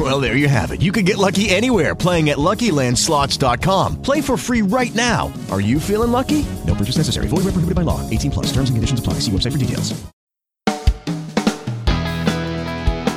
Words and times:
Well, 0.00 0.18
there 0.18 0.34
you 0.34 0.48
have 0.48 0.70
it. 0.70 0.80
You 0.80 0.92
can 0.92 1.04
get 1.04 1.18
lucky 1.18 1.50
anywhere 1.50 1.94
playing 1.94 2.30
at 2.30 2.38
LuckyLandSlots.com. 2.38 4.00
Play 4.00 4.22
for 4.22 4.38
free 4.38 4.62
right 4.62 4.94
now. 4.94 5.30
Are 5.50 5.60
you 5.60 5.78
feeling 5.78 6.10
lucky? 6.10 6.46
No 6.66 6.74
purchase 6.74 6.96
necessary. 6.96 7.28
Void 7.28 7.44
where 7.44 7.52
prohibited 7.52 7.74
by 7.74 7.82
law. 7.82 8.08
18 8.08 8.30
plus. 8.30 8.46
Terms 8.46 8.70
and 8.70 8.78
conditions 8.78 8.98
apply. 8.98 9.14
See 9.20 9.30
website 9.30 9.52
for 9.52 9.58
details. 9.58 9.92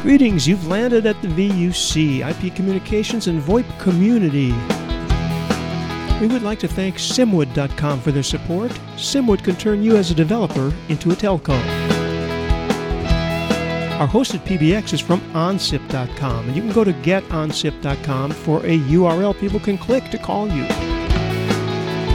Greetings. 0.02 0.46
You've 0.46 0.68
landed 0.68 1.06
at 1.06 1.22
the 1.22 1.30
VUC, 1.30 2.20
IP 2.30 2.54
Communications 2.54 3.28
and 3.28 3.42
VoIP 3.42 3.80
Community. 3.80 4.52
We 6.20 6.28
would 6.28 6.44
like 6.44 6.60
to 6.60 6.68
thank 6.68 6.96
Simwood.com 6.96 8.02
for 8.02 8.12
their 8.12 8.24
support. 8.24 8.78
Simwood 8.98 9.42
can 9.42 9.56
turn 9.56 9.84
you 9.84 9.96
as 9.96 10.12
a 10.12 10.14
developer 10.14 10.74
into 10.90 11.12
a 11.12 11.16
telco. 11.16 12.03
Our 14.00 14.08
hosted 14.08 14.40
PBX 14.40 14.94
is 14.94 15.00
from 15.00 15.22
OnSip.com, 15.34 16.48
and 16.48 16.56
you 16.56 16.64
can 16.64 16.74
go 16.74 16.84
to 16.84 16.94
GetOnSip.com 16.94 18.32
for 18.32 18.58
a 18.66 18.80
URL 18.80 19.40
people 19.40 19.60
can 19.60 19.78
click 19.78 20.10
to 20.10 20.18
call 20.18 20.48
you. 20.50 20.68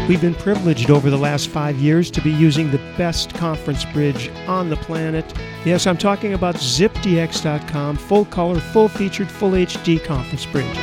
We've 0.08 0.20
been 0.20 0.34
privileged 0.34 0.90
over 0.90 1.08
the 1.08 1.16
last 1.16 1.48
five 1.48 1.76
years 1.76 2.10
to 2.12 2.20
be 2.20 2.32
using 2.32 2.70
the 2.70 2.80
best 2.96 3.32
conference 3.34 3.84
bridge 3.84 4.28
on 4.48 4.70
the 4.70 4.76
planet. 4.76 5.32
Yes, 5.64 5.86
I'm 5.86 5.96
talking 5.96 6.34
about 6.34 6.56
ZipDX.com, 6.56 7.96
full 7.96 8.24
color, 8.24 8.58
full 8.58 8.88
featured, 8.88 9.30
full 9.30 9.52
HD 9.52 10.02
conference 10.02 10.46
bridge. 10.46 10.76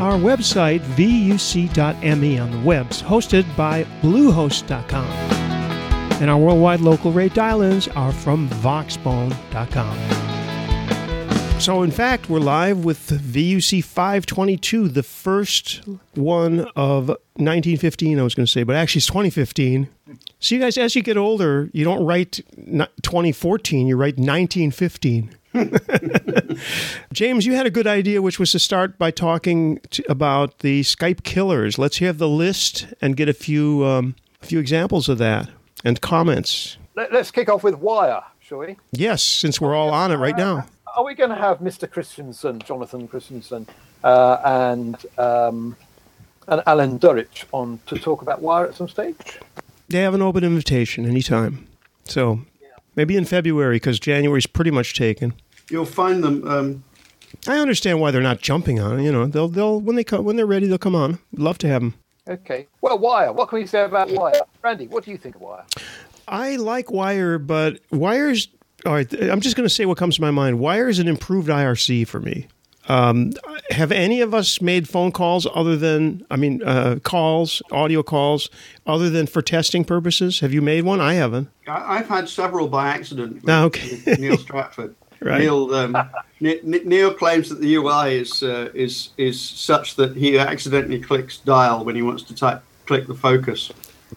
Our 0.00 0.18
website, 0.18 0.80
vuc.me 0.94 2.38
on 2.38 2.50
the 2.50 2.60
webs, 2.60 3.02
hosted 3.02 3.56
by 3.56 3.84
Bluehost.com. 4.00 5.53
And 6.24 6.30
our 6.30 6.38
worldwide 6.38 6.80
local 6.80 7.12
rate 7.12 7.34
dial 7.34 7.60
ins 7.60 7.86
are 7.88 8.10
from 8.10 8.48
Voxbone.com. 8.48 9.98
So, 11.60 11.82
in 11.82 11.90
fact, 11.90 12.30
we're 12.30 12.38
live 12.38 12.82
with 12.82 13.10
VUC 13.10 13.84
522, 13.84 14.88
the 14.88 15.02
first 15.02 15.82
one 16.14 16.60
of 16.76 17.08
1915, 17.08 18.18
I 18.18 18.22
was 18.22 18.34
going 18.34 18.46
to 18.46 18.50
say, 18.50 18.62
but 18.62 18.74
actually 18.74 19.00
it's 19.00 19.06
2015. 19.08 19.86
So, 20.40 20.54
you 20.54 20.62
guys, 20.62 20.78
as 20.78 20.96
you 20.96 21.02
get 21.02 21.18
older, 21.18 21.68
you 21.74 21.84
don't 21.84 22.06
write 22.06 22.40
2014, 22.56 23.86
you 23.86 23.94
write 23.94 24.16
1915. 24.16 25.28
James, 27.12 27.44
you 27.44 27.54
had 27.54 27.66
a 27.66 27.70
good 27.70 27.86
idea, 27.86 28.22
which 28.22 28.38
was 28.38 28.50
to 28.52 28.58
start 28.58 28.96
by 28.96 29.10
talking 29.10 29.78
to, 29.90 30.02
about 30.10 30.60
the 30.60 30.80
Skype 30.84 31.22
killers. 31.22 31.76
Let's 31.76 31.98
have 31.98 32.16
the 32.16 32.30
list 32.30 32.86
and 33.02 33.14
get 33.14 33.28
a 33.28 33.34
few 33.34 33.84
um, 33.84 34.16
a 34.40 34.46
few 34.46 34.58
examples 34.58 35.10
of 35.10 35.18
that 35.18 35.50
and 35.84 36.00
comments. 36.00 36.78
Let, 36.96 37.12
us 37.12 37.30
kick 37.30 37.48
off 37.48 37.62
with 37.62 37.76
Wire, 37.76 38.22
shall 38.40 38.58
we? 38.58 38.76
Yes, 38.92 39.22
since 39.22 39.60
we're 39.60 39.74
all 39.74 39.90
on 39.90 40.10
it 40.10 40.16
right 40.16 40.36
now. 40.36 40.66
Are 40.96 41.04
we 41.04 41.14
going 41.14 41.30
to 41.30 41.36
have 41.36 41.58
Mr. 41.58 41.90
Christensen, 41.90 42.60
Jonathan 42.60 43.08
Christensen, 43.08 43.66
uh, 44.02 44.38
and 44.44 44.96
um, 45.18 45.76
and 46.46 46.62
Alan 46.66 46.98
Duric 46.98 47.44
on 47.52 47.80
to 47.86 47.98
talk 47.98 48.22
about 48.22 48.40
Wire 48.40 48.66
at 48.66 48.74
some 48.74 48.88
stage? 48.88 49.40
They 49.88 50.00
have 50.00 50.14
an 50.14 50.22
open 50.22 50.44
invitation 50.44 51.04
anytime. 51.04 51.66
So 52.04 52.40
maybe 52.96 53.16
in 53.16 53.24
February 53.24 53.76
because 53.76 53.98
January's 53.98 54.46
pretty 54.46 54.70
much 54.70 54.94
taken. 54.94 55.34
You'll 55.70 55.86
find 55.86 56.22
them. 56.22 56.46
Um, 56.46 56.84
I 57.48 57.58
understand 57.58 58.00
why 58.00 58.10
they're 58.10 58.22
not 58.22 58.40
jumping 58.40 58.78
on 58.80 59.00
it. 59.00 59.02
You 59.02 59.12
know, 59.12 59.26
they'll 59.26 59.48
they'll 59.48 59.80
when 59.80 59.96
they 59.96 60.04
come 60.04 60.24
when 60.24 60.36
they're 60.36 60.46
ready, 60.46 60.66
they'll 60.66 60.78
come 60.78 60.94
on. 60.94 61.18
Love 61.32 61.58
to 61.58 61.68
have 61.68 61.82
them. 61.82 61.94
Okay. 62.28 62.66
Well, 62.80 62.98
Wire. 62.98 63.32
What 63.32 63.48
can 63.48 63.58
we 63.58 63.66
say 63.66 63.84
about 63.84 64.10
Wire, 64.10 64.40
Randy? 64.62 64.86
What 64.86 65.04
do 65.04 65.10
you 65.10 65.18
think 65.18 65.34
of 65.36 65.42
Wire? 65.42 65.64
I 66.26 66.56
like 66.56 66.90
Wire, 66.90 67.38
but 67.38 67.80
Wire's. 67.90 68.48
All 68.86 68.92
right, 68.92 69.10
I'm 69.14 69.40
just 69.40 69.56
going 69.56 69.66
to 69.68 69.74
say 69.74 69.86
what 69.86 69.96
comes 69.96 70.16
to 70.16 70.20
my 70.20 70.30
mind. 70.30 70.58
Wire 70.58 70.88
is 70.88 70.98
an 70.98 71.08
improved 71.08 71.48
IRC 71.48 72.06
for 72.06 72.20
me. 72.20 72.48
Um, 72.86 73.32
have 73.70 73.90
any 73.90 74.20
of 74.20 74.34
us 74.34 74.60
made 74.60 74.86
phone 74.86 75.10
calls 75.10 75.46
other 75.54 75.74
than, 75.74 76.26
I 76.30 76.36
mean, 76.36 76.62
uh, 76.62 76.98
calls, 77.02 77.62
audio 77.72 78.02
calls, 78.02 78.50
other 78.86 79.08
than 79.08 79.26
for 79.26 79.40
testing 79.40 79.84
purposes? 79.84 80.40
Have 80.40 80.52
you 80.52 80.60
made 80.60 80.84
one? 80.84 81.00
I 81.00 81.14
haven't. 81.14 81.48
I've 81.66 82.08
had 82.08 82.28
several 82.28 82.68
by 82.68 82.88
accident. 82.88 83.42
Oh, 83.48 83.64
okay. 83.66 84.16
Neil 84.18 84.36
Stratford. 84.36 84.94
Right. 85.24 85.40
Neil, 85.40 85.74
um, 85.74 85.96
Neil 86.40 87.14
claims 87.14 87.48
that 87.48 87.58
the 87.60 87.74
UI 87.76 88.18
is 88.18 88.42
uh, 88.42 88.68
is 88.74 89.10
is 89.16 89.40
such 89.40 89.96
that 89.96 90.14
he 90.14 90.38
accidentally 90.38 91.00
clicks 91.00 91.38
dial 91.38 91.84
when 91.84 91.96
he 91.96 92.02
wants 92.02 92.22
to 92.24 92.34
type 92.34 92.62
click 92.84 93.06
the 93.06 93.14
focus 93.14 93.72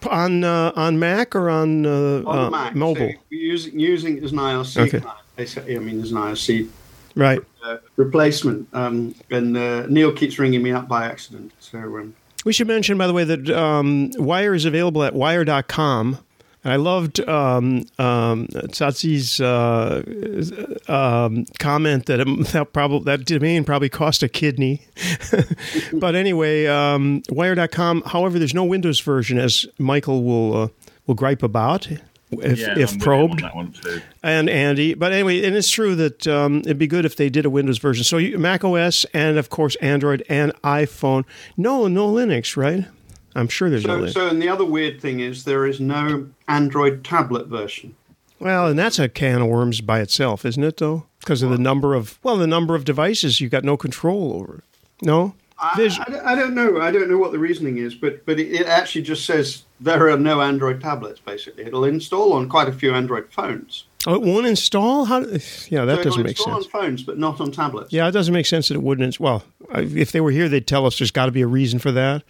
on 0.06 0.44
uh, 0.44 0.72
on 0.76 0.98
Mac 0.98 1.34
or 1.34 1.50
on, 1.50 1.86
uh, 1.86 2.22
on 2.26 2.52
Mac, 2.52 2.74
mobile. 2.74 3.10
So 3.12 3.18
using 3.30 3.78
using 3.78 4.18
it 4.18 4.24
as 4.24 4.32
an 4.32 4.38
IRC. 4.38 4.94
Okay. 4.94 5.74
I 5.76 5.78
mean, 5.78 6.02
as 6.02 6.10
an 6.10 6.18
IRC 6.18 6.68
right 7.14 7.40
uh, 7.64 7.78
replacement. 7.96 8.68
Um, 8.72 9.14
and 9.30 9.56
uh, 9.56 9.86
Neil 9.86 10.12
keeps 10.12 10.38
ringing 10.38 10.62
me 10.62 10.72
up 10.72 10.88
by 10.88 11.06
accident. 11.06 11.52
So 11.60 11.78
um, 11.78 12.14
we 12.44 12.52
should 12.52 12.66
mention, 12.66 12.98
by 12.98 13.06
the 13.06 13.12
way, 13.12 13.24
that 13.24 13.50
um, 13.50 14.10
Wire 14.16 14.54
is 14.54 14.64
available 14.64 15.02
at 15.04 15.14
wire.com. 15.14 16.18
I 16.68 16.76
loved 16.76 17.20
um, 17.28 17.86
um, 17.98 18.46
Tsahi's 18.48 19.40
uh, 19.40 20.02
um, 20.92 21.46
comment 21.58 22.06
that 22.06 22.20
it, 22.20 22.46
that 22.52 22.72
probably 22.72 23.04
that 23.04 23.24
domain 23.24 23.64
probably 23.64 23.88
cost 23.88 24.22
a 24.22 24.28
kidney. 24.28 24.82
but 25.92 26.14
anyway, 26.14 26.66
um, 26.66 27.22
Wire.com. 27.30 28.02
However, 28.06 28.38
there's 28.38 28.54
no 28.54 28.64
Windows 28.64 29.00
version, 29.00 29.38
as 29.38 29.66
Michael 29.78 30.22
will 30.22 30.56
uh, 30.56 30.68
will 31.06 31.14
gripe 31.14 31.42
about 31.42 31.88
if, 32.30 32.58
yeah, 32.58 32.78
if 32.78 32.98
probed. 32.98 33.40
too. 33.82 34.02
And 34.22 34.50
Andy, 34.50 34.94
but 34.94 35.12
anyway, 35.12 35.44
and 35.44 35.56
it's 35.56 35.70
true 35.70 35.94
that 35.96 36.26
um, 36.26 36.60
it'd 36.60 36.78
be 36.78 36.86
good 36.86 37.04
if 37.04 37.16
they 37.16 37.30
did 37.30 37.46
a 37.46 37.50
Windows 37.50 37.78
version. 37.78 38.04
So 38.04 38.18
you, 38.18 38.38
Mac 38.38 38.64
OS 38.64 39.04
and 39.14 39.38
of 39.38 39.50
course 39.50 39.76
Android 39.76 40.22
and 40.28 40.52
iPhone. 40.62 41.24
No, 41.56 41.88
no 41.88 42.12
Linux, 42.12 42.56
right? 42.56 42.86
I'm 43.34 43.48
sure 43.48 43.70
there's 43.70 43.84
so, 43.84 44.00
no. 44.00 44.06
So, 44.08 44.28
and 44.28 44.40
the 44.40 44.48
other 44.48 44.64
weird 44.64 45.00
thing 45.00 45.20
is 45.20 45.44
there 45.44 45.66
is 45.66 45.80
no 45.80 46.28
Android 46.48 47.04
tablet 47.04 47.46
version. 47.46 47.94
Well, 48.40 48.68
and 48.68 48.78
that's 48.78 48.98
a 48.98 49.08
can 49.08 49.42
of 49.42 49.48
worms 49.48 49.80
by 49.80 50.00
itself, 50.00 50.44
isn't 50.44 50.62
it? 50.62 50.76
Though, 50.76 51.06
because 51.20 51.42
of 51.42 51.50
the 51.50 51.58
number 51.58 51.94
of 51.94 52.18
well, 52.22 52.36
the 52.36 52.46
number 52.46 52.74
of 52.74 52.84
devices 52.84 53.40
you've 53.40 53.50
got 53.50 53.64
no 53.64 53.76
control 53.76 54.34
over. 54.34 54.62
No, 55.02 55.34
I, 55.60 55.90
I, 56.06 56.32
I, 56.32 56.34
don't 56.36 56.54
know. 56.54 56.80
I 56.80 56.90
don't 56.92 57.10
know 57.10 57.18
what 57.18 57.32
the 57.32 57.38
reasoning 57.38 57.78
is, 57.78 57.94
but 57.94 58.24
but 58.24 58.38
it, 58.38 58.52
it, 58.52 58.66
actually 58.66 59.02
just 59.02 59.26
says 59.26 59.64
there 59.80 60.08
are 60.08 60.16
no 60.16 60.40
Android 60.40 60.80
tablets. 60.80 61.20
Basically, 61.20 61.64
it'll 61.64 61.84
install 61.84 62.32
on 62.32 62.48
quite 62.48 62.68
a 62.68 62.72
few 62.72 62.94
Android 62.94 63.32
phones. 63.32 63.84
Oh, 64.06 64.14
it 64.14 64.22
won't 64.22 64.46
install? 64.46 65.06
How? 65.06 65.20
Yeah, 65.68 65.84
that 65.84 65.98
so 65.98 66.04
doesn't 66.04 66.22
make 66.22 66.36
install 66.36 66.62
sense. 66.62 66.66
on 66.66 66.70
phones, 66.70 67.02
but 67.02 67.18
not 67.18 67.40
on 67.40 67.50
tablets. 67.50 67.92
Yeah, 67.92 68.06
it 68.06 68.12
doesn't 68.12 68.32
make 68.32 68.46
sense 68.46 68.68
that 68.68 68.74
it 68.74 68.82
wouldn't. 68.82 69.18
Well, 69.18 69.42
if 69.74 70.12
they 70.12 70.20
were 70.20 70.30
here, 70.30 70.48
they'd 70.48 70.66
tell 70.66 70.86
us 70.86 70.98
there's 70.98 71.10
got 71.10 71.26
to 71.26 71.32
be 71.32 71.42
a 71.42 71.48
reason 71.48 71.80
for 71.80 71.90
that. 71.90 72.22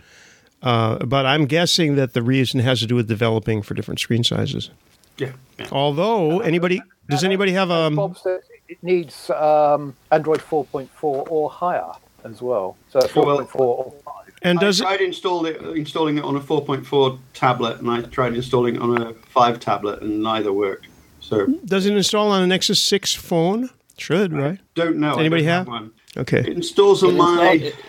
Uh, 0.63 0.99
but 1.05 1.25
I'm 1.27 1.47
guessing 1.47 1.95
that 1.97 2.15
the 2.15 2.23
reason 2.23 2.61
has 2.61 2.81
to 2.81 2.87
do 2.87 2.95
with 2.95 3.09
developing 3.09 3.63
for 3.63 3.75
different 3.75 4.01
screen 4.01 4.25
sizes. 4.25 4.71
Yeah. 5.17 5.33
yeah. 5.59 5.67
Although 5.71 6.41
anybody 6.41 6.81
does 7.09 7.25
anybody 7.25 7.53
have 7.53 7.71
um? 7.71 7.97
Bob 7.97 8.19
says 8.19 8.43
it 8.69 8.83
needs 8.83 9.31
um, 9.31 9.95
Android 10.11 10.41
4.4 10.41 10.89
or 11.03 11.51
higher 11.51 11.93
as 12.25 12.43
well. 12.43 12.77
So 12.91 13.01
4.4 13.01 13.55
or 13.61 13.95
5. 14.05 14.15
And 14.43 14.59
does 14.61 14.81
I 14.81 14.97
tried 14.97 15.01
install 15.05 15.47
it, 15.47 15.61
installing 15.77 16.19
it 16.19 16.25
on 16.25 16.37
a 16.37 16.41
4.4 16.41 17.19
tablet, 17.35 17.81
and 17.81 17.91
I 17.91 18.03
tried 18.03 18.35
installing 18.35 18.77
it 18.77 18.83
on 18.83 19.01
a 19.01 19.15
5 19.15 19.61
tablet, 19.61 20.03
and 20.03 20.23
neither 20.23 20.53
worked. 20.53 20.87
So 21.21 21.47
does 21.65 21.87
it 21.87 21.97
install 21.97 22.31
on 22.31 22.43
a 22.43 22.47
Nexus 22.47 22.81
6 22.81 23.15
phone? 23.15 23.71
Should 23.97 24.33
right? 24.33 24.61
Don't 24.77 24.99
know. 24.99 25.17
Anybody 25.17 25.43
don't 25.43 25.53
have? 25.53 25.67
one? 25.67 25.91
Okay. 26.17 26.39
It 26.41 26.49
installs 26.49 27.03
on 27.03 27.11
It 27.11 27.15
my. 27.15 27.51
installed- 27.53 27.85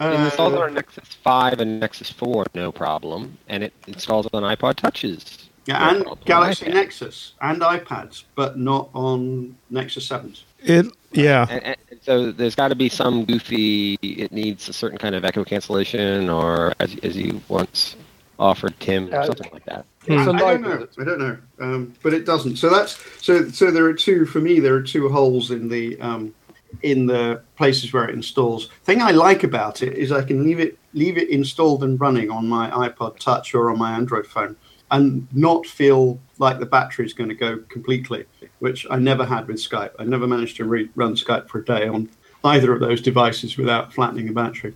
it- 0.00 0.12
it 0.14 0.20
installs 0.20 0.54
on 0.54 0.74
Nexus 0.74 1.04
5 1.22 1.60
and 1.60 1.80
Nexus 1.80 2.10
4, 2.10 2.46
no 2.54 2.72
problem. 2.72 3.36
And 3.48 3.62
it 3.62 3.72
installs 3.86 4.26
on 4.32 4.42
iPod 4.42 4.76
Touches. 4.76 5.48
Yeah, 5.66 5.78
no 5.78 6.12
and. 6.12 6.24
Galaxy 6.24 6.66
iPad. 6.66 6.74
Nexus 6.74 7.32
and 7.42 7.60
iPads, 7.60 8.24
but 8.34 8.58
not 8.58 8.88
on 8.94 9.54
Nexus 9.70 10.08
7s. 10.08 10.42
It 10.64 10.86
yeah. 11.12 11.46
And, 11.50 11.64
and 11.64 11.76
so 12.02 12.32
there's 12.32 12.54
got 12.54 12.68
to 12.68 12.74
be 12.74 12.88
some 12.88 13.24
goofy. 13.24 13.98
It 14.02 14.32
needs 14.32 14.68
a 14.68 14.72
certain 14.72 14.98
kind 14.98 15.14
of 15.14 15.24
echo 15.24 15.44
cancellation, 15.44 16.28
or 16.30 16.72
as, 16.80 16.96
as 17.02 17.16
you 17.16 17.40
once 17.48 17.96
offered, 18.38 18.78
Tim, 18.80 19.12
or 19.12 19.18
Uh, 19.20 19.26
something 19.26 19.50
like 19.52 19.64
that. 19.66 19.84
I, 20.08 20.14
It's 20.14 20.26
a 20.26 20.30
I 20.32 20.38
don't 20.38 20.62
know. 20.62 20.86
I 20.98 21.04
don't 21.04 21.18
know. 21.18 21.36
Um, 21.60 21.94
but 22.02 22.14
it 22.14 22.24
doesn't. 22.24 22.56
So 22.56 22.70
that's 22.70 22.98
so. 23.22 23.48
So 23.50 23.70
there 23.70 23.84
are 23.84 23.92
two 23.94 24.24
for 24.26 24.40
me. 24.40 24.60
There 24.60 24.74
are 24.74 24.82
two 24.82 25.08
holes 25.10 25.50
in 25.50 25.68
the 25.68 26.00
um, 26.00 26.34
in 26.82 27.06
the 27.06 27.42
places 27.56 27.92
where 27.92 28.04
it 28.04 28.14
installs. 28.14 28.68
Thing 28.84 29.02
I 29.02 29.10
like 29.10 29.44
about 29.44 29.82
it 29.82 29.94
is 29.94 30.12
I 30.12 30.22
can 30.22 30.44
leave 30.44 30.60
it 30.60 30.78
leave 30.94 31.18
it 31.18 31.28
installed 31.28 31.84
and 31.84 32.00
running 32.00 32.30
on 32.30 32.48
my 32.48 32.70
iPod 32.70 33.18
Touch 33.18 33.54
or 33.54 33.70
on 33.70 33.78
my 33.78 33.92
Android 33.92 34.26
phone, 34.26 34.56
and 34.90 35.26
not 35.32 35.66
feel 35.66 36.18
like 36.38 36.58
the 36.58 36.66
battery 36.66 37.04
is 37.04 37.12
going 37.12 37.28
to 37.28 37.34
go 37.34 37.58
completely, 37.68 38.24
which 38.60 38.86
I 38.90 38.98
never 38.98 39.24
had 39.24 39.46
with 39.48 39.56
Skype. 39.56 39.92
I 39.98 40.04
never 40.04 40.26
managed 40.26 40.56
to 40.56 40.64
re- 40.64 40.88
run 40.94 41.14
Skype 41.14 41.48
for 41.48 41.58
a 41.58 41.64
day 41.64 41.88
on 41.88 42.08
either 42.44 42.72
of 42.72 42.80
those 42.80 43.00
devices 43.00 43.56
without 43.56 43.92
flattening 43.92 44.26
the 44.26 44.32
battery. 44.32 44.74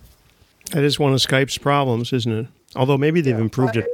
That 0.71 0.83
is 0.83 0.99
one 0.99 1.13
of 1.13 1.19
Skype's 1.19 1.57
problems, 1.57 2.13
isn't 2.13 2.31
it? 2.31 2.47
Although 2.75 2.97
maybe 2.97 3.21
they've 3.21 3.37
improved 3.37 3.77
it. 3.77 3.87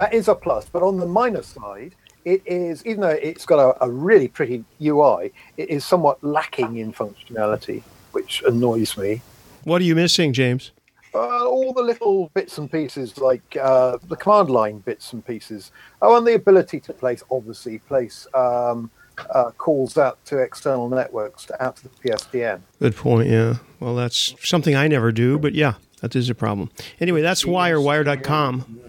That 0.00 0.14
is 0.14 0.28
a 0.28 0.34
plus, 0.34 0.66
but 0.70 0.82
on 0.82 0.98
the 0.98 1.06
minus 1.06 1.48
side, 1.48 1.94
it 2.28 2.42
is 2.44 2.84
even 2.84 3.00
though 3.00 3.08
it's 3.08 3.46
got 3.46 3.58
a, 3.58 3.84
a 3.84 3.90
really 3.90 4.28
pretty 4.28 4.64
UI, 4.82 5.32
it 5.56 5.70
is 5.70 5.84
somewhat 5.84 6.22
lacking 6.22 6.76
in 6.76 6.92
functionality, 6.92 7.82
which 8.12 8.42
annoys 8.46 8.96
me. 8.98 9.22
What 9.64 9.80
are 9.80 9.84
you 9.84 9.94
missing, 9.94 10.34
James? 10.34 10.72
Uh, 11.14 11.46
all 11.46 11.72
the 11.72 11.82
little 11.82 12.30
bits 12.34 12.58
and 12.58 12.70
pieces, 12.70 13.16
like 13.16 13.56
uh, 13.60 13.96
the 14.08 14.16
command 14.16 14.50
line 14.50 14.78
bits 14.80 15.14
and 15.14 15.24
pieces. 15.24 15.72
Oh, 16.02 16.18
and 16.18 16.26
the 16.26 16.34
ability 16.34 16.80
to 16.80 16.92
place, 16.92 17.22
obviously, 17.30 17.78
place 17.78 18.26
um, 18.34 18.90
uh, 19.30 19.50
calls 19.52 19.96
out 19.96 20.22
to 20.26 20.38
external 20.38 20.90
networks, 20.90 21.46
to, 21.46 21.64
out 21.64 21.76
to 21.76 21.84
the 21.84 21.88
PSTN. 21.88 22.60
Good 22.78 22.94
point. 22.94 23.30
Yeah. 23.30 23.56
Well, 23.80 23.94
that's 23.94 24.34
something 24.46 24.76
I 24.76 24.86
never 24.86 25.10
do, 25.10 25.38
but 25.38 25.54
yeah, 25.54 25.74
that 26.02 26.14
is 26.14 26.28
a 26.28 26.34
problem. 26.34 26.70
Anyway, 27.00 27.22
that's 27.22 27.46
Wire, 27.46 27.80
wire.com. 27.80 28.87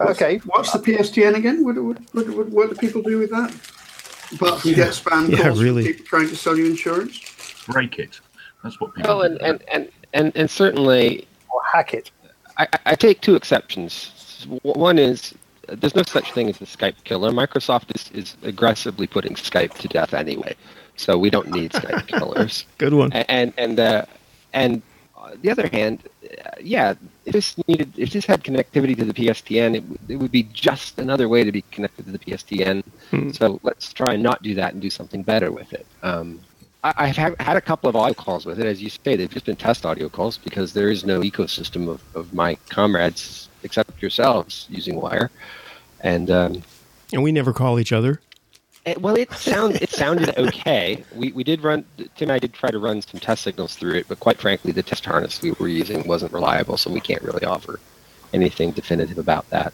Okay. 0.00 0.38
What's 0.46 0.72
the 0.72 0.78
PSTN 0.78 1.34
again? 1.36 1.64
What, 1.64 1.76
what, 1.82 1.98
what, 2.12 2.28
what, 2.28 2.48
what 2.50 2.70
do 2.70 2.76
people 2.76 3.02
do 3.02 3.18
with 3.18 3.30
that? 3.30 3.50
Apart 4.34 4.60
from 4.60 4.72
get 4.74 4.88
spam 4.90 5.30
Yeah, 5.30 5.44
calls 5.44 5.62
really. 5.62 5.84
from 5.84 5.92
people 5.92 6.06
trying 6.06 6.28
to 6.28 6.36
sell 6.36 6.56
you 6.56 6.66
insurance? 6.66 7.20
Break 7.68 7.98
it. 7.98 8.20
That's 8.62 8.78
what 8.80 8.94
people 8.94 9.18
Well, 9.18 9.22
and, 9.22 9.40
and, 9.42 9.62
and, 9.72 9.88
and, 10.12 10.32
and 10.36 10.50
certainly 10.50 11.26
Or 11.50 11.60
hack 11.64 11.94
it. 11.94 12.10
I, 12.58 12.66
I- 12.72 12.78
I 12.86 12.94
take 12.94 13.20
two 13.20 13.36
exceptions. 13.36 14.46
One 14.62 14.98
is 14.98 15.34
uh, 15.68 15.76
there's 15.78 15.94
no 15.96 16.02
such 16.02 16.32
thing 16.32 16.48
as 16.48 16.60
a 16.60 16.64
Skype 16.64 17.02
killer. 17.04 17.30
Microsoft 17.30 17.94
is, 17.94 18.10
is 18.12 18.36
aggressively 18.42 19.06
putting 19.06 19.34
Skype 19.34 19.74
to 19.78 19.88
death 19.88 20.12
anyway, 20.14 20.54
so 20.96 21.16
we 21.18 21.30
don't 21.30 21.48
need 21.50 21.72
Skype 21.72 22.06
killers. 22.18 22.64
Good 22.78 22.92
one. 22.94 23.12
And 23.12 23.52
and 23.58 23.80
uh, 23.80 24.04
and 24.52 24.74
on 24.76 24.82
the 25.42 25.50
other 25.50 25.68
hand, 25.68 26.02
uh, 26.24 26.50
yeah, 26.60 26.94
if 27.24 27.32
this 27.32 27.56
needed, 27.68 27.92
if 27.96 28.10
this 28.12 28.26
had 28.26 28.44
connectivity 28.44 28.96
to 28.96 29.04
the 29.04 29.14
PSTN, 29.14 29.76
it, 29.76 29.84
it 30.08 30.16
would 30.16 30.32
be 30.32 30.44
just 30.52 30.98
another 30.98 31.28
way 31.28 31.44
to 31.44 31.52
be 31.52 31.62
connected 31.70 32.06
to 32.06 32.12
the 32.12 32.18
PSTN. 32.18 32.82
So 33.34 33.60
let's 33.62 33.92
try 33.92 34.14
and 34.14 34.22
not 34.22 34.42
do 34.42 34.54
that 34.54 34.72
and 34.72 34.82
do 34.82 34.90
something 34.90 35.22
better 35.22 35.50
with 35.50 35.72
it. 35.72 35.86
Um, 36.02 36.40
I, 36.84 36.92
I've 36.96 37.16
had, 37.16 37.40
had 37.40 37.56
a 37.56 37.60
couple 37.60 37.88
of 37.88 37.96
audio 37.96 38.14
calls 38.14 38.46
with 38.46 38.58
it, 38.60 38.66
as 38.66 38.82
you 38.82 38.90
say. 38.90 39.16
They've 39.16 39.30
just 39.30 39.46
been 39.46 39.56
test 39.56 39.84
audio 39.86 40.08
calls 40.08 40.38
because 40.38 40.72
there 40.72 40.90
is 40.90 41.04
no 41.04 41.20
ecosystem 41.20 41.88
of, 41.88 42.02
of 42.14 42.32
my 42.34 42.56
comrades 42.68 43.48
except 43.62 44.00
yourselves 44.00 44.66
using 44.70 45.00
Wire. 45.00 45.30
And 46.00 46.30
um, 46.30 46.62
And 47.12 47.22
we 47.22 47.32
never 47.32 47.52
call 47.52 47.78
each 47.78 47.92
other. 47.92 48.20
It, 48.86 49.02
well, 49.02 49.16
it 49.16 49.32
sound 49.32 49.74
it 49.76 49.90
sounded 49.90 50.36
okay. 50.38 51.04
We 51.14 51.32
we 51.32 51.44
did 51.44 51.62
run 51.62 51.84
Tim 51.96 52.08
and 52.20 52.32
I 52.32 52.38
did 52.38 52.52
try 52.52 52.70
to 52.70 52.78
run 52.78 53.02
some 53.02 53.20
test 53.20 53.42
signals 53.42 53.74
through 53.74 53.94
it, 53.94 54.08
but 54.08 54.20
quite 54.20 54.38
frankly, 54.38 54.72
the 54.72 54.82
test 54.82 55.04
harness 55.04 55.42
we 55.42 55.50
were 55.52 55.68
using 55.68 56.06
wasn't 56.06 56.32
reliable, 56.32 56.76
so 56.76 56.90
we 56.90 57.00
can't 57.00 57.22
really 57.22 57.44
offer 57.44 57.80
anything 58.32 58.70
definitive 58.70 59.18
about 59.18 59.48
that. 59.50 59.72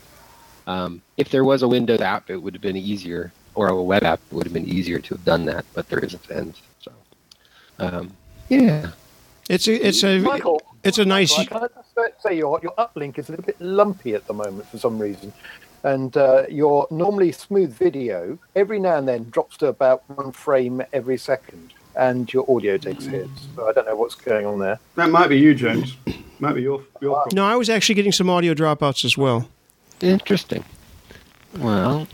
Um, 0.67 1.03
if 1.17 1.29
there 1.31 1.45
was 1.45 1.63
a 1.63 1.69
Windows 1.69 2.01
app, 2.01 2.31
it 2.31 2.39
would 2.39 2.55
have 2.55 2.63
been 2.63 2.77
easier, 2.77 3.33
or 3.55 3.69
a 3.69 3.83
web 3.83 4.03
app, 4.03 4.21
would 4.31 4.45
have 4.45 4.53
been 4.53 4.69
easier 4.69 4.99
to 5.01 5.15
have 5.15 5.25
done 5.25 5.45
that, 5.47 5.65
but 5.75 5.89
there 5.89 5.99
isn't. 5.99 6.31
And 6.31 6.55
so, 6.81 6.93
um, 7.79 8.13
yeah, 8.49 8.93
It's 9.49 9.69
a 9.69 9.87
it's 9.87 10.03
a 10.05 10.21
Michael, 10.21 10.63
it's 10.85 10.99
a 10.99 11.05
nice. 11.05 11.37
Michael, 11.37 11.61
can 11.61 11.69
I 11.99 12.07
just 12.09 12.23
say 12.23 12.37
your 12.37 12.61
your 12.63 12.73
uplink 12.79 13.19
is 13.19 13.29
a 13.29 13.33
little 13.33 13.45
bit 13.45 13.61
lumpy 13.61 14.15
at 14.15 14.27
the 14.27 14.35
moment 14.35 14.67
for 14.69 14.79
some 14.79 14.99
reason, 14.99 15.33
and 15.85 16.17
uh, 16.17 16.45
your 16.49 16.87
normally 16.91 17.33
smooth 17.33 17.73
video 17.73 18.39
every 18.55 18.79
now 18.79 18.97
and 18.97 19.09
then 19.09 19.29
drops 19.31 19.57
to 19.59 19.67
about 19.67 20.09
one 20.09 20.33
frame 20.33 20.83
every 20.93 21.19
second, 21.19 21.73
and 21.97 22.33
your 22.33 22.45
audio 22.51 22.77
takes 22.77 23.05
hits. 23.05 23.49
So 23.57 23.69
I 23.69 23.73
don't 23.73 23.87
know 23.87 23.97
what's 23.97 24.15
going 24.15 24.47
on 24.47 24.59
there. 24.59 24.79
That 24.97 25.11
might 25.11 25.29
be 25.29 25.39
you, 25.39 25.55
James. 25.55 25.97
might 26.39 26.55
be 26.55 26.63
your, 26.63 26.83
your 27.01 27.15
problem. 27.15 27.35
No, 27.37 27.45
I 27.45 27.57
was 27.57 27.71
actually 27.71 27.95
getting 27.95 28.13
some 28.13 28.29
audio 28.31 28.55
dropouts 28.55 29.05
as 29.05 29.17
well. 29.17 29.49
interesting. 30.01 30.65
Well, 31.59 32.09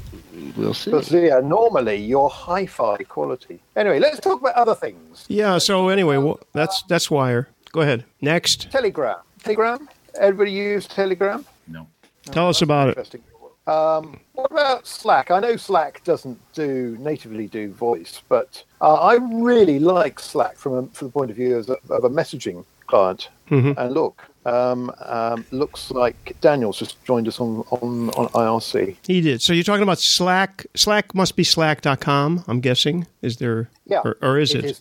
we'll 0.56 0.75
see. 0.75 0.91
Because 0.91 1.12
yeah, 1.12 1.41
normally 1.41 1.97
you're 1.97 2.29
hi-fi 2.29 2.97
quality. 3.05 3.61
Anyway, 3.76 4.00
let's 4.00 4.19
talk 4.21 4.41
about 4.41 4.55
other 4.55 4.75
things. 4.75 5.25
Yeah. 5.29 5.59
So 5.59 5.88
anyway, 5.88 6.17
well, 6.17 6.41
that's 6.53 6.82
that's 6.88 7.11
Wire. 7.11 7.49
Go 7.73 7.82
ahead. 7.82 8.05
Next, 8.21 8.71
Telegram. 8.71 9.19
Telegram. 9.43 9.88
Everybody 10.19 10.53
use 10.53 10.87
Telegram? 10.87 11.44
No. 11.69 11.87
tell 12.25 12.49
us 12.49 12.62
about 12.62 12.88
it. 12.97 13.21
Um, 13.69 14.19
what 14.32 14.50
about 14.50 14.87
Slack? 14.87 15.31
I 15.31 15.41
know 15.41 15.56
Slack 15.56 16.03
doesn't 16.05 16.38
do 16.55 16.97
natively 16.99 17.47
do 17.47 17.70
voice, 17.70 18.23
but 18.29 18.65
uh, 18.81 18.94
I 18.94 19.17
really 19.17 19.79
like 19.79 20.19
Slack 20.19 20.56
from 20.56 20.73
a, 20.73 20.87
from 20.87 21.09
the 21.09 21.12
point 21.12 21.31
of 21.31 21.37
view 21.37 21.59
as 21.59 21.69
a, 21.69 21.76
of 21.91 22.05
a 22.05 22.11
messaging 22.11 22.65
client. 22.87 23.29
And 23.79 23.93
look, 23.93 24.23
um, 24.47 24.91
um, 25.00 25.44
looks 25.50 25.91
like 25.91 26.37
Daniel's 26.41 26.79
just 26.79 27.03
joined 27.05 27.29
us 27.29 27.41
on 27.41 27.59
on, 27.70 28.11
on 28.11 28.29
IRC. 28.29 28.97
He 29.06 29.20
did. 29.20 29.43
So 29.43 29.53
you're 29.53 29.65
talking 29.65 29.82
about 29.82 29.99
Slack. 29.99 30.67
Slack 30.75 31.14
must 31.14 31.37
be 31.37 31.44
slack.com, 31.44 32.44
I'm 32.49 32.61
guessing. 32.61 33.06
Is 33.21 33.37
there 33.37 33.69
Yeah, 33.87 34.00
or, 34.05 34.17
or 34.23 34.38
is 34.38 34.55
it? 34.55 34.81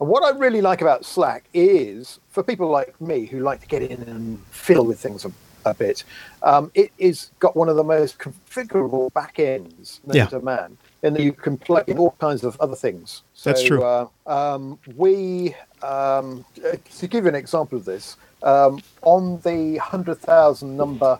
And 0.00 0.08
what 0.08 0.22
I 0.22 0.36
really 0.38 0.60
like 0.60 0.80
about 0.80 1.04
Slack 1.04 1.44
is 1.52 2.20
for 2.30 2.42
people 2.42 2.68
like 2.68 2.98
me 3.00 3.26
who 3.26 3.40
like 3.40 3.60
to 3.60 3.66
get 3.66 3.82
in 3.82 4.02
and 4.02 4.38
fiddle 4.50 4.86
with 4.86 5.00
things 5.00 5.24
a, 5.64 5.74
bit, 5.74 6.04
um, 6.42 6.70
it 6.74 6.92
is 6.98 7.30
got 7.38 7.56
one 7.56 7.68
of 7.68 7.76
the 7.76 7.84
most 7.84 8.18
configurable 8.18 9.12
back 9.12 9.38
ends 9.38 10.00
known 10.06 10.16
Yeah. 10.16 10.26
to 10.26 10.40
man, 10.40 10.76
and 11.02 11.18
you 11.18 11.32
can 11.32 11.56
plug 11.56 11.88
in 11.88 11.98
all 11.98 12.14
kinds 12.20 12.44
of 12.44 12.56
other 12.60 12.76
things. 12.76 13.22
So, 13.34 13.50
That's 13.50 13.62
true. 13.62 13.82
Uh, 13.82 14.06
um, 14.26 14.78
we, 14.96 15.54
um, 15.82 16.44
uh, 16.64 16.76
to 16.98 17.06
give 17.06 17.24
you 17.24 17.28
an 17.28 17.34
example 17.34 17.78
of 17.78 17.84
this, 17.84 18.16
um, 18.42 18.80
on 19.02 19.40
the 19.40 19.78
100,000 19.78 20.76
number 20.76 21.18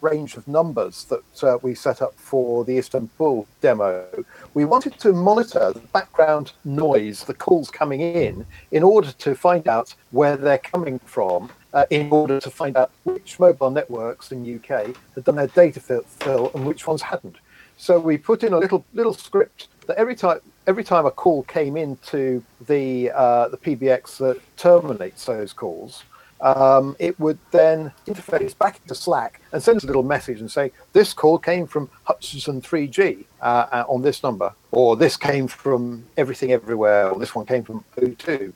range 0.00 0.36
of 0.36 0.46
numbers 0.46 1.04
that 1.04 1.42
uh, 1.42 1.58
we 1.62 1.74
set 1.74 2.02
up 2.02 2.14
for 2.14 2.64
the 2.64 2.78
Istanbul 2.78 3.46
demo, 3.60 4.24
we 4.54 4.64
wanted 4.64 4.98
to 5.00 5.12
monitor 5.12 5.72
the 5.72 5.80
background 5.92 6.52
noise, 6.64 7.24
the 7.24 7.34
calls 7.34 7.70
coming 7.70 8.00
in, 8.00 8.46
in 8.70 8.82
order 8.82 9.12
to 9.12 9.34
find 9.34 9.66
out 9.68 9.94
where 10.10 10.36
they're 10.36 10.58
coming 10.58 10.98
from, 11.00 11.50
uh, 11.72 11.84
in 11.90 12.10
order 12.10 12.40
to 12.40 12.50
find 12.50 12.76
out 12.76 12.90
which 13.04 13.38
mobile 13.38 13.70
networks 13.70 14.32
in 14.32 14.56
UK 14.56 14.96
had 15.14 15.24
done 15.24 15.36
their 15.36 15.48
data 15.48 15.80
fill, 15.80 16.50
and 16.54 16.66
which 16.66 16.86
ones 16.86 17.02
hadn't. 17.02 17.36
So 17.76 18.00
we 18.00 18.18
put 18.18 18.42
in 18.42 18.52
a 18.52 18.58
little 18.58 18.84
little 18.92 19.14
script 19.14 19.68
that 19.86 19.96
every 19.96 20.16
time 20.16 20.40
every 20.66 20.82
time 20.82 21.06
a 21.06 21.10
call 21.10 21.44
came 21.44 21.76
into 21.76 22.42
the 22.66 23.10
uh, 23.14 23.48
the 23.48 23.56
PBX 23.56 24.18
that 24.18 24.40
terminates 24.56 25.24
those 25.26 25.52
calls, 25.52 26.02
um, 26.40 26.96
it 26.98 27.18
would 27.18 27.38
then 27.50 27.92
interface 28.06 28.56
back 28.56 28.80
into 28.82 28.94
Slack 28.94 29.40
and 29.52 29.62
send 29.62 29.78
us 29.78 29.84
a 29.84 29.86
little 29.86 30.02
message 30.02 30.40
and 30.40 30.50
say, 30.50 30.72
this 30.92 31.12
call 31.12 31.38
came 31.38 31.66
from 31.66 31.90
Hutchison 32.04 32.60
3G 32.62 33.24
uh, 33.40 33.44
uh, 33.44 33.84
on 33.88 34.02
this 34.02 34.22
number, 34.22 34.52
or 34.70 34.96
this 34.96 35.16
came 35.16 35.48
from 35.48 36.04
Everything 36.16 36.52
Everywhere, 36.52 37.10
or 37.10 37.18
this 37.18 37.34
one 37.34 37.46
came 37.46 37.64
from 37.64 37.84
O2, 37.96 38.52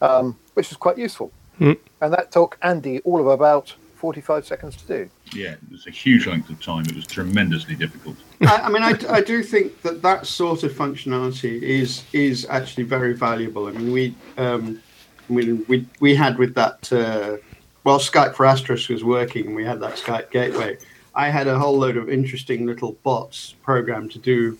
um, 0.00 0.38
which 0.54 0.70
was 0.70 0.76
quite 0.76 0.98
useful. 0.98 1.32
And 1.60 2.12
that 2.12 2.32
took 2.32 2.58
Andy 2.62 3.00
all 3.00 3.20
of 3.20 3.26
about 3.26 3.74
45 3.96 4.44
seconds 4.44 4.76
to 4.76 4.86
do. 4.86 5.10
Yeah, 5.32 5.52
it 5.52 5.60
was 5.70 5.86
a 5.86 5.90
huge 5.90 6.26
length 6.26 6.50
of 6.50 6.60
time. 6.62 6.84
It 6.84 6.94
was 6.94 7.06
tremendously 7.06 7.74
difficult. 7.74 8.16
I, 8.42 8.62
I 8.62 8.68
mean, 8.68 8.82
I, 8.82 8.94
I 9.08 9.20
do 9.22 9.42
think 9.42 9.80
that 9.82 10.02
that 10.02 10.26
sort 10.26 10.62
of 10.62 10.72
functionality 10.72 11.62
is 11.62 12.04
is 12.12 12.46
actually 12.50 12.84
very 12.84 13.14
valuable. 13.14 13.66
I 13.66 13.70
mean, 13.70 13.92
we 13.92 14.14
um, 14.36 14.82
We 15.28 15.86
we 16.00 16.14
had 16.14 16.38
with 16.38 16.54
that 16.54 16.92
uh, 16.92 17.36
while 17.84 17.98
Skype 17.98 18.34
for 18.34 18.46
Asterisk 18.46 18.88
was 18.90 19.04
working, 19.04 19.54
we 19.54 19.64
had 19.64 19.80
that 19.80 19.94
Skype 19.94 20.30
gateway. 20.30 20.78
I 21.14 21.28
had 21.28 21.46
a 21.46 21.58
whole 21.58 21.78
load 21.78 21.96
of 21.96 22.08
interesting 22.08 22.66
little 22.66 22.92
bots 23.02 23.54
programmed 23.62 24.10
to 24.12 24.18
do 24.18 24.58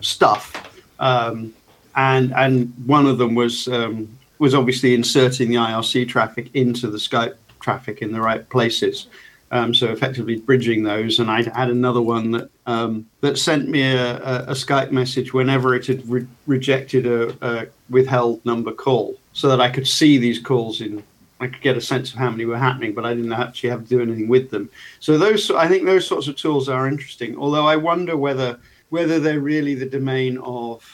stuff, 0.00 0.82
um, 0.98 1.52
and 1.96 2.32
and 2.34 2.72
one 2.86 3.06
of 3.06 3.18
them 3.18 3.34
was 3.34 3.68
um, 3.68 4.08
was 4.38 4.54
obviously 4.54 4.94
inserting 4.94 5.48
the 5.50 5.56
IRC 5.56 6.08
traffic 6.08 6.50
into 6.54 6.88
the 6.88 6.98
Skype 6.98 7.34
traffic 7.60 8.00
in 8.00 8.12
the 8.12 8.20
right 8.20 8.48
places. 8.48 9.08
Um, 9.50 9.74
so 9.74 9.88
effectively 9.88 10.36
bridging 10.36 10.82
those, 10.82 11.18
and 11.18 11.30
I 11.30 11.42
had 11.42 11.68
another 11.68 12.00
one 12.00 12.30
that 12.30 12.50
um, 12.66 13.06
that 13.20 13.36
sent 13.36 13.68
me 13.68 13.82
a, 13.82 14.16
a, 14.16 14.44
a 14.44 14.52
Skype 14.52 14.92
message 14.92 15.34
whenever 15.34 15.74
it 15.74 15.86
had 15.86 16.08
re- 16.08 16.26
rejected 16.46 17.06
a, 17.06 17.36
a 17.46 17.66
withheld 17.90 18.42
number 18.46 18.72
call, 18.72 19.14
so 19.32 19.48
that 19.48 19.60
I 19.60 19.70
could 19.70 19.86
see 19.86 20.18
these 20.18 20.38
calls 20.38 20.80
in. 20.80 21.02
I 21.40 21.48
could 21.48 21.60
get 21.60 21.76
a 21.76 21.80
sense 21.80 22.12
of 22.12 22.18
how 22.18 22.30
many 22.30 22.44
were 22.44 22.56
happening, 22.58 22.94
but 22.94 23.04
I 23.04 23.14
didn't 23.14 23.32
actually 23.32 23.70
have 23.70 23.82
to 23.82 23.88
do 23.88 24.00
anything 24.00 24.28
with 24.28 24.50
them. 24.50 24.70
So 25.00 25.18
those, 25.18 25.50
I 25.50 25.66
think, 25.66 25.84
those 25.84 26.06
sorts 26.06 26.28
of 26.28 26.36
tools 26.36 26.68
are 26.68 26.86
interesting. 26.86 27.36
Although 27.36 27.66
I 27.66 27.76
wonder 27.76 28.16
whether 28.16 28.58
whether 28.90 29.18
they're 29.18 29.40
really 29.40 29.74
the 29.74 29.86
domain 29.86 30.36
of 30.38 30.84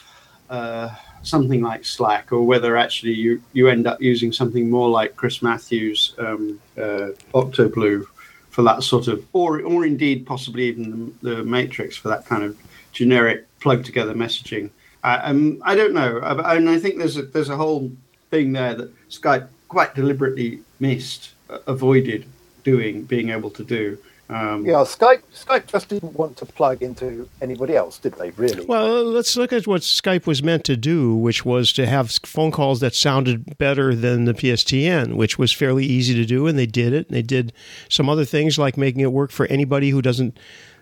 uh, 0.49 0.89
something 1.21 1.61
like 1.61 1.83
Slack, 1.85 2.31
or 2.31 2.41
whether 2.43 2.77
actually 2.77 3.13
you 3.13 3.43
you 3.53 3.67
end 3.67 3.85
up 3.85 4.01
using 4.01 4.31
something 4.31 4.69
more 4.69 4.89
like 4.89 5.15
Chris 5.15 5.39
Matthieu's 5.41 6.15
um, 6.17 6.59
uh, 6.77 7.09
Octoblu 7.33 8.05
for 8.49 8.63
that 8.63 8.81
sort 8.83 9.07
of, 9.07 9.23
or 9.33 9.61
or 9.61 9.85
indeed 9.85 10.25
possibly 10.25 10.63
even 10.63 11.13
the, 11.21 11.35
the 11.35 11.43
Matrix 11.43 11.95
for 11.95 12.07
that 12.07 12.25
kind 12.25 12.43
of 12.43 12.57
generic 12.91 13.45
plug 13.59 13.83
together 13.85 14.15
messaging. 14.15 14.71
Uh, 15.03 15.19
um, 15.23 15.61
I 15.63 15.75
don't 15.75 15.93
know, 15.93 16.17
uh, 16.17 16.41
and 16.45 16.69
I 16.69 16.79
think 16.79 16.97
there's 16.97 17.17
a, 17.17 17.21
there's 17.21 17.49
a 17.49 17.55
whole 17.55 17.91
thing 18.29 18.53
there 18.53 18.75
that 18.75 19.09
Skype 19.09 19.47
quite 19.67 19.95
deliberately 19.95 20.61
missed, 20.79 21.31
uh, 21.49 21.59
avoided 21.67 22.25
doing, 22.63 23.03
being 23.03 23.29
able 23.29 23.49
to 23.51 23.63
do. 23.63 23.97
Um, 24.29 24.63
Yeah, 24.63 24.75
Skype 24.85 25.21
Skype 25.33 25.65
just 25.65 25.89
didn't 25.89 26.13
want 26.13 26.37
to 26.37 26.45
plug 26.45 26.83
into 26.83 27.27
anybody 27.41 27.75
else, 27.75 27.97
did 27.97 28.13
they? 28.13 28.29
Really? 28.31 28.63
Well, 28.63 29.03
let's 29.03 29.35
look 29.35 29.51
at 29.51 29.65
what 29.65 29.81
Skype 29.81 30.27
was 30.27 30.43
meant 30.43 30.63
to 30.65 30.77
do, 30.77 31.15
which 31.15 31.45
was 31.45 31.73
to 31.73 31.87
have 31.87 32.11
phone 32.25 32.51
calls 32.51 32.79
that 32.81 32.93
sounded 32.93 33.57
better 33.57 33.95
than 33.95 34.25
the 34.25 34.35
PSTN, 34.35 35.15
which 35.15 35.39
was 35.39 35.51
fairly 35.51 35.83
easy 35.85 36.13
to 36.13 36.25
do, 36.25 36.45
and 36.45 36.59
they 36.59 36.67
did 36.67 36.93
it. 36.93 37.07
And 37.07 37.17
they 37.17 37.23
did 37.23 37.53
some 37.89 38.07
other 38.07 38.25
things 38.25 38.59
like 38.59 38.77
making 38.77 39.01
it 39.01 39.11
work 39.11 39.31
for 39.31 39.47
anybody 39.47 39.89
who 39.89 40.01
doesn't 40.01 40.37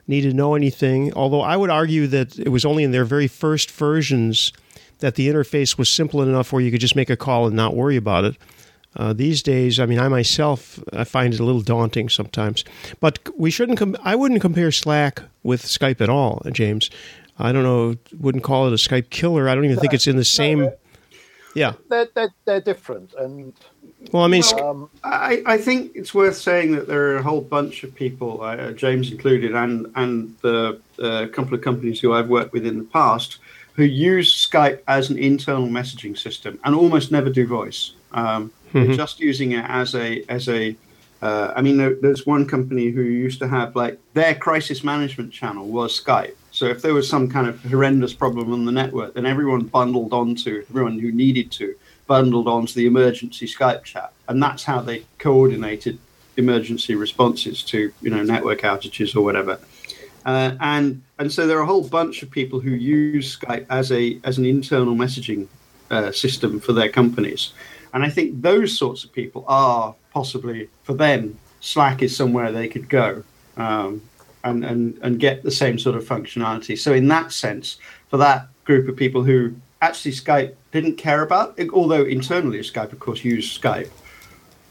need 0.07 0.21
to 0.21 0.33
know 0.33 0.53
anything. 0.55 1.13
Although 1.13 1.41
I 1.41 1.55
would 1.55 1.69
argue 1.69 2.07
that 2.07 2.37
it 2.37 2.49
was 2.49 2.65
only 2.65 2.83
in 2.83 2.91
their 2.91 3.05
very 3.05 3.27
first 3.27 3.71
versions 3.71 4.51
that 4.99 5.15
the 5.15 5.27
interface 5.27 5.77
was 5.77 5.89
simple 5.89 6.21
enough 6.21 6.51
where 6.51 6.61
you 6.61 6.71
could 6.71 6.81
just 6.81 6.95
make 6.95 7.09
a 7.09 7.17
call 7.17 7.47
and 7.47 7.55
not 7.55 7.75
worry 7.75 7.95
about 7.95 8.23
it. 8.25 8.37
Uh, 8.95 9.13
these 9.13 9.43
days, 9.43 9.79
I 9.79 9.85
mean, 9.85 9.99
I 9.99 10.07
myself 10.07 10.79
I 10.91 11.03
find 11.03 11.33
it 11.33 11.39
a 11.39 11.43
little 11.43 11.61
daunting 11.61 12.09
sometimes. 12.09 12.65
But 12.99 13.19
we 13.37 13.51
shouldn't. 13.51 13.77
Com- 13.77 13.97
I 14.03 14.15
wouldn't 14.15 14.41
compare 14.41 14.71
Slack 14.71 15.21
with 15.43 15.63
Skype 15.63 16.01
at 16.01 16.09
all, 16.09 16.41
James. 16.51 16.89
I 17.37 17.51
don't 17.51 17.63
know. 17.63 17.95
Wouldn't 18.19 18.43
call 18.43 18.65
it 18.67 18.73
a 18.73 18.77
Skype 18.77 19.11
killer. 19.11 19.47
I 19.47 19.55
don't 19.55 19.65
even 19.65 19.77
think 19.77 19.93
it's 19.93 20.07
in 20.07 20.17
the 20.17 20.25
same. 20.25 20.71
Yeah. 21.53 21.73
they're, 21.89 22.07
they're 22.13 22.33
they're 22.45 22.61
different, 22.61 23.13
and 23.17 23.53
Well, 24.11 24.23
I 24.23 24.27
mean, 24.27 24.43
um, 24.61 24.89
I, 25.03 25.41
I 25.45 25.57
think 25.57 25.91
it's 25.95 26.13
worth 26.13 26.37
saying 26.37 26.71
that 26.73 26.87
there 26.87 27.11
are 27.11 27.17
a 27.17 27.23
whole 27.23 27.41
bunch 27.41 27.83
of 27.83 27.93
people, 27.93 28.41
uh, 28.41 28.71
James 28.71 29.11
included, 29.11 29.55
and 29.55 29.91
and 29.95 30.35
the 30.41 30.79
uh, 30.99 31.27
couple 31.31 31.53
of 31.53 31.61
companies 31.61 31.99
who 31.99 32.13
I've 32.13 32.29
worked 32.29 32.53
with 32.53 32.65
in 32.65 32.77
the 32.77 32.83
past, 32.83 33.37
who 33.77 33.83
use 33.83 34.33
Skype 34.35 34.79
as 34.87 35.09
an 35.09 35.17
internal 35.19 35.67
messaging 35.67 36.17
system 36.17 36.59
and 36.65 36.75
almost 36.75 37.11
never 37.11 37.29
do 37.29 37.45
voice. 37.47 37.93
Um, 38.11 38.51
Mhm. 38.73 38.95
just 38.97 39.19
using 39.21 39.53
it 39.53 39.63
as 39.69 39.95
a 39.95 40.23
as 40.27 40.49
a. 40.49 40.75
Uh, 41.21 41.51
I 41.55 41.61
mean, 41.63 41.77
there, 41.77 41.95
there's 41.99 42.25
one 42.27 42.45
company 42.45 42.89
who 42.91 43.01
used 43.01 43.39
to 43.39 43.47
have 43.47 43.75
like 43.75 43.97
their 44.13 44.35
crisis 44.35 44.83
management 44.83 45.31
channel 45.31 45.65
was 45.67 45.99
Skype. 46.03 46.33
So 46.51 46.65
if 46.65 46.81
there 46.81 46.93
was 46.93 47.07
some 47.07 47.27
kind 47.29 47.47
of 47.47 47.59
horrendous 47.63 48.13
problem 48.13 48.51
on 48.51 48.65
the 48.65 48.71
network, 48.71 49.13
then 49.13 49.25
everyone 49.25 49.61
bundled 49.61 50.11
onto 50.13 50.63
everyone 50.69 50.99
who 50.99 51.11
needed 51.11 51.49
to 51.53 51.73
bundled 52.07 52.47
onto 52.47 52.73
the 52.73 52.85
emergency 52.87 53.45
Skype 53.47 53.83
chat, 53.83 54.11
and 54.27 54.41
that's 54.41 54.63
how 54.63 54.79
they 54.81 55.03
coordinated 55.19 55.97
emergency 56.35 56.93
responses 56.95 57.63
to 57.63 57.91
you 58.01 58.09
know 58.09 58.21
network 58.23 58.61
outages 58.61 59.15
or 59.15 59.21
whatever. 59.21 59.59
Uh, 60.27 60.55
and 60.59 61.01
and 61.19 61.31
so 61.31 61.47
there 61.47 61.57
are 61.57 61.61
a 61.61 61.65
whole 61.65 61.87
bunch 61.87 62.21
of 62.21 62.29
people 62.29 62.59
who 62.59 62.71
use 62.71 63.39
Skype 63.39 63.65
as 63.69 63.91
a 63.93 64.19
as 64.25 64.37
an 64.37 64.45
internal 64.45 64.93
messaging 64.93 65.47
uh, 65.89 66.11
system 66.11 66.59
for 66.59 66.73
their 66.73 66.89
companies, 66.89 67.53
and 67.93 68.03
I 68.03 68.09
think 68.09 68.41
those 68.41 68.77
sorts 68.77 69.05
of 69.05 69.13
people 69.13 69.45
are 69.47 69.95
possibly 70.11 70.69
for 70.83 70.93
them 70.93 71.39
Slack 71.61 72.01
is 72.01 72.15
somewhere 72.15 72.51
they 72.51 72.67
could 72.67 72.89
go 72.89 73.23
um, 73.55 74.01
and 74.43 74.65
and 74.65 74.99
and 75.01 75.17
get 75.19 75.43
the 75.43 75.51
same 75.51 75.79
sort 75.79 75.95
of 75.95 76.03
functionality. 76.03 76.77
So 76.77 76.93
in 76.93 77.07
that 77.07 77.31
sense, 77.31 77.77
for 78.09 78.17
that 78.17 78.47
group 78.65 78.89
of 78.89 78.97
people 78.97 79.23
who 79.23 79.55
actually 79.81 80.11
Skype 80.11 80.55
didn't 80.71 80.97
care 80.97 81.21
about, 81.21 81.57
although 81.73 82.03
internally 82.03 82.59
Skype 82.59 82.91
of 82.91 82.99
course 82.99 83.23
used 83.23 83.61
Skype 83.61 83.89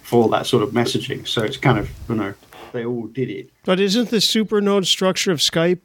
for 0.03 0.29
that 0.29 0.47
sort 0.47 0.63
of 0.63 0.71
messaging, 0.71 1.27
so 1.27 1.43
it's 1.43 1.57
kind 1.57 1.79
of 1.79 1.91
you 2.11 2.15
know 2.15 2.35
they 2.77 2.85
all 2.85 3.07
did 3.07 3.31
it. 3.31 3.51
But 3.65 3.81
isn't 3.81 4.11
the 4.11 4.19
supernode 4.19 4.87
structure 4.87 5.33
of 5.33 5.39
Skype 5.39 5.81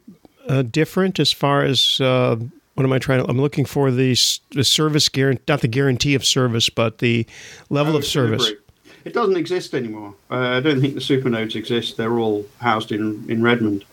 uh, 0.48 0.62
different 0.62 1.18
as 1.18 1.32
far 1.32 1.62
as 1.62 2.00
uh, 2.00 2.36
what 2.74 2.84
am 2.84 2.92
I 2.92 2.98
trying 2.98 3.22
to? 3.22 3.30
I'm 3.30 3.40
looking 3.40 3.64
for 3.64 3.90
the, 3.90 4.16
the 4.52 4.64
service 4.64 5.08
guarantee, 5.08 5.42
not 5.48 5.60
the 5.60 5.68
guarantee 5.68 6.14
of 6.14 6.24
service, 6.24 6.68
but 6.68 6.98
the 6.98 7.26
level 7.70 7.96
of 7.96 8.04
service. 8.04 8.44
Delivery. 8.44 8.62
It 9.04 9.14
doesn't 9.14 9.36
exist 9.36 9.74
anymore. 9.74 10.14
Uh, 10.30 10.36
I 10.36 10.60
don't 10.60 10.80
think 10.80 10.94
the 10.94 11.00
supernodes 11.00 11.56
exist. 11.56 11.96
They're 11.96 12.18
all 12.18 12.46
housed 12.60 12.92
in, 12.92 13.24
in 13.28 13.42
Redmond. 13.42 13.84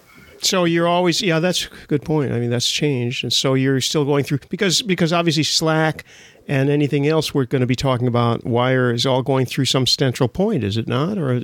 So 0.41 0.63
you're 0.63 0.87
always 0.87 1.21
yeah, 1.21 1.39
that's 1.39 1.65
a 1.65 1.87
good 1.87 2.03
point. 2.03 2.31
I 2.31 2.39
mean, 2.39 2.49
that's 2.49 2.69
changed, 2.71 3.25
and 3.25 3.33
so 3.33 3.55
you're 3.55 3.81
still 3.81 4.05
going 4.05 4.23
through 4.23 4.39
because 4.49 4.81
because 4.81 5.11
obviously 5.11 5.43
Slack 5.43 6.05
and 6.47 6.69
anything 6.69 7.07
else 7.07 7.33
we're 7.33 7.45
going 7.45 7.59
to 7.59 7.67
be 7.67 7.75
talking 7.75 8.07
about 8.07 8.45
Wire 8.45 8.91
is 8.91 9.05
all 9.05 9.21
going 9.21 9.45
through 9.45 9.65
some 9.65 9.85
central 9.85 10.29
point, 10.29 10.63
is 10.63 10.77
it 10.77 10.87
not? 10.87 11.17
Or 11.17 11.43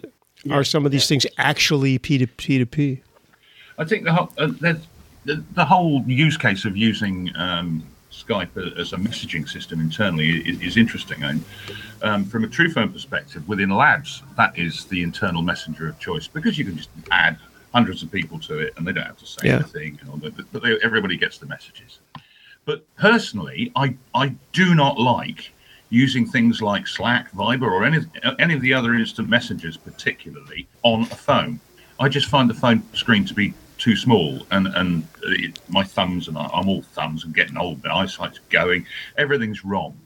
are 0.51 0.63
some 0.63 0.85
of 0.85 0.91
these 0.91 1.07
things 1.07 1.25
actually 1.37 1.97
P 1.97 2.17
to 2.17 2.27
P 2.27 2.57
to 2.59 2.65
P? 2.65 3.01
I 3.77 3.85
think 3.85 4.03
the 4.03 4.13
whole 4.13 4.31
uh, 4.37 4.47
the, 5.25 5.43
the 5.53 5.65
whole 5.65 6.03
use 6.03 6.37
case 6.37 6.65
of 6.65 6.77
using 6.77 7.31
um, 7.35 7.83
Skype 8.11 8.79
as 8.79 8.93
a 8.93 8.97
messaging 8.97 9.47
system 9.49 9.79
internally 9.81 10.37
is, 10.47 10.61
is 10.61 10.77
interesting. 10.77 11.23
And 11.23 11.43
um, 12.01 12.25
from 12.25 12.43
a 12.43 12.47
Truphone 12.47 12.93
perspective, 12.93 13.47
within 13.47 13.69
labs, 13.69 14.21
that 14.37 14.57
is 14.57 14.85
the 14.85 15.01
internal 15.03 15.41
messenger 15.41 15.89
of 15.89 15.99
choice 15.99 16.27
because 16.27 16.57
you 16.57 16.65
can 16.65 16.77
just 16.77 16.89
add 17.11 17.37
hundreds 17.73 18.03
of 18.03 18.11
people 18.11 18.39
to 18.39 18.59
it 18.59 18.73
and 18.77 18.87
they 18.87 18.93
don't 18.93 19.05
have 19.05 19.17
to 19.17 19.25
say 19.25 19.47
Yeah. 19.47 19.55
anything, 19.55 19.97
and 20.01 20.09
all 20.09 20.17
that, 20.17 20.51
but 20.53 20.63
they, 20.63 20.77
everybody 20.81 21.17
gets 21.17 21.39
the 21.39 21.45
messages. 21.47 21.99
But 22.63 22.83
personally, 22.95 23.71
I, 23.75 23.95
I 24.13 24.33
do 24.53 24.73
not 24.75 24.97
like 24.97 25.51
using 25.89 26.25
things 26.25 26.61
like 26.61 26.87
Slack, 26.87 27.31
Viber, 27.31 27.71
or 27.71 27.83
any, 27.83 27.99
any 28.39 28.53
of 28.53 28.61
the 28.61 28.73
other 28.73 28.93
instant 28.93 29.29
messengers, 29.29 29.77
particularly 29.77 30.67
on 30.83 31.03
a 31.03 31.15
phone. 31.15 31.59
I 31.99 32.09
just 32.09 32.27
find 32.27 32.49
the 32.49 32.53
phone 32.53 32.83
screen 32.93 33.25
to 33.25 33.33
be 33.33 33.53
too 33.77 33.95
small, 33.95 34.45
and 34.51 34.67
and 34.67 35.07
it, 35.23 35.59
my 35.69 35.83
thumbs 35.83 36.27
and 36.27 36.37
I, 36.37 36.49
I'm 36.53 36.67
all 36.67 36.81
thumbs 36.81 37.23
and 37.23 37.33
getting 37.33 37.57
old. 37.57 37.83
My 37.83 37.93
eyesight's 37.93 38.39
going. 38.49 38.85
Everything's 39.17 39.63
wrong. 39.63 39.97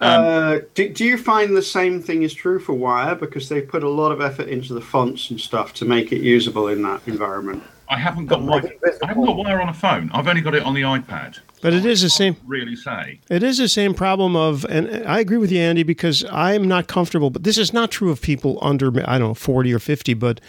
Um, 0.00 0.24
uh, 0.24 0.58
do, 0.74 0.88
do 0.88 1.04
you 1.04 1.18
find 1.18 1.56
the 1.56 1.62
same 1.62 2.00
thing 2.00 2.22
is 2.22 2.32
true 2.32 2.60
for 2.60 2.72
Wire? 2.72 3.16
Because 3.16 3.48
they've 3.48 3.66
put 3.66 3.82
a 3.82 3.88
lot 3.88 4.12
of 4.12 4.20
effort 4.20 4.48
into 4.48 4.72
the 4.72 4.80
fonts 4.80 5.30
and 5.30 5.40
stuff 5.40 5.74
to 5.74 5.84
make 5.84 6.12
it 6.12 6.20
usable 6.22 6.68
in 6.68 6.82
that 6.82 7.00
environment. 7.06 7.62
I 7.88 7.98
haven't 7.98 8.26
got 8.26 8.42
my, 8.42 8.58
I 9.02 9.06
haven't 9.06 9.24
got 9.24 9.36
Wire 9.36 9.60
on 9.60 9.68
a 9.68 9.74
phone. 9.74 10.10
I've 10.12 10.28
only 10.28 10.42
got 10.42 10.54
it 10.54 10.62
on 10.62 10.74
the 10.74 10.82
iPad. 10.82 11.40
But 11.60 11.74
it 11.74 11.84
is 11.84 12.02
the 12.02 12.10
same. 12.10 12.36
Really 12.46 12.76
say. 12.76 13.20
It 13.28 13.42
is 13.42 13.58
the 13.58 13.68
same 13.68 13.94
problem 13.94 14.36
of, 14.36 14.64
and 14.66 14.88
I 15.06 15.18
agree 15.18 15.38
with 15.38 15.50
you, 15.50 15.58
Andy, 15.58 15.82
because 15.82 16.24
I'm 16.30 16.68
not 16.68 16.86
comfortable. 16.86 17.30
But 17.30 17.44
this 17.44 17.58
is 17.58 17.72
not 17.72 17.90
true 17.90 18.10
of 18.10 18.20
people 18.20 18.58
under, 18.62 18.88
I 19.08 19.18
don't 19.18 19.28
know, 19.28 19.34
40 19.34 19.74
or 19.74 19.78
50. 19.78 20.14
But 20.14 20.40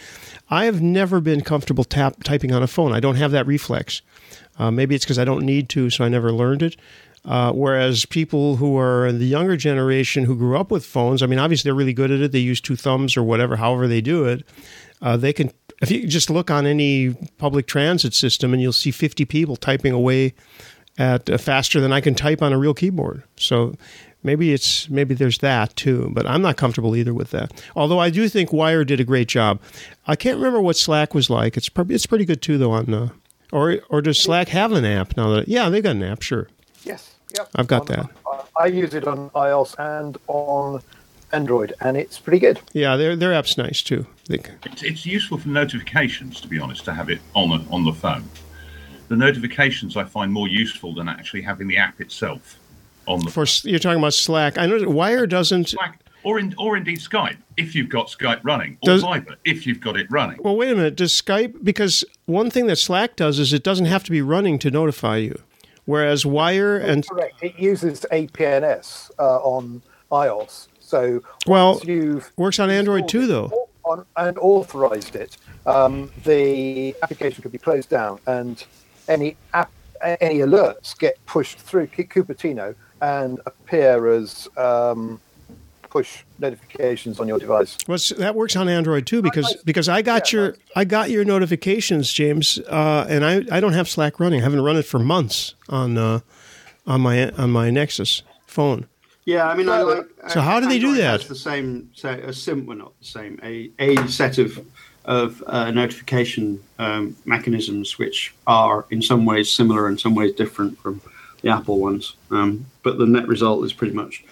I 0.50 0.66
have 0.66 0.80
never 0.80 1.20
been 1.20 1.40
comfortable 1.40 1.84
tap, 1.84 2.22
typing 2.22 2.52
on 2.52 2.62
a 2.62 2.66
phone. 2.66 2.92
I 2.92 3.00
don't 3.00 3.16
have 3.16 3.32
that 3.32 3.46
reflex. 3.46 4.02
Uh, 4.58 4.70
maybe 4.70 4.94
it's 4.94 5.04
because 5.04 5.18
I 5.18 5.24
don't 5.24 5.44
need 5.44 5.68
to, 5.70 5.90
so 5.90 6.04
I 6.04 6.08
never 6.08 6.32
learned 6.32 6.62
it. 6.62 6.76
Uh, 7.24 7.52
whereas 7.52 8.06
people 8.06 8.56
who 8.56 8.78
are 8.78 9.12
the 9.12 9.26
younger 9.26 9.56
generation 9.56 10.24
who 10.24 10.36
grew 10.36 10.56
up 10.56 10.70
with 10.70 10.84
phones, 10.84 11.22
I 11.22 11.26
mean, 11.26 11.38
obviously 11.38 11.68
they're 11.68 11.74
really 11.74 11.92
good 11.92 12.10
at 12.10 12.20
it. 12.20 12.32
They 12.32 12.38
use 12.38 12.60
two 12.60 12.76
thumbs 12.76 13.16
or 13.16 13.22
whatever, 13.22 13.56
however 13.56 13.86
they 13.86 14.00
do 14.00 14.24
it. 14.24 14.44
Uh, 15.02 15.16
they 15.16 15.32
can, 15.32 15.50
if 15.82 15.90
you 15.90 16.06
just 16.06 16.30
look 16.30 16.50
on 16.50 16.66
any 16.66 17.14
public 17.36 17.66
transit 17.66 18.14
system, 18.14 18.52
and 18.52 18.62
you'll 18.62 18.72
see 18.72 18.90
50 18.90 19.24
people 19.26 19.56
typing 19.56 19.92
away 19.92 20.34
at 21.00 21.30
uh, 21.30 21.38
faster 21.38 21.80
than 21.80 21.92
I 21.92 22.00
can 22.02 22.14
type 22.14 22.42
on 22.42 22.52
a 22.52 22.58
real 22.58 22.74
keyboard. 22.74 23.24
So 23.36 23.74
maybe 24.22 24.52
it's 24.52 24.88
maybe 24.90 25.14
there's 25.14 25.38
that 25.38 25.74
too, 25.74 26.10
but 26.12 26.26
I'm 26.26 26.42
not 26.42 26.58
comfortable 26.58 26.94
either 26.94 27.14
with 27.14 27.30
that. 27.30 27.52
Although 27.74 27.98
I 27.98 28.10
do 28.10 28.28
think 28.28 28.52
Wire 28.52 28.84
did 28.84 29.00
a 29.00 29.04
great 29.04 29.26
job. 29.26 29.60
I 30.06 30.14
can't 30.14 30.36
remember 30.36 30.60
what 30.60 30.76
Slack 30.76 31.14
was 31.14 31.30
like. 31.30 31.56
It's 31.56 31.70
probably 31.70 31.94
it's 31.94 32.06
pretty 32.06 32.26
good 32.26 32.42
too 32.42 32.58
though 32.58 32.72
on 32.72 32.92
uh, 32.92 33.08
or 33.50 33.78
or 33.88 34.02
does 34.02 34.18
Slack 34.18 34.48
have 34.48 34.72
an 34.72 34.84
app 34.84 35.16
now 35.16 35.30
that 35.30 35.48
yeah, 35.48 35.70
they 35.70 35.80
got 35.80 35.96
an 35.96 36.02
app, 36.02 36.20
sure. 36.22 36.48
Yes, 36.84 37.14
yep. 37.34 37.48
I've 37.56 37.66
got 37.66 37.86
that. 37.86 38.10
I, 38.26 38.64
I 38.64 38.66
use 38.66 38.92
it 38.92 39.08
on 39.08 39.30
iOS 39.30 39.74
and 39.78 40.18
on 40.26 40.82
Android, 41.32 41.72
and 41.80 41.96
it's 41.96 42.18
pretty 42.18 42.40
good. 42.40 42.60
Yeah, 42.74 42.96
their 42.96 43.16
their 43.16 43.32
app's 43.32 43.56
nice 43.56 43.80
too. 43.80 44.06
They, 44.28 44.38
It's, 44.66 44.82
it's 44.82 45.06
useful 45.06 45.38
for 45.38 45.48
notifications, 45.48 46.42
to 46.42 46.48
be 46.48 46.58
honest, 46.58 46.84
to 46.84 46.92
have 46.92 47.08
it 47.08 47.20
on 47.34 47.48
the, 47.50 47.72
on 47.72 47.84
the 47.84 47.92
phone. 47.92 48.24
The 49.10 49.16
notifications 49.16 49.96
I 49.96 50.04
find 50.04 50.32
more 50.32 50.46
useful 50.46 50.94
than 50.94 51.08
actually 51.08 51.42
having 51.42 51.66
the 51.66 51.76
app 51.76 52.00
itself 52.00 52.60
on 53.06 53.18
the 53.24 53.30
for 53.32 53.44
you're 53.68 53.80
talking 53.80 53.98
about 53.98 54.14
Slack. 54.14 54.56
I 54.56 54.66
know 54.66 54.78
that 54.78 54.88
Wire 54.88 55.26
doesn't 55.26 55.74
or 56.22 56.38
in, 56.38 56.54
or 56.56 56.76
indeed 56.76 57.00
Skype 57.00 57.36
if 57.56 57.74
you've 57.74 57.88
got 57.88 58.06
Skype 58.06 58.38
running, 58.44 58.78
or 58.82 58.86
Does- 58.86 59.02
Viber 59.02 59.34
if 59.44 59.66
you've 59.66 59.80
got 59.80 59.96
it 59.96 60.06
running. 60.12 60.38
Well, 60.40 60.54
wait 60.56 60.70
a 60.70 60.76
minute. 60.76 60.94
Does 60.94 61.12
Skype 61.12 61.64
because 61.64 62.04
one 62.26 62.50
thing 62.52 62.68
that 62.68 62.76
Slack 62.76 63.16
does 63.16 63.40
is 63.40 63.52
it 63.52 63.64
doesn't 63.64 63.86
have 63.86 64.04
to 64.04 64.12
be 64.12 64.22
running 64.22 64.60
to 64.60 64.70
notify 64.70 65.16
you, 65.16 65.42
whereas 65.86 66.24
Wire 66.24 66.76
and 66.78 67.04
Correct. 67.08 67.34
It 67.42 67.58
uses 67.58 68.06
APNS 68.12 69.10
uh, 69.18 69.38
on 69.38 69.82
iOS. 70.12 70.68
So 70.78 71.20
Well, 71.48 71.80
you've 71.84 72.30
works 72.36 72.60
on 72.60 72.70
Android 72.70 73.08
too, 73.08 73.26
though. 73.26 73.66
on, 73.82 74.06
and 74.16 74.38
authorized 74.38 75.16
it, 75.16 75.36
um, 75.66 76.12
the 76.22 76.94
application 77.02 77.42
could 77.42 77.50
be 77.50 77.58
closed 77.58 77.88
down, 77.88 78.20
and 78.28 78.64
any 79.10 79.36
app, 79.52 79.70
any 80.02 80.38
alerts 80.38 80.98
get 80.98 81.24
pushed 81.26 81.58
through 81.58 81.88
Cupertino 81.88 82.74
and 83.02 83.40
appear 83.46 84.12
as 84.12 84.48
um, 84.56 85.20
push 85.90 86.22
notifications 86.38 87.20
on 87.20 87.28
your 87.28 87.38
device. 87.38 87.76
Well, 87.86 87.98
that 88.18 88.34
works 88.34 88.56
on 88.56 88.68
Android 88.68 89.06
too 89.06 89.20
because 89.20 89.56
because 89.64 89.88
I 89.88 90.02
got 90.02 90.32
your 90.32 90.56
I 90.76 90.84
got 90.84 91.10
your 91.10 91.24
notifications, 91.24 92.12
James, 92.12 92.58
uh, 92.68 93.06
and 93.08 93.24
I, 93.24 93.42
I 93.50 93.60
don't 93.60 93.74
have 93.74 93.88
Slack 93.88 94.20
running. 94.20 94.40
I 94.40 94.44
haven't 94.44 94.62
run 94.62 94.76
it 94.76 94.86
for 94.86 94.98
months 94.98 95.54
on 95.68 95.98
uh, 95.98 96.20
on 96.86 97.00
my 97.02 97.30
on 97.32 97.50
my 97.50 97.70
Nexus 97.70 98.22
phone. 98.46 98.86
Yeah, 99.26 99.46
I 99.48 99.54
mean, 99.54 99.68
I 99.68 99.82
like. 99.82 100.06
So 100.28 100.40
how 100.40 100.60
do 100.60 100.68
they 100.68 100.78
do 100.78 100.96
that? 100.96 101.20
Has 101.20 101.28
the 101.28 101.34
same, 101.34 101.90
say, 101.94 102.20
a 102.22 102.32
sim, 102.32 102.66
well, 102.66 102.78
not 102.78 102.98
the 102.98 103.04
same, 103.04 103.38
a 103.42 103.70
a 103.78 104.08
set 104.08 104.38
of 104.38 104.58
of 105.10 105.42
uh, 105.48 105.72
notification 105.72 106.62
um, 106.78 107.16
mechanisms 107.24 107.98
which 107.98 108.32
are 108.46 108.86
in 108.90 109.02
some 109.02 109.24
ways 109.24 109.50
similar, 109.50 109.88
in 109.88 109.98
some 109.98 110.14
ways 110.14 110.32
different 110.32 110.78
from 110.78 111.00
the 111.42 111.50
Apple 111.50 111.80
ones. 111.80 112.14
Um, 112.30 112.66
but 112.84 112.96
the 112.96 113.06
net 113.06 113.26
result 113.26 113.64
is 113.64 113.72
pretty 113.72 113.92
much 113.92 114.24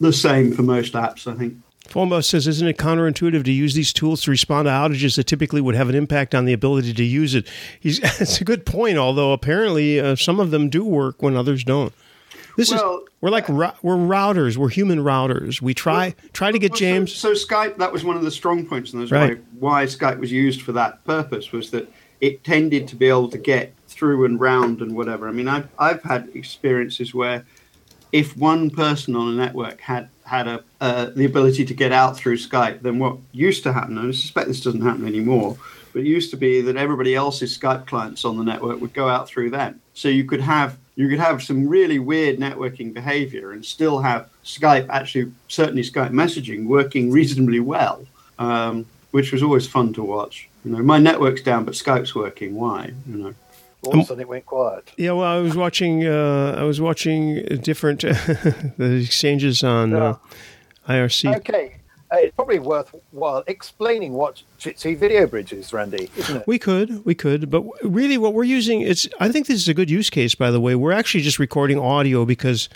the 0.00 0.12
same 0.12 0.52
for 0.52 0.62
most 0.62 0.94
apps, 0.94 1.32
I 1.32 1.38
think. 1.38 1.54
Phonebus 1.88 2.24
says, 2.24 2.48
"Isn't 2.48 2.66
it 2.66 2.76
counterintuitive 2.76 3.44
to 3.44 3.52
use 3.52 3.74
these 3.74 3.92
tools 3.92 4.22
to 4.22 4.32
respond 4.32 4.66
to 4.66 4.70
outages 4.70 5.14
that 5.14 5.28
typically 5.28 5.60
would 5.60 5.76
have 5.76 5.88
an 5.88 5.94
impact 5.94 6.34
on 6.34 6.44
the 6.44 6.52
ability 6.52 6.92
to 6.92 7.04
use 7.04 7.36
it?" 7.36 7.46
He's, 7.78 8.00
it's 8.20 8.40
a 8.40 8.44
good 8.44 8.66
point, 8.66 8.98
although 8.98 9.32
apparently 9.32 10.00
uh, 10.00 10.16
some 10.16 10.40
of 10.40 10.50
them 10.50 10.68
do 10.68 10.84
work 10.84 11.22
when 11.22 11.36
others 11.36 11.62
don't. 11.62 11.92
This 12.60 12.70
Well- 12.72 12.98
is 12.98 13.08
we're 13.22 13.30
like 13.30 13.48
rou- 13.48 13.72
we're 13.82 13.96
routers. 13.96 14.58
We're 14.58 14.68
human 14.68 14.98
routers. 14.98 15.62
We 15.62 15.72
try 15.72 16.14
try 16.34 16.52
to 16.52 16.58
get 16.58 16.72
Well, 16.72 16.76
so- 16.76 16.80
James. 16.80 17.14
So, 17.14 17.32
Skype, 17.32 17.78
that 17.78 17.90
was 17.90 18.04
one 18.04 18.16
of 18.16 18.22
the 18.22 18.30
strong 18.30 18.66
points, 18.66 18.92
and 18.92 19.00
that's 19.00 19.10
Right. 19.10 19.38
why, 19.58 19.82
why 19.82 19.86
Skype 19.86 20.18
was 20.18 20.30
used 20.30 20.60
for 20.60 20.72
that 20.72 21.02
purpose 21.06 21.52
was 21.52 21.70
that 21.70 21.90
it 22.20 22.44
tended 22.44 22.86
to 22.88 22.96
be 22.96 23.06
able 23.08 23.28
to 23.30 23.38
get 23.38 23.72
through 23.88 24.26
and 24.26 24.38
round 24.38 24.82
and 24.82 24.94
whatever. 24.94 25.26
I 25.26 25.32
mean, 25.32 25.48
I've 25.48 25.68
I've 25.78 26.02
had 26.02 26.28
experiences 26.34 27.14
where 27.14 27.44
if 28.12 28.36
one 28.36 28.68
person 28.68 29.16
on 29.16 29.28
a 29.32 29.36
network 29.36 29.80
had 29.80 30.08
had 30.24 30.46
a 30.46 30.62
uh, 30.82 31.06
the 31.16 31.24
ability 31.24 31.64
to 31.64 31.72
get 31.72 31.92
out 31.92 32.14
through 32.18 32.36
Skype, 32.36 32.82
then 32.82 32.98
what 32.98 33.16
used 33.32 33.62
to 33.62 33.72
happen, 33.72 33.96
and 33.96 34.08
I 34.08 34.10
suspect 34.12 34.48
this 34.48 34.60
doesn't 34.60 34.82
happen 34.82 35.06
anymore, 35.06 35.56
but 35.94 36.00
it 36.02 36.06
used 36.06 36.30
to 36.32 36.36
be 36.36 36.60
that 36.60 36.76
everybody 36.76 37.14
else's 37.14 37.56
Skype 37.56 37.86
clients 37.86 38.22
on 38.26 38.36
the 38.36 38.44
network 38.44 38.82
would 38.82 38.92
go 38.92 39.08
out 39.08 39.26
through 39.28 39.48
them. 39.48 39.80
So 39.94 40.08
you 40.08 40.24
could 40.24 40.42
have 40.42 40.76
you 41.00 41.08
could 41.08 41.18
have 41.18 41.42
some 41.42 41.66
really 41.66 41.98
weird 41.98 42.38
networking 42.38 42.92
behavior 42.92 43.52
and 43.52 43.64
still 43.64 44.00
have 44.00 44.28
Skype 44.44 44.86
actually 44.90 45.32
certainly 45.48 45.82
Skype 45.82 46.10
messaging 46.10 46.66
working 46.66 47.10
reasonably 47.10 47.58
well, 47.58 48.04
um, 48.38 48.84
which 49.10 49.32
was 49.32 49.42
always 49.42 49.66
fun 49.66 49.94
to 49.94 50.02
watch. 50.04 50.50
You 50.62 50.72
know, 50.72 50.82
my 50.82 50.98
network's 50.98 51.40
down, 51.40 51.64
but 51.64 51.72
Skype's 51.72 52.14
working. 52.14 52.54
Why? 52.54 52.92
You 53.08 53.16
know. 53.16 53.34
All 53.82 53.94
of 53.94 54.00
a 54.00 54.04
sudden, 54.04 54.20
it 54.20 54.28
went 54.28 54.44
quiet. 54.44 54.92
Yeah, 54.98 55.12
well, 55.12 55.24
I 55.24 55.40
was 55.40 55.56
watching. 55.56 56.06
Uh, 56.06 56.54
I 56.58 56.64
was 56.64 56.82
watching 56.82 57.42
different 57.62 58.00
the 58.02 59.02
exchanges 59.02 59.64
on 59.64 59.94
uh, 59.94 60.16
IRC. 60.86 61.34
Okay, 61.36 61.76
uh, 62.12 62.16
it's 62.18 62.34
probably 62.34 62.58
worthwhile 62.58 63.44
explaining 63.46 64.14
what 64.14 64.42
Jitsi 64.58 64.96
Video 64.96 65.26
Bridge 65.26 65.52
is, 65.52 65.72
Randy, 65.72 66.10
isn't 66.16 66.38
it? 66.38 66.46
We 66.46 66.58
could, 66.58 67.04
we 67.04 67.14
could, 67.14 67.50
but 67.50 67.64
really, 67.82 68.18
what 68.18 68.34
we're 68.34 68.44
using 68.44 68.80
it's. 68.80 69.08
I 69.20 69.30
think 69.30 69.46
this 69.46 69.60
is 69.60 69.68
a 69.68 69.74
good 69.74 69.90
use 69.90 70.10
case. 70.10 70.34
By 70.34 70.50
the 70.50 70.60
way, 70.60 70.74
we're 70.74 70.92
actually 70.92 71.22
just 71.22 71.38
recording 71.38 71.78
audio 71.78 72.24
because 72.24 72.68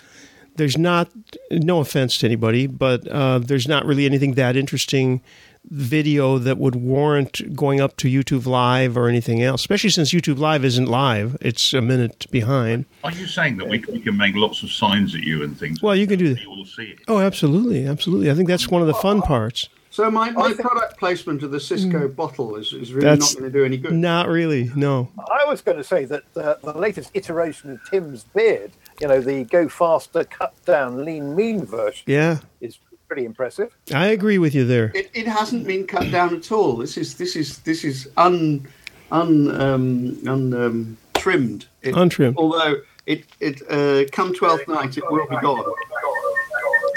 there's 0.55 0.77
not. 0.77 1.09
No 1.51 1.79
offense 1.79 2.17
to 2.19 2.25
anybody, 2.25 2.67
but 2.67 3.07
uh, 3.07 3.39
there's 3.39 3.67
not 3.67 3.85
really 3.85 4.05
anything 4.05 4.35
that 4.35 4.55
interesting 4.55 5.21
video 5.69 6.37
that 6.37 6.57
would 6.57 6.75
warrant 6.75 7.55
going 7.55 7.79
up 7.81 7.97
to 7.97 8.07
YouTube 8.07 8.45
Live 8.45 8.97
or 8.97 9.07
anything 9.07 9.41
else. 9.41 9.61
Especially 9.61 9.89
since 9.89 10.13
YouTube 10.13 10.37
Live 10.37 10.63
isn't 10.65 10.85
live; 10.87 11.37
it's 11.41 11.73
a 11.73 11.81
minute 11.81 12.25
behind. 12.31 12.85
Are 13.03 13.11
you 13.11 13.27
saying 13.27 13.57
that 13.57 13.67
we, 13.67 13.79
can- 13.79 13.93
we 13.95 13.99
can 14.01 14.17
make 14.17 14.35
lots 14.35 14.63
of 14.63 14.71
signs 14.71 15.13
at 15.15 15.21
you 15.21 15.43
and 15.43 15.57
things? 15.57 15.81
Well, 15.81 15.95
you 15.95 16.07
can 16.07 16.19
do 16.19 16.33
that. 16.33 16.41
You 16.41 16.49
will 16.49 16.65
see 16.65 16.83
it. 16.85 16.99
Oh, 17.07 17.19
absolutely, 17.19 17.85
absolutely. 17.87 18.31
I 18.31 18.33
think 18.35 18.47
that's 18.47 18.69
one 18.69 18.81
of 18.81 18.87
the 18.87 18.93
fun 18.95 19.21
parts. 19.21 19.69
So 19.91 20.11
my, 20.11 20.29
my 20.31 20.51
product 20.51 20.99
placement 20.99 21.41
of 21.41 21.51
the 21.51 21.59
Cisco 21.61 22.09
bottle 22.09 22.57
is, 22.57 22.73
is 22.73 22.91
really 22.91 23.07
Mm. 23.15 23.19
Not 23.19 23.33
going 23.39 23.43
to 23.49 23.57
do 23.59 23.63
any 23.63 23.77
good. 23.77 23.93
Not 23.93 24.27
really. 24.27 24.69
No. 24.75 25.09
I 25.17 25.45
was 25.47 25.61
going 25.61 25.77
to 25.77 25.85
say 25.85 26.03
that 26.03 26.23
uh, 26.35 26.55
the 26.61 26.77
latest 26.77 27.11
iteration 27.13 27.71
of 27.71 27.79
Tim's 27.89 28.25
beard, 28.25 28.73
you 28.99 29.07
know, 29.07 29.21
the 29.21 29.45
go 29.45 29.69
faster, 29.69 30.25
cut 30.25 30.53
down, 30.65 31.05
lean, 31.05 31.33
mean 31.33 31.65
version, 31.65 32.03
Yeah, 32.07 32.39
is 32.59 32.77
pretty 33.07 33.25
impressive. 33.25 33.75
I 33.93 34.07
agree 34.07 34.37
with 34.37 34.55
you 34.55 34.65
there. 34.65 34.91
It, 34.95 35.09
it 35.13 35.27
hasn't 35.27 35.65
been 35.65 35.85
cut 35.87 36.11
down 36.11 36.35
at 36.35 36.51
all. 36.51 36.77
This 36.77 36.97
is 36.97 37.15
this 37.15 37.35
is 37.35 37.59
this 37.59 37.83
is 37.83 38.09
un 38.17 38.67
un 39.11 39.61
um, 39.61 40.17
un 40.27 40.53
um, 40.53 40.97
trimmed. 41.13 41.67
It, 41.81 41.95
Untrimmed. 41.95 42.37
Although 42.37 42.81
it 43.05 43.25
it 43.39 43.61
uh, 43.69 44.05
come 44.11 44.33
twelfth 44.33 44.67
night, 44.67 44.97
it 44.97 45.03
will 45.09 45.27
be 45.27 45.37
gone. 45.37 45.65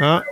Ah. 0.00 0.22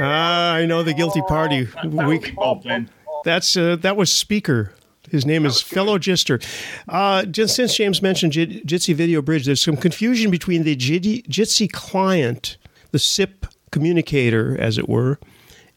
Ah, 0.00 0.54
I 0.54 0.66
know 0.66 0.82
the 0.82 0.94
guilty 0.94 1.22
party. 1.22 1.68
We, 1.84 2.30
Bob, 2.32 2.62
then. 2.62 2.88
that's 3.24 3.56
uh, 3.56 3.76
that 3.76 3.96
was 3.96 4.12
Speaker. 4.12 4.72
His 5.10 5.24
name 5.24 5.46
is 5.46 5.60
Fellow 5.60 5.98
Jister. 5.98 6.44
Uh, 6.86 7.24
just 7.24 7.56
since 7.56 7.74
James 7.74 8.02
mentioned 8.02 8.32
Jit- 8.32 8.66
Jitsi 8.66 8.94
Video 8.94 9.22
Bridge, 9.22 9.46
there's 9.46 9.60
some 9.60 9.76
confusion 9.76 10.30
between 10.30 10.64
the 10.64 10.76
Jitsi 10.76 11.26
Jitsi 11.26 11.72
client, 11.72 12.58
the 12.92 12.98
SIP 12.98 13.46
communicator, 13.78 14.60
as 14.60 14.76
it 14.76 14.88
were, 14.88 15.20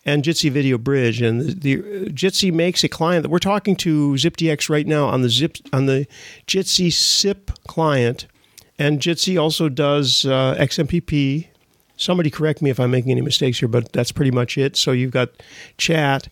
and 0.05 0.23
Jitsi 0.23 0.49
Video 0.49 0.77
Bridge. 0.77 1.21
And 1.21 1.41
the, 1.41 1.53
the 1.53 2.09
Jitsi 2.09 2.51
makes 2.51 2.83
a 2.83 2.89
client 2.89 3.21
that 3.23 3.29
we're 3.29 3.39
talking 3.39 3.75
to 3.77 4.13
ZipDX 4.13 4.69
right 4.69 4.87
now 4.87 5.05
on 5.05 5.21
the 5.21 5.29
Zip 5.29 5.57
on 5.71 5.85
the 5.85 6.07
Jitsi 6.47 6.91
SIP 6.91 7.51
client, 7.67 8.25
and 8.79 8.99
Jitsi 8.99 9.39
also 9.39 9.69
does 9.69 10.25
uh, 10.25 10.55
XMPP. 10.59 11.47
Somebody 11.95 12.31
correct 12.31 12.63
me 12.63 12.71
if 12.71 12.79
I'm 12.79 12.89
making 12.89 13.11
any 13.11 13.21
mistakes 13.21 13.59
here, 13.59 13.69
but 13.69 13.91
that's 13.93 14.11
pretty 14.11 14.31
much 14.31 14.57
it. 14.57 14.75
So 14.75 14.91
you've 14.91 15.11
got 15.11 15.29
chat, 15.77 16.27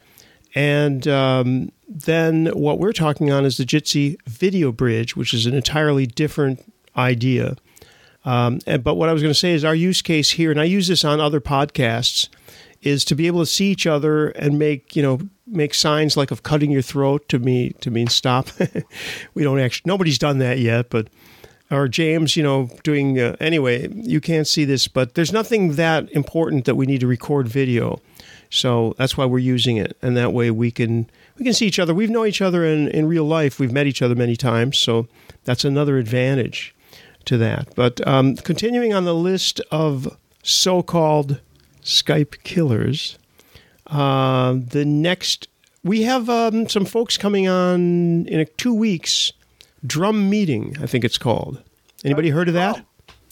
and 0.55 1.07
um, 1.07 1.71
then 1.87 2.47
what 2.47 2.79
we're 2.79 2.93
talking 2.93 3.31
on 3.31 3.45
is 3.45 3.57
the 3.57 3.65
Jitsi 3.65 4.17
Video 4.25 4.71
Bridge, 4.71 5.15
which 5.15 5.35
is 5.35 5.45
an 5.45 5.53
entirely 5.53 6.07
different 6.07 6.73
idea. 6.97 7.55
Um, 8.29 8.59
and, 8.67 8.83
but 8.83 8.93
what 8.93 9.09
I 9.09 9.13
was 9.13 9.23
going 9.23 9.33
to 9.33 9.39
say 9.39 9.53
is 9.53 9.65
our 9.65 9.73
use 9.73 10.03
case 10.03 10.29
here, 10.29 10.51
and 10.51 10.61
I 10.61 10.65
use 10.65 10.87
this 10.87 11.03
on 11.03 11.19
other 11.19 11.41
podcasts, 11.41 12.29
is 12.83 13.03
to 13.05 13.15
be 13.15 13.25
able 13.25 13.39
to 13.39 13.45
see 13.47 13.71
each 13.71 13.87
other 13.87 14.27
and 14.29 14.59
make 14.59 14.95
you 14.95 15.01
know 15.01 15.19
make 15.47 15.73
signs 15.73 16.15
like 16.15 16.29
of 16.29 16.43
cutting 16.43 16.69
your 16.69 16.83
throat 16.83 17.27
to 17.29 17.39
me 17.39 17.71
to 17.81 17.89
mean 17.89 18.05
stop. 18.05 18.49
we 19.33 19.43
don't 19.43 19.59
actually 19.59 19.89
nobody's 19.89 20.19
done 20.19 20.37
that 20.37 20.59
yet, 20.59 20.91
but 20.91 21.07
or 21.71 21.87
James, 21.87 22.37
you 22.37 22.43
know, 22.43 22.69
doing 22.83 23.19
uh, 23.19 23.35
anyway. 23.39 23.87
You 23.91 24.21
can't 24.21 24.47
see 24.47 24.63
this, 24.63 24.87
but 24.87 25.15
there's 25.15 25.33
nothing 25.33 25.73
that 25.73 26.07
important 26.11 26.65
that 26.65 26.75
we 26.75 26.85
need 26.85 27.01
to 27.01 27.07
record 27.07 27.47
video. 27.47 27.99
So 28.51 28.93
that's 28.99 29.17
why 29.17 29.25
we're 29.25 29.39
using 29.39 29.77
it, 29.77 29.97
and 30.03 30.15
that 30.17 30.33
way 30.33 30.51
we 30.51 30.69
can 30.69 31.09
we 31.39 31.45
can 31.45 31.53
see 31.55 31.65
each 31.65 31.79
other. 31.79 31.95
We've 31.95 32.11
known 32.11 32.27
each 32.27 32.43
other 32.43 32.63
in 32.63 32.89
in 32.89 33.07
real 33.07 33.25
life. 33.25 33.59
We've 33.59 33.71
met 33.71 33.87
each 33.87 34.03
other 34.03 34.13
many 34.13 34.35
times, 34.35 34.77
so 34.77 35.07
that's 35.45 35.65
another 35.65 35.97
advantage 35.97 36.75
to 37.29 37.37
that. 37.37 37.73
But 37.75 38.05
um, 38.05 38.35
continuing 38.35 38.93
on 38.93 39.05
the 39.05 39.15
list 39.15 39.61
of 39.71 40.17
so-called 40.43 41.39
Skype 41.83 42.43
killers, 42.43 43.17
uh, 43.87 44.53
the 44.53 44.83
next 44.85 45.47
we 45.83 46.03
have 46.03 46.29
um, 46.29 46.67
some 46.67 46.85
folks 46.85 47.17
coming 47.17 47.47
on 47.47 48.27
in 48.27 48.39
a, 48.39 48.45
two 48.45 48.73
weeks. 48.73 49.31
Drum 49.85 50.29
meeting, 50.29 50.75
I 50.81 50.87
think 50.87 51.05
it's 51.05 51.17
called. 51.17 51.61
Anybody 52.03 52.31
heard 52.31 52.49
of 52.49 52.53
that? 52.55 52.83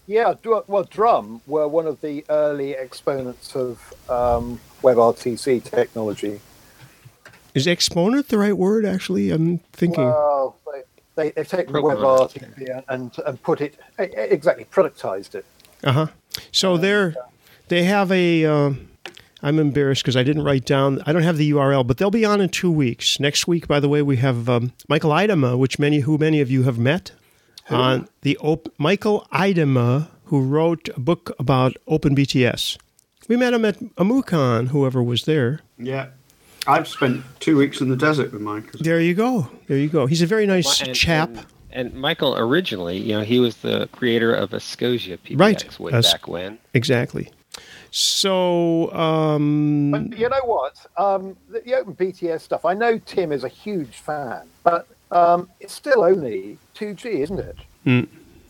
Yeah, 0.06 0.36
Dr- 0.42 0.64
well, 0.68 0.86
Drum 0.86 1.42
were 1.46 1.68
one 1.68 1.88
of 1.88 2.00
the 2.00 2.24
early 2.30 2.72
exponents 2.72 3.54
of 3.54 3.94
um, 4.10 4.62
WebRTC 4.82 5.62
technology. 5.66 6.40
Is 7.54 7.68
exponent 7.68 8.30
the 8.30 8.38
right 8.38 8.56
word? 8.56 8.86
Actually, 8.86 9.32
I'm 9.32 9.58
thinking. 9.74 10.06
Well, 10.06 10.56
they, 10.72 10.84
they, 11.18 11.32
they've 11.32 11.48
taken 11.48 11.74
Programmer. 11.74 12.02
WebRTC 12.02 12.84
and, 12.88 13.12
and 13.26 13.44
put 13.44 13.60
it, 13.60 13.78
exactly, 13.98 14.64
productized 14.66 15.36
it. 15.36 15.46
Uh 15.84 15.92
huh. 15.92 16.08
So 16.52 16.78
they're 16.78 17.14
they 17.68 17.84
have 17.84 18.12
a. 18.12 18.46
Uh, 18.46 18.72
I'm 19.44 19.60
embarrassed 19.60 20.02
because 20.02 20.16
I 20.16 20.24
didn't 20.24 20.44
write 20.44 20.66
down. 20.66 21.02
I 21.06 21.14
don't 21.14 21.22
have 21.22 21.38
the 21.38 21.52
URL, 21.52 21.86
but 21.86 21.98
they'll 21.98 22.10
be 22.10 22.26
on 22.26 22.42
in 22.42 22.50
two 22.50 22.72
weeks. 22.72 23.20
Next 23.20 23.48
week, 23.48 23.68
by 23.68 23.80
the 23.80 23.88
way, 23.88 24.02
we 24.02 24.18
have 24.18 24.50
um, 24.50 24.74
Michael 24.88 25.12
Iedema, 25.12 25.58
which 25.58 25.78
many 25.78 26.00
who 26.00 26.18
many 26.18 26.42
of 26.42 26.50
you 26.50 26.64
have 26.64 26.80
met 26.80 27.12
on 27.70 28.08
the 28.22 28.38
op- 28.38 28.74
Michael 28.80 29.28
Iedema, 29.34 30.08
who 30.26 30.42
wrote 30.42 30.90
a 30.96 31.00
book 31.00 31.36
about 31.38 31.76
OpenBTS. 31.88 32.78
We 33.28 33.36
met 33.36 33.54
him 33.54 33.66
at 33.66 33.78
AmuCon, 33.98 34.70
whoever 34.70 35.04
was 35.04 35.26
there. 35.26 35.60
Yeah, 35.78 36.08
I've 36.68 36.88
spent 36.88 37.24
two 37.40 37.58
weeks 37.58 37.82
in 37.82 37.90
the 37.90 37.96
desert 37.96 38.32
with 38.34 38.42
mine. 38.42 38.64
'cause- 38.64 38.82
There 38.82 39.00
you 39.00 39.14
go. 39.14 39.50
There 39.68 39.78
you 39.78 39.88
go. 39.90 40.06
He's 40.06 40.22
a 40.22 40.26
very 40.28 40.46
nice 40.46 40.82
And- 40.82 40.96
chap. 40.96 41.30
And, 41.30 41.46
and 41.92 41.94
Michael 41.96 42.38
originally, 42.38 42.98
you 42.98 43.14
know, 43.14 43.22
he 43.22 43.40
was 43.40 43.58
the 43.58 43.88
creator 43.92 44.34
of 44.34 44.50
Askozia 44.52 45.18
PBX 45.24 45.40
Right. 45.40 45.80
way 45.80 45.92
As- 45.94 46.12
back 46.12 46.28
when. 46.28 46.58
Exactly. 46.74 47.30
So, 47.92 48.92
um, 48.94 49.92
But 49.92 50.20
you 50.20 50.30
know 50.30 50.42
what? 50.44 50.76
Um, 50.98 51.36
the, 51.50 51.62
the 51.62 51.76
Open 51.76 51.94
BTS 51.96 52.42
stuff, 52.42 52.66
I 52.66 52.74
know 52.74 53.00
Tim 53.06 53.32
is 53.32 53.44
a 53.44 53.48
huge 53.48 53.96
fan, 53.98 54.42
but 54.64 54.88
um, 55.12 55.50
it's 55.60 55.74
still 55.74 56.04
only 56.04 56.58
2G, 56.76 57.06
isn't 57.22 57.40
it? 57.40 57.56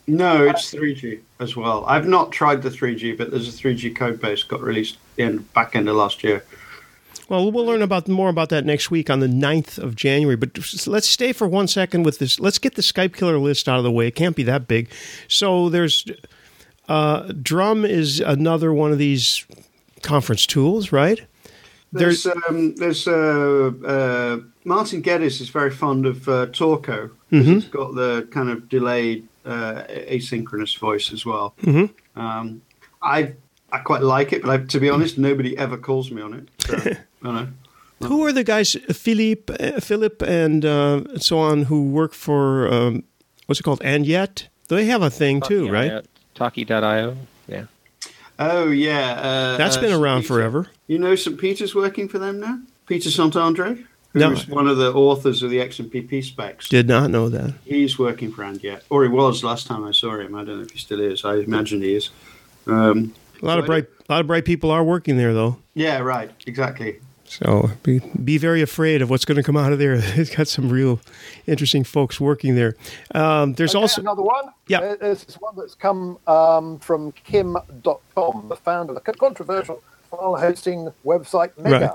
No, 0.09 0.45
it's 0.45 0.73
3G 0.73 1.19
as 1.39 1.55
well. 1.55 1.85
I've 1.85 2.07
not 2.07 2.31
tried 2.31 2.61
the 2.63 2.69
3G, 2.69 3.17
but 3.17 3.29
there's 3.29 3.47
a 3.47 3.51
3G 3.51 3.95
code 3.95 4.19
base 4.19 4.41
got 4.43 4.61
released 4.61 4.97
the 5.15 5.23
end, 5.23 5.53
back 5.53 5.75
end 5.75 5.87
of 5.87 5.95
last 5.95 6.23
year. 6.23 6.43
Well, 7.29 7.51
we'll 7.51 7.65
learn 7.65 7.81
about 7.81 8.07
more 8.07 8.29
about 8.29 8.49
that 8.49 8.65
next 8.65 8.89
week 8.89 9.09
on 9.09 9.19
the 9.19 9.27
9th 9.27 9.77
of 9.77 9.95
January. 9.95 10.37
But 10.37 10.57
let's 10.87 11.07
stay 11.07 11.33
for 11.33 11.47
one 11.47 11.67
second 11.67 12.03
with 12.03 12.19
this. 12.19 12.39
Let's 12.39 12.57
get 12.57 12.75
the 12.75 12.81
Skype 12.81 13.13
killer 13.15 13.37
list 13.37 13.67
out 13.67 13.77
of 13.77 13.83
the 13.83 13.91
way. 13.91 14.07
It 14.07 14.15
can't 14.15 14.35
be 14.35 14.43
that 14.43 14.67
big. 14.67 14.89
So 15.27 15.67
there's 15.69 16.05
uh, 16.87 17.31
Drum 17.41 17.83
is 17.83 18.19
another 18.21 18.71
one 18.73 18.91
of 18.93 18.97
these 18.97 19.45
conference 20.03 20.45
tools, 20.45 20.91
right? 20.91 21.19
There's 21.93 22.25
um, 22.27 22.75
there's 22.75 23.07
uh, 23.07 23.71
uh, 23.85 24.39
Martin 24.65 25.01
Geddes 25.01 25.39
is 25.41 25.49
very 25.49 25.71
fond 25.71 26.05
of 26.05 26.27
uh, 26.27 26.47
Talko. 26.47 27.09
Mhm. 27.31 27.57
It's 27.57 27.67
got 27.67 27.95
the 27.95 28.27
kind 28.31 28.49
of 28.49 28.67
delayed 28.69 29.27
uh, 29.45 29.83
asynchronous 29.89 30.77
voice 30.77 31.11
as 31.13 31.25
well. 31.25 31.55
Mhm. 31.61 31.89
Um, 32.15 32.61
I 33.01 33.33
I 33.71 33.79
quite 33.79 34.01
like 34.01 34.33
it, 34.33 34.41
but 34.43 34.49
I, 34.51 34.57
to 34.65 34.79
be 34.79 34.89
honest, 34.89 35.17
nobody 35.17 35.57
ever 35.57 35.77
calls 35.77 36.11
me 36.11 36.21
on 36.21 36.33
it. 36.33 36.49
So, 36.59 36.91
I 37.27 37.31
don't 37.33 37.35
know. 38.01 38.07
Who 38.07 38.23
are 38.25 38.31
the 38.31 38.43
guys, 38.43 38.75
Philippe, 38.91 39.53
uh, 39.59 39.79
Philip, 39.79 40.21
and 40.21 40.63
uh, 40.63 41.17
so 41.17 41.39
on, 41.39 41.63
who 41.63 41.89
work 41.89 42.13
for 42.13 42.71
um, 42.71 43.03
what's 43.47 43.59
it 43.59 43.63
called, 43.63 43.81
and 43.83 44.05
yet 44.05 44.47
they 44.67 44.85
have 44.85 45.01
a 45.01 45.09
thing 45.09 45.41
too, 45.41 45.67
right? 45.69 46.05
Talky.io. 46.35 47.17
Yeah. 47.47 47.63
Oh 48.37 48.69
yeah, 48.69 49.13
uh, 49.13 49.57
That's 49.57 49.77
uh, 49.77 49.81
been 49.81 49.93
around 49.93 50.21
Peter. 50.21 50.33
forever. 50.35 50.67
You 50.85 50.99
know, 50.99 51.15
St. 51.15 51.37
Peter's 51.39 51.73
working 51.73 52.07
for 52.07 52.19
them 52.19 52.39
now. 52.39 52.59
Peter 52.85 53.09
Saint 53.09 53.35
Andre, 53.35 53.83
No. 54.13 54.29
who's 54.29 54.47
one 54.47 54.67
of 54.67 54.77
the 54.77 54.93
authors 54.93 55.41
of 55.41 55.49
the 55.49 55.57
XMPP 55.57 56.23
specs. 56.23 56.69
Did 56.69 56.87
not 56.87 57.09
know 57.09 57.29
that. 57.29 57.55
He's 57.65 57.97
working 57.97 58.31
for 58.31 58.43
Andyet, 58.43 58.81
or 58.91 59.03
he 59.03 59.09
was 59.09 59.43
last 59.43 59.65
time 59.65 59.83
I 59.83 59.91
saw 59.91 60.17
him. 60.19 60.35
I 60.35 60.43
don't 60.45 60.57
know 60.57 60.63
if 60.63 60.71
he 60.71 60.77
still 60.77 61.01
is. 61.01 61.25
I 61.25 61.37
imagine 61.37 61.81
he 61.81 61.95
is. 61.95 62.11
Um, 62.67 63.13
A 63.41 63.45
lot 63.45 63.57
of 63.59 63.65
bright, 63.65 63.85
a 64.07 64.13
lot 64.13 64.21
of 64.21 64.27
bright 64.27 64.45
people 64.45 64.69
are 64.71 64.83
working 64.83 65.17
there, 65.17 65.33
though. 65.33 65.57
Yeah, 65.73 65.97
right. 65.99 66.29
Exactly. 66.45 66.99
So 67.27 67.71
be 67.83 67.99
be 68.23 68.37
very 68.37 68.61
afraid 68.61 69.01
of 69.01 69.09
what's 69.09 69.25
going 69.25 69.35
to 69.35 69.43
come 69.43 69.57
out 69.57 69.73
of 69.73 69.79
there. 69.79 69.95
It's 70.17 70.33
got 70.35 70.47
some 70.47 70.69
real 70.69 70.99
interesting 71.45 71.83
folks 71.83 72.19
working 72.19 72.55
there. 72.55 72.75
Um, 73.13 73.53
there's 73.53 73.75
Okay, 73.75 73.81
also 73.81 74.01
another 74.01 74.21
one. 74.21 74.45
Yeah. 74.67 74.79
Uh, 74.79 74.95
There's 74.99 75.23
one 75.35 75.55
that's 75.55 75.75
come 75.75 76.17
um, 76.27 76.79
from 76.79 77.11
Kim 77.11 77.57
Dotcom, 77.81 78.49
the 78.49 78.55
founder 78.55 78.93
of 78.95 79.03
the 79.03 79.13
controversial 79.13 79.81
file 80.09 80.35
hosting 80.37 80.91
website 81.05 81.57
Mega. 81.57 81.79
Right. 81.79 81.91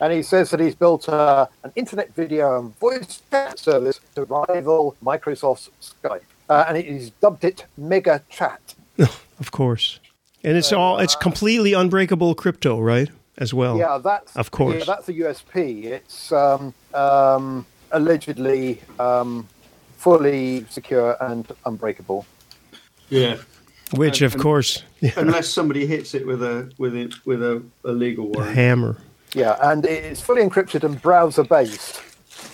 And 0.00 0.12
he 0.12 0.22
says 0.22 0.50
that 0.50 0.58
he's 0.58 0.74
built 0.74 1.08
uh, 1.08 1.46
an 1.62 1.70
internet 1.76 2.12
video 2.14 2.58
and 2.58 2.76
voice 2.80 3.22
chat 3.30 3.58
service 3.58 4.00
to 4.16 4.24
rival 4.24 4.96
Microsoft's 5.04 5.70
Skype. 5.80 6.22
Uh, 6.48 6.64
and 6.66 6.76
he's 6.76 7.10
dubbed 7.10 7.44
it 7.44 7.66
Mega 7.76 8.22
Chat. 8.28 8.74
of 8.98 9.52
course, 9.52 10.00
and 10.42 10.56
it's 10.56 10.72
all 10.72 10.98
it's 10.98 11.14
completely 11.14 11.72
unbreakable 11.72 12.34
crypto, 12.34 12.80
right? 12.80 13.10
As 13.38 13.54
well. 13.54 13.78
Yeah, 13.78 13.98
that's 13.98 14.36
of 14.36 14.50
course. 14.50 14.78
Yeah, 14.80 14.84
that's 14.84 15.08
a 15.08 15.12
USP. 15.14 15.84
It's 15.84 16.30
um, 16.32 16.74
um, 16.92 17.64
allegedly 17.90 18.82
um, 18.98 19.48
fully 19.96 20.66
secure 20.68 21.16
and 21.22 21.46
unbreakable. 21.64 22.26
Yeah. 23.08 23.36
Which, 23.94 24.20
And- 24.22 24.34
of 24.34 24.40
course, 24.40 24.82
yeah, 25.00 25.12
Unless 25.16 25.48
somebody 25.50 25.86
hits 25.86 26.14
it 26.14 26.26
with 26.26 26.42
a 26.42 26.70
with 26.78 26.94
it 26.94 27.14
with 27.26 27.42
a, 27.42 27.62
a 27.84 27.92
legal 27.92 28.38
a 28.40 28.44
hammer. 28.44 28.96
Yeah, 29.34 29.56
and 29.62 29.84
it's 29.86 30.20
fully 30.20 30.42
encrypted 30.42 30.84
and 30.84 31.00
browser 31.00 31.42
based, 31.44 32.00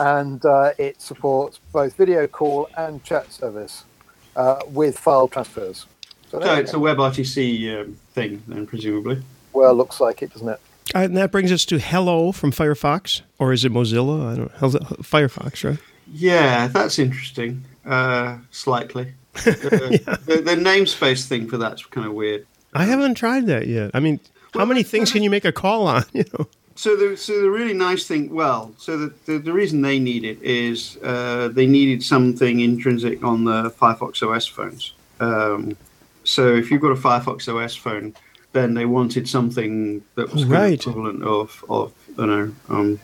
and 0.01 0.45
uh, 0.45 0.71
it 0.79 1.01
supports 1.03 1.59
both 1.73 1.95
video 1.97 2.27
call 2.29 2.69
and 2.77 3.03
chat 3.03 3.33
service 3.33 3.85
uh, 4.37 4.61
with 4.69 4.97
file 4.99 5.27
transfers. 5.29 5.87
So, 6.31 6.39
So 6.39 6.45
there 6.45 6.55
you 6.57 6.61
it's 6.63 6.71
a 6.73 6.77
go. 6.77 6.83
WebRTC 6.83 7.81
um, 7.81 7.97
thing, 8.13 8.43
then 8.47 8.67
presumably. 8.67 9.23
well, 9.53 9.75
looks 9.75 10.01
like 10.01 10.23
it, 10.23 10.33
doesn't 10.33 10.49
it? 10.49 10.61
Uh, 10.95 11.01
and 11.01 11.17
that 11.17 11.31
brings 11.31 11.53
us 11.53 11.65
to 11.67 11.79
Hello 11.79 12.33
from 12.33 12.53
Firefox, 12.53 13.23
or 13.39 13.53
is 13.53 13.65
it 13.65 13.73
Mozilla? 13.73 14.33
I 14.33 14.37
don't 14.37 14.63
know. 14.63 14.79
Firefox, 15.03 15.69
right? 15.69 15.79
Yeah, 16.13 16.69
that's 16.69 16.99
interesting. 16.99 17.65
Uh, 17.85 18.39
slightly. 18.51 19.15
Uh, 19.39 19.53
the, 20.27 20.43
the 20.45 20.57
namespace 20.57 21.29
thing 21.29 21.49
for 21.49 21.59
that's 21.59 21.85
kind 21.87 22.07
of 22.07 22.13
weird. 22.13 22.45
I 22.75 22.85
haven't 22.85 23.15
tried 23.15 23.47
that 23.47 23.69
yet. 23.69 23.93
I 23.95 24.01
mean, 24.01 24.19
how 24.53 24.65
many 24.65 24.83
things 24.83 25.13
can 25.13 25.23
you 25.23 25.31
make 25.31 25.45
a 25.45 25.53
call 25.53 25.87
on? 25.87 26.05
You 26.13 26.25
know. 26.37 26.49
So 26.75 26.97
the 26.97 27.17
so 27.17 27.41
the 27.41 27.51
really 27.51 27.75
nice 27.75 28.07
thing, 28.07 28.35
well, 28.35 28.73
so 28.79 28.97
the 28.97 29.15
the, 29.27 29.39
the 29.39 29.53
reason 29.53 29.83
they 29.83 29.99
need 29.99 30.25
it 30.25 30.43
is 30.43 30.97
uh, 31.05 31.49
they 31.49 31.67
needed 31.67 32.03
something 32.03 32.61
intrinsic 32.61 33.23
on 33.23 33.45
the 33.45 33.71
Firefox 33.71 34.23
OS 34.23 34.47
phones. 34.47 34.93
Um, 35.21 35.77
so 36.25 36.55
if 36.55 36.71
you've 36.71 36.81
got 36.81 36.93
a 36.93 36.95
Firefox 36.95 37.53
OS 37.53 37.75
phone, 37.77 38.15
then 38.53 38.75
they 38.75 38.87
wanted 38.87 39.29
something 39.29 40.03
that 40.15 40.33
was 40.33 40.45
kind 40.45 40.55
of 40.55 40.61
Right. 40.61 40.81
equivalent 40.81 41.23
of 41.23 41.65
of 41.69 41.93
I 42.19 42.27
don't 42.27 42.29
know 42.29 42.77
um, 42.77 43.01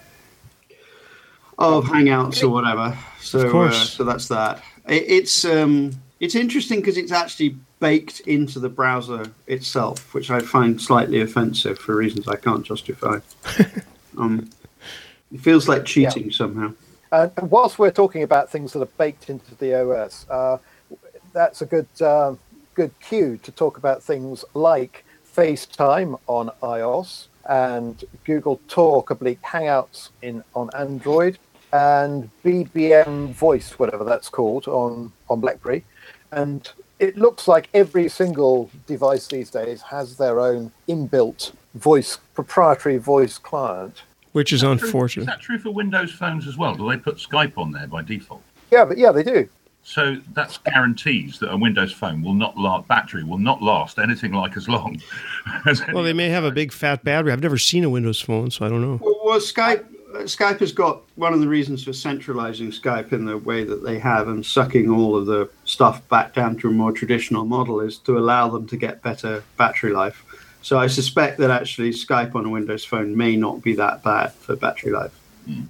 of 1.58 1.84
Hangouts 1.84 2.42
or 2.42 2.48
whatever. 2.48 2.96
So 3.20 3.40
Of 3.40 3.52
course. 3.52 3.74
Uh, 3.74 3.84
so 3.84 4.04
that's 4.04 4.28
that. 4.28 4.62
It, 4.88 5.04
it's 5.08 5.44
um, 5.44 5.92
it's 6.20 6.34
interesting 6.34 6.80
because 6.80 6.96
it's 6.96 7.12
actually 7.12 7.56
baked 7.80 8.20
into 8.20 8.58
the 8.58 8.68
browser 8.68 9.26
itself, 9.46 10.14
which 10.14 10.30
I 10.30 10.40
find 10.40 10.80
slightly 10.80 11.20
offensive 11.20 11.78
for 11.78 11.94
reasons 11.96 12.26
I 12.28 12.36
can't 12.36 12.64
justify. 12.64 13.18
um, 14.18 14.48
it 15.32 15.40
feels 15.40 15.68
like 15.68 15.84
cheating 15.84 16.30
somehow. 16.30 16.72
And, 17.12 17.30
and 17.36 17.50
whilst 17.50 17.78
we're 17.78 17.90
talking 17.90 18.22
about 18.22 18.50
things 18.50 18.72
that 18.72 18.82
are 18.82 18.86
baked 18.98 19.28
into 19.28 19.54
the 19.56 19.80
OS, 19.80 20.26
uh, 20.30 20.58
that's 21.32 21.62
a 21.62 21.66
good 21.66 21.88
uh, 22.00 22.34
good 22.74 22.92
cue 23.00 23.38
to 23.42 23.52
talk 23.52 23.76
about 23.76 24.02
things 24.02 24.44
like 24.54 25.04
FaceTime 25.34 26.18
on 26.26 26.50
iOS 26.62 27.26
and 27.48 28.04
Google 28.24 28.60
Talk 28.68 29.10
oblique 29.10 29.42
Hangouts 29.42 30.10
in 30.22 30.42
on 30.54 30.70
Android 30.74 31.38
and 31.72 32.30
BBM 32.44 33.32
Voice, 33.32 33.78
whatever 33.78 34.04
that's 34.04 34.28
called, 34.28 34.68
on 34.68 35.12
on 35.28 35.40
BlackBerry. 35.40 35.84
And 36.30 36.70
it 36.98 37.16
looks 37.16 37.48
like 37.48 37.68
every 37.74 38.08
single 38.08 38.70
device 38.86 39.26
these 39.26 39.50
days 39.50 39.82
has 39.82 40.16
their 40.16 40.40
own 40.40 40.72
inbuilt 40.88 41.52
voice 41.74 42.18
proprietary 42.34 42.98
voice 42.98 43.36
client. 43.38 44.02
Which 44.32 44.52
is 44.52 44.60
True- 44.60 44.70
unfortunate. 44.72 45.22
Is 45.22 45.26
that 45.26 45.40
true 45.40 45.58
for 45.58 45.70
Windows 45.70 46.12
phones 46.12 46.46
as 46.46 46.56
well? 46.56 46.74
Do 46.74 46.88
they 46.88 46.96
put 46.96 47.16
Skype 47.16 47.58
on 47.58 47.72
there 47.72 47.86
by 47.86 48.02
default? 48.02 48.42
Yeah, 48.70 48.84
but 48.84 48.98
yeah, 48.98 49.12
they 49.12 49.22
do. 49.22 49.48
So 49.84 50.16
that's 50.32 50.56
guarantees 50.58 51.38
that 51.40 51.52
a 51.52 51.56
Windows 51.56 51.92
phone 51.92 52.22
will 52.22 52.34
not 52.34 52.56
last, 52.56 52.88
battery 52.88 53.22
will 53.22 53.38
not 53.38 53.62
last 53.62 53.98
anything 53.98 54.32
like 54.32 54.56
as 54.56 54.66
long. 54.66 55.00
as 55.66 55.82
any 55.82 55.92
Well, 55.92 56.02
they 56.02 56.14
may 56.14 56.30
have 56.30 56.42
a 56.42 56.50
big 56.50 56.72
fat 56.72 57.04
battery. 57.04 57.32
I've 57.32 57.42
never 57.42 57.58
seen 57.58 57.84
a 57.84 57.90
Windows 57.90 58.20
phone, 58.20 58.50
so 58.50 58.64
I 58.64 58.70
don't 58.70 58.80
know. 58.80 58.98
Well, 59.02 59.20
well, 59.22 59.38
Skype 59.38 59.84
uh, 60.14 60.18
Skype 60.20 60.60
has 60.60 60.72
got 60.72 61.02
one 61.16 61.32
of 61.32 61.40
the 61.40 61.48
reasons 61.48 61.84
for 61.84 61.92
centralizing 61.92 62.70
Skype 62.70 63.12
in 63.12 63.24
the 63.24 63.36
way 63.38 63.64
that 63.64 63.82
they 63.82 63.98
have 63.98 64.28
and 64.28 64.44
sucking 64.44 64.88
all 64.88 65.16
of 65.16 65.26
the 65.26 65.50
stuff 65.64 66.06
back 66.08 66.34
down 66.34 66.56
to 66.58 66.68
a 66.68 66.70
more 66.70 66.92
traditional 66.92 67.44
model 67.44 67.80
is 67.80 67.98
to 67.98 68.16
allow 68.16 68.48
them 68.48 68.66
to 68.68 68.76
get 68.76 69.02
better 69.02 69.42
battery 69.58 69.92
life. 69.92 70.24
So 70.62 70.78
I 70.78 70.86
suspect 70.86 71.38
that 71.38 71.50
actually 71.50 71.90
Skype 71.90 72.34
on 72.34 72.46
a 72.46 72.48
Windows 72.48 72.84
phone 72.84 73.16
may 73.16 73.36
not 73.36 73.62
be 73.62 73.74
that 73.74 74.02
bad 74.02 74.32
for 74.32 74.56
battery 74.56 74.92
life. 74.92 75.12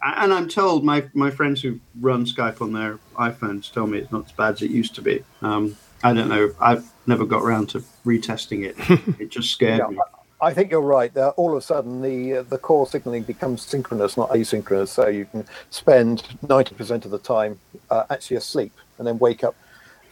A- 0.03 0.21
And 0.23 0.33
I'm 0.33 0.49
told 0.49 0.85
my 0.85 1.05
my 1.15 1.31
friends 1.31 1.63
who 1.63 1.81
run 2.01 2.27
Skype 2.27 2.61
on 2.63 2.73
their 2.73 2.99
iPhones 3.17 3.73
tell 3.73 3.87
me 3.87 3.99
it's 3.99 4.13
not 4.13 4.27
as 4.27 4.33
bad 4.33 4.55
as 4.55 4.63
it 4.63 4.71
used 4.71 4.95
to 4.97 5.03
be. 5.03 5.25
Um, 5.43 5.77
I 6.05 6.13
don't 6.15 6.29
know. 6.29 6.53
I've 6.61 6.91
never 7.07 7.27
got 7.27 7.43
around 7.43 7.69
to 7.71 7.85
retesting 8.07 8.65
it. 8.65 8.77
It 9.21 9.31
just 9.31 9.51
scared 9.51 9.79
Yeah, 9.81 9.89
me. 9.89 9.99
I 10.41 10.55
think 10.55 10.71
you're 10.71 10.81
right. 10.83 11.13
That 11.15 11.31
all 11.37 11.53
of 11.53 11.59
a 11.59 11.63
sudden, 11.63 12.03
the 12.03 12.39
uh, 12.39 12.43
the 12.43 12.59
core 12.59 12.87
signaling 12.87 13.25
becomes 13.25 13.63
synchronous, 13.63 14.17
not 14.17 14.31
asynchronous. 14.31 14.89
So 14.89 15.09
you 15.09 15.27
can 15.27 15.47
spend 15.71 16.25
ninety 16.49 16.75
percent 16.75 17.05
of 17.07 17.11
the 17.13 17.19
time 17.19 17.61
uh, 17.91 18.05
actually 18.11 18.37
asleep, 18.39 18.73
and 18.99 19.07
then 19.07 19.19
wake 19.19 19.45
up 19.45 19.57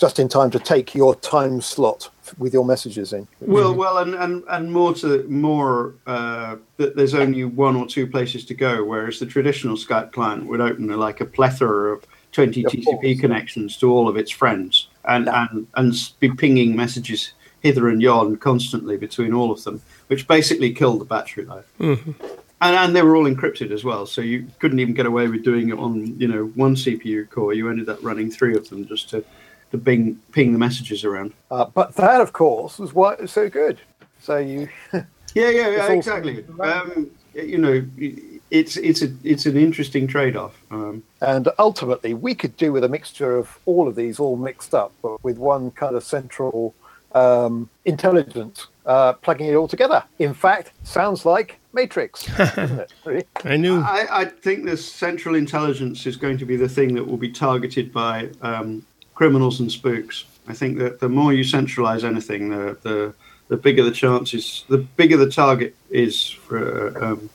just 0.02 0.18
in 0.18 0.28
time 0.28 0.50
to 0.50 0.58
take 0.58 0.96
your 0.96 1.14
time 1.14 1.60
slot 1.60 2.10
with 2.36 2.52
your 2.52 2.64
messages 2.64 3.12
in. 3.12 3.28
Well, 3.40 3.72
well, 3.72 3.98
and, 3.98 4.16
and, 4.16 4.42
and 4.48 4.72
more 4.72 4.92
to 4.94 5.22
more 5.28 5.94
uh, 6.08 6.56
that 6.78 6.96
there's 6.96 7.14
only 7.14 7.44
one 7.44 7.76
or 7.76 7.86
two 7.86 8.08
places 8.08 8.44
to 8.46 8.54
go, 8.54 8.82
whereas 8.82 9.20
the 9.20 9.26
traditional 9.26 9.76
Skype 9.76 10.10
client 10.10 10.46
would 10.46 10.60
open 10.60 10.88
like 10.88 11.20
a 11.20 11.24
plethora 11.24 11.92
of 11.92 12.04
20 12.32 12.64
Of 12.64 12.72
TCP 12.72 13.00
course. 13.00 13.20
connections 13.20 13.76
to 13.76 13.92
all 13.92 14.08
of 14.08 14.16
its 14.16 14.32
friends, 14.32 14.88
and 15.04 15.28
and 15.28 15.68
and 15.76 15.94
be 16.18 16.30
pinging 16.30 16.74
messages 16.74 17.34
hither 17.60 17.88
and 17.88 18.02
yon 18.02 18.36
constantly 18.38 18.96
between 18.96 19.32
all 19.32 19.52
of 19.52 19.62
them, 19.62 19.80
which 20.08 20.26
basically 20.26 20.72
killed 20.74 21.00
the 21.00 21.04
battery 21.04 21.44
life. 21.44 21.66
And, 21.78 22.76
and 22.76 22.96
they 22.96 23.02
were 23.02 23.14
all 23.14 23.26
encrypted 23.26 23.70
as 23.70 23.84
well, 23.84 24.06
so 24.06 24.20
you 24.20 24.48
couldn't 24.58 24.80
even 24.80 24.94
get 24.94 25.06
away 25.06 25.28
with 25.28 25.44
doing 25.44 25.68
it 25.68 25.78
on 25.78 26.18
you 26.18 26.26
know 26.26 26.46
one 26.56 26.74
CPU 26.74 27.30
core. 27.30 27.54
You 27.54 27.70
ended 27.70 27.88
up 27.88 28.00
running 28.02 28.32
three 28.32 28.56
of 28.56 28.68
them 28.68 28.84
just 28.88 29.08
to 29.10 29.24
to 29.72 29.78
ping 29.78 30.20
ping 30.30 30.52
the 30.52 30.58
messages 30.58 31.04
around. 31.04 31.32
Uh, 31.50 31.64
but 31.64 31.96
that, 31.96 32.20
of 32.20 32.32
course, 32.32 32.78
was 32.78 32.94
why 32.94 33.14
it 33.14 33.20
was 33.20 33.32
so 33.32 33.48
good. 33.48 33.80
So 34.20 34.36
you, 34.36 34.68
Yeah, 35.34 35.48
yeah, 35.48 35.68
yeah 35.68 35.92
exactly. 35.92 36.44
Um, 36.60 37.10
you 37.34 37.58
know, 37.58 37.84
it's 38.50 38.76
it's 38.76 39.02
a 39.02 39.12
it's 39.24 39.46
an 39.46 39.56
interesting 39.56 40.06
trade-off. 40.06 40.60
Um, 40.70 41.02
And 41.20 41.48
ultimately, 41.58 42.14
we 42.14 42.34
could 42.34 42.56
do 42.56 42.72
with 42.72 42.84
a 42.84 42.88
mixture 42.88 43.36
of 43.36 43.58
all 43.64 43.88
of 43.88 43.96
these 43.96 44.20
all 44.20 44.36
mixed 44.36 44.74
up, 44.74 44.92
but 45.02 45.22
with 45.24 45.38
one 45.38 45.70
kind 45.70 45.96
of 45.96 46.04
central 46.04 46.74
um, 47.14 47.68
intelligence 47.84 48.66
uh, 48.86 49.14
plugging 49.14 49.46
it 49.46 49.54
all 49.54 49.68
together. 49.68 50.04
In 50.18 50.34
fact, 50.34 50.72
sounds 50.82 51.24
like 51.24 51.58
Matrix, 51.72 52.24
doesn't 52.36 52.80
it? 52.80 52.92
Really? 53.04 53.24
I 53.44 53.56
knew. 53.56 53.80
I, 53.80 54.06
I 54.10 54.24
think 54.26 54.66
the 54.66 54.76
central 54.76 55.34
intelligence 55.34 56.06
is 56.06 56.16
going 56.16 56.38
to 56.38 56.44
be 56.44 56.56
the 56.56 56.68
thing 56.68 56.94
that 56.94 57.06
will 57.06 57.16
be 57.16 57.30
targeted 57.30 57.92
by 57.92 58.28
um, 58.42 58.84
criminals 59.22 59.60
and 59.60 59.70
spooks. 59.70 60.24
I 60.48 60.52
think 60.52 60.78
that 60.78 60.98
the 60.98 61.08
more 61.08 61.32
you 61.32 61.44
centralize 61.44 62.02
anything, 62.02 62.48
the 62.48 62.76
the, 62.82 63.14
the 63.46 63.56
bigger 63.56 63.84
the 63.84 63.92
chances, 63.92 64.64
the 64.68 64.78
bigger 64.78 65.16
the 65.16 65.30
target 65.30 65.76
is 65.90 66.28
for, 66.28 66.60
um, 67.04 67.30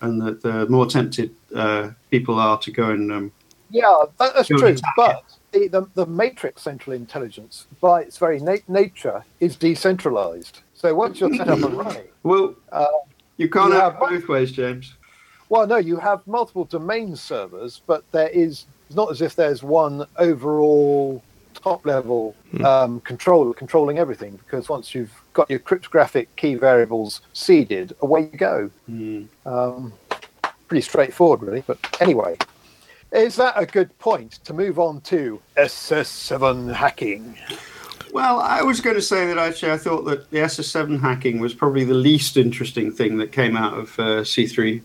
and 0.00 0.22
the, 0.22 0.32
the 0.46 0.66
more 0.70 0.86
tempted 0.86 1.30
uh, 1.54 1.90
people 2.10 2.38
are 2.38 2.58
to 2.60 2.70
go 2.70 2.88
and 2.90 3.12
um, 3.12 3.32
Yeah, 3.68 4.04
that, 4.18 4.32
that's 4.34 4.48
true. 4.48 4.76
But 4.96 5.24
the, 5.52 5.68
the, 5.68 5.86
the 5.94 6.06
matrix 6.06 6.62
central 6.62 6.96
intelligence, 6.96 7.66
by 7.82 8.00
its 8.00 8.16
very 8.16 8.40
na- 8.40 8.64
nature, 8.68 9.22
is 9.40 9.56
decentralized. 9.56 10.60
So 10.72 10.94
once 10.94 11.20
you're 11.20 11.34
set 11.34 11.48
up 11.50 11.58
and 11.58 11.74
running, 11.74 12.04
well, 12.22 12.54
uh, 12.72 12.86
you 13.36 13.50
can't 13.50 13.74
You 13.74 13.80
have 13.80 13.96
have- 13.96 14.08
both 14.08 14.26
ways, 14.28 14.52
James. 14.52 14.94
well, 15.50 15.66
no, 15.66 15.76
you 15.76 15.98
have 15.98 16.26
multiple 16.26 16.64
domain 16.64 17.14
servers, 17.14 17.82
but 17.86 18.10
there 18.12 18.30
is 18.30 18.64
it's 18.86 18.94
not 18.96 19.10
as 19.10 19.20
if 19.20 19.34
there's 19.34 19.62
one 19.64 20.06
overall 20.16 21.20
top 21.66 21.84
level 21.84 22.36
um, 22.64 23.00
controller 23.00 23.52
controlling 23.52 23.98
everything. 23.98 24.36
Because 24.36 24.68
once 24.68 24.94
you've 24.94 25.12
got 25.32 25.50
your 25.50 25.58
cryptographic 25.58 26.34
key 26.36 26.54
variables 26.54 27.22
seeded, 27.32 27.92
away 28.02 28.30
you 28.32 28.38
go. 28.38 28.70
Um, 29.44 29.92
pretty 30.68 30.82
straightforward, 30.82 31.42
really. 31.42 31.64
But 31.66 31.78
anyway, 32.00 32.36
is 33.10 33.34
that 33.36 33.54
a 33.56 33.66
good 33.66 33.96
point 33.98 34.32
to 34.44 34.54
move 34.54 34.78
on 34.78 35.00
to 35.02 35.40
SS7 35.56 36.72
hacking? 36.72 37.36
Well, 38.12 38.38
I 38.38 38.62
was 38.62 38.80
going 38.80 38.96
to 38.96 39.02
say 39.02 39.26
that 39.26 39.36
actually 39.36 39.72
I 39.72 39.78
thought 39.78 40.04
that 40.04 40.30
the 40.30 40.38
SS7 40.38 41.00
hacking 41.00 41.40
was 41.40 41.52
probably 41.52 41.84
the 41.84 41.94
least 41.94 42.36
interesting 42.36 42.92
thing 42.92 43.18
that 43.18 43.32
came 43.32 43.56
out 43.56 43.76
of 43.76 43.98
uh, 43.98 44.22
C3 44.22 44.82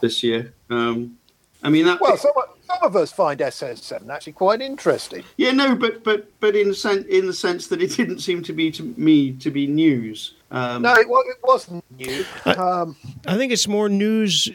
this 0.00 0.22
year. 0.22 0.54
Um, 0.70 1.18
I 1.62 1.68
mean, 1.68 1.84
that, 1.84 2.00
Well, 2.00 2.16
some, 2.16 2.32
some 2.72 2.82
of 2.82 2.96
us 2.96 3.12
find 3.12 3.40
SS7 3.40 4.08
actually 4.08 4.32
quite 4.32 4.60
interesting. 4.60 5.22
yeah, 5.36 5.50
no, 5.52 5.74
but 5.74 6.02
but 6.04 6.28
but 6.40 6.56
in 6.56 6.68
the 6.68 6.74
sense 6.74 7.06
in 7.06 7.26
the 7.26 7.32
sense 7.32 7.66
that 7.68 7.82
it 7.82 7.96
didn't 7.96 8.20
seem 8.20 8.42
to 8.42 8.52
be 8.52 8.70
to 8.72 8.82
me 8.96 9.32
to 9.32 9.50
be 9.50 9.66
news. 9.66 10.34
Um, 10.50 10.82
No, 10.82 10.94
it, 10.94 11.08
wa- 11.08 11.20
it 11.26 11.38
wasn't 11.42 11.84
new. 11.98 12.24
Um, 12.44 12.96
I 13.26 13.36
think 13.36 13.52
it's 13.52 13.66
more 13.68 13.88
news 13.88 14.50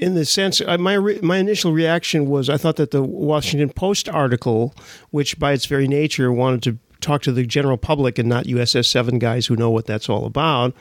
in 0.00 0.14
the 0.14 0.24
sense. 0.24 0.60
Uh, 0.60 0.78
my 0.78 0.94
re- 0.94 1.18
my 1.22 1.38
initial 1.38 1.72
reaction 1.72 2.28
was 2.28 2.48
I 2.48 2.56
thought 2.56 2.76
that 2.76 2.90
the 2.92 3.02
Washington 3.02 3.70
Post 3.70 4.08
article, 4.08 4.74
which 5.10 5.38
by 5.38 5.52
its 5.52 5.66
very 5.66 5.88
nature 5.88 6.32
wanted 6.32 6.62
to 6.64 6.78
talk 7.00 7.22
to 7.22 7.32
the 7.32 7.44
general 7.46 7.78
public 7.78 8.18
and 8.18 8.28
not 8.28 8.44
USS 8.44 8.84
Seven 8.86 9.18
guys 9.18 9.46
who 9.46 9.56
know 9.56 9.70
what 9.70 9.86
that's 9.86 10.08
all 10.08 10.26
about. 10.26 10.74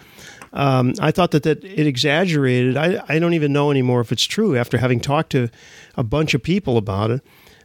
Um, 0.53 0.93
I 0.99 1.11
thought 1.11 1.31
that, 1.31 1.43
that 1.43 1.63
it 1.63 1.85
exaggerated. 1.87 2.75
I, 2.75 3.03
I 3.07 3.19
don't 3.19 3.33
even 3.33 3.53
know 3.53 3.71
anymore 3.71 4.01
if 4.01 4.11
it's 4.11 4.23
true 4.23 4.57
after 4.57 4.77
having 4.77 4.99
talked 4.99 5.31
to 5.31 5.49
a 5.95 6.03
bunch 6.03 6.33
of 6.33 6.41
people 6.41 6.77
about 6.77 7.11
it. 7.11 7.21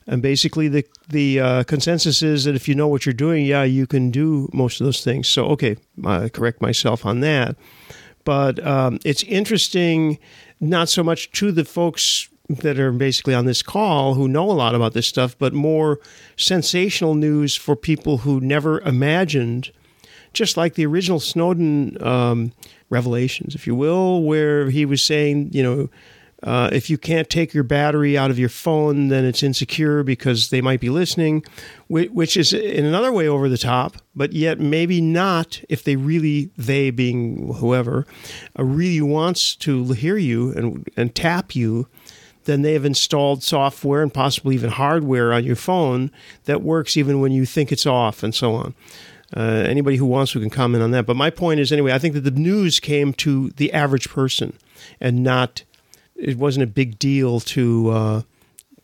And 0.07 0.21
basically, 0.21 0.69
the 0.69 0.85
the 1.09 1.41
uh, 1.41 1.65
consensus 1.65 2.23
is 2.23 2.45
that 2.45 2.55
if 2.55 2.69
you 2.69 2.75
know 2.75 2.89
what 2.89 3.07
you're 3.07 3.15
doing, 3.15 3.47
yeah, 3.47 3.63
you 3.63 3.87
can 3.87 4.11
do 4.11 4.51
most 4.53 4.81
of 4.81 4.85
those 4.85 5.03
things. 5.03 5.29
So, 5.29 5.47
okay, 5.47 5.77
I 6.05 6.29
correct 6.29 6.61
myself 6.61 7.07
on 7.07 7.21
that. 7.21 7.57
But 8.25 8.65
um, 8.67 8.99
it's 9.05 9.23
interesting, 9.23 10.19
not 10.61 10.91
so 10.91 11.03
much 11.03 11.31
to 11.33 11.53
the 11.53 11.65
folks 11.65 12.29
that 12.51 12.79
are 12.79 12.93
basically 12.93 13.35
on 13.35 13.47
this 13.47 13.63
call 13.63 14.15
who 14.15 14.29
know 14.29 14.51
a 14.51 14.53
lot 14.53 14.75
about 14.75 14.93
this 14.93 15.07
stuff, 15.07 15.37
but 15.39 15.55
more 15.55 15.99
sensational 16.37 17.15
news 17.15 17.57
for 17.57 17.75
people 17.75 18.19
who 18.19 18.41
never 18.41 18.81
imagined 18.81 19.73
just 20.35 20.57
like 20.57 20.75
the 20.75 20.85
original 20.85 21.21
Snowden 21.21 21.97
um, 22.03 22.53
revelations, 22.95 23.55
if 23.55 23.67
you 23.67 23.75
will, 23.75 24.23
where 24.23 24.71
he 24.71 24.87
was 24.87 25.03
saying, 25.03 25.51
you 25.53 25.63
know, 25.63 25.91
uh, 26.45 26.69
if 26.73 26.91
you 26.91 26.99
can't 26.99 27.31
take 27.31 27.55
your 27.55 27.65
battery 27.65 28.19
out 28.19 28.31
of 28.31 28.39
your 28.39 28.51
phone, 28.51 29.09
then 29.09 29.25
it's 29.25 29.43
insecure 29.43 30.03
because 30.03 30.51
they 30.51 30.61
might 30.61 30.79
be 30.79 30.91
listening, 30.91 31.43
which 31.89 32.37
is 32.37 32.53
in 32.53 32.85
another 32.85 33.13
way 33.13 33.27
over 33.27 33.49
the 33.49 33.59
top, 33.59 33.97
but 34.15 34.33
yet 34.35 34.61
maybe 34.61 35.01
not 35.01 35.63
if 35.71 35.83
they 35.83 35.97
really, 35.97 36.51
they 36.57 36.91
being 36.91 37.55
whoever, 37.55 38.07
uh, 38.59 38.65
really 38.65 39.01
wants 39.01 39.57
to 39.57 39.93
hear 39.93 40.19
you 40.19 40.53
and, 40.53 40.87
and 40.97 41.15
tap 41.15 41.55
you 41.55 41.89
then 42.45 42.61
they 42.61 42.75
have 42.75 42.85
installed 42.85 43.43
software 43.43 44.03
and 44.03 44.13
possibly 44.13 44.55
even 44.55 44.71
hardware 44.71 45.33
on 45.33 45.45
your 45.45 45.57
phone 45.57 46.11
that 46.45 46.63
works 46.63 46.95
even 46.95 47.21
when 47.21 47.33
you 47.33 47.47
think 47.47 47.73
it's 47.73 47.87
off 47.87 48.23
and 48.23 48.35
so 48.35 48.55
on. 48.55 48.75
Uh, 49.37 49.65
anybody 49.67 49.97
who 49.97 50.07
wants 50.07 50.33
to 50.33 50.41
can 50.41 50.51
comment 50.51 50.83
on 50.83 50.93
that. 50.93 51.07
But 51.07 51.17
my 51.17 51.31
point 51.31 51.59
is, 51.59 51.73
anyway, 51.73 51.93
I 51.93 51.99
think 51.99 52.15
that 52.15 52.21
the 52.21 52.31
news 52.31 52.79
came 52.79 53.13
to 53.15 53.51
the 53.51 53.73
average 53.73 54.09
person 54.09 54.57
and 55.01 55.25
not, 55.25 55.65
it 56.15 56.39
wasn't 56.39 56.63
a 56.63 56.69
big 56.69 56.99
deal 56.99 57.41
to 57.41 57.91
uh, 57.91 58.23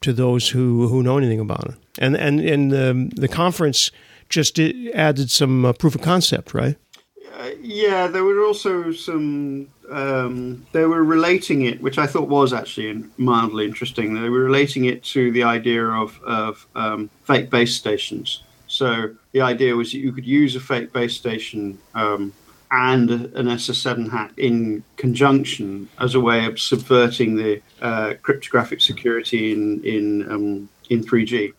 to 0.01 0.13
those 0.13 0.49
who, 0.49 0.89
who 0.89 1.03
know 1.03 1.19
anything 1.19 1.41
about 1.41 1.69
it. 1.69 1.75
And 1.99 2.17
and 2.17 2.41
and 2.41 2.73
the 2.73 3.13
the 3.15 3.29
conference 3.29 3.93
just 4.29 4.55
did, 4.55 4.91
added 4.95 5.31
some 5.31 5.65
uh, 5.65 5.73
proof 5.73 5.95
of 5.95 6.01
concept, 6.01 6.55
right? 6.55 6.77
Uh, 7.39 7.51
yeah, 7.61 8.07
there 8.07 8.25
were 8.25 8.45
also 8.45 8.93
some. 8.93 9.69
Um, 9.91 10.67
they 10.73 10.85
were 10.85 11.03
relating 11.03 11.63
it, 11.63 11.83
which 11.83 11.99
I 11.99 12.07
thought 12.07 12.29
was 12.29 12.53
actually 12.53 13.05
mildly 13.19 13.65
interesting. 13.65 14.15
They 14.15 14.29
were 14.29 14.45
relating 14.45 14.85
it 14.85 15.03
to 15.05 15.31
the 15.33 15.43
idea 15.43 15.85
of 15.85 16.21
of 16.23 16.67
um, 16.75 17.11
fake 17.25 17.51
base 17.51 17.75
stations. 17.75 18.43
So 18.71 19.11
the 19.33 19.41
idea 19.41 19.75
was 19.75 19.91
that 19.91 19.99
you 19.99 20.13
could 20.13 20.27
use 20.27 20.55
a 20.55 20.61
fake 20.61 20.93
base 20.93 21.17
station 21.17 21.77
um, 21.95 22.33
and 22.71 23.11
an 23.11 23.47
SS7 23.47 24.09
hack 24.09 24.33
in 24.37 24.85
conjunction 24.97 25.89
as 25.99 26.15
a 26.15 26.21
way 26.21 26.47
of 26.47 26.61
subverting 26.61 27.35
the 27.35 27.61
uh, 27.83 28.15
cryptographic 28.23 28.81
security 28.81 29.53
in 29.53 29.83
in 29.83 30.31
um, 30.31 30.69
in 30.89 31.03
3G. 31.03 31.53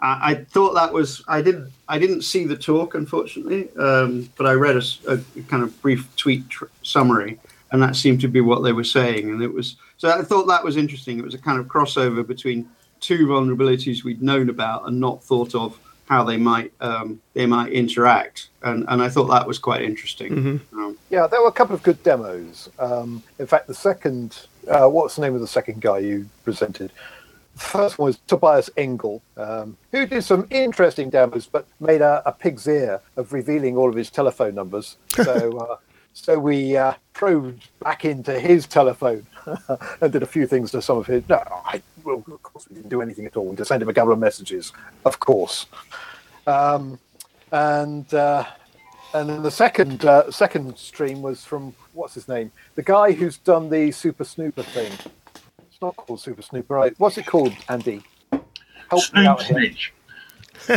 I, 0.00 0.34
thought 0.34 0.74
that 0.74 0.92
was 0.92 1.22
I 1.28 1.40
didn't 1.40 1.72
I 1.88 1.98
didn't 1.98 2.22
see 2.22 2.44
the 2.44 2.56
talk 2.56 2.94
unfortunately, 2.96 3.68
um, 3.76 4.28
but 4.36 4.46
I 4.46 4.52
read 4.52 4.76
a 4.76 5.18
kind 5.48 5.62
of 5.62 5.80
brief 5.80 6.14
tweet 6.16 6.48
tr- 6.50 6.66
summary, 6.82 7.38
and 7.70 7.80
that 7.80 7.94
seemed 7.94 8.20
to 8.22 8.28
be 8.28 8.40
what 8.40 8.62
they 8.64 8.72
were 8.72 8.84
saying, 8.84 9.30
and 9.30 9.40
it 9.40 9.52
was 9.52 9.76
so 9.98 10.10
I 10.10 10.22
thought 10.22 10.48
that 10.48 10.64
was 10.64 10.76
interesting. 10.76 11.18
It 11.18 11.24
was 11.24 11.34
a 11.34 11.38
kind 11.38 11.60
of 11.60 11.66
crossover 11.66 12.26
between 12.26 12.68
two 12.98 13.26
vulnerabilities 13.28 14.02
we'd 14.02 14.22
known 14.22 14.48
about 14.48 14.88
and 14.88 14.98
not 14.98 15.22
thought 15.22 15.54
of 15.54 15.78
how 16.06 16.24
they 16.24 16.36
might 16.36 16.72
um, 16.80 17.20
they 17.34 17.46
might 17.46 17.72
interact, 17.72 18.48
and 18.62 18.84
and 18.88 19.02
I 19.02 19.08
thought 19.08 19.26
that 19.26 19.46
was 19.46 19.58
quite 19.58 19.82
interesting. 19.82 20.60
Um, 20.72 20.96
yeah, 21.10 21.26
there 21.26 21.40
were 21.40 21.48
a 21.48 21.52
couple 21.52 21.74
of 21.74 21.82
good 21.82 22.02
demos. 22.02 22.68
Um, 22.78 23.22
in 23.38 23.46
fact, 23.46 23.66
the 23.66 23.74
second, 23.74 24.46
uh, 24.68 24.88
what's 24.88 25.16
the 25.16 25.22
name 25.22 25.34
of 25.34 25.40
the 25.40 25.46
second 25.46 25.80
guy 25.82 25.98
you 25.98 26.28
presented? 26.44 26.92
The 27.54 27.60
first 27.60 27.98
one 27.98 28.08
was 28.08 28.18
Tobias 28.26 28.68
Engel, 28.76 29.22
um, 29.36 29.78
who 29.90 30.06
did 30.06 30.22
some 30.22 30.46
interesting 30.50 31.08
demos, 31.10 31.46
but 31.46 31.66
made 31.80 32.02
a, 32.02 32.22
a 32.26 32.32
pig's 32.32 32.66
ear 32.68 33.00
of 33.16 33.32
revealing 33.32 33.76
all 33.76 33.88
of 33.88 33.94
his 33.94 34.10
telephone 34.10 34.54
numbers. 34.54 34.96
So, 35.14 35.58
uh, 35.58 35.76
so 36.16 36.38
we 36.38 36.76
uh, 36.78 36.94
probed 37.12 37.68
back 37.80 38.06
into 38.06 38.40
his 38.40 38.66
telephone 38.66 39.26
and 40.00 40.12
did 40.12 40.22
a 40.22 40.26
few 40.26 40.46
things 40.46 40.70
to 40.70 40.80
some 40.80 40.96
of 40.96 41.06
his. 41.06 41.22
No, 41.28 41.42
I, 41.66 41.82
well, 42.04 42.24
of 42.26 42.42
course 42.42 42.66
we 42.68 42.76
didn't 42.76 42.88
do 42.88 43.02
anything 43.02 43.26
at 43.26 43.36
all. 43.36 43.44
We 43.46 43.54
just 43.54 43.68
sent 43.68 43.82
him 43.82 43.88
a 43.90 43.94
couple 43.94 44.12
of 44.12 44.18
messages, 44.18 44.72
of 45.04 45.20
course. 45.20 45.66
Um, 46.46 46.98
and 47.52 48.12
uh, 48.14 48.46
and 49.12 49.28
then 49.28 49.42
the 49.42 49.50
second 49.50 50.06
uh, 50.06 50.30
second 50.30 50.78
stream 50.78 51.20
was 51.20 51.44
from 51.44 51.74
what's 51.92 52.14
his 52.14 52.28
name, 52.28 52.50
the 52.76 52.82
guy 52.82 53.12
who's 53.12 53.36
done 53.36 53.68
the 53.68 53.92
Super 53.92 54.24
Snooper 54.24 54.62
thing. 54.62 54.92
It's 55.70 55.82
not 55.82 55.96
called 55.96 56.20
Super 56.20 56.42
Snooper, 56.42 56.74
right? 56.74 56.94
What's 56.96 57.18
it 57.18 57.26
called, 57.26 57.52
Andy? 57.68 58.02
Help 58.30 58.42
me 58.92 59.00
Snoop 59.00 59.26
out 59.26 59.42
here. 59.42 59.58
Snitch. 59.58 59.92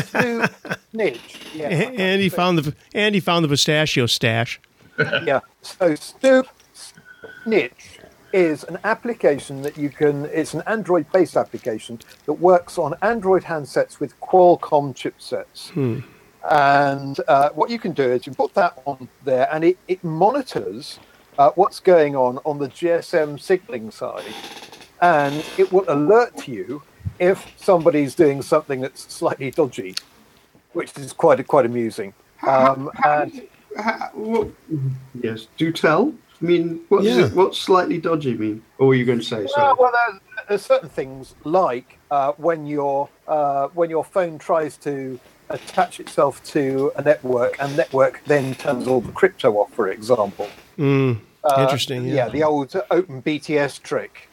Snoop 0.04 0.52
Snitch. 0.91 1.39
Yeah. 1.56 1.69
And 1.97 2.21
he 2.21 2.28
found 2.28 2.58
the 2.58 2.75
and 2.93 3.15
he 3.15 3.21
found 3.21 3.45
the 3.45 3.49
pistachio 3.49 4.06
stash. 4.06 4.60
Yeah. 5.25 5.39
So 5.62 5.95
Snoop 5.95 6.47
Snitch 7.43 7.99
is 8.33 8.63
an 8.65 8.77
application 8.83 9.62
that 9.63 9.77
you 9.77 9.89
can. 9.89 10.25
It's 10.25 10.53
an 10.53 10.63
Android-based 10.67 11.35
application 11.35 11.99
that 12.25 12.33
works 12.33 12.77
on 12.77 12.95
Android 13.01 13.43
handsets 13.43 13.99
with 13.99 14.19
Qualcomm 14.19 14.93
chipsets. 14.93 15.71
And 16.49 17.19
uh, 17.27 17.49
what 17.49 17.69
you 17.69 17.79
can 17.79 17.91
do 17.91 18.03
is 18.03 18.25
you 18.25 18.33
put 18.33 18.53
that 18.53 18.81
on 18.85 19.09
there, 19.23 19.47
and 19.51 19.63
it, 19.63 19.77
it 19.88 20.03
monitors 20.03 20.99
uh, 21.38 21.51
what's 21.55 21.79
going 21.79 22.15
on 22.15 22.39
on 22.45 22.59
the 22.59 22.69
GSM 22.69 23.39
signaling 23.39 23.91
side, 23.91 24.33
and 25.01 25.43
it 25.57 25.71
will 25.71 25.85
alert 25.88 26.47
you 26.47 26.81
if 27.19 27.51
somebody's 27.57 28.15
doing 28.15 28.41
something 28.41 28.79
that's 28.79 29.13
slightly 29.13 29.51
dodgy, 29.51 29.95
which 30.73 30.97
is 30.97 31.13
quite 31.13 31.45
quite 31.47 31.65
amusing. 31.65 32.13
Um, 32.47 32.89
and 33.05 33.41
ha- 33.77 34.12
well, 34.13 34.51
yes, 35.21 35.47
do 35.58 35.71
tell. 35.71 36.13
I 36.41 36.45
mean, 36.45 36.82
what's 36.89 37.05
Yeah. 37.05 37.25
it, 37.25 37.34
what's 37.34 37.58
slightly 37.58 37.97
dodgy 37.97 38.36
mean? 38.38 38.63
Or 38.77 38.88
were 38.88 38.95
you 38.95 39.05
going 39.05 39.19
to 39.19 39.25
say? 39.25 39.45
Sorry. 39.47 39.73
Well, 39.73 39.75
well 39.79 39.91
there's, 39.91 40.21
there's 40.47 40.62
certain 40.65 40.89
things 40.89 41.36
like 41.43 41.97
uh, 42.12 42.32
when 42.38 42.65
your 42.65 43.10
uh, 43.27 43.67
when 43.73 43.89
your 43.89 44.05
phone 44.05 44.38
tries 44.38 44.77
to 44.77 45.19
attach 45.49 45.99
itself 45.99 46.41
to 46.45 46.91
a 46.95 47.01
network, 47.01 47.55
and 47.60 47.75
network 47.75 48.21
then 48.25 48.55
turns 48.55 48.88
all 48.88 49.01
the 49.01 49.12
crypto 49.12 49.53
off, 49.58 49.73
for 49.73 49.89
example. 49.89 50.47
Mm, 50.77 51.19
Uh, 51.43 51.62
interesting. 51.62 52.05
Yeah. 52.05 52.29
the 52.29 52.43
old 52.43 52.73
open 52.91 53.21
BTS 53.21 53.82
trick. 53.82 54.29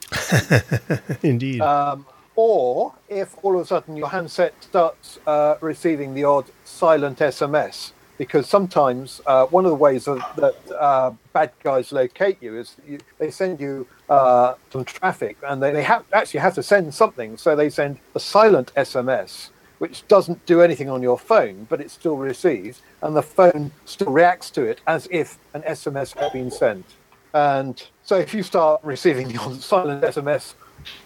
Indeed. 1.22 1.61
Um, 1.61 2.07
or 2.35 2.92
if 3.09 3.35
all 3.42 3.55
of 3.57 3.62
a 3.62 3.66
sudden 3.66 3.96
your 3.96 4.09
handset 4.09 4.53
starts 4.61 5.18
uh, 5.27 5.55
receiving 5.61 6.14
the 6.14 6.25
odd 6.25 6.46
silent 6.64 7.18
SMS, 7.18 7.92
because 8.18 8.48
sometimes 8.48 9.20
uh, 9.26 9.46
one 9.46 9.64
of 9.64 9.70
the 9.70 9.76
ways 9.76 10.09
of, 10.09 10.22
that 10.37 10.55
uh, 10.79 11.12
bad 11.33 11.52
guys 11.62 11.92
locate 11.92 12.42
you 12.42 12.59
is 12.59 12.76
you, 12.87 12.98
they 13.18 13.31
send 13.31 13.61
you 13.61 13.87
uh, 14.09 14.55
some 14.70 14.85
traffic 14.85 15.37
and 15.46 15.62
they, 15.62 15.72
they 15.72 15.85
actually 15.85 16.40
have 16.40 16.55
to 16.55 16.62
send 16.62 16.94
something. 16.94 17.37
So 17.37 17.55
they 17.55 17.70
send 17.70 17.98
a 18.14 18.20
silent 18.20 18.72
SMS, 18.76 19.50
which 19.79 20.07
doesn't 20.09 20.44
do 20.46 20.62
anything 20.62 20.88
on 20.88 21.02
your 21.02 21.18
phone, 21.18 21.66
but 21.68 21.81
it 21.81 21.90
still 21.90 22.16
receives, 22.16 22.83
and 23.02 23.14
the 23.16 23.22
phone 23.22 23.72
still 23.85 24.12
reacts 24.12 24.50
to 24.50 24.64
it 24.64 24.81
as 24.87 25.09
if 25.11 25.38
an 25.55 25.62
SMS 25.62 26.16
had 26.16 26.33
been 26.33 26.50
sent. 26.50 26.87
And 27.35 27.83
so 28.02 28.16
if 28.16 28.33
you 28.33 28.42
start 28.42 28.81
receiving 28.83 29.29
the 29.29 29.38
silent 29.61 30.02
SMS 30.02 30.55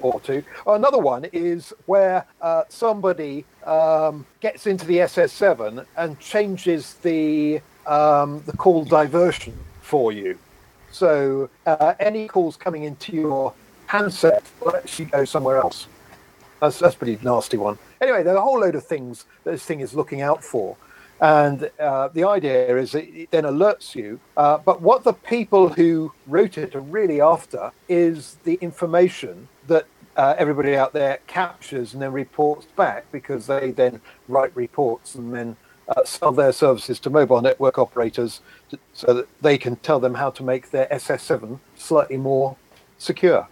or 0.01 0.21
two. 0.21 0.43
Another 0.67 0.99
one 0.99 1.27
is 1.33 1.73
where 1.87 2.27
uh, 2.41 2.65
somebody 2.69 3.45
um, 3.65 4.27
gets 4.41 4.67
into 4.67 4.87
the 4.87 4.99
SS7 4.99 5.85
and 5.97 6.19
changes 6.21 6.95
the 7.03 7.61
um, 7.87 8.43
the 8.47 8.57
call 8.57 8.85
diversion 8.85 9.57
for 9.81 10.13
you. 10.13 10.39
So 10.93 11.51
uh, 11.67 11.95
any 12.01 12.29
calls 12.29 12.57
coming 12.57 12.85
into 12.85 13.13
your 13.13 13.53
handset 13.87 14.45
will 14.61 14.77
actually 14.77 15.07
go 15.07 15.25
somewhere 15.25 15.59
else. 15.59 15.87
That's 16.61 16.79
that's 16.79 16.95
a 16.95 16.99
pretty 16.99 17.19
nasty 17.25 17.57
one. 17.57 17.79
Anyway, 18.01 18.23
there 18.23 18.35
are 18.35 18.39
a 18.39 18.43
whole 18.43 18.61
load 18.61 18.75
of 18.75 18.87
things 18.87 19.25
that 19.45 19.53
this 19.53 19.65
thing 19.65 19.81
is 19.81 19.95
looking 19.95 20.21
out 20.21 20.45
for. 20.45 20.77
And 21.21 21.71
uh, 21.79 22.09
the 22.09 22.25
idea 22.25 22.77
is 22.77 22.95
it 22.95 23.31
then 23.31 23.45
alerts 23.45 23.95
you. 23.95 24.21
Uh, 24.37 24.59
but 24.59 24.81
what 24.81 25.05
the 25.05 25.13
people 25.13 25.69
who 25.69 26.13
wrote 26.27 26.57
it 26.57 26.75
are 26.75 26.81
really 26.81 27.21
after 27.21 27.73
is 27.89 28.39
the 28.45 28.55
information 28.63 29.49
that 29.71 29.87
uh, 30.17 30.35
everybody 30.37 30.77
out 30.77 30.93
there 30.93 31.21
captures 31.27 31.95
and 31.95 32.03
then 32.03 32.13
reports 32.13 32.67
back 32.77 33.11
because 33.11 33.47
they 33.47 33.71
then 33.71 34.01
write 34.29 34.55
reports 34.55 35.15
and 35.15 35.33
then 35.35 35.57
uh, 35.89 36.05
sell 36.05 36.33
their 36.33 36.53
services 36.53 37.01
to 37.01 37.11
mobile 37.11 37.41
network 37.41 37.79
operators 37.79 38.41
to, 38.69 38.79
so 38.93 39.15
that 39.15 39.29
they 39.41 39.57
can 39.57 39.77
tell 39.77 39.99
them 39.99 40.15
how 40.15 40.31
to 40.31 40.43
make 40.43 40.71
their 40.71 40.87
SS7 40.87 41.59
slightly 41.77 42.17
more 42.17 42.57
secure. 42.99 43.49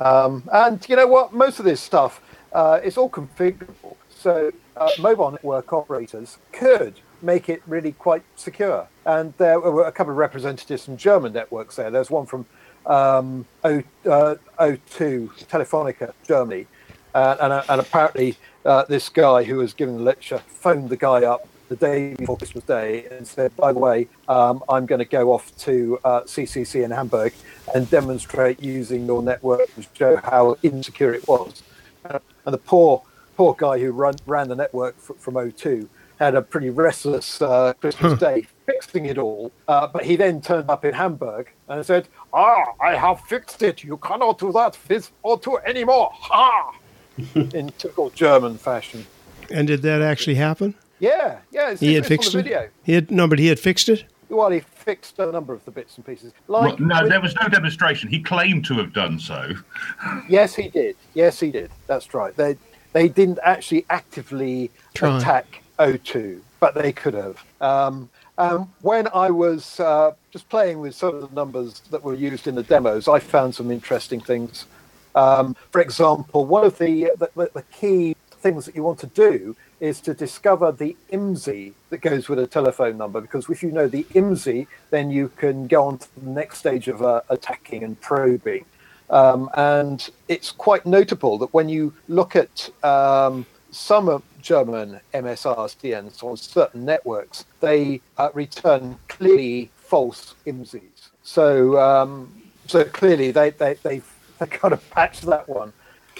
Um, 0.00 0.44
and 0.52 0.88
you 0.88 0.94
know 0.94 1.08
what? 1.08 1.32
Most 1.32 1.58
of 1.58 1.64
this 1.64 1.80
stuff 1.80 2.20
uh, 2.52 2.78
is 2.84 2.96
all 2.96 3.10
configurable. 3.10 3.96
So 4.08 4.52
uh, 4.76 4.90
mobile 5.00 5.32
network 5.32 5.72
operators 5.72 6.38
could 6.52 7.00
make 7.20 7.48
it 7.48 7.62
really 7.66 7.92
quite 7.92 8.22
secure. 8.36 8.86
And 9.04 9.34
there 9.38 9.58
were 9.58 9.86
a 9.86 9.92
couple 9.92 10.12
of 10.12 10.16
representatives 10.16 10.84
from 10.84 10.96
German 10.96 11.32
networks 11.32 11.76
there. 11.76 11.90
There's 11.90 12.10
one 12.10 12.26
from 12.26 12.46
um, 12.88 13.46
o, 13.64 13.82
uh, 14.06 14.34
O2 14.58 15.28
Telefonica, 15.46 16.12
Germany. 16.26 16.66
Uh, 17.14 17.36
and, 17.40 17.52
uh, 17.52 17.62
and 17.68 17.80
apparently, 17.80 18.36
uh, 18.64 18.84
this 18.88 19.08
guy 19.08 19.44
who 19.44 19.56
was 19.56 19.72
giving 19.72 19.96
the 19.96 20.02
lecture 20.02 20.38
phoned 20.46 20.88
the 20.88 20.96
guy 20.96 21.24
up 21.24 21.46
the 21.68 21.76
day 21.76 22.14
before 22.14 22.36
Christmas 22.36 22.64
Day 22.64 23.06
and 23.10 23.26
said, 23.26 23.54
"By 23.56 23.72
the 23.72 23.78
way, 23.78 24.08
um, 24.26 24.62
I'm 24.68 24.86
going 24.86 25.00
to 25.00 25.04
go 25.04 25.32
off 25.32 25.56
to 25.58 25.98
uh, 26.04 26.22
CCC 26.22 26.82
in 26.82 26.90
Hamburg 26.90 27.34
and 27.74 27.88
demonstrate 27.90 28.62
using 28.62 29.06
your 29.06 29.22
network 29.22 29.74
to 29.74 29.84
show 29.94 30.16
how 30.16 30.56
insecure 30.62 31.12
it 31.12 31.26
was." 31.28 31.62
Uh, 32.04 32.18
and 32.46 32.54
the 32.54 32.58
poor, 32.58 33.02
poor 33.36 33.54
guy 33.58 33.78
who 33.78 33.92
run, 33.92 34.14
ran 34.26 34.48
the 34.48 34.56
network 34.56 34.96
f- 34.98 35.16
from 35.18 35.34
O2 35.34 35.88
had 36.18 36.34
a 36.34 36.42
pretty 36.42 36.70
restless 36.70 37.40
uh, 37.40 37.72
Christmas 37.80 38.18
Day 38.18 38.46
fixing 38.66 39.06
it 39.06 39.18
all. 39.18 39.52
Uh, 39.66 39.86
but 39.86 40.04
he 40.04 40.16
then 40.16 40.40
turned 40.40 40.68
up 40.68 40.84
in 40.84 40.94
Hamburg 40.94 41.50
and 41.68 41.84
said, 41.84 42.08
"Ah, 42.32 42.64
I 42.80 42.94
have 42.96 43.20
fixed 43.22 43.62
it. 43.62 43.84
You 43.84 43.96
cannot 43.98 44.38
do 44.38 44.52
that 44.52 44.76
with 44.88 45.10
O2 45.24 45.64
anymore." 45.64 46.10
Ha! 46.14 46.72
in 47.34 47.68
typical 47.78 48.10
German 48.10 48.56
fashion. 48.58 49.04
and 49.50 49.66
did 49.66 49.82
that 49.82 50.02
actually 50.02 50.36
happen? 50.36 50.74
Yeah, 51.00 51.38
yeah. 51.50 51.70
It's, 51.70 51.80
He 51.80 51.94
had 51.94 52.06
fixed 52.06 52.30
it. 52.34 52.36
the 52.38 52.42
video. 52.42 52.68
He 52.84 52.92
had 52.92 53.10
no, 53.10 53.26
but 53.26 53.38
he 53.38 53.46
had 53.48 53.58
fixed 53.58 53.88
it. 53.88 54.04
Well, 54.28 54.50
he 54.50 54.60
fixed 54.60 55.18
a 55.18 55.32
number 55.32 55.54
of 55.54 55.64
the 55.64 55.70
bits 55.70 55.96
and 55.96 56.04
pieces. 56.04 56.32
Well, 56.48 56.62
Like, 56.62 56.78
no, 56.80 57.08
there 57.08 57.20
was 57.20 57.34
no 57.40 57.48
demonstration. 57.48 58.10
He 58.10 58.20
claimed 58.20 58.66
to 58.66 58.74
have 58.74 58.92
done 58.92 59.18
so. 59.18 59.52
yes, 60.28 60.54
he 60.54 60.68
did. 60.68 60.96
Yes, 61.14 61.40
he 61.40 61.50
did. 61.50 61.70
That's 61.86 62.12
right. 62.14 62.36
They 62.36 62.56
they 62.92 63.08
didn't 63.08 63.38
actually 63.42 63.84
actively 63.90 64.70
Try. 64.94 65.16
attack 65.18 65.62
O2, 65.78 66.40
but 66.60 66.74
they 66.74 66.92
could 66.92 67.14
have. 67.14 67.44
Um, 67.60 68.08
um, 68.36 68.72
when 68.82 69.08
I 69.14 69.30
was 69.30 69.80
uh, 69.80 70.12
just 70.30 70.48
playing 70.48 70.80
with 70.80 70.94
some 70.94 71.14
of 71.14 71.28
the 71.28 71.34
numbers 71.34 71.80
that 71.90 72.02
were 72.02 72.14
used 72.14 72.46
in 72.46 72.54
the 72.54 72.62
demos, 72.62 73.08
I 73.08 73.18
found 73.18 73.54
some 73.54 73.70
interesting 73.70 74.20
things. 74.20 74.66
Um, 75.14 75.56
for 75.70 75.80
example, 75.80 76.44
one 76.44 76.64
of 76.64 76.78
the, 76.78 77.10
the 77.18 77.50
the 77.52 77.62
key 77.72 78.14
things 78.40 78.64
that 78.66 78.76
you 78.76 78.82
want 78.82 78.98
to 79.00 79.06
do 79.08 79.56
is 79.80 80.00
to 80.00 80.14
discover 80.14 80.72
the 80.72 80.96
IMSI 81.12 81.72
that 81.90 81.98
goes 81.98 82.28
with 82.28 82.38
a 82.38 82.46
telephone 82.46 82.96
number, 82.96 83.20
because 83.20 83.48
if 83.48 83.62
you 83.62 83.70
know 83.70 83.88
the 83.88 84.04
IMSI, 84.14 84.66
then 84.90 85.10
you 85.10 85.30
can 85.36 85.66
go 85.66 85.84
on 85.86 85.98
to 85.98 86.08
the 86.20 86.30
next 86.30 86.58
stage 86.58 86.88
of 86.88 87.02
uh, 87.02 87.20
attacking 87.28 87.84
and 87.84 88.00
probing. 88.00 88.64
Um, 89.10 89.48
and 89.54 90.08
it's 90.28 90.50
quite 90.52 90.84
notable 90.84 91.38
that 91.38 91.52
when 91.54 91.68
you 91.68 91.94
look 92.08 92.36
at 92.36 92.70
um, 92.84 93.46
some 93.70 94.08
of 94.08 94.22
German 94.40 95.00
MSISDNs 95.14 96.22
on 96.22 96.36
certain 96.36 96.84
networks, 96.84 97.44
they 97.60 98.00
uh, 98.16 98.30
return 98.34 98.98
clearly 99.08 99.70
false 99.76 100.34
IMSIs. 100.46 101.08
So, 101.22 101.78
um, 101.78 102.32
so 102.66 102.84
clearly 102.84 103.30
they, 103.30 103.50
they, 103.50 103.74
they've, 103.82 104.06
they 104.38 104.46
kind 104.46 104.72
of 104.72 104.90
patched 104.90 105.22
that 105.22 105.48
one. 105.48 105.72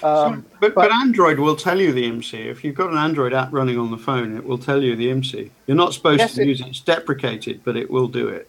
Um, 0.03 0.45
But, 0.61 0.75
but 0.75 0.93
Android 0.93 1.39
will 1.41 1.57
tell 1.57 1.81
you 1.81 1.93
the 1.93 2.05
IMSI. 2.05 2.47
If 2.47 2.63
you've 2.63 2.77
got 2.77 2.91
an 2.91 2.99
Android 2.99 3.33
app 3.33 3.53
running 3.53 3.79
on 3.79 3.91
the 3.91 3.99
phone, 3.99 4.37
it 4.37 4.45
will 4.45 4.59
tell 4.59 4.83
you 4.83 4.95
the 4.95 5.09
IMSI. 5.09 5.51
You're 5.67 5.77
not 5.77 5.93
supposed 5.93 6.21
Yes, 6.21 6.35
to 6.35 6.43
it- 6.43 6.49
use 6.49 6.61
it. 6.61 6.69
It's 6.69 6.81
deprecated, 6.81 7.63
but 7.65 7.77
it 7.77 7.91
will 7.91 8.09
do 8.09 8.29
it. 8.29 8.49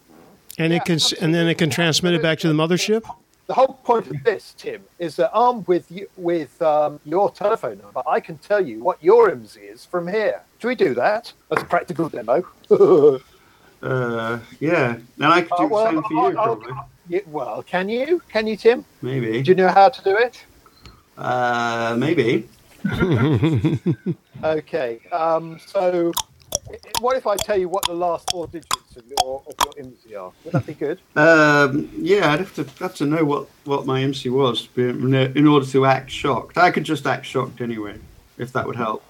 And 0.58 0.72
it 0.72 0.84
can, 0.84 0.96
s 0.96 1.12
and 1.14 1.34
then 1.34 1.48
it 1.48 1.56
can 1.58 1.70
transmit 1.70 2.12
it 2.12 2.22
back 2.22 2.38
to 2.40 2.48
the 2.48 2.54
mothership. 2.54 3.02
The 3.50 3.54
whole 3.54 3.74
point 3.82 4.06
of 4.06 4.22
this, 4.22 4.54
Tim, 4.56 4.80
is 5.00 5.16
that 5.16 5.32
armed 5.32 5.66
with 5.66 5.90
you, 5.90 6.08
with 6.16 6.62
um, 6.62 7.00
your 7.04 7.32
telephone 7.32 7.78
number, 7.78 8.00
I 8.06 8.20
can 8.20 8.38
tell 8.38 8.64
you 8.64 8.78
what 8.78 9.02
your 9.02 9.28
IMSI 9.28 9.72
is 9.72 9.84
from 9.84 10.06
here. 10.06 10.40
Should 10.60 10.68
we 10.68 10.76
do 10.76 10.94
that 10.94 11.32
as 11.50 11.60
a 11.60 11.66
practical 11.66 12.08
demo? 12.08 12.44
Uh, 13.82 14.38
yeah. 14.60 14.96
And 15.16 15.24
I 15.24 15.40
could 15.40 15.56
do 15.56 15.64
Uh, 15.64 15.68
well, 15.68 15.84
the 15.86 15.90
same 15.92 16.02
for 16.02 16.12
you, 16.12 16.38
I'll- 16.38 16.62
I'll- 16.68 16.88
Yeah, 17.08 17.20
well, 17.28 17.62
can 17.62 17.88
you? 17.88 18.20
Can 18.28 18.46
you, 18.46 18.54
Tim? 18.54 18.84
Maybe. 19.00 19.40
Do 19.40 19.50
you 19.52 19.54
know 19.54 19.68
how 19.68 19.88
to 19.88 20.02
do 20.04 20.14
it? 20.18 20.44
Uh, 21.16 21.96
maybe. 21.98 22.46
Okay. 24.44 25.00
Um, 25.12 25.58
so, 25.66 26.12
what 27.00 27.16
if 27.16 27.26
I 27.26 27.36
tell 27.36 27.58
you 27.58 27.68
what 27.70 27.84
the 27.86 27.94
last 27.94 28.30
four 28.30 28.46
digits 28.48 28.68
of 28.96 29.04
your 29.06 29.42
of 29.46 29.54
your 29.76 29.84
IMSI 29.84 30.20
are? 30.20 30.32
Would 30.44 30.52
that 30.52 30.66
be 30.66 30.74
good? 30.74 30.98
Um, 31.16 31.90
yeah, 31.96 32.32
I'd 32.32 32.40
have 32.40 32.54
to 32.56 32.64
have 32.84 32.94
to 32.96 33.06
know 33.06 33.24
what, 33.24 33.48
what 33.64 33.86
my 33.86 34.02
IMSI 34.02 34.30
was 34.30 34.66
to 34.66 34.68
be- 34.74 35.38
in 35.38 35.46
order 35.46 35.66
to 35.66 35.86
act 35.86 36.10
shocked. 36.10 36.58
I 36.58 36.70
could 36.70 36.84
just 36.84 37.06
act 37.06 37.26
shocked 37.26 37.60
anyway, 37.60 37.96
if 38.38 38.52
that 38.52 38.66
would 38.66 38.76
help. 38.76 39.02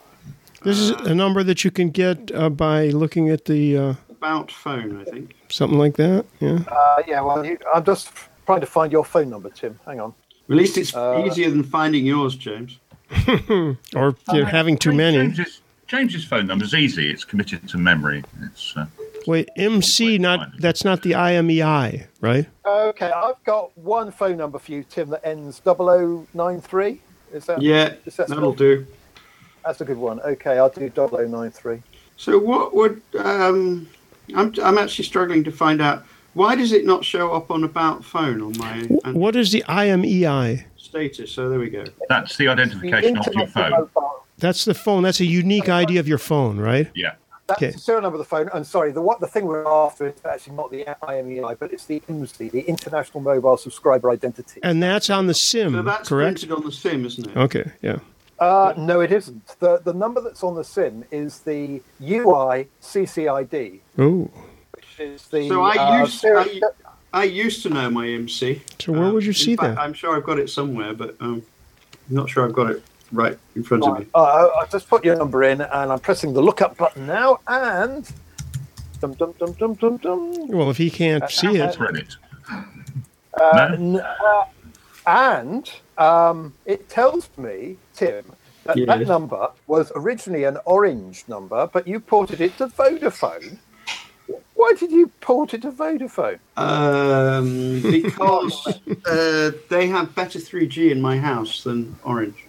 This 0.62 0.78
is 0.78 0.90
a 0.90 1.14
number 1.14 1.42
that 1.42 1.64
you 1.64 1.70
can 1.70 1.88
get 1.90 2.30
uh, 2.34 2.50
by 2.50 2.88
looking 2.88 3.30
at 3.30 3.46
the 3.46 3.76
uh, 3.78 3.94
About 4.10 4.50
phone, 4.50 5.00
I 5.00 5.04
think. 5.04 5.34
something 5.48 5.78
like 5.78 5.96
that. 5.96 6.26
Yeah. 6.40 6.58
Uh, 6.68 7.02
yeah. 7.06 7.22
Well, 7.22 7.44
you, 7.46 7.58
I'm 7.74 7.82
just 7.84 8.12
trying 8.44 8.60
to 8.60 8.66
find 8.66 8.92
your 8.92 9.04
phone 9.04 9.30
number, 9.30 9.48
Tim. 9.48 9.78
Hang 9.86 10.00
on. 10.00 10.12
At 10.50 10.56
least 10.56 10.76
it's 10.76 10.94
Uh, 10.94 11.24
easier 11.26 11.48
than 11.48 11.62
finding 11.62 12.04
yours, 12.04 12.34
James. 12.36 12.78
or 13.96 14.14
you're 14.34 14.44
having 14.44 14.76
too 14.76 14.92
many. 14.92 15.16
James's, 15.16 15.62
James's 15.86 16.24
phone 16.24 16.46
number 16.46 16.64
is 16.64 16.74
easy. 16.74 17.10
It's 17.10 17.24
committed 17.24 17.66
to 17.70 17.78
memory. 17.78 18.22
It's 18.42 18.74
uh, 18.76 18.84
Wait, 19.26 19.48
IMSI, 19.58 20.18
not 20.18 20.58
that's 20.58 20.84
not 20.84 21.02
the 21.02 21.12
IMEI, 21.12 22.06
right? 22.20 22.46
Okay, 22.64 23.10
I've 23.10 23.42
got 23.44 23.76
one 23.76 24.10
phone 24.12 24.36
number 24.36 24.58
for 24.58 24.72
you, 24.72 24.84
Tim, 24.84 25.10
that 25.10 25.24
ends 25.26 25.60
0093. 25.64 27.00
Is 27.32 27.46
that? 27.46 27.62
Yeah, 27.62 27.94
is 28.06 28.16
that 28.16 28.28
that'll 28.28 28.54
do. 28.54 28.86
That's 29.64 29.80
a 29.80 29.84
good 29.84 29.98
one. 29.98 30.20
Okay, 30.20 30.58
I'll 30.58 30.70
do 30.70 30.88
0093. 30.90 31.82
So 32.16 32.38
what 32.38 32.74
would 32.74 33.02
um, 33.18 33.88
I'm 34.34 34.54
I'm 34.62 34.78
actually 34.78 35.04
struggling 35.04 35.44
to 35.44 35.52
find 35.52 35.80
out 35.80 36.04
why 36.34 36.54
does 36.54 36.72
it 36.72 36.84
not 36.84 37.04
show 37.04 37.32
up 37.32 37.50
on 37.50 37.64
about 37.64 38.04
phone 38.04 38.40
on 38.40 38.56
my 38.58 38.82
What 39.12 39.36
is 39.36 39.52
the 39.52 39.64
IMEI? 39.68 40.64
status? 40.76 41.30
So 41.32 41.48
there 41.48 41.58
we 41.58 41.70
go. 41.70 41.84
that's 42.08 42.36
the 42.36 42.48
identification 42.48 43.16
of 43.18 43.26
your 43.34 43.46
phone. 43.46 43.88
That's 44.38 44.64
the 44.64 44.74
phone. 44.74 45.02
That's 45.02 45.20
a 45.20 45.26
unique 45.26 45.68
ID 45.68 45.98
of 45.98 46.08
your 46.08 46.18
phone, 46.18 46.58
right? 46.58 46.88
Yeah. 46.94 47.14
That's 47.50 47.62
Okay. 47.62 47.72
the 47.72 47.78
serial 47.78 48.02
number 48.02 48.14
of 48.14 48.20
the 48.20 48.24
phone. 48.28 48.48
And 48.54 48.64
sorry, 48.66 48.92
the 48.92 49.02
what 49.02 49.20
the 49.20 49.26
thing 49.26 49.44
we're 49.46 49.66
after 49.66 50.06
is 50.06 50.14
actually 50.24 50.54
not 50.56 50.70
the 50.70 50.84
IMEI, 51.02 51.58
but 51.58 51.72
it's 51.72 51.84
the 51.84 52.00
IMSI, 52.08 52.50
the 52.50 52.60
International 52.60 53.20
Mobile 53.20 53.56
Subscriber 53.56 54.10
Identity. 54.10 54.60
And 54.62 54.80
that's 54.82 55.10
on 55.10 55.26
the 55.26 55.34
SIM, 55.34 55.72
So 55.72 55.82
that's 55.82 56.08
correct? 56.08 56.48
on 56.50 56.62
the 56.64 56.70
SIM, 56.72 57.04
isn't 57.04 57.26
it? 57.28 57.36
Okay, 57.36 57.70
yeah. 57.82 57.98
Uh, 58.38 58.72
no, 58.76 59.00
it 59.00 59.12
isn't. 59.12 59.44
The 59.58 59.78
the 59.84 59.92
number 59.92 60.20
that's 60.20 60.42
on 60.44 60.54
the 60.54 60.64
SIM 60.64 61.04
is 61.10 61.40
the 61.40 61.82
UI 62.00 62.68
CCID, 62.80 63.80
Oh, 63.98 64.30
which 64.74 64.86
is 65.00 65.26
the. 65.28 65.48
So 65.48 65.62
I 65.62 65.74
uh, 65.76 66.00
used 66.02 66.20
serial- 66.20 66.60
I, 67.12 67.22
I 67.22 67.24
used 67.24 67.62
to 67.64 67.70
know 67.70 67.90
my 67.90 68.06
IMSI. 68.06 68.60
so 68.80 68.92
where 68.92 69.10
would 69.12 69.24
you 69.26 69.32
see 69.32 69.56
fact, 69.56 69.74
that? 69.74 69.82
I'm 69.82 69.92
sure 69.92 70.16
I've 70.16 70.24
got 70.24 70.38
it 70.38 70.48
somewhere, 70.48 70.94
but 70.94 71.16
um, 71.20 71.42
I'm 72.08 72.14
not 72.16 72.30
sure 72.30 72.44
I've 72.46 72.52
got 72.54 72.70
it 72.70 72.82
right 73.12 73.38
in 73.54 73.62
front 73.62 73.84
of 73.84 73.98
me. 73.98 74.06
Uh, 74.14 74.48
I 74.60 74.66
just 74.70 74.88
put 74.88 75.04
your 75.04 75.16
number 75.16 75.42
in, 75.44 75.60
and 75.60 75.92
I'm 75.92 75.98
pressing 76.00 76.32
the 76.32 76.42
lookup 76.42 76.76
button 76.76 77.06
now, 77.06 77.40
and. 77.46 78.10
Dum, 79.00 79.14
dum, 79.14 79.34
dum, 79.38 79.52
dum, 79.54 79.74
dum, 79.74 79.96
dum. 79.96 80.48
Well, 80.48 80.68
if 80.68 80.76
he 80.76 80.90
can't 80.90 81.28
see 81.30 81.56
it, 81.56 81.74
Credit. 81.74 82.16
Uh, 83.40 83.70
n- 83.72 83.96
uh, 83.96 84.44
and 85.06 85.70
um, 85.96 86.52
it 86.66 86.88
tells 86.90 87.30
me, 87.38 87.78
Tim, 87.94 88.24
that 88.64 88.76
that 88.86 89.06
number 89.06 89.48
was 89.66 89.90
originally 89.96 90.44
an 90.44 90.58
orange 90.66 91.24
number, 91.28 91.66
but 91.72 91.88
you 91.88 91.98
ported 91.98 92.42
it 92.42 92.58
to 92.58 92.66
Vodafone. 92.66 93.58
Why 94.54 94.74
did 94.78 94.92
you 94.92 95.10
port 95.22 95.54
it 95.54 95.62
to 95.62 95.72
Vodafone? 95.72 96.38
Um, 96.58 97.80
because 97.90 98.66
uh, 99.06 99.52
they 99.70 99.86
have 99.86 100.14
better 100.14 100.38
3G 100.38 100.90
in 100.90 101.00
my 101.00 101.16
house 101.16 101.64
than 101.64 101.96
Orange. 102.04 102.44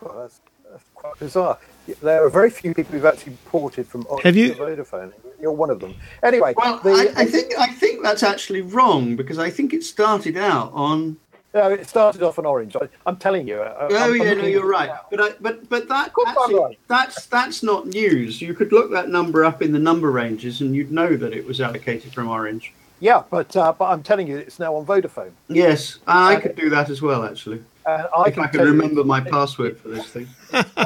Well, 0.00 0.18
that's, 0.22 0.40
that's 0.70 0.84
quite 0.94 1.18
bizarre. 1.18 1.58
There 2.02 2.24
are 2.24 2.30
very 2.30 2.50
few 2.50 2.74
people 2.74 2.92
who've 2.92 3.04
actually 3.06 3.36
ported 3.46 3.86
from 3.86 4.06
Orange 4.08 4.24
Have 4.24 4.36
you- 4.36 4.54
to 4.54 4.60
Vodafone. 4.60 5.12
You're 5.40 5.52
one 5.52 5.70
of 5.70 5.78
them. 5.80 5.94
Anyway, 6.24 6.52
Well, 6.56 6.78
the, 6.80 6.90
I, 7.16 7.22
I 7.22 7.24
think 7.24 7.52
I 7.56 7.68
think 7.72 8.02
that's 8.02 8.24
actually 8.24 8.60
wrong 8.60 9.14
because 9.14 9.38
I 9.38 9.50
think 9.50 9.72
it 9.72 9.84
started 9.84 10.36
out 10.36 10.72
on. 10.74 11.16
no, 11.54 11.70
it 11.70 11.88
started 11.88 12.24
off 12.24 12.40
on 12.40 12.44
Orange. 12.46 12.74
I, 12.74 12.88
I'm 13.06 13.16
telling 13.18 13.46
you. 13.46 13.60
I, 13.62 13.86
Oh 13.88 13.94
I'm- 13.96 14.12
I'm 14.14 14.16
yeah, 14.26 14.34
no, 14.34 14.44
you're 14.46 14.66
right. 14.68 14.88
now. 14.88 15.02
But 15.12 15.20
I, 15.20 15.30
but 15.40 15.68
but 15.68 15.88
that 15.88 16.12
actually, 16.26 16.54
right. 16.56 16.78
that's 16.88 17.26
that's 17.26 17.62
not 17.62 17.86
news. 17.86 18.42
You 18.42 18.52
could 18.52 18.72
look 18.72 18.90
that 18.90 19.10
number 19.10 19.44
up 19.44 19.62
in 19.62 19.70
the 19.72 19.78
number 19.78 20.10
ranges 20.10 20.60
and 20.60 20.74
you'd 20.74 20.90
know 20.90 21.16
that 21.16 21.32
it 21.32 21.46
was 21.46 21.60
allocated 21.60 22.12
from 22.12 22.28
Orange. 22.28 22.72
Yeah, 22.98 23.22
but 23.30 23.54
uh, 23.56 23.72
but 23.78 23.84
I'm 23.90 24.02
telling 24.02 24.26
you, 24.26 24.38
it's 24.38 24.58
now 24.58 24.74
on 24.74 24.84
Vodafone. 24.86 25.30
Yes, 25.48 26.00
I 26.08 26.34
could 26.40 26.56
do 26.56 26.68
that 26.70 26.90
as 26.90 27.00
well. 27.00 27.24
Actually, 27.24 27.62
And 27.88 28.06
I 28.16 28.24
if 28.28 28.34
can 28.34 28.42
I 28.42 28.46
could 28.48 28.58
tell 28.58 28.66
you 28.66 28.72
remember 28.72 29.02
my 29.04 29.20
password 29.20 29.78
for 29.78 29.88
this 29.88 30.06
thing. 30.06 30.28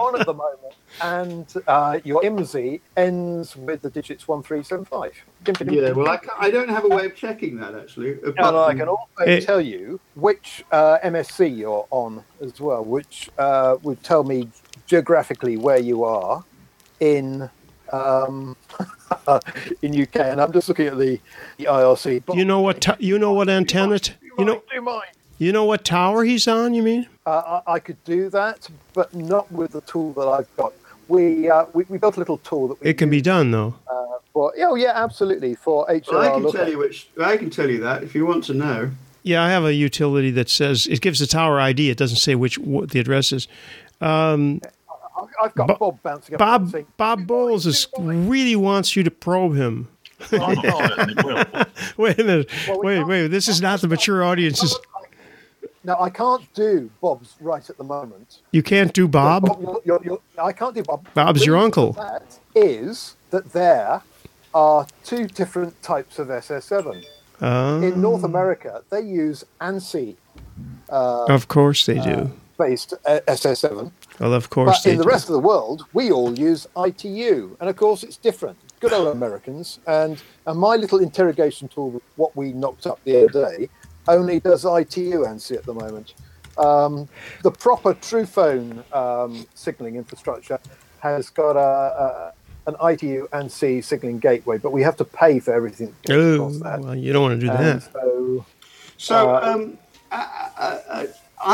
on 0.01 0.21
at 0.21 0.27
the 0.27 0.35
moment, 0.35 0.75
and 1.03 1.53
uh, 1.67 1.99
your 2.05 2.23
IMSI 2.23 2.81
ends 2.97 3.57
with 3.57 3.83
the 3.83 3.91
digits 3.91 4.29
one 4.29 4.43
three 4.43 4.63
seven 4.63 4.85
five. 4.85 5.13
Yeah, 5.69 5.91
well, 5.93 6.09
I, 6.09 6.19
ca- 6.19 6.37
I 6.39 6.51
don't 6.53 6.69
have 6.69 6.85
a 6.85 6.89
way 6.89 7.07
of 7.07 7.17
checking 7.17 7.57
that 7.57 7.75
actually. 7.75 8.13
And 8.23 8.39
I 8.41 8.75
can 8.75 8.89
also 8.89 9.25
Eh. 9.27 9.41
tell 9.41 9.61
you 9.61 9.99
which 10.15 10.65
uh, 10.71 10.99
MSC 11.05 11.57
you're 11.57 11.87
on 11.91 12.23
as 12.41 12.61
well, 12.61 12.85
which 12.85 13.31
uh, 13.39 13.77
would 13.83 14.01
tell 14.05 14.23
me 14.23 14.49
geographically 14.87 15.57
where 15.57 15.79
you 15.81 16.05
are 16.05 16.45
in 17.01 17.51
um, 17.93 18.57
in 19.83 20.01
UK. 20.01 20.17
And 20.17 20.41
I'm 20.41 20.53
just 20.53 20.69
looking 20.69 20.87
at 20.87 20.99
the, 20.99 21.19
the 21.59 21.65
IRC. 21.65 22.35
you 22.37 22.45
know 22.45 22.61
what? 22.61 22.81
To- 22.83 22.97
you 23.01 23.19
know 23.19 23.33
what 23.33 23.49
antenna? 23.49 23.99
T- 23.99 24.13
you 24.39 24.45
know, 24.45 24.63
do 24.73 24.81
mine. 24.81 25.03
You 25.43 25.53
know 25.53 25.65
what 25.65 25.85
tower 25.85 26.25
he's 26.25 26.47
on? 26.49 26.75
You 26.75 26.83
mean? 26.83 27.07
Uh, 27.27 27.61
I, 27.67 27.75
I 27.75 27.79
could 27.79 28.03
do 28.05 28.29
that, 28.31 28.69
but 28.95 29.15
not 29.15 29.51
with 29.53 29.73
the 29.73 29.81
tool 29.83 30.13
that 30.15 30.27
I've 30.29 30.57
got. 30.57 30.73
We, 31.09 31.51
uh, 31.51 31.67
we 31.75 31.85
we 31.89 31.99
built 31.99 32.17
a 32.17 32.19
little 32.21 32.39
tool 32.39 32.69
that 32.69 32.81
we 32.81 32.91
It 32.91 32.95
can 32.99 33.11
be 33.11 33.21
done 33.21 33.51
though. 33.51 33.75
for. 34.33 34.53
Oh 34.59 34.75
yeah, 34.77 34.93
absolutely 34.95 35.55
for 35.55 35.87
HLR. 35.89 36.13
Well, 36.13 36.21
I 36.23 36.31
can 36.31 36.43
lookup. 36.43 36.61
tell 36.63 36.71
you 36.71 36.79
which. 36.79 37.09
I 37.21 37.37
can 37.37 37.51
tell 37.51 37.69
you 37.69 37.81
that 37.81 38.03
if 38.03 38.15
you 38.15 38.25
want 38.27 38.45
to 38.45 38.55
know. 38.55 38.91
Yeah, 39.25 39.43
I 39.43 39.51
have 39.51 39.65
a 39.65 39.73
utility 39.75 40.31
that 40.33 40.49
says 40.49 40.87
it 40.87 41.01
gives 41.01 41.19
the 41.21 41.27
tower 41.27 41.61
ID. 41.61 41.91
It 41.91 41.97
doesn't 41.99 42.17
say 42.17 42.35
which 42.35 42.59
what 42.59 42.91
the 42.91 42.99
address 43.01 43.31
is. 43.33 43.47
Um, 44.01 44.61
I- 45.17 45.45
I've 45.45 45.55
got 45.55 45.69
Bo- 45.69 45.77
Bob 45.77 46.03
bouncing. 46.03 46.37
Bob 46.37 46.71
saying, 46.71 46.87
Bob 46.97 47.27
Bowles 47.27 47.67
is 47.67 47.87
really 47.99 48.57
wants 48.57 48.97
you 48.97 49.03
to 49.05 49.11
probe 49.11 49.55
him. 49.55 49.89
I'm 50.33 50.55
not 50.63 50.89
certain 50.97 51.19
it 51.19 51.25
will. 51.25 51.65
Wait 52.05 52.19
a 52.19 52.25
minute. 52.25 52.51
Well, 52.69 52.79
we 52.81 52.87
wait, 52.87 53.07
wait. 53.07 53.27
This 53.29 53.49
is 53.49 53.61
not 53.61 53.81
the 53.81 53.89
mature 53.89 54.23
audiences. 54.25 54.77
No, 55.85 55.97
I 55.99 56.11
can't 56.11 56.43
do 56.55 56.91
Bob's 57.01 57.35
right 57.41 57.69
at 57.69 57.77
the 57.77 57.85
moment. 57.85 58.39
You 58.53 58.63
can't 58.63 58.93
do 58.93 59.09
Bob. 59.09 59.45
you're- 59.61 59.81
you're- 59.85 60.01
you're- 60.05 60.21
I 60.39 60.53
can't 60.53 60.75
do 60.75 60.83
Bob. 60.83 61.07
Bob's 61.15 61.45
your 61.45 61.57
uncle. 61.57 61.93
That 61.93 62.39
is 62.55 63.17
that 63.31 63.53
there 63.53 64.03
are 64.55 64.87
two 65.05 65.27
different 65.27 65.83
types 65.83 66.19
of 66.19 66.31
SS7. 66.31 67.03
Uh, 67.41 67.81
In 67.83 68.01
North 68.01 68.23
America, 68.23 68.83
they 68.91 69.01
use 69.01 69.45
ANSI 69.61 70.17
of 70.89 71.49
course 71.49 71.87
they 71.87 71.99
do. 71.99 72.31
based 72.59 72.95
uh, 73.07 73.21
SS7. 73.27 73.91
Well, 74.21 74.35
of 74.35 74.51
course 74.51 74.83
But 74.85 74.91
in 74.93 74.99
the 74.99 75.03
do. 75.05 75.09
rest 75.09 75.29
of 75.29 75.33
the 75.33 75.41
world, 75.41 75.85
we 75.93 76.13
all 76.13 76.39
use 76.39 76.67
ITU, 76.77 77.57
and 77.61 77.69
of 77.69 77.77
course 77.77 78.05
it's 78.05 78.17
different. 78.17 78.57
Good 78.79 78.93
old 78.93 79.09
Americans, 79.09 79.79
and 79.87 80.19
and 80.47 80.59
my 80.61 80.77
little 80.77 80.99
interrogation 81.01 81.67
tool, 81.69 82.01
what 82.17 82.37
we 82.37 82.53
knocked 82.53 82.87
up 82.87 82.99
the 83.05 83.17
other 83.25 83.33
day, 83.51 83.69
only 84.09 84.41
does 84.41 84.65
ITU 84.65 85.25
ANSI 85.25 85.57
at 85.57 85.65
the 85.65 85.75
moment. 85.75 86.15
Um, 86.59 87.09
the 87.43 87.51
proper 87.51 87.95
Truphone 87.95 88.83
um, 88.95 89.47
signaling 89.55 89.97
infrastructure 89.97 90.59
has 91.01 91.31
got 91.31 91.57
a, 91.57 91.59
a 91.61 92.33
an 92.71 92.77
ITU 92.93 93.27
ANSI 93.33 93.83
signaling 93.83 94.21
gateway, 94.21 94.57
but 94.59 94.71
we 94.71 94.83
have 94.83 94.97
to 94.99 95.05
pay 95.05 95.41
for 95.41 95.53
everything 95.53 95.93
Oh, 96.09 96.49
that. 96.61 96.81
well, 96.81 96.95
you 96.95 97.13
don't 97.13 97.23
want 97.23 97.41
to 97.41 97.47
do 97.47 97.53
And 97.53 97.81
that. 97.81 97.93
so 97.93 98.47
So 98.99 99.31
Uh, 99.31 99.41
um, 99.43 99.79
I, 100.13 100.51
I, 100.57 100.81
I, 101.01 101.09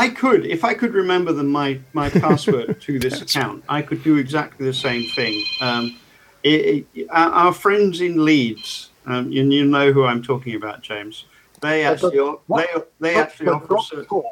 I 0.05 0.09
could, 0.09 0.45
if 0.45 0.63
I 0.63 0.75
could 0.75 0.93
remember 0.93 1.31
the, 1.33 1.41
my 1.43 1.79
my 1.93 2.09
password 2.11 2.79
to 2.85 2.99
this 2.99 3.21
account, 3.21 3.63
I 3.69 3.81
could 3.81 4.03
do 4.03 4.17
exactly 4.17 4.65
the 4.67 4.73
same 4.73 5.09
thing. 5.15 5.43
Um, 5.61 5.97
it, 6.43 6.85
it, 6.93 7.07
our, 7.09 7.31
our 7.31 7.53
friends 7.53 8.01
in 8.01 8.23
Leeds, 8.23 8.89
um, 9.07 9.31
and 9.35 9.51
you 9.51 9.65
know 9.65 9.91
who 9.91 10.05
I'm 10.05 10.21
talking 10.21 10.53
about, 10.55 10.81
James. 10.83 11.25
They 11.61 11.83
actually, 11.83 12.17
what? 12.17 12.67
they 12.99 13.11
they 13.11 13.15
actually 13.15 13.49
offer 13.49 13.77
cer- 13.81 13.97
before. 13.97 14.31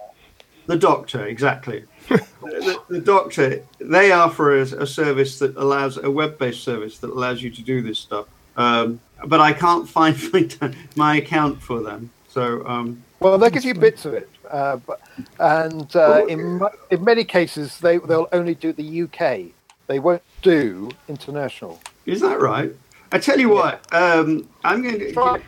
the 0.65 0.77
doctor 0.77 1.25
exactly. 1.25 1.83
the, 2.09 2.81
the 2.87 2.99
doctor 2.99 3.63
they 3.79 4.11
offer 4.11 4.59
a, 4.59 4.61
a 4.61 4.87
service 4.87 5.39
that 5.39 5.55
allows 5.57 5.97
a 5.97 6.09
web-based 6.09 6.63
service 6.63 6.99
that 6.99 7.09
allows 7.09 7.41
you 7.41 7.49
to 7.49 7.61
do 7.61 7.81
this 7.81 7.99
stuff. 7.99 8.27
Um, 8.55 8.99
but 9.25 9.39
I 9.39 9.53
can't 9.53 9.87
find 9.97 10.17
my, 10.33 10.73
my 10.95 11.15
account 11.17 11.61
for 11.61 11.81
them. 11.81 12.11
So 12.29 12.65
um, 12.67 13.03
Well, 13.19 13.37
they 13.37 13.49
give 13.49 13.65
you 13.65 13.73
bits 13.73 14.05
of 14.05 14.13
it, 14.13 14.29
uh, 14.49 14.77
but, 14.77 15.01
and 15.39 15.93
uh, 15.95 16.25
in 16.27 16.61
in 16.91 17.03
many 17.03 17.23
cases 17.23 17.79
they 17.79 17.97
they'll 17.97 18.29
only 18.31 18.55
do 18.55 18.71
the 18.71 19.01
UK. 19.03 19.53
They 19.87 19.99
won't 19.99 20.21
do 20.41 20.91
international. 21.07 21.79
Is 22.05 22.21
that 22.21 22.39
right? 22.39 22.71
I 23.11 23.19
tell 23.19 23.39
you 23.39 23.49
what, 23.49 23.81
um, 23.93 24.47
I'm 24.63 24.81
going 24.81 24.99
to. 24.99 25.13
Try- 25.13 25.41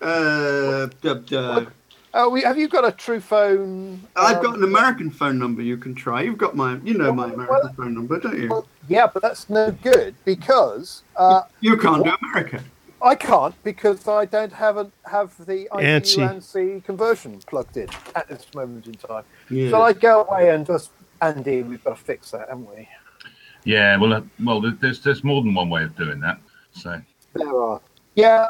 Uh, 0.00 0.88
duh, 1.00 1.14
duh. 1.14 1.66
Oh, 2.14 2.28
we, 2.28 2.42
have 2.42 2.58
you 2.58 2.68
got 2.68 2.84
a 2.84 2.92
Truphone? 2.92 3.98
I've 4.16 4.36
um, 4.36 4.42
got 4.42 4.56
an 4.56 4.64
American 4.64 5.10
phone 5.10 5.38
number 5.38 5.62
you 5.62 5.78
can 5.78 5.94
try. 5.94 6.20
You've 6.22 6.36
got 6.36 6.54
my, 6.54 6.78
you 6.84 6.94
know 6.94 7.12
my 7.12 7.32
American 7.32 7.46
well- 7.48 7.72
phone 7.74 7.94
number, 7.94 8.20
don't 8.20 8.38
you? 8.38 8.48
well, 8.48 8.66
Yeah, 8.88 9.06
but 9.06 9.22
that's 9.22 9.48
no 9.48 9.70
good 9.70 10.14
because 10.24 11.02
uh, 11.16 11.42
You 11.60 11.76
can't 11.78 12.04
do 12.04 12.14
America. 12.22 12.62
I 13.00 13.14
can't 13.16 13.54
because 13.64 14.06
I 14.06 14.26
don't 14.26 14.52
have 14.52 14.76
a, 14.76 14.90
have 15.06 15.34
the 15.46 15.68
ANSI. 15.72 16.38
IQ 16.38 16.84
conversion 16.84 17.40
plugged 17.46 17.76
in 17.76 17.88
at 18.14 18.28
this 18.28 18.46
moment 18.54 18.86
in 18.86 18.94
time. 18.94 19.24
Yeah. 19.50 19.70
So 19.70 19.82
I 19.82 19.92
go 19.92 20.22
away 20.24 20.50
and 20.50 20.64
just 20.64 20.90
Andy, 21.20 21.62
we've 21.62 21.82
got 21.82 21.96
to 21.96 22.02
fix 22.02 22.30
that, 22.30 22.48
haven't 22.48 22.68
we? 22.76 22.88
Yeah, 23.64 23.96
well, 23.96 24.12
uh, 24.12 24.22
well, 24.42 24.60
there's 24.60 25.00
there's 25.00 25.24
more 25.24 25.42
than 25.42 25.54
one 25.54 25.70
way 25.70 25.84
of 25.84 25.96
doing 25.96 26.20
that. 26.20 26.38
So 26.72 27.00
There 27.34 27.62
are. 27.62 27.80
Yeah, 28.14 28.46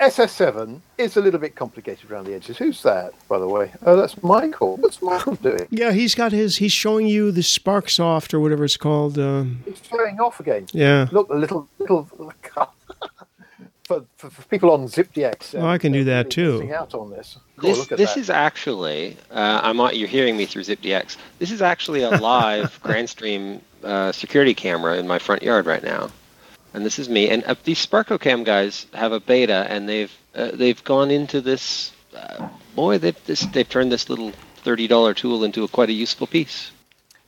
SS7 0.00 0.80
is 0.98 1.16
a 1.16 1.20
little 1.20 1.38
bit 1.40 1.54
complicated 1.54 2.10
around 2.10 2.24
the 2.24 2.34
edges. 2.34 2.56
Who's 2.56 2.82
that, 2.84 3.12
by 3.28 3.38
the 3.38 3.46
way? 3.46 3.72
Oh, 3.84 3.96
that's 3.96 4.22
Michael. 4.22 4.76
What's 4.78 5.02
Michael 5.02 5.34
doing? 5.34 5.66
Yeah, 5.70 5.92
he's 5.92 6.14
got 6.14 6.32
his. 6.32 6.56
He's 6.56 6.72
showing 6.72 7.06
you 7.06 7.30
the 7.30 7.42
SparkSoft 7.42 8.32
or 8.32 8.40
whatever 8.40 8.64
it's 8.64 8.78
called. 8.78 9.18
Um, 9.18 9.62
He's 9.66 9.80
showing 9.88 10.18
off 10.18 10.40
again. 10.40 10.66
yeah. 10.72 11.08
Look, 11.12 11.28
a 11.28 11.34
little, 11.34 11.68
little. 11.78 12.08
for, 13.90 14.04
for, 14.16 14.30
for 14.30 14.42
people 14.48 14.70
on 14.70 14.84
ZipDX. 14.86 15.54
Well, 15.54 15.66
I 15.66 15.76
can 15.76 15.90
do 15.90 16.04
that 16.04 16.30
too. 16.30 16.70
Out 16.72 16.94
on 16.94 17.10
this. 17.10 17.38
Cool, 17.56 17.70
This 17.70 17.78
look 17.78 17.98
this 17.98 18.14
that. 18.14 18.20
is 18.20 18.30
actually 18.30 19.16
uh, 19.32 19.60
I'm 19.64 19.78
you're 19.94 20.06
hearing 20.08 20.36
me 20.36 20.46
through 20.46 20.62
ZipDX. 20.62 21.16
This 21.40 21.50
is 21.50 21.60
actually 21.60 22.02
a 22.02 22.10
live 22.10 22.80
GrandStream 22.84 23.60
uh, 23.82 24.12
security 24.12 24.54
camera 24.54 24.96
in 24.96 25.08
my 25.08 25.18
front 25.18 25.42
yard 25.42 25.66
right 25.66 25.82
now, 25.82 26.10
and 26.74 26.84
this 26.84 26.98
is 26.98 27.08
me. 27.08 27.28
And 27.28 27.44
uh, 27.44 27.54
these 27.64 27.84
SparkoCam 27.84 28.44
guys 28.44 28.86
have 28.94 29.12
a 29.12 29.20
beta, 29.20 29.66
and 29.68 29.88
they've 29.88 30.12
uh, 30.34 30.50
they've 30.52 30.82
gone 30.84 31.10
into 31.10 31.40
this. 31.40 31.92
Uh, 32.14 32.48
boy, 32.74 32.98
they've 32.98 33.24
this 33.26 33.40
they've 33.46 33.68
turned 33.68 33.92
this 33.92 34.08
little 34.08 34.32
thirty 34.56 34.86
dollar 34.86 35.14
tool 35.14 35.44
into 35.44 35.64
a 35.64 35.68
quite 35.68 35.88
a 35.88 35.92
useful 35.92 36.26
piece. 36.26 36.72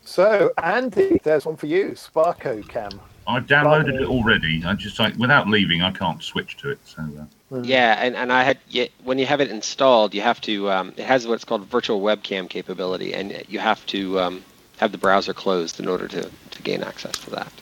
So, 0.04 0.52
Andy, 0.62 1.20
there's 1.22 1.46
one 1.46 1.56
for 1.56 1.66
you. 1.66 1.92
SparkoCam. 1.92 2.98
I've 3.26 3.46
downloaded 3.46 4.00
it 4.00 4.06
already. 4.06 4.64
I 4.64 4.74
just 4.74 4.98
like 4.98 5.16
without 5.16 5.48
leaving, 5.48 5.80
I 5.82 5.92
can't 5.92 6.22
switch 6.22 6.56
to 6.58 6.70
it. 6.70 6.78
So 6.84 7.02
uh, 7.02 7.60
Yeah, 7.62 7.96
and, 8.00 8.16
and 8.16 8.32
I 8.32 8.42
had 8.42 8.58
yeah, 8.68 8.86
when 9.04 9.18
you 9.18 9.26
have 9.26 9.40
it 9.40 9.48
installed, 9.48 10.14
you 10.14 10.22
have 10.22 10.40
to. 10.42 10.70
Um, 10.70 10.88
it 10.96 11.04
has 11.04 11.26
what's 11.26 11.44
called 11.44 11.64
virtual 11.66 12.00
webcam 12.00 12.48
capability, 12.48 13.14
and 13.14 13.44
you 13.48 13.60
have 13.60 13.84
to 13.86 14.18
um, 14.18 14.44
have 14.78 14.90
the 14.90 14.98
browser 14.98 15.32
closed 15.32 15.78
in 15.78 15.86
order 15.86 16.08
to, 16.08 16.28
to 16.50 16.62
gain 16.62 16.82
access 16.82 17.12
to 17.12 17.30
that. 17.30 17.52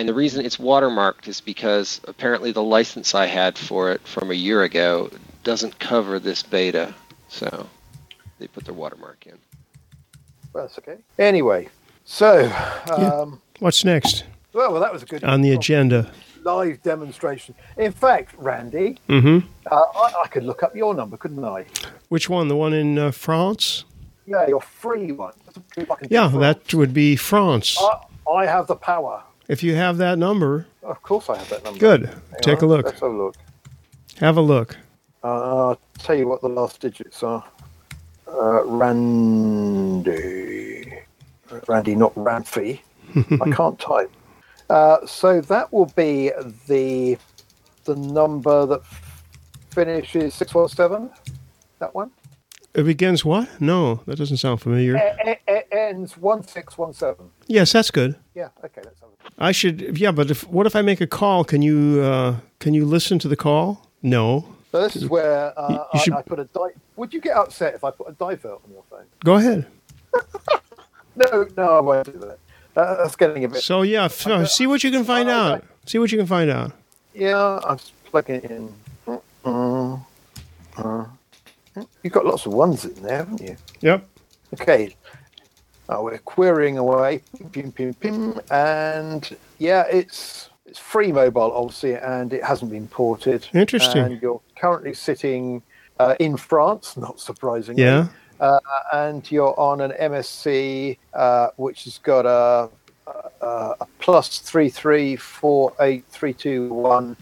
And 0.00 0.08
the 0.08 0.14
reason 0.14 0.46
it's 0.46 0.56
watermarked 0.56 1.28
is 1.28 1.42
because 1.42 2.00
apparently 2.08 2.52
the 2.52 2.62
license 2.62 3.14
I 3.14 3.26
had 3.26 3.58
for 3.58 3.92
it 3.92 4.00
from 4.08 4.30
a 4.30 4.34
year 4.34 4.62
ago 4.62 5.10
doesn't 5.44 5.78
cover 5.78 6.18
this 6.18 6.42
beta, 6.42 6.94
so 7.28 7.68
they 8.38 8.46
put 8.46 8.64
their 8.64 8.72
watermark 8.72 9.26
in. 9.26 9.36
Well, 10.54 10.64
that's 10.64 10.78
okay. 10.78 10.96
Anyway, 11.18 11.68
so 12.06 12.50
um, 12.90 13.42
What's 13.58 13.84
next 13.84 14.24
well, 14.54 14.72
well, 14.72 14.80
that 14.80 14.90
was 14.90 15.02
a 15.02 15.04
good 15.04 15.22
on 15.22 15.42
the 15.42 15.52
agenda? 15.52 16.10
live 16.44 16.82
demonstration. 16.82 17.54
In 17.76 17.92
fact, 17.92 18.34
Randy, 18.38 18.98
Mm-hmm. 19.06 19.46
uh, 19.70 19.74
I, 19.76 20.22
I 20.24 20.28
could 20.28 20.44
look 20.44 20.62
up 20.62 20.74
your 20.74 20.94
number, 20.94 21.18
couldn't 21.18 21.44
I? 21.44 21.66
Which 22.08 22.30
one? 22.30 22.48
The 22.48 22.56
one 22.56 22.72
in 22.72 22.98
uh, 22.98 23.10
France? 23.10 23.84
Yeah, 24.26 24.48
your 24.48 24.62
free 24.62 25.12
one. 25.12 25.34
See 25.74 25.82
if 25.82 25.90
I 25.90 25.96
can 25.96 26.08
do 26.08 26.14
Yeah, 26.14 26.28
that 26.28 26.72
would 26.72 26.94
be 26.94 27.16
France. 27.16 27.76
I, 27.78 28.30
I 28.32 28.46
have 28.46 28.66
the 28.66 28.76
power. 28.76 29.24
If 29.50 29.62
you 29.64 29.74
have 29.74 29.96
that 29.98 30.16
number, 30.16 30.66
Of 30.84 31.02
course, 31.02 31.28
I 31.28 31.36
have 31.36 31.48
that 31.48 31.64
number. 31.64 31.80
good. 31.80 32.06
Hang 32.06 32.16
Take 32.40 32.62
a 32.62 32.66
look. 32.66 32.86
Let's 32.86 33.00
have 33.00 33.10
a 33.10 33.16
look. 33.16 33.34
Have 34.20 34.36
a 34.36 34.40
look. 34.40 34.76
Uh, 35.24 35.26
I'll 35.70 35.80
tell 35.98 36.14
you 36.16 36.28
what 36.28 36.40
the 36.40 36.48
last 36.48 36.80
digits 36.80 37.22
are. 37.24 37.44
Uh, 38.28 38.62
Randy. 40.04 41.02
Randy, 41.66 41.94
not 41.96 42.14
Ranfy. 42.14 42.78
I 43.16 43.50
can't 43.56 43.76
type. 43.78 44.10
Uh, 44.68 45.04
so 45.04 45.40
that 45.40 45.72
will 45.72 45.90
be 45.96 46.30
the 46.68 47.18
the 47.86 47.96
number 47.96 48.66
that 48.66 48.82
finishes 49.70 50.32
six 50.34 50.54
one 50.54 50.68
seven. 50.68 51.10
That 51.80 51.92
one 51.92 52.12
It 52.74 52.84
begins 52.84 53.24
what? 53.24 53.48
No, 53.60 53.96
that 54.06 54.16
doesn't 54.16 54.36
sound 54.36 54.60
familiar. 54.60 54.96
it, 54.96 55.40
it 55.48 55.66
ends 55.72 56.14
six 56.46 56.78
one 56.78 56.92
seven. 56.92 57.30
Yes, 57.48 57.72
that's 57.72 57.90
good. 57.90 58.14
Yeah. 58.36 58.50
Okay. 58.64 58.82
It. 58.82 58.96
I 59.38 59.52
should. 59.52 59.98
Yeah, 59.98 60.12
but 60.12 60.30
if 60.30 60.46
what 60.48 60.66
if 60.66 60.74
I 60.76 60.82
make 60.82 61.00
a 61.00 61.06
call? 61.06 61.44
Can 61.44 61.62
you 61.62 62.00
uh, 62.02 62.36
can 62.58 62.74
you 62.74 62.84
listen 62.84 63.18
to 63.20 63.28
the 63.28 63.36
call? 63.36 63.86
No. 64.02 64.46
So 64.72 64.80
this 64.82 64.94
is 64.96 65.08
where 65.08 65.52
uh, 65.58 65.84
I, 65.92 65.98
should- 65.98 66.14
I 66.14 66.22
put 66.22 66.38
a 66.38 66.44
di- 66.44 66.74
Would 66.96 67.12
you 67.12 67.20
get 67.20 67.36
upset 67.36 67.74
if 67.74 67.82
I 67.82 67.90
put 67.90 68.08
a 68.08 68.12
divert 68.12 68.60
on 68.64 68.70
your 68.72 68.82
phone? 68.90 69.04
Go 69.24 69.34
ahead. 69.34 69.66
No, 71.16 71.46
no, 71.56 71.76
I 71.76 71.80
won't 71.80 72.06
do 72.06 72.12
that. 72.20 72.38
Uh, 72.76 72.94
that's 73.02 73.16
getting 73.16 73.44
a 73.44 73.48
bit. 73.48 73.62
So 73.62 73.82
yeah, 73.82 74.06
see 74.08 74.66
what 74.66 74.82
you 74.84 74.90
can 74.90 75.04
find 75.04 75.28
Oh, 75.28 75.32
out. 75.32 75.58
okay. 75.58 75.66
See 75.86 75.98
what 75.98 76.10
you 76.12 76.18
can 76.18 76.26
find 76.26 76.48
out. 76.50 76.72
Yeah, 77.14 77.58
I'm 77.64 77.78
plugging 78.04 78.36
it 78.36 78.44
in. 78.44 78.72
Uh, 79.44 79.96
uh, 80.78 81.04
you've 82.02 82.12
got 82.12 82.24
lots 82.24 82.46
of 82.46 82.52
ones 82.54 82.84
in 82.84 82.94
there, 83.02 83.18
haven't 83.18 83.40
you? 83.42 83.56
Yep. 83.80 84.06
Okay. 84.54 84.94
Uh, 85.90 86.00
we're 86.00 86.18
querying 86.18 86.78
away, 86.78 87.20
pim, 87.52 87.72
pim, 87.72 87.92
pim, 87.94 88.40
and 88.50 89.36
yeah, 89.58 89.84
it's 89.90 90.48
it's 90.66 90.78
free 90.78 91.10
mobile, 91.10 91.50
obviously, 91.52 91.94
and 91.96 92.32
it 92.32 92.44
hasn't 92.44 92.70
been 92.70 92.86
ported. 92.86 93.48
Interesting. 93.52 94.04
And 94.04 94.22
you're 94.22 94.40
currently 94.56 94.94
sitting 94.94 95.62
uh, 95.98 96.14
in 96.20 96.36
France, 96.36 96.96
not 96.96 97.18
surprisingly. 97.18 97.82
Yeah. 97.82 98.06
Uh, 98.38 98.60
and 98.92 99.28
you're 99.32 99.58
on 99.58 99.80
an 99.80 99.90
MSC, 100.00 100.96
uh, 101.12 101.48
which 101.56 101.84
has 101.84 101.98
got 101.98 102.24
a, 102.24 102.70
a, 103.42 103.74
a 103.80 103.86
plus 103.98 104.38
three 104.38 104.68
three 104.68 105.16
four 105.16 105.72
eight 105.80 106.04
three 106.08 106.32
two 106.32 106.72
one 106.72 107.16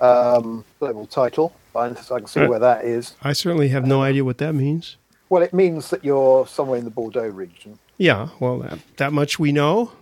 um, 0.00 0.64
global 0.80 1.06
title. 1.06 1.54
I 1.76 1.88
can 1.90 2.26
see 2.26 2.40
Uh, 2.40 2.48
where 2.48 2.58
that 2.58 2.84
is. 2.84 3.14
I 3.22 3.32
certainly 3.32 3.68
have 3.68 3.86
no 3.86 4.02
idea 4.02 4.24
what 4.24 4.38
that 4.38 4.54
means. 4.54 4.96
Well, 5.28 5.42
it 5.42 5.54
means 5.54 5.90
that 5.90 6.04
you're 6.04 6.46
somewhere 6.48 6.78
in 6.78 6.84
the 6.84 6.90
Bordeaux 6.90 7.28
region. 7.28 7.78
Yeah. 7.98 8.28
Well, 8.40 8.60
that, 8.60 8.78
that 8.96 9.12
much 9.12 9.38
we 9.38 9.52
know. 9.52 9.92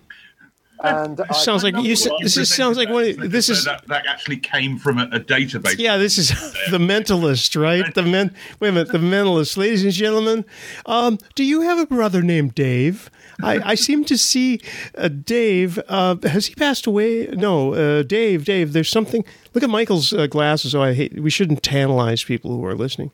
And 0.85 1.19
I- 1.23 1.33
Sounds 1.33 1.65
like 1.65 1.75
you. 1.79 1.93
s- 1.93 2.07
This 2.21 2.37
is, 2.37 2.55
sounds 2.55 2.77
like 2.77 2.91
one. 2.91 3.09
of- 3.09 3.31
This 3.31 3.49
is. 3.49 3.65
that, 3.65 3.87
that 3.89 4.07
actually 4.07 4.37
came 4.37 4.79
from 4.79 4.99
a, 4.99 5.05
a 5.05 5.19
database. 5.21 5.79
Yeah, 5.79 5.97
this 5.97 6.19
is 6.19 6.29
the 6.71 6.77
mentalist, 6.79 7.59
right? 7.61 7.95
The 7.95 8.03
men. 8.03 8.35
Wait 8.61 8.69
a 8.69 8.73
minute, 8.73 8.93
the 8.93 8.99
mentalist, 8.99 9.57
ladies 9.57 9.83
and 9.85 9.93
gentlemen. 9.93 10.45
Um, 10.85 11.19
do 11.35 11.45
you 11.45 11.63
have 11.63 11.79
a 11.79 11.87
brother 11.87 12.21
named 12.23 12.55
Dave? 12.55 13.11
I, 13.43 13.71
I 13.73 13.75
seem 13.75 14.05
to 14.07 14.17
see 14.19 14.61
uh, 14.97 15.09
Dave. 15.09 15.79
Uh, 15.89 16.17
has 16.25 16.47
he 16.47 16.55
passed 16.55 16.87
away? 16.87 17.27
No, 17.33 17.73
uh, 17.75 18.03
Dave. 18.03 18.45
Dave. 18.45 18.73
There's 18.75 18.91
something. 18.91 19.25
Look 19.55 19.65
at 19.65 19.71
Michael's 19.71 20.13
uh, 20.13 20.27
glasses. 20.27 20.75
Oh, 20.75 20.83
I 20.83 20.93
hate. 20.95 21.19
We 21.21 21.31
shouldn't 21.31 21.63
tantalize 21.63 22.23
people 22.25 22.55
who 22.55 22.65
are 22.67 22.75
listening. 22.75 23.13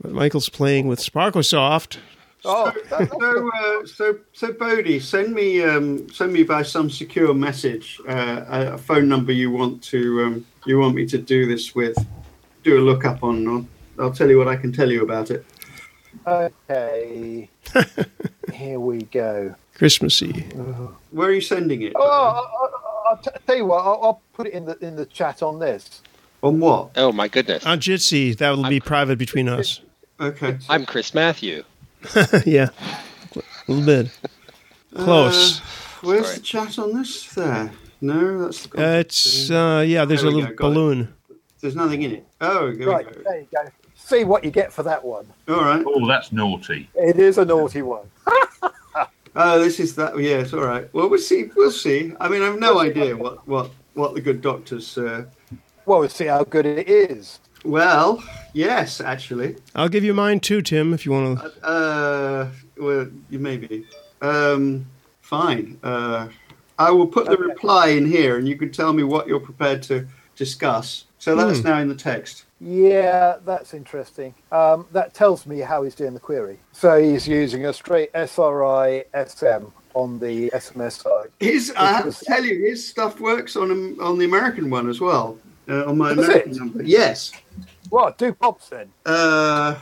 But 0.00 0.10
Michael's 0.12 0.48
playing 0.48 0.88
with 0.88 0.98
Sparkosoft. 1.00 1.98
Oh, 2.46 2.72
that- 2.90 3.10
So, 3.10 3.50
uh, 3.54 3.86
so, 3.86 4.18
so, 4.32 4.52
Bodie, 4.52 5.00
send 5.00 5.34
me, 5.34 5.62
um, 5.62 6.08
send 6.10 6.32
me 6.32 6.42
by 6.44 6.62
some 6.62 6.88
secure 6.88 7.34
message 7.34 8.00
uh, 8.08 8.44
a 8.48 8.74
a 8.74 8.78
phone 8.78 9.08
number 9.08 9.32
you 9.32 9.50
want 9.50 9.82
to, 9.84 10.22
um, 10.24 10.46
you 10.64 10.78
want 10.78 10.94
me 10.94 11.06
to 11.06 11.18
do 11.18 11.46
this 11.46 11.74
with. 11.74 11.96
Do 12.62 12.78
a 12.78 12.82
look 12.82 13.04
up 13.04 13.22
on. 13.22 13.46
I'll, 13.48 13.66
I'll 13.98 14.12
tell 14.12 14.28
you 14.28 14.38
what 14.38 14.48
I 14.48 14.56
can 14.56 14.72
tell 14.72 14.90
you 14.90 15.02
about 15.02 15.30
it. 15.30 15.44
okay. 16.26 17.48
Here 18.52 18.80
we 18.80 19.02
go. 19.04 19.54
Christmassy. 19.74 20.32
Where 21.10 21.28
are 21.28 21.32
you 21.32 21.40
sending 21.40 21.82
it? 21.82 21.92
Oh, 21.94 22.02
I, 22.02 22.40
I, 22.40 23.10
I'll 23.10 23.16
t- 23.18 23.30
tell 23.46 23.56
you 23.56 23.66
what. 23.66 23.84
I'll, 23.84 24.00
I'll 24.02 24.22
put 24.32 24.46
it 24.48 24.52
in 24.54 24.64
the 24.64 24.76
in 24.84 24.96
the 24.96 25.06
chat 25.06 25.42
on 25.42 25.58
this. 25.58 26.02
On 26.42 26.58
what? 26.60 26.90
Oh 26.96 27.12
my 27.12 27.28
goodness! 27.28 27.64
On 27.66 27.78
Jitsi, 27.78 28.36
that 28.38 28.50
will 28.56 28.68
be 28.68 28.80
private 28.80 29.18
between 29.18 29.48
us. 29.48 29.80
Okay. 30.20 30.58
I'm 30.68 30.86
Chris 30.86 31.12
Matthieu. 31.14 31.62
yeah, 32.46 32.68
a 33.36 33.42
little 33.72 33.84
bit. 33.86 34.10
Close. 34.94 35.60
Uh, 35.60 35.64
where's 36.02 36.34
the 36.34 36.40
chat 36.40 36.78
on 36.78 36.92
this? 36.94 37.32
There. 37.34 37.70
No, 38.00 38.42
that's 38.44 38.66
the. 38.66 38.78
Uh, 38.96 38.98
it's 39.00 39.50
uh, 39.50 39.84
yeah. 39.86 40.04
There's 40.04 40.22
There 40.22 40.30
a 40.30 40.32
little 40.34 40.50
go, 40.50 40.54
got 40.56 40.66
it. 40.66 40.74
balloon. 40.74 41.14
There's 41.60 41.76
nothing 41.76 42.02
in 42.02 42.12
it. 42.12 42.26
Oh, 42.40 42.72
there 42.72 42.88
Right, 42.88 43.06
we 43.06 43.12
go. 43.14 43.22
there 43.24 43.40
you 43.40 43.48
go. 43.52 43.70
See 43.94 44.24
what 44.24 44.44
you 44.44 44.50
get 44.50 44.72
for 44.72 44.82
that 44.84 45.04
one. 45.04 45.26
All 45.48 45.56
right. 45.62 45.82
Oh, 45.86 46.06
that's 46.06 46.30
naughty. 46.30 46.88
It 46.94 47.18
is 47.18 47.38
a 47.38 47.44
naughty 47.44 47.82
one. 47.82 48.06
Oh, 49.38 49.58
this 49.58 49.78
is 49.80 49.94
that. 49.96 50.18
Yes, 50.18 50.54
all 50.54 50.64
right. 50.64 50.88
Well, 50.94 51.10
we'll 51.10 51.18
see. 51.20 51.50
We'll 51.54 51.70
see. 51.70 52.14
I 52.18 52.26
mean, 52.26 52.40
I've 52.40 52.58
no 52.58 52.78
idea 52.80 53.14
what 53.14 53.46
what 53.46 53.70
what 53.92 54.14
the 54.14 54.20
good 54.22 54.40
doctors. 54.40 54.96
Uh, 54.96 55.26
Well, 55.84 55.98
we'll 56.00 56.08
see 56.08 56.24
how 56.24 56.42
good 56.44 56.64
it 56.64 56.88
is. 56.88 57.38
Well, 57.66 58.22
yes, 58.52 59.00
actually. 59.00 59.56
I'll 59.74 59.88
give 59.88 60.04
you 60.04 60.14
mine 60.14 60.40
too, 60.40 60.62
Tim, 60.62 60.94
if 60.94 61.04
you 61.06 61.12
want 61.12 61.40
to. 61.40 61.66
Uh, 61.66 62.48
well, 62.78 63.08
you 63.30 63.38
maybe. 63.38 63.86
Um, 64.22 64.86
fine. 65.22 65.78
Uh, 65.82 66.28
I 66.78 66.90
will 66.90 67.06
put 67.06 67.26
the 67.26 67.36
reply 67.36 67.88
in 67.88 68.06
here, 68.06 68.36
and 68.38 68.46
you 68.48 68.56
can 68.56 68.70
tell 68.70 68.92
me 68.92 69.02
what 69.02 69.26
you're 69.26 69.40
prepared 69.40 69.82
to 69.84 70.06
discuss. 70.36 71.04
So 71.18 71.34
that's 71.34 71.60
Hmm. 71.60 71.66
now 71.68 71.78
in 71.80 71.88
the 71.88 71.94
text. 71.94 72.44
Yeah, 72.60 73.36
that's 73.44 73.74
interesting. 73.74 74.34
Um, 74.52 74.86
that 74.92 75.12
tells 75.14 75.46
me 75.46 75.58
how 75.60 75.82
he's 75.82 75.94
doing 75.94 76.14
the 76.14 76.20
query. 76.20 76.58
So 76.72 77.00
he's 77.02 77.26
using 77.26 77.66
a 77.66 77.72
straight 77.72 78.10
SRI 78.14 79.04
SM 79.14 79.66
on 79.94 80.18
the 80.18 80.50
SMS 80.50 81.02
side. 81.02 81.28
His, 81.40 81.72
I 81.76 81.86
have 81.92 82.14
to 82.14 82.24
tell 82.24 82.44
you, 82.44 82.66
his 82.66 82.86
stuff 82.86 83.18
works 83.20 83.56
on 83.56 83.70
um, 83.70 83.96
on 84.00 84.18
the 84.18 84.24
American 84.26 84.70
one 84.70 84.88
as 84.88 85.00
well. 85.00 85.38
Uh, 85.68 85.84
on 85.86 85.98
my 85.98 86.14
Does 86.14 86.24
American 86.28 86.52
it? 86.52 86.58
number. 86.58 86.82
Yes. 86.82 87.32
What? 87.90 88.18
Do 88.18 88.32
pops 88.32 88.68
then. 88.68 88.88
Uh, 89.04 89.74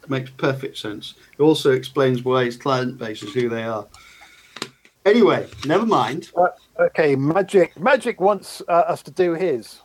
makes 0.10 0.30
perfect 0.32 0.78
sense. 0.78 1.14
It 1.38 1.42
also 1.42 1.72
explains 1.72 2.24
why 2.24 2.44
his 2.46 2.58
client 2.58 2.98
base 2.98 3.24
is 3.24 3.34
who 3.34 3.48
they 3.50 3.64
are. 3.64 3.88
Anyway, 5.06 5.48
never 5.66 5.86
mind. 5.86 6.30
Uh, 6.36 6.48
okay, 6.80 7.16
Magic 7.16 7.80
Magic 7.80 8.20
wants 8.22 8.62
uh, 8.68 8.72
us 8.72 9.02
to 9.04 9.12
do 9.12 9.34
his. 9.34 9.80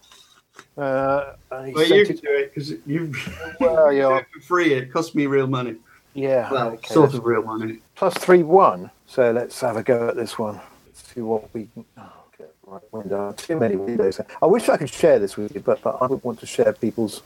Uh, 0.76 1.34
he 1.64 1.72
Well, 1.72 1.86
you 1.86 2.06
can 2.06 2.16
do 2.16 2.22
it 2.28 2.54
because 2.54 2.70
you 2.86 3.12
Well, 3.60 3.92
you 3.92 4.02
for 4.32 4.40
free. 4.40 4.72
It 4.74 4.92
cost 4.92 5.14
me 5.14 5.26
real 5.26 5.46
money. 5.46 5.76
Yeah, 6.14 6.50
Well, 6.52 6.68
okay, 6.72 6.92
sort 6.94 7.14
of 7.14 7.24
real 7.24 7.42
money. 7.42 7.78
plus 7.94 8.14
three 8.14 8.42
one. 8.42 8.90
So 9.06 9.32
let's 9.32 9.60
have 9.60 9.76
a 9.76 9.82
go 9.82 10.08
at 10.08 10.16
this 10.16 10.38
one. 10.38 10.60
Let's 10.86 11.12
see 11.14 11.20
what 11.20 11.52
we 11.54 11.68
can. 11.72 11.84
Oh, 11.96 12.12
okay, 12.34 12.50
right 12.66 12.82
window. 12.92 13.32
Too 13.36 13.58
many 13.58 13.76
windows. 13.76 14.20
I 14.42 14.46
wish 14.46 14.68
I 14.68 14.76
could 14.76 14.90
share 14.90 15.18
this 15.18 15.36
with 15.36 15.54
you, 15.54 15.60
but, 15.60 15.80
but 15.82 15.98
I 16.02 16.06
would 16.06 16.22
want 16.22 16.38
to 16.40 16.46
share 16.46 16.72
people's 16.72 17.22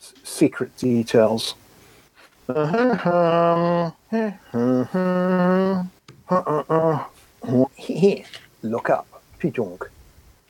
s- 0.00 0.14
secret 0.24 0.76
details. 0.78 1.54
Uh-huh, 2.48 3.92
um, 4.12 4.20
uh-huh. 4.54 5.82
uh, 6.30 6.34
uh, 6.34 6.62
uh, 6.70 7.04
Look 8.70 8.90
up, 8.90 9.22
Pijong. 9.40 9.80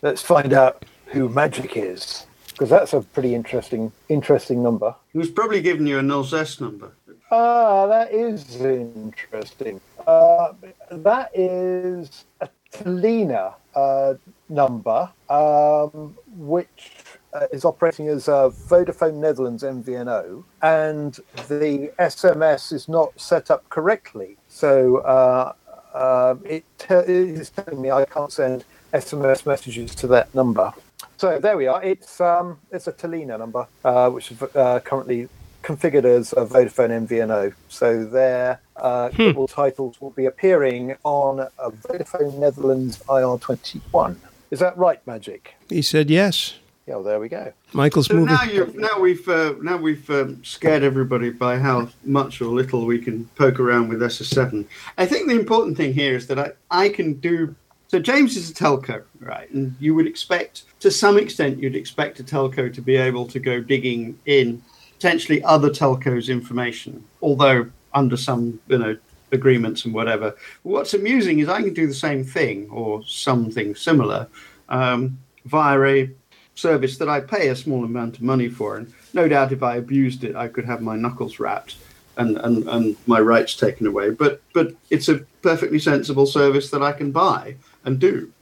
Let's 0.03 0.23
find 0.23 0.53
out 0.53 0.85
who 1.07 1.29
Magic 1.29 1.77
is, 1.77 2.27
because 2.49 2.71
that's 2.71 2.93
a 2.93 3.01
pretty 3.03 3.35
interesting, 3.35 3.93
interesting 4.09 4.63
number. 4.63 4.95
He 5.13 5.19
was 5.19 5.31
probably 5.31 5.61
giving 5.61 5.87
you 5.87 5.99
a 5.99 6.03
null 6.03 6.25
zest 6.25 6.61
number. 6.61 6.93
Ah, 7.31 7.87
that 7.87 8.13
is 8.13 8.61
interesting. 8.61 9.81
Uh, 10.07 10.53
that 10.91 11.31
is 11.35 12.25
a 12.41 12.49
Telina 12.73 13.55
uh, 13.75 14.15
number, 14.49 15.11
um, 15.29 16.17
which 16.37 16.93
uh, 17.35 17.47
is 17.53 17.65
operating 17.65 18.09
as 18.09 18.29
a 18.29 18.53
Vodafone 18.69 19.15
Netherlands 19.15 19.63
MVNO, 19.63 20.45
and 20.63 21.19
the 21.49 21.93
SMS 21.99 22.73
is 22.73 22.89
not 22.89 23.19
set 23.21 23.51
up 23.51 23.69
correctly. 23.69 24.37
So 24.49 24.99
uh, 24.99 25.53
um, 25.97 26.43
it, 26.45 26.65
te- 26.79 26.95
it 26.95 27.09
is 27.09 27.51
telling 27.51 27.81
me 27.81 27.91
I 27.91 28.05
can't 28.05 28.33
send 28.33 28.65
SMS 28.93 29.47
messages 29.47 29.95
to 29.97 30.07
that 30.09 30.35
number. 30.35 30.73
So 31.17 31.39
there 31.39 31.57
we 31.57 31.67
are. 31.67 31.83
It's 31.83 32.21
um, 32.21 32.59
it's 32.71 32.87
a 32.87 32.93
Telina 32.93 33.39
number, 33.39 33.67
uh, 33.85 34.11
which 34.11 34.31
is 34.31 34.43
uh, 34.43 34.81
currently 34.81 35.29
configured 35.63 36.05
as 36.05 36.33
a 36.33 36.47
Vodafone 36.47 37.07
MVNO. 37.07 37.55
So 37.69 38.05
their 38.05 38.61
uh, 38.77 39.09
global 39.09 39.49
titles 39.49 40.01
will 40.01 40.11
be 40.11 40.27
appearing 40.27 40.97
on 41.03 41.41
a 41.41 41.71
Vodafone 41.71 42.39
Netherlands 42.39 43.03
IR21. 43.09 44.17
Is 44.51 44.61
that 44.61 44.77
right, 44.79 45.05
Magic? 45.07 45.55
He 45.69 45.83
said 45.83 46.09
yes. 46.09 46.55
Yeah, 46.87 46.95
well, 46.95 47.03
there 47.03 47.19
we 47.19 47.29
go. 47.29 47.53
Michael's 47.73 48.07
So 48.07 48.15
moving. 48.15 48.35
now 48.35 48.45
you 48.45 48.73
now 48.77 49.01
we've 49.01 49.29
uh, 49.29 49.55
now 49.61 49.77
we've 49.77 50.09
um, 50.09 50.45
scared 50.45 50.85
everybody 50.85 51.31
by 51.31 51.59
how 51.59 51.89
much 52.05 52.41
or 52.41 52.47
little 52.47 52.87
we 52.87 53.01
can 53.01 53.27
poke 53.35 53.59
around 53.59 53.89
with 53.89 54.01
SS7. 54.01 54.65
I 54.97 55.05
think 55.05 55.27
the 55.29 55.35
important 55.35 55.77
thing 55.77 55.93
here 55.93 56.15
is 56.15 56.29
that 56.29 56.39
I, 56.39 56.53
I 56.71 56.89
can 56.89 57.15
do. 57.15 57.57
So 57.89 57.99
James 57.99 58.37
is 58.37 58.51
a 58.51 58.55
telco, 58.55 59.03
right? 59.19 59.51
And 59.51 59.75
you 59.81 59.95
would 59.97 60.07
expect, 60.07 60.65
to 60.81 60.91
some 60.91 61.19
extent, 61.19 61.59
you'd 61.61 61.75
expect 61.77 62.21
a 62.21 62.25
telco 62.25 62.73
to 62.73 62.81
be 62.81 62.97
able 62.97 63.27
to 63.29 63.41
go 63.41 63.61
digging 63.61 64.17
in 64.27 64.63
potentially 64.95 65.43
other 65.43 65.71
telcos' 65.71 66.29
information, 66.29 67.05
although 67.21 67.69
under 67.95 68.17
some 68.17 68.61
you 68.69 68.79
know 68.79 68.97
agreements 69.33 69.85
and 69.85 69.93
whatever. 69.93 70.37
What's 70.63 70.95
amusing 70.95 71.41
is 71.41 71.49
I 71.49 71.63
can 71.63 71.75
do 71.75 71.89
the 71.89 71.95
same 71.95 72.23
thing 72.23 72.69
or 72.71 73.03
something 73.05 73.75
similar 73.75 74.29
um, 74.69 75.19
via 75.47 75.81
a 75.81 76.11
service 76.57 76.99
that 76.99 77.09
I 77.09 77.21
pay 77.21 77.49
a 77.49 77.57
small 77.57 77.85
amount 77.85 78.17
of 78.17 78.23
money 78.23 78.49
for. 78.49 78.77
And 78.77 78.93
no 79.15 79.29
doubt 79.29 79.53
if 79.53 79.63
I 79.63 79.77
abused 79.77 80.25
it, 80.25 80.35
I 80.35 80.49
could 80.49 80.65
have 80.65 80.83
my 80.83 80.97
knuckles 80.97 81.39
rapped 81.39 81.77
and, 82.17 82.39
and, 82.39 82.67
and 82.69 82.97
my 83.07 83.21
rights 83.21 83.55
taken 83.55 83.87
away. 83.87 84.11
But 84.11 84.43
but 84.53 84.75
it's 84.91 85.09
a 85.09 85.19
perfectly 85.43 85.79
sensible 85.79 86.27
service 86.27 86.71
that 86.71 86.83
I 86.83 86.93
can 86.93 87.13
buy 87.13 87.57
and 87.85 88.01
do. 88.01 88.33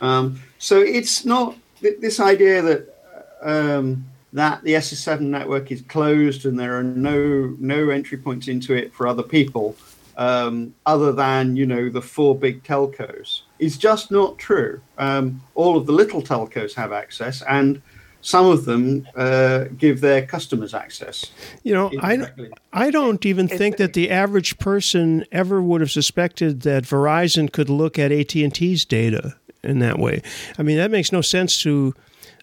Um, 0.00 0.40
so 0.58 0.80
it's 0.80 1.24
not 1.24 1.56
th- 1.80 2.00
this 2.00 2.20
idea 2.20 2.62
that 2.62 2.94
um, 3.42 4.06
that 4.32 4.62
the 4.62 4.74
SS7 4.74 5.20
network 5.20 5.70
is 5.70 5.82
closed 5.82 6.46
and 6.46 6.58
there 6.58 6.78
are 6.78 6.82
no 6.82 7.54
no 7.58 7.90
entry 7.90 8.18
points 8.18 8.48
into 8.48 8.74
it 8.74 8.92
for 8.94 9.06
other 9.06 9.22
people 9.22 9.76
um, 10.16 10.74
other 10.86 11.12
than 11.12 11.56
you 11.56 11.66
know 11.66 11.88
the 11.88 12.02
four 12.02 12.36
big 12.36 12.62
telcos 12.62 13.42
is 13.58 13.76
just 13.76 14.10
not 14.10 14.38
true. 14.38 14.80
Um, 14.98 15.42
all 15.54 15.76
of 15.76 15.86
the 15.86 15.92
little 15.92 16.22
telcos 16.22 16.74
have 16.74 16.92
access, 16.92 17.42
and 17.42 17.82
some 18.20 18.46
of 18.46 18.64
them 18.64 19.06
uh, 19.16 19.64
give 19.76 20.00
their 20.00 20.24
customers 20.24 20.72
access. 20.72 21.30
You 21.62 21.74
know, 21.74 21.90
I, 22.00 22.26
I 22.72 22.90
don't 22.90 23.24
even 23.26 23.48
think 23.48 23.76
that 23.76 23.92
the 23.92 24.10
average 24.10 24.58
person 24.58 25.26
ever 25.30 25.60
would 25.60 25.82
have 25.82 25.90
suspected 25.90 26.62
that 26.62 26.84
Verizon 26.84 27.52
could 27.52 27.68
look 27.68 27.98
at 27.98 28.10
AT&T's 28.10 28.86
data 28.86 29.36
in 29.62 29.80
that 29.80 29.98
way. 29.98 30.22
I 30.58 30.62
mean, 30.62 30.78
that 30.78 30.90
makes 30.90 31.12
no 31.12 31.20
sense 31.20 31.60
to 31.62 31.94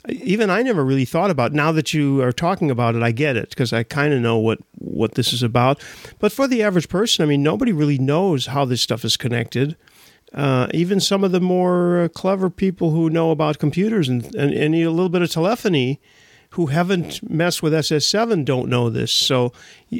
even 0.07 0.49
I 0.49 0.61
never 0.63 0.83
really 0.83 1.05
thought 1.05 1.29
about. 1.29 1.53
Now 1.53 1.71
that 1.71 1.93
you 1.93 2.21
are 2.21 2.31
talking 2.31 2.71
about 2.71 2.95
it, 2.95 3.03
I 3.03 3.11
get 3.11 3.37
it 3.37 3.49
because 3.49 3.71
I 3.71 3.83
kind 3.83 4.13
of 4.13 4.21
know 4.21 4.37
what 4.37 4.59
what 4.77 5.15
this 5.15 5.33
is 5.33 5.43
about. 5.43 5.81
But 6.19 6.31
for 6.31 6.47
the 6.47 6.63
average 6.63 6.89
person, 6.89 7.23
I 7.23 7.27
mean, 7.27 7.43
nobody 7.43 7.71
really 7.71 7.99
knows 7.99 8.47
how 8.47 8.65
this 8.65 8.81
stuff 8.81 9.05
is 9.05 9.17
connected. 9.17 9.75
Uh, 10.33 10.67
even 10.73 10.99
some 10.99 11.23
of 11.23 11.31
the 11.33 11.41
more 11.41 12.03
uh, 12.03 12.07
clever 12.07 12.49
people 12.49 12.91
who 12.91 13.09
know 13.09 13.31
about 13.31 13.59
computers 13.59 14.07
and, 14.07 14.23
and, 14.33 14.53
and 14.53 14.73
a 14.73 14.87
little 14.87 15.09
bit 15.09 15.21
of 15.21 15.29
telephony 15.29 15.99
who 16.51 16.67
haven't 16.67 17.29
messed 17.29 17.61
with 17.61 17.73
SS7 17.73 18.45
don't 18.45 18.69
know 18.69 18.89
this. 18.89 19.11
So, 19.11 19.51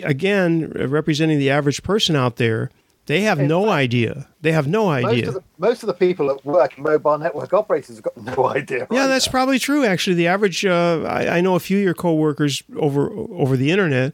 again, 0.03 0.69
representing 0.69 1.37
the 1.37 1.49
average 1.49 1.83
person 1.83 2.15
out 2.15 2.37
there, 2.37 2.71
they 3.12 3.22
have 3.22 3.39
no 3.39 3.70
idea. 3.70 4.28
They 4.41 4.53
have 4.53 4.68
no 4.68 4.86
Most 4.86 5.05
idea. 5.05 5.28
of, 5.28 5.34
the, 5.36 5.43
most 5.57 5.84
of 5.84 5.88
the 5.88 5.93
people 5.93 6.28
that 6.30 6.45
work 6.45 6.78
in 6.78 6.84
mobile 6.84 7.18
network 7.18 7.51
operators 7.53 7.97
have 7.97 8.03
got 8.03 8.18
no 8.38 8.45
idea. 8.59 8.88
Yeah, 8.89 9.07
that's 9.07 9.28
probably 9.28 9.59
true. 9.59 9.84
Actually, 9.86 10.16
the 10.16 10.28
average 10.28 10.66
uh, 10.66 11.01
I, 11.07 11.38
I 11.38 11.41
know 11.41 11.55
a 11.55 11.59
few 11.59 11.78
of 11.80 11.84
your 11.84 11.93
coworkers 11.93 12.64
over 12.78 13.09
over 13.12 13.57
the 13.57 13.70
internet, 13.70 14.14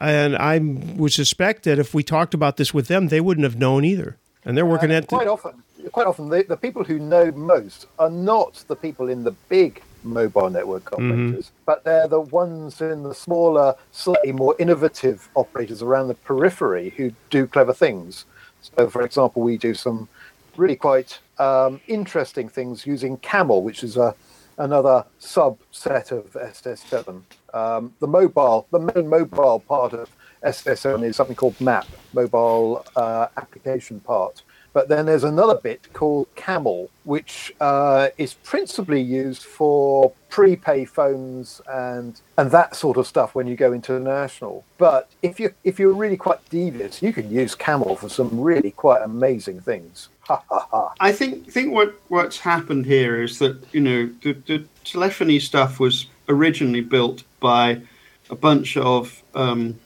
and 0.00 0.36
I 0.36 0.58
would 0.58 1.12
suspect 1.12 1.62
that 1.64 1.78
if 1.78 1.94
we 1.94 2.02
talked 2.02 2.34
about 2.34 2.56
this 2.56 2.74
with 2.74 2.88
them, 2.88 3.08
they 3.08 3.20
wouldn't 3.20 3.44
have 3.44 3.56
known 3.56 3.84
either. 3.84 4.16
And 4.44 4.56
they're 4.56 4.66
working 4.66 4.90
at 4.90 5.06
quite 5.06 5.28
often. 5.28 5.62
Quite 5.92 6.06
often, 6.06 6.28
the, 6.28 6.44
the 6.48 6.56
people 6.56 6.84
who 6.84 6.98
know 6.98 7.30
most 7.32 7.86
are 7.98 8.10
not 8.10 8.64
the 8.68 8.76
people 8.76 9.08
in 9.08 9.24
the 9.24 9.32
big 9.48 9.82
mobile 10.04 10.50
network 10.50 10.84
Mm-hmm. 10.90 11.10
operators, 11.12 11.50
but 11.64 11.84
they're 11.84 12.08
the 12.08 12.20
ones 12.20 12.80
in 12.80 13.02
the 13.04 13.14
smaller, 13.14 13.74
slightly 13.92 14.32
more 14.32 14.54
innovative 14.58 15.28
operators 15.34 15.80
around 15.82 16.08
the 16.08 16.14
periphery 16.14 16.90
who 16.96 17.12
do 17.30 17.46
clever 17.46 17.72
things. 17.72 18.24
So, 18.62 18.88
for 18.88 19.02
example, 19.02 19.42
we 19.42 19.56
do 19.56 19.74
some 19.74 20.08
really 20.56 20.76
quite 20.76 21.18
um, 21.38 21.80
interesting 21.86 22.48
things 22.48 22.86
using 22.86 23.16
Camel, 23.18 23.62
which 23.62 23.82
is 23.82 23.96
a 23.96 24.14
another 24.58 25.04
subset 25.20 26.12
of 26.12 26.32
SS7. 26.32 27.22
Um, 27.54 27.94
the 28.00 28.06
mobile, 28.06 28.66
the 28.70 28.78
main 28.78 29.08
mobile 29.08 29.60
part 29.60 29.92
of 29.92 30.10
SS7 30.44 31.04
is 31.04 31.16
something 31.16 31.36
called 31.36 31.60
MAP, 31.60 31.86
mobile 32.12 32.84
uh, 32.96 33.28
application 33.36 34.00
part. 34.00 34.42
But 34.72 34.88
then 34.88 35.06
there's 35.06 35.24
another 35.24 35.56
bit 35.56 35.92
called 35.92 36.28
Camel, 36.34 36.90
which 37.04 37.54
uh, 37.60 38.08
is 38.16 38.34
principally 38.34 39.02
used 39.02 39.42
for 39.42 40.12
prepay 40.30 40.86
phones 40.86 41.60
and 41.68 42.18
and 42.38 42.50
that 42.50 42.74
sort 42.74 42.96
of 42.96 43.06
stuff 43.06 43.34
when 43.34 43.46
you 43.46 43.54
go 43.54 43.72
international. 43.72 44.64
But 44.78 45.10
if 45.20 45.38
you 45.38 45.52
if 45.62 45.78
you're 45.78 45.92
really 45.92 46.16
quite 46.16 46.48
devious, 46.48 47.02
you 47.02 47.12
can 47.12 47.30
use 47.30 47.54
Camel 47.54 47.96
for 47.96 48.08
some 48.08 48.40
really 48.40 48.70
quite 48.70 49.02
amazing 49.02 49.60
things. 49.60 50.08
Ha 50.22 50.42
ha 50.48 50.66
ha! 50.70 50.94
I 51.00 51.12
think 51.12 51.50
think 51.50 51.72
what 51.74 51.94
what's 52.08 52.38
happened 52.38 52.86
here 52.86 53.22
is 53.22 53.38
that 53.40 53.62
you 53.74 53.80
know 53.80 54.10
the, 54.22 54.32
the 54.32 54.64
telephony 54.84 55.38
stuff 55.38 55.78
was 55.78 56.06
originally 56.28 56.80
built 56.80 57.24
by 57.40 57.82
a 58.30 58.36
bunch 58.36 58.76
of 58.78 59.22
um, 59.34 59.78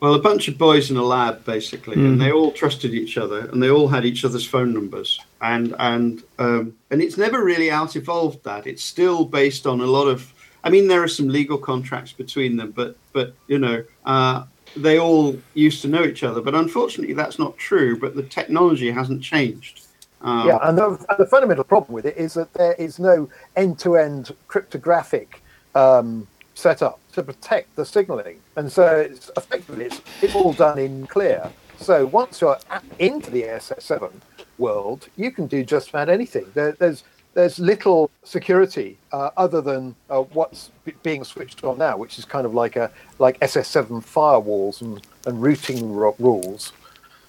well 0.00 0.14
a 0.14 0.18
bunch 0.18 0.48
of 0.48 0.58
boys 0.58 0.90
in 0.90 0.96
a 0.96 1.02
lab 1.02 1.44
basically, 1.44 1.96
and 1.96 2.20
they 2.20 2.32
all 2.32 2.50
trusted 2.52 2.94
each 2.94 3.16
other 3.16 3.40
and 3.50 3.62
they 3.62 3.70
all 3.70 3.88
had 3.88 4.04
each 4.04 4.24
other's 4.24 4.46
phone 4.46 4.72
numbers 4.72 5.20
and 5.40 5.74
and 5.78 6.22
um, 6.38 6.74
and 6.90 7.02
it's 7.02 7.16
never 7.16 7.44
really 7.44 7.70
out 7.70 7.96
evolved 7.96 8.42
that 8.44 8.66
it's 8.66 8.82
still 8.82 9.24
based 9.24 9.66
on 9.66 9.80
a 9.80 9.86
lot 9.86 10.06
of 10.06 10.32
I 10.64 10.70
mean 10.70 10.88
there 10.88 11.02
are 11.02 11.08
some 11.08 11.28
legal 11.28 11.58
contracts 11.58 12.12
between 12.12 12.56
them, 12.56 12.72
but 12.72 12.96
but 13.12 13.34
you 13.46 13.58
know. 13.58 13.84
Uh, 14.04 14.44
they 14.76 15.00
all 15.00 15.36
used 15.54 15.82
to 15.82 15.88
know 15.88 16.04
each 16.04 16.22
other, 16.22 16.40
but 16.40 16.54
unfortunately, 16.54 17.12
that's 17.14 17.40
not 17.40 17.56
true. 17.58 17.98
But 17.98 18.14
the 18.14 18.22
technology 18.22 18.88
hasn't 18.90 19.20
changed. 19.20 19.86
Um, 20.22 20.46
Yeah, 20.46 20.58
and 20.62 20.78
the, 20.78 20.86
and 20.86 21.18
the 21.18 21.26
fundamental 21.26 21.64
problem 21.64 21.92
with 21.92 22.06
it 22.06 22.16
is 22.16 22.34
that 22.34 22.52
there 22.52 22.74
is 22.74 22.98
no 22.98 23.28
end-to-end 23.56 24.34
cryptographic 24.48 25.42
um, 25.74 26.28
set 26.60 26.82
up 26.82 27.00
to 27.12 27.22
protect 27.22 27.74
the 27.76 27.84
signaling, 27.84 28.38
and 28.56 28.70
so 28.70 28.96
it's 28.96 29.30
effectively 29.36 29.86
it's, 29.86 30.00
it's 30.22 30.34
all 30.34 30.52
done 30.52 30.78
in 30.78 31.06
clear. 31.06 31.50
So 31.78 32.06
once 32.06 32.40
you're 32.40 32.58
into 32.98 33.30
the 33.30 33.44
SS7 33.44 34.12
world, 34.58 35.08
you 35.16 35.30
can 35.30 35.46
do 35.46 35.64
just 35.64 35.88
about 35.88 36.08
anything. 36.10 36.46
There, 36.54 36.72
there's 36.72 37.04
there's 37.34 37.58
little 37.58 38.10
security 38.24 38.98
uh, 39.12 39.30
other 39.36 39.60
than 39.60 39.94
uh, 40.10 40.22
what's 40.22 40.70
b- 40.84 40.94
being 41.02 41.22
switched 41.22 41.62
on 41.62 41.78
now, 41.78 41.96
which 41.96 42.18
is 42.18 42.24
kind 42.24 42.44
of 42.44 42.54
like 42.54 42.76
a 42.76 42.90
like 43.18 43.38
SS7 43.40 44.04
firewalls 44.04 44.82
and, 44.82 45.00
and 45.26 45.40
routing 45.40 45.94
ro- 45.94 46.16
rules, 46.18 46.72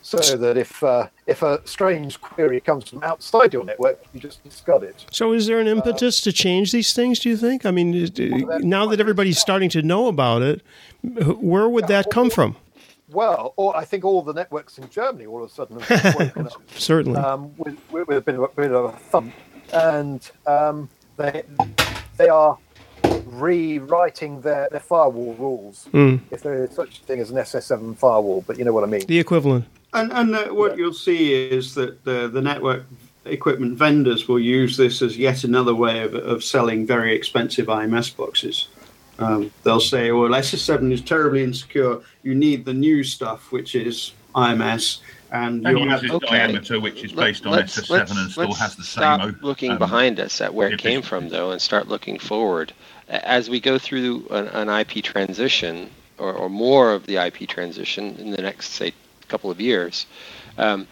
so 0.01 0.17
that 0.37 0.57
if 0.57 0.83
uh, 0.83 1.07
if 1.27 1.41
a 1.41 1.61
strange 1.65 2.19
query 2.21 2.59
comes 2.59 2.89
from 2.89 3.03
outside 3.03 3.53
your 3.53 3.63
network, 3.63 4.03
you 4.13 4.19
just 4.19 4.43
discard 4.43 4.83
it. 4.83 5.05
So, 5.11 5.33
is 5.33 5.47
there 5.47 5.59
an 5.59 5.67
impetus 5.67 6.21
to 6.21 6.31
change 6.31 6.71
these 6.71 6.93
things? 6.93 7.19
Do 7.19 7.29
you 7.29 7.37
think? 7.37 7.65
I 7.65 7.71
mean, 7.71 7.93
is- 7.93 8.11
now 8.63 8.85
that 8.87 8.99
everybody's 8.99 9.39
starting 9.39 9.69
to 9.69 9.81
know 9.81 10.07
about 10.07 10.41
it, 10.41 10.61
where 11.03 11.69
would 11.69 11.87
that 11.87 12.09
come 12.09 12.29
from? 12.29 12.55
Well, 13.09 13.53
or 13.57 13.75
I 13.75 13.83
think 13.83 14.05
all 14.05 14.21
the 14.21 14.33
networks 14.33 14.77
in 14.77 14.89
Germany 14.89 15.25
all 15.25 15.43
of 15.43 15.51
a 15.51 15.53
sudden 15.53 15.79
have 15.81 16.15
woken 16.15 16.47
up 16.47 16.61
Certainly. 16.75 17.19
um, 17.19 17.53
with, 17.57 17.77
with, 17.91 18.09
a 18.17 18.21
bit 18.21 18.35
of 18.35 18.43
a, 18.43 18.47
bit 18.47 18.71
of 18.71 18.85
a 18.93 18.97
thump, 18.97 19.33
and 19.73 20.31
um, 20.47 20.89
they 21.17 21.43
they 22.17 22.29
are 22.29 22.57
rewriting 23.25 24.41
their, 24.41 24.67
their 24.71 24.79
firewall 24.79 25.33
rules. 25.35 25.85
Hmm. 25.91 26.17
If 26.31 26.43
there 26.43 26.63
is 26.63 26.71
such 26.75 26.99
a 26.99 27.03
thing 27.03 27.19
as 27.19 27.31
an 27.31 27.37
SS7 27.37 27.97
firewall, 27.97 28.43
but 28.45 28.57
you 28.57 28.65
know 28.65 28.73
what 28.73 28.83
I 28.83 28.87
mean. 28.87 29.05
The 29.05 29.19
equivalent. 29.19 29.65
And 29.93 30.11
and 30.13 30.35
uh, 30.35 30.47
what 30.49 30.77
you'll 30.77 30.93
see 30.93 31.33
is 31.33 31.75
that 31.75 32.03
the 32.05 32.27
the 32.27 32.41
network 32.41 32.83
equipment 33.25 33.77
vendors 33.77 34.27
will 34.27 34.39
use 34.39 34.77
this 34.77 35.01
as 35.01 35.17
yet 35.17 35.43
another 35.43 35.75
way 35.75 36.01
of, 36.01 36.15
of 36.15 36.43
selling 36.43 36.87
very 36.87 37.13
expensive 37.15 37.67
IMS 37.67 38.15
boxes. 38.15 38.67
Um, 39.19 39.51
they'll 39.63 39.79
say, 39.79 40.11
"Well, 40.11 40.29
SS7 40.31 40.91
is 40.91 41.01
terribly 41.01 41.43
insecure. 41.43 41.99
You 42.23 42.33
need 42.33 42.65
the 42.65 42.73
new 42.73 43.03
stuff, 43.03 43.51
which 43.51 43.75
is 43.75 44.13
IMS." 44.33 44.99
And, 45.33 45.65
And 45.65 45.77
you'll 45.77 45.87
have 45.89 46.03
uses 46.03 46.19
diameter, 46.27 46.79
which 46.81 47.05
is 47.05 47.13
based 47.13 47.45
on 47.45 47.53
Let's- 47.53 47.77
SS7 47.77 47.89
let's- 47.89 48.11
and 48.11 48.31
still 48.31 48.47
let's 48.47 48.59
has 48.59 48.75
the 48.75 48.83
same. 48.83 49.01
stop 49.01 49.21
o- 49.21 49.33
looking 49.41 49.71
um, 49.71 49.77
behind 49.77 50.19
us 50.19 50.41
at 50.41 50.53
where 50.53 50.67
it 50.69 50.77
came 50.77 51.01
from, 51.01 51.29
though, 51.29 51.51
and 51.51 51.61
start 51.61 51.87
looking 51.87 52.19
forward. 52.19 52.73
As 53.07 53.49
we 53.49 53.61
go 53.61 53.77
through 53.77 54.27
an, 54.29 54.47
an 54.49 54.67
IP 54.67 55.01
transition, 55.03 55.89
or, 56.17 56.33
or 56.33 56.49
more 56.49 56.91
of 56.93 57.05
the 57.05 57.15
IP 57.15 57.47
transition 57.47 58.15
in 58.19 58.31
the 58.31 58.41
next, 58.41 58.71
say, 58.71 58.91
couple 59.31 59.49
of 59.49 59.61
years, 59.61 60.05
um, 60.57 60.85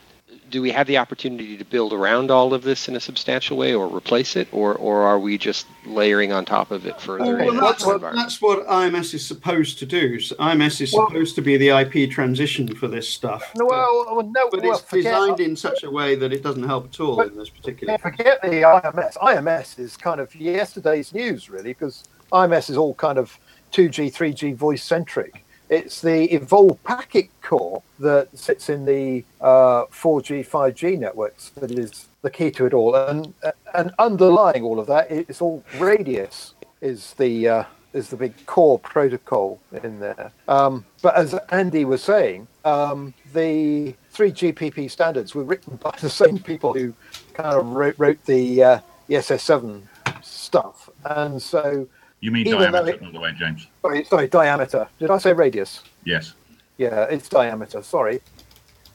do 0.49 0.61
we 0.63 0.71
have 0.71 0.87
the 0.87 0.97
opportunity 0.97 1.57
to 1.57 1.65
build 1.65 1.93
around 1.93 2.31
all 2.31 2.55
of 2.55 2.63
this 2.63 2.87
in 2.87 2.95
a 2.95 2.99
substantial 2.99 3.55
way, 3.55 3.73
or 3.75 3.85
replace 3.87 4.35
it, 4.35 4.47
or, 4.51 4.73
or 4.73 5.03
are 5.03 5.19
we 5.19 5.37
just 5.37 5.67
layering 5.85 6.31
on 6.31 6.43
top 6.43 6.71
of 6.71 6.87
it 6.87 6.99
further? 6.99 7.35
Well, 7.37 7.49
in 7.49 7.57
that's, 7.57 7.83
environment? 7.83 8.15
that's 8.15 8.41
what 8.41 8.65
IMS 8.65 9.13
is 9.13 9.23
supposed 9.23 9.77
to 9.79 9.85
do. 9.85 10.19
So 10.19 10.35
IMS 10.37 10.81
is 10.81 10.91
Well- 10.93 11.07
supposed 11.07 11.35
to 11.35 11.41
be 11.43 11.57
the 11.57 11.69
IP 11.69 12.09
transition 12.09 12.73
for 12.73 12.87
this 12.87 13.07
stuff. 13.07 13.51
No, 13.55 13.65
well, 13.65 14.05
well, 14.15 14.25
no, 14.25 14.49
but 14.49 14.63
well, 14.63 14.71
it's 14.71 14.81
forget, 14.81 15.13
designed 15.13 15.39
in 15.39 15.55
such 15.55 15.83
a 15.83 15.91
way 15.91 16.15
that 16.15 16.33
it 16.33 16.41
doesn't 16.41 16.63
help 16.63 16.85
at 16.87 16.99
all 16.99 17.17
But- 17.17 17.27
in 17.27 17.37
this 17.37 17.49
particular. 17.49 17.93
yeah, 17.93 17.97
forget 17.97 18.41
the 18.41 18.63
IMS. 18.63 19.17
IMS 19.21 19.77
is 19.77 19.97
kind 19.97 20.19
of 20.19 20.33
yesterday's 20.35 21.13
news, 21.13 21.49
really, 21.51 21.73
because 21.73 22.05
IMS 22.31 22.71
is 22.71 22.77
all 22.77 22.95
kind 22.95 23.19
of 23.19 23.37
2G, 23.71 24.09
3G 24.11 24.55
voice 24.55 24.83
centric. 24.83 25.45
It's 25.69 26.01
the 26.01 26.33
evolved 26.33 26.83
packet 26.83 27.29
core 27.41 27.83
that 27.99 28.35
sits 28.37 28.69
in 28.69 28.85
the 28.85 29.23
uh, 29.39 29.85
4G, 29.85 30.47
5G 30.47 30.97
networks 30.97 31.49
that 31.51 31.71
is 31.71 32.07
the 32.21 32.29
key 32.29 32.51
to 32.51 32.65
it 32.65 32.73
all. 32.73 32.95
And 32.95 33.33
and 33.73 33.91
underlying 33.99 34.63
all 34.63 34.79
of 34.79 34.87
that, 34.87 35.11
it's 35.11 35.41
all 35.41 35.63
radius 35.77 36.55
is 36.81 37.13
the 37.13 37.47
uh, 37.47 37.63
is 37.93 38.09
the 38.09 38.17
big 38.17 38.33
core 38.45 38.79
protocol 38.79 39.59
in 39.83 39.99
there. 39.99 40.31
Um, 40.47 40.85
but 41.01 41.15
as 41.15 41.33
Andy 41.49 41.85
was 41.85 42.03
saying, 42.03 42.47
um, 42.65 43.13
the 43.33 43.95
3GPP 44.13 44.89
standards 44.91 45.33
were 45.33 45.43
written 45.43 45.77
by 45.77 45.95
the 45.99 46.09
same 46.09 46.39
people 46.39 46.73
who 46.73 46.93
kind 47.33 47.55
of 47.55 47.67
wrote, 47.67 47.95
wrote 47.97 48.23
the 48.25 48.63
uh, 48.63 48.79
the 49.07 49.15
SS7 49.15 49.81
stuff, 50.21 50.89
and 51.05 51.41
so 51.41 51.87
You 52.21 52.31
mean 52.31 52.47
Even 52.47 52.59
diameter, 52.59 52.89
it- 52.89 53.01
by 53.01 53.11
the 53.11 53.19
way, 53.19 53.31
James? 53.37 53.67
sorry, 53.81 54.03
sorry, 54.05 54.27
diameter. 54.27 54.87
Did 54.99 55.09
I 55.11 55.17
say 55.17 55.33
radius? 55.33 55.81
Yes. 56.05 56.33
Yeah, 56.77 57.03
it's 57.05 57.29
diameter. 57.29 57.81
Sorry. 57.81 58.21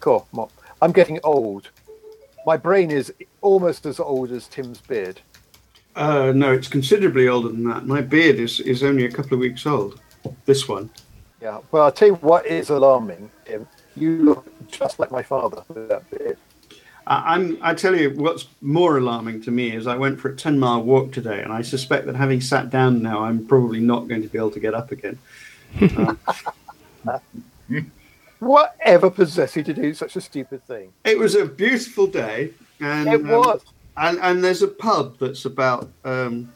Cool. 0.01 0.27
I'm 0.83 0.93
getting 0.93 1.19
old. 1.25 1.71
My 2.47 2.57
brain 2.59 2.91
is 2.91 3.13
almost 3.41 3.87
as 3.87 3.99
old 4.01 4.31
as 4.31 4.47
Tim's 4.49 4.79
beard. 4.81 5.21
Uh, 5.97 6.33
no, 6.35 6.53
it's 6.53 6.69
considerably 6.69 7.29
older 7.29 7.49
than 7.49 7.65
that. 7.65 7.87
My 7.87 8.01
beard 8.03 8.37
is, 8.37 8.61
is 8.61 8.83
only 8.83 9.05
a 9.07 9.11
couple 9.11 9.35
of 9.35 9.41
weeks 9.41 9.65
old. 9.67 10.01
This 10.45 10.69
one. 10.69 10.91
Yeah. 11.41 11.61
Well, 11.71 11.85
I'll 11.85 11.93
tell 11.93 12.09
you 12.09 12.15
what 12.17 12.47
is 12.47 12.71
alarming, 12.71 13.31
Tim. 13.45 13.67
You 13.97 14.17
look 14.23 14.47
just 14.71 14.99
like 14.99 15.11
my 15.11 15.23
father 15.23 15.63
with 15.69 15.89
that 15.89 16.11
beard. 16.11 16.37
I, 17.07 17.35
I'm. 17.35 17.59
I 17.63 17.75
tell 17.75 17.95
you, 17.97 18.11
what's 18.11 18.47
more 18.61 18.99
alarming 18.99 19.43
to 19.43 19.51
me 19.51 19.75
is 19.75 19.87
I 19.87 19.97
went 19.97 20.21
for 20.21 20.31
a 20.31 20.37
ten 20.37 20.59
mile 20.59 20.83
walk 20.83 21.13
today, 21.13 21.43
and 21.43 21.53
I 21.53 21.63
suspect 21.63 22.07
that 22.07 22.17
having 22.17 22.41
sat 22.41 22.71
down 22.71 23.03
now, 23.03 23.25
I'm 23.25 23.47
probably 23.47 23.81
not 23.81 24.09
going 24.09 24.23
to 24.23 24.29
be 24.29 24.39
able 24.39 24.51
to 24.53 24.61
get 24.61 24.75
up 24.75 24.91
again. 24.93 25.19
Whatever 28.39 29.11
possessed 29.11 29.57
you 29.57 29.63
to 29.63 29.73
do 29.73 29.95
such 29.95 30.17
a 30.17 30.21
stupid 30.21 30.67
thing? 30.67 30.93
It 31.05 31.19
was 31.19 31.35
a 31.35 31.47
beautiful 31.47 32.07
day, 32.07 32.53
and 32.81 33.09
It 33.09 33.21
um, 33.23 33.29
was. 33.29 33.63
and 33.97 34.19
and 34.21 34.45
there's 34.45 34.63
a 34.63 34.69
pub 34.69 35.19
that's 35.19 35.45
about 35.45 35.91
um, 36.05 36.53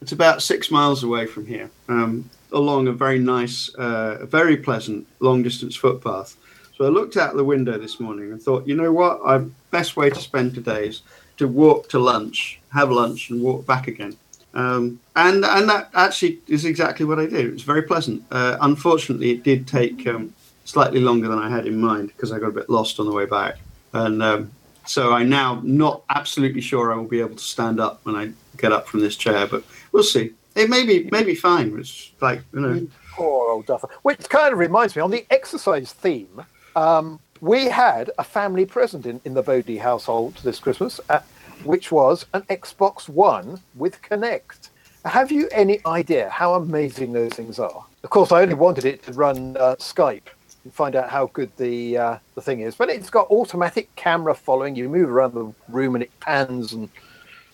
it's 0.00 0.12
about 0.12 0.42
six 0.42 0.70
miles 0.70 1.04
away 1.04 1.26
from 1.26 1.46
here, 1.46 1.70
um, 1.88 2.28
along 2.52 2.88
a 2.88 2.92
very 2.92 3.18
nice, 3.18 3.68
uh, 3.76 4.26
very 4.26 4.56
pleasant 4.56 5.06
long 5.20 5.42
distance 5.42 5.76
footpath. 5.76 6.36
So 6.82 6.88
I 6.88 6.90
looked 6.90 7.16
out 7.16 7.36
the 7.36 7.44
window 7.44 7.78
this 7.78 8.00
morning 8.00 8.32
and 8.32 8.42
thought, 8.42 8.66
you 8.66 8.74
know 8.74 8.90
what, 8.90 9.20
our 9.22 9.38
best 9.70 9.96
way 9.96 10.10
to 10.10 10.18
spend 10.18 10.52
today 10.52 10.88
is 10.88 11.02
to 11.36 11.46
walk 11.46 11.88
to 11.90 12.00
lunch, 12.00 12.58
have 12.72 12.90
lunch, 12.90 13.30
and 13.30 13.40
walk 13.40 13.64
back 13.64 13.86
again. 13.86 14.16
Um, 14.52 14.98
and 15.14 15.44
and 15.44 15.68
that 15.68 15.90
actually 15.94 16.40
is 16.48 16.64
exactly 16.64 17.06
what 17.06 17.20
I 17.20 17.26
did. 17.26 17.46
It 17.46 17.52
was 17.52 17.62
very 17.62 17.82
pleasant. 17.82 18.24
Uh, 18.32 18.56
unfortunately, 18.60 19.30
it 19.30 19.44
did 19.44 19.68
take 19.68 20.08
um, 20.08 20.34
slightly 20.64 20.98
longer 20.98 21.28
than 21.28 21.38
I 21.38 21.48
had 21.48 21.68
in 21.68 21.80
mind 21.80 22.08
because 22.08 22.32
I 22.32 22.40
got 22.40 22.48
a 22.48 22.58
bit 22.60 22.68
lost 22.68 22.98
on 22.98 23.06
the 23.06 23.12
way 23.12 23.26
back, 23.26 23.58
and 23.92 24.20
um, 24.20 24.50
so 24.84 25.12
I'm 25.12 25.28
now 25.28 25.60
not 25.62 26.02
absolutely 26.10 26.62
sure 26.62 26.92
I 26.92 26.96
will 26.96 27.04
be 27.04 27.20
able 27.20 27.36
to 27.36 27.44
stand 27.44 27.78
up 27.78 28.00
when 28.02 28.16
I 28.16 28.32
get 28.56 28.72
up 28.72 28.88
from 28.88 28.98
this 28.98 29.14
chair. 29.14 29.46
But 29.46 29.62
we'll 29.92 30.02
see. 30.02 30.32
It 30.56 30.68
may 30.68 30.84
be 30.84 31.08
maybe 31.12 31.36
fine. 31.36 31.78
It's 31.78 32.10
like 32.20 32.42
you 32.52 32.58
know. 32.58 32.88
Poor 33.12 33.52
old 33.52 33.66
duffer. 33.66 33.88
Which 34.02 34.28
kind 34.28 34.52
of 34.52 34.58
reminds 34.58 34.96
me, 34.96 35.02
on 35.02 35.12
the 35.12 35.24
exercise 35.30 35.92
theme, 35.92 36.44
um, 36.76 37.18
we 37.40 37.66
had 37.66 38.10
a 38.18 38.24
family 38.24 38.66
present 38.66 39.06
in, 39.06 39.20
in 39.24 39.34
the 39.34 39.42
Bodie 39.42 39.78
household 39.78 40.34
this 40.44 40.58
Christmas, 40.60 41.00
uh, 41.10 41.20
which 41.64 41.90
was 41.90 42.26
an 42.34 42.42
Xbox 42.42 43.08
One 43.08 43.60
with 43.74 44.00
Kinect. 44.02 44.68
Have 45.04 45.32
you 45.32 45.48
any 45.50 45.80
idea 45.84 46.30
how 46.30 46.54
amazing 46.54 47.12
those 47.12 47.32
things 47.32 47.58
are? 47.58 47.84
Of 48.04 48.10
course, 48.10 48.30
I 48.30 48.42
only 48.42 48.54
wanted 48.54 48.84
it 48.84 49.02
to 49.04 49.12
run 49.12 49.56
uh, 49.58 49.74
Skype 49.76 50.28
and 50.64 50.72
find 50.72 50.94
out 50.94 51.08
how 51.10 51.26
good 51.32 51.50
the 51.56 51.98
uh, 51.98 52.18
the 52.36 52.40
thing 52.40 52.60
is. 52.60 52.76
But 52.76 52.88
it's 52.88 53.10
got 53.10 53.28
automatic 53.30 53.94
camera 53.96 54.34
following 54.34 54.76
you. 54.76 54.88
Move 54.88 55.10
around 55.10 55.34
the 55.34 55.52
room 55.68 55.96
and 55.96 56.04
it 56.04 56.10
pans 56.20 56.72
and 56.72 56.88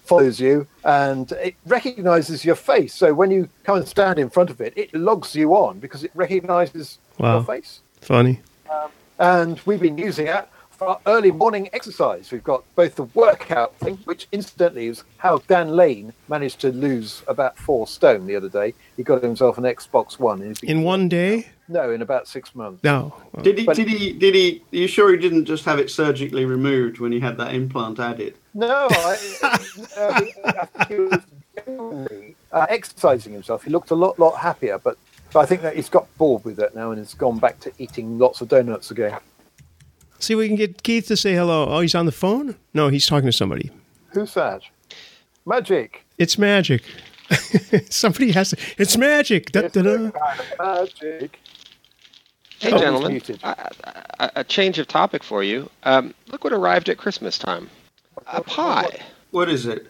follows 0.05 0.41
you 0.41 0.67
and 0.85 1.33
it 1.33 1.55
recognizes 1.67 2.43
your 2.45 2.55
face. 2.55 2.95
So 2.95 3.13
when 3.13 3.31
you 3.31 3.49
come 3.65 3.77
and 3.77 3.87
stand 3.89 4.19
in 4.19 4.31
front 4.31 4.49
of 4.49 4.61
it, 4.61 4.73
it 4.77 4.93
logs 4.95 5.35
you 5.35 5.55
on 5.55 5.79
because 5.81 6.03
it 6.05 6.11
recognizes 6.15 6.99
Wow. 7.19 7.35
your 7.37 7.45
face. 7.45 7.81
Funny. 8.01 8.41
And 9.19 9.61
we've 9.67 9.81
been 9.81 9.99
using 9.99 10.27
that 10.27 10.51
for 10.71 10.89
our 10.89 11.01
early 11.07 11.33
morning 11.33 11.69
exercise. 11.73 12.31
We've 12.31 12.45
got 12.45 12.63
both 12.77 12.95
the 12.95 13.03
workout 13.05 13.75
thing, 13.77 13.97
which 14.05 14.29
incidentally 14.31 14.87
is 14.87 15.03
how 15.17 15.39
Dan 15.49 15.75
Lane 15.75 16.13
managed 16.29 16.61
to 16.61 16.71
lose 16.71 17.23
about 17.27 17.59
four 17.59 17.89
stone 17.89 18.27
the 18.27 18.37
other 18.37 18.49
day. 18.49 18.75
He 18.97 19.03
got 19.03 19.23
himself 19.23 19.59
an 19.59 19.65
Xbox 19.65 20.19
One. 20.21 20.41
and 20.41 20.61
been- 20.61 20.71
In 20.71 20.83
one 20.85 21.09
day? 21.09 21.49
no, 21.69 21.91
in 21.91 22.01
about 22.01 22.29
six 22.29 22.55
months. 22.55 22.83
No. 22.85 23.13
Did 23.43 23.59
he? 23.59 23.65
But- 23.67 23.77
did 23.77 23.89
he? 23.89 24.13
Did 24.13 24.35
he? 24.37 24.63
Are 24.73 24.77
you 24.83 24.87
sure 24.87 25.11
he 25.11 25.19
didn't 25.19 25.47
just 25.47 25.65
have 25.65 25.81
it 25.81 25.91
surgically 25.91 26.45
removed 26.45 27.01
when 27.01 27.11
he 27.11 27.19
had 27.21 27.37
that 27.39 27.55
implant 27.55 27.99
added? 27.99 28.37
No, 28.55 28.87
I, 28.91 29.19
uh, 29.97 30.21
I 30.45 30.65
think 30.65 30.89
he 30.89 30.95
was 30.95 31.21
genuinely, 31.67 32.37
uh, 32.53 32.67
exercising 32.69 33.33
himself. 33.33 33.65
He 33.65 33.71
looked 33.71 33.91
a 33.91 33.95
lot, 33.97 34.19
lot 34.19 34.37
happier. 34.39 34.79
But, 34.79 34.97
but 35.33 35.41
I 35.41 35.47
think 35.47 35.63
that 35.63 35.77
he's 35.77 35.89
got 35.89 36.07
bored 36.19 36.45
with 36.45 36.59
it 36.59 36.75
now 36.75 36.91
and 36.91 36.99
has 36.99 37.15
gone 37.15 37.39
back 37.39 37.61
to 37.61 37.73
eating 37.79 38.19
lots 38.19 38.41
of 38.41 38.49
donuts 38.49 38.91
again. 38.91 39.19
See, 40.19 40.35
we 40.35 40.49
can 40.49 40.57
get 40.57 40.83
Keith 40.83 41.07
to 41.09 41.17
say 41.17 41.35
hello. 41.35 41.67
Oh, 41.69 41.81
he's 41.81 41.95
on 41.95 42.07
the 42.07 42.13
phone? 42.13 42.57
No, 42.75 42.89
he's 42.89 43.07
talking 43.07 43.27
to 43.27 43.33
somebody. 43.33 43.71
Who's 44.11 44.35
that? 44.35 44.63
Magic. 45.47 46.05
It's 46.19 46.37
magic. 46.39 46.83
somebody 47.91 48.33
has 48.33 48.51
to. 48.51 48.57
It's 48.79 48.97
magic. 48.97 49.53
Da, 49.53 49.69
da, 49.69 49.83
da. 49.83 50.11
Magic. 50.59 51.39
Hey, 52.59 52.73
Oh, 52.73 52.79
gentlemen, 52.79 53.13
muted. 53.13 53.39
a, 53.45 53.71
a, 54.19 54.31
a 54.37 54.45
change 54.45 54.79
of 54.81 54.89
topic 54.89 55.23
for 55.23 55.45
you. 55.45 55.71
Um, 55.85 56.13
look 56.33 56.43
what 56.43 56.53
arrived 56.53 56.89
at 56.89 56.99
Christmas 56.99 57.39
time. 57.39 57.71
A 58.27 58.43
pie. 58.43 58.99
What 59.31 59.49
is 59.49 59.67
it? 59.67 59.87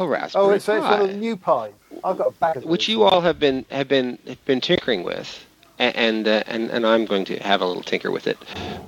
A 0.00 0.06
Raspberry 0.06 0.44
Oh, 0.44 0.50
it's, 0.50 0.68
it's 0.68 0.80
Pi, 0.84 0.90
one 0.90 1.00
of 1.02 1.08
the 1.08 1.16
new 1.16 1.36
Pi. 1.36 1.70
I've 2.04 2.18
got 2.18 2.28
a 2.28 2.30
bag 2.32 2.56
of 2.58 2.64
which 2.64 2.88
you 2.88 3.02
all 3.04 3.20
have 3.20 3.38
been 3.38 3.64
have 3.70 3.88
been 3.88 4.18
have 4.26 4.44
been 4.44 4.60
tinkering 4.60 5.02
with, 5.02 5.44
a- 5.78 5.96
and 5.96 6.26
uh, 6.26 6.42
and 6.46 6.70
and 6.70 6.86
I'm 6.86 7.04
going 7.06 7.24
to 7.26 7.36
have 7.42 7.60
a 7.60 7.66
little 7.66 7.82
tinker 7.82 8.10
with 8.10 8.26
it. 8.26 8.38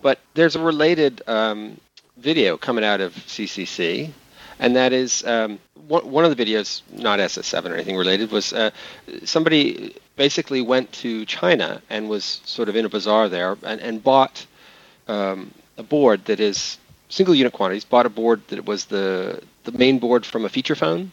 But 0.02 0.18
there's 0.34 0.56
a 0.56 0.60
related 0.60 1.22
um, 1.28 1.78
video 2.16 2.56
coming 2.56 2.84
out 2.84 3.00
of 3.00 3.14
CCC, 3.14 4.10
and 4.58 4.74
that 4.76 4.92
is 4.92 5.24
um, 5.26 5.58
one, 5.88 6.08
one 6.10 6.24
of 6.24 6.34
the 6.36 6.44
videos, 6.44 6.82
not 6.92 7.18
SS7 7.18 7.70
or 7.70 7.74
anything 7.74 7.96
related, 7.96 8.30
was 8.30 8.52
uh, 8.52 8.70
somebody 9.24 9.94
basically 10.16 10.60
went 10.62 10.90
to 10.92 11.24
China 11.26 11.82
and 11.90 12.08
was 12.08 12.40
sort 12.44 12.68
of 12.68 12.76
in 12.76 12.84
a 12.84 12.88
bazaar 12.88 13.28
there 13.28 13.56
and, 13.64 13.80
and 13.80 14.02
bought 14.04 14.46
um, 15.08 15.50
a 15.78 15.82
board 15.82 16.24
that 16.26 16.38
is 16.38 16.78
single 17.08 17.34
unit 17.34 17.52
quantities. 17.52 17.84
Bought 17.84 18.06
a 18.06 18.10
board 18.10 18.40
that 18.48 18.64
was 18.64 18.84
the 18.86 19.42
the 19.64 19.72
main 19.72 19.98
board 19.98 20.24
from 20.26 20.44
a 20.44 20.48
feature 20.48 20.74
phone, 20.74 21.12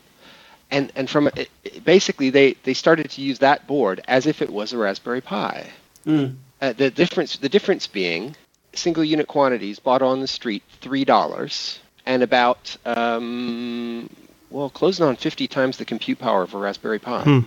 and 0.72 0.91
and 0.95 1.10
from 1.10 1.28
it, 1.28 1.50
it- 1.64 1.84
basically 1.86 2.30
they 2.30 2.54
they 2.64 2.74
started 2.74 3.10
to 3.12 3.22
use 3.22 3.39
that 3.39 3.68
board 3.68 4.02
as 4.08 4.26
if 4.26 4.41
it 4.41 4.50
was 4.50 4.74
a 4.74 4.78
Raspberry 4.78 5.22
Pi. 5.22 5.68
Mm. 6.06 6.36
Uh, 6.62 6.74
the 6.74 6.89
difference 6.91 7.38
the 7.38 7.50
difference 7.50 7.88
being 7.88 8.36
single 8.74 9.04
unit 9.04 9.28
quantities 9.28 9.80
bought 9.80 10.02
on 10.02 10.20
the 10.20 10.28
street 10.28 10.64
three 10.82 11.06
dollars 11.06 11.80
and 12.06 12.22
about 12.24 12.76
um, 12.86 14.10
well 14.50 14.70
closing 14.70 15.06
on 15.06 15.16
fifty 15.16 15.47
times 15.47 15.78
the 15.78 15.86
compute 15.86 16.20
power 16.20 16.41
of 16.43 16.54
a 16.54 16.58
Raspberry 16.58 17.00
Pi. 17.00 17.24
Hmm. 17.24 17.39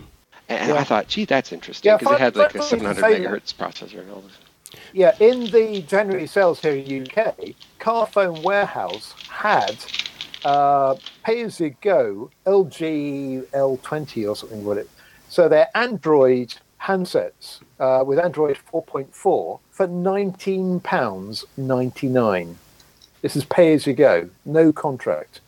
And 0.48 0.68
Yeah. 0.70 0.74
I 0.74 0.84
thought, 0.84 1.08
gee, 1.08 1.24
that's 1.24 1.52
interesting 1.52 1.88
Yeah, 1.88 1.96
because 1.96 2.14
it 2.14 2.20
had 2.20 2.36
like 2.36 2.54
a 2.54 2.62
700 2.62 3.02
megahertz 3.02 3.54
processor 3.54 4.00
and 4.00 4.10
all 4.10 4.20
this. 4.22 4.36
Yeah, 4.92 5.14
in 5.20 5.46
the 5.46 5.82
January 5.82 6.26
sales 6.26 6.60
here 6.60 6.72
in 6.74 7.02
UK, 7.02 7.54
Carphone 7.80 8.42
Warehouse 8.42 9.14
had 9.30 9.76
uh, 10.44 10.94
pay 11.24 11.42
as 11.42 11.58
you 11.60 11.74
go 11.80 12.30
LG 12.46 13.46
L20 13.50 14.28
or 14.28 14.36
something 14.36 14.64
with 14.64 14.78
it. 14.78 14.88
So 15.28 15.48
they're 15.48 15.68
Android 15.74 16.54
handsets 16.80 17.60
uh, 17.78 18.02
with 18.04 18.18
Android 18.18 18.58
4.4 18.72 19.12
for 19.12 19.60
£19.99. 19.80 22.54
This 23.22 23.36
is 23.36 23.44
pay 23.44 23.74
as 23.74 23.86
you 23.86 23.92
go, 23.92 24.28
no 24.44 24.72
contract. 24.72 25.40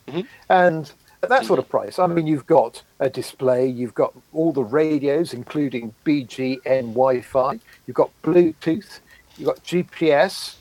And 0.49 0.89
at 1.21 1.27
that 1.29 1.45
sort 1.45 1.59
of 1.59 1.67
price, 1.67 1.99
I 1.99 2.07
mean, 2.07 2.25
you've 2.25 2.45
got 2.45 2.81
a 2.99 3.09
display, 3.09 3.67
you've 3.67 3.95
got 3.95 4.13
all 4.31 4.53
the 4.53 4.63
radios, 4.63 5.33
including 5.33 5.93
BGN 6.05 6.93
Wi 6.93 7.19
Fi, 7.21 7.59
you've 7.85 7.95
got 7.95 8.11
Bluetooth, 8.23 8.99
you've 9.37 9.47
got 9.47 9.61
GPS, 9.63 10.55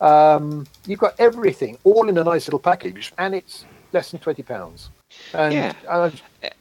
um, 0.00 0.66
you've 0.86 1.00
got 1.00 1.14
everything 1.18 1.78
all 1.84 2.08
in 2.08 2.18
a 2.18 2.24
nice 2.24 2.46
little 2.46 2.60
package, 2.60 3.12
and 3.16 3.34
it's 3.34 3.64
less 3.92 4.10
than 4.10 4.20
£20. 4.20 4.88
And, 5.34 5.54
Yeah. 5.54 5.72
I, 5.88 6.12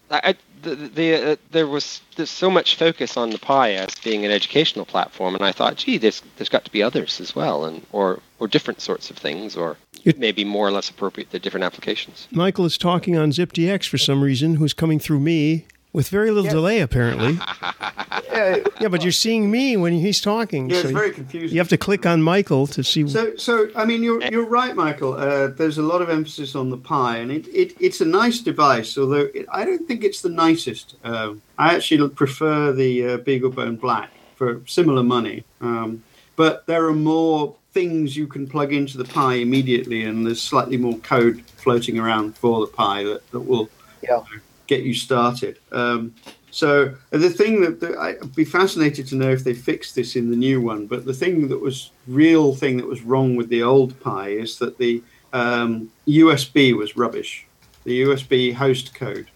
I, 0.09 0.35
the, 0.61 0.75
the, 0.75 1.31
uh, 1.31 1.35
there 1.51 1.67
was 1.67 2.01
there's 2.15 2.29
so 2.29 2.49
much 2.49 2.75
focus 2.77 3.15
on 3.17 3.29
the 3.29 3.37
Pi 3.37 3.73
as 3.73 3.93
being 4.03 4.25
an 4.25 4.31
educational 4.31 4.85
platform, 4.85 5.35
and 5.35 5.43
I 5.43 5.51
thought, 5.51 5.75
gee, 5.75 5.97
there's 5.97 6.21
there's 6.37 6.49
got 6.49 6.65
to 6.65 6.71
be 6.71 6.81
others 6.81 7.19
as 7.21 7.35
well, 7.35 7.65
and 7.65 7.85
or 7.91 8.19
or 8.39 8.47
different 8.47 8.81
sorts 8.81 9.09
of 9.11 9.17
things, 9.17 9.55
or 9.55 9.77
It- 10.03 10.17
maybe 10.17 10.43
more 10.45 10.67
or 10.67 10.71
less 10.71 10.89
appropriate 10.89 11.29
to 11.31 11.39
different 11.39 11.63
applications. 11.65 12.27
Michael 12.31 12.65
is 12.65 12.77
talking 12.77 13.15
on 13.17 13.31
ZipDX 13.31 13.87
for 13.87 13.97
some 13.99 14.21
reason, 14.21 14.55
who's 14.55 14.73
coming 14.73 14.97
through 14.99 15.19
me 15.19 15.65
with 15.93 16.09
very 16.09 16.29
little 16.29 16.45
Yeah. 16.45 16.51
delay, 16.51 16.79
apparently. 16.81 17.39
uh, 17.61 18.59
Yeah, 18.79 18.87
but 18.89 19.03
you're 19.03 19.11
seeing 19.11 19.49
me 19.49 19.77
when 19.77 19.93
he's 19.93 20.21
talking. 20.21 20.69
Yeah, 20.69 20.81
so 20.81 20.87
it's 20.89 20.91
very 20.91 21.11
confusing. 21.11 21.55
you 21.55 21.59
have 21.59 21.69
to 21.69 21.77
click 21.77 22.05
on 22.05 22.21
Michael 22.21 22.67
to 22.67 22.83
see. 22.83 23.07
So, 23.07 23.35
so 23.35 23.69
I 23.75 23.85
mean, 23.85 24.03
you're 24.03 24.21
you're 24.23 24.45
right, 24.45 24.75
Michael. 24.75 25.13
Uh, 25.13 25.47
there's 25.47 25.77
a 25.77 25.81
lot 25.83 26.01
of 26.01 26.09
emphasis 26.09 26.55
on 26.55 26.69
the 26.69 26.77
Pi, 26.77 27.17
and 27.17 27.31
it, 27.31 27.47
it 27.47 27.73
it's 27.79 28.01
a 28.01 28.05
nice 28.05 28.39
device. 28.39 28.97
Although 28.97 29.29
it, 29.33 29.45
I 29.51 29.65
don't 29.65 29.87
think 29.87 30.03
it's 30.03 30.21
the 30.21 30.29
nicest. 30.29 30.95
Um, 31.03 31.41
I 31.57 31.75
actually 31.75 32.07
prefer 32.09 32.71
the 32.71 33.05
uh, 33.05 33.17
BeagleBone 33.19 33.79
Black 33.79 34.11
for 34.35 34.61
similar 34.67 35.03
money. 35.03 35.43
Um, 35.61 36.03
but 36.35 36.67
there 36.67 36.85
are 36.85 36.93
more 36.93 37.55
things 37.73 38.15
you 38.15 38.27
can 38.27 38.47
plug 38.47 38.71
into 38.73 38.97
the 38.97 39.05
Pi 39.05 39.35
immediately, 39.35 40.03
and 40.03 40.25
there's 40.25 40.41
slightly 40.41 40.77
more 40.77 40.97
code 40.99 41.41
floating 41.57 41.97
around 41.97 42.37
for 42.37 42.59
the 42.61 42.71
Pi 42.71 43.03
that, 43.03 43.29
that 43.31 43.39
will 43.39 43.69
yeah. 44.03 44.23
Get 44.67 44.83
you 44.83 44.93
started. 44.93 45.59
Um, 45.71 46.13
so 46.51 46.95
the 47.11 47.29
thing 47.29 47.61
that, 47.61 47.79
that 47.81 47.97
I'd 47.97 48.35
be 48.35 48.45
fascinated 48.45 49.07
to 49.07 49.15
know 49.15 49.29
if 49.29 49.43
they 49.43 49.53
fixed 49.53 49.95
this 49.95 50.15
in 50.15 50.29
the 50.29 50.35
new 50.35 50.61
one. 50.61 50.87
But 50.87 51.05
the 51.05 51.13
thing 51.13 51.47
that 51.49 51.59
was 51.59 51.91
real 52.07 52.55
thing 52.55 52.77
that 52.77 52.87
was 52.87 53.01
wrong 53.01 53.35
with 53.35 53.49
the 53.49 53.63
old 53.63 53.99
Pi 53.99 54.29
is 54.29 54.57
that 54.59 54.77
the 54.77 55.03
um, 55.33 55.91
USB 56.07 56.75
was 56.75 56.97
rubbish. 56.97 57.45
The 57.83 58.01
USB 58.03 58.53
host 58.53 58.95
code 58.95 59.27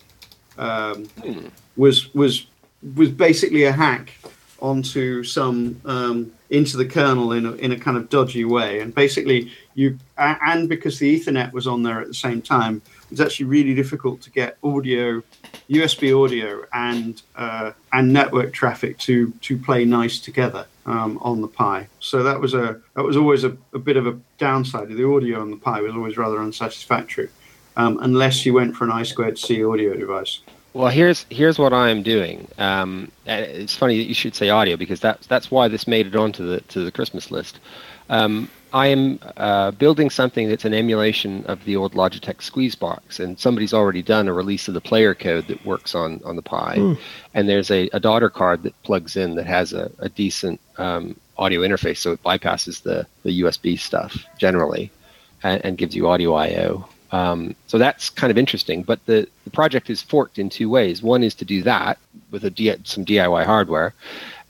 um, 0.58 1.08
was 1.76 2.14
was 2.14 2.48
was 2.96 3.10
basically 3.10 3.64
a 3.66 3.72
hack 3.72 4.14
onto 4.60 5.24
some 5.24 5.80
um, 5.86 6.32
into 6.50 6.78
the 6.78 6.86
kernel 6.86 7.32
in 7.32 7.46
a, 7.46 7.52
in 7.54 7.72
a 7.72 7.80
kind 7.80 7.98
of 7.98 8.10
dodgy 8.10 8.46
way, 8.46 8.80
and 8.80 8.94
basically 8.94 9.52
you 9.76 9.98
and 10.18 10.68
because 10.68 11.00
the 11.00 11.20
Ethernet 11.20 11.52
was 11.52 11.68
on 11.68 11.84
there 11.84 12.02
at 12.02 12.08
the 12.08 12.14
same 12.14 12.42
time, 12.42 12.82
it's 13.12 13.20
actually 13.20 13.48
really 13.48 13.76
difficult 13.76 14.22
to 14.22 14.32
get 14.32 14.58
audio, 14.64 15.22
USB 15.70 16.18
audio, 16.18 16.64
and 16.74 17.22
uh, 17.36 17.74
and 17.92 18.12
network 18.12 18.54
traffic 18.54 18.98
to 19.00 19.32
to 19.42 19.58
play 19.58 19.86
nice 19.86 20.20
together 20.20 20.66
um, 20.86 21.20
on 21.22 21.42
the 21.42 21.48
Pi. 21.48 21.88
So 22.00 22.24
that 22.24 22.40
was 22.40 22.54
a 22.54 22.80
that 22.96 23.04
was 23.04 23.18
always 23.18 23.44
a, 23.44 23.56
a 23.74 23.80
bit 23.80 23.98
of 23.98 24.08
a 24.08 24.18
downside. 24.38 24.88
The 24.90 25.08
audio 25.08 25.42
on 25.42 25.52
the 25.52 25.58
Pi 25.58 25.82
was 25.82 25.94
always 25.94 26.18
rather 26.18 26.40
unsatisfactory, 26.40 27.30
um, 27.76 28.00
unless 28.02 28.46
you 28.46 28.54
went 28.54 28.76
for 28.76 28.86
an 28.86 28.92
I 28.92 29.04
squared 29.04 29.38
C 29.38 29.64
audio 29.64 29.94
device. 29.96 30.40
Well, 30.74 30.88
here's 30.88 31.26
here's 31.30 31.60
what 31.60 31.74
I'm 31.74 32.02
doing. 32.02 32.48
Um, 32.58 33.12
it's 33.26 33.76
funny 33.76 33.98
that 33.98 34.08
you 34.08 34.14
should 34.14 34.36
say 34.36 34.50
audio 34.50 34.78
because 34.78 35.02
that's 35.02 35.28
that's 35.28 35.52
why 35.52 35.68
this 35.68 35.86
made 35.86 36.08
it 36.08 36.16
onto 36.16 36.46
the 36.48 36.62
to 36.62 36.86
the 36.86 36.92
Christmas 36.92 37.30
list. 37.30 37.60
Um, 38.10 38.50
I 38.74 38.88
am 38.88 39.20
uh, 39.38 39.72
building 39.72 40.10
something 40.10 40.48
that's 40.48 40.66
an 40.66 40.74
emulation 40.74 41.44
of 41.46 41.64
the 41.66 41.76
old 41.76 41.94
Logitech 41.94 42.38
Squeezebox, 42.38 43.20
and 43.20 43.38
somebody's 43.38 43.74
already 43.74 44.02
done 44.02 44.28
a 44.28 44.34
release 44.34 44.68
of 44.68 44.74
the 44.74 44.82
player 44.82 45.14
code 45.14 45.48
that 45.48 45.66
works 45.66 45.94
on 45.94 46.22
on 46.24 46.36
the 46.36 46.42
Pi. 46.42 46.76
And 47.34 47.50
there's 47.50 47.70
a, 47.72 47.90
a 47.94 48.00
daughter 48.00 48.30
card 48.30 48.64
that 48.64 48.82
plugs 48.84 49.16
in 49.18 49.36
that 49.36 49.46
has 49.46 49.74
a, 49.74 49.92
a 50.00 50.10
decent 50.10 50.60
um, 50.78 51.16
audio 51.38 51.62
interface, 51.62 51.98
so 51.98 52.14
it 52.14 52.24
bypasses 52.24 52.84
the 52.84 53.06
the 53.24 53.42
USB 53.42 53.78
stuff 53.78 54.26
generally, 54.38 54.92
and, 55.44 55.64
and 55.66 55.78
gives 55.78 55.96
you 55.96 56.08
audio 56.08 56.34
I/O. 56.34 56.88
Um, 57.12 57.56
so 57.68 57.78
that's 57.78 58.10
kind 58.10 58.32
of 58.32 58.38
interesting. 58.38 58.84
But 58.84 59.06
the, 59.06 59.28
the 59.44 59.50
project 59.50 59.90
is 59.90 60.02
forked 60.02 60.40
in 60.40 60.50
two 60.50 60.70
ways. 60.70 61.04
One 61.04 61.24
is 61.24 61.36
to 61.36 61.46
do 61.46 61.62
that 61.64 61.98
with 62.32 62.46
a 62.46 62.50
D, 62.50 62.74
some 62.86 63.06
DIY 63.06 63.46
hardware. 63.46 63.94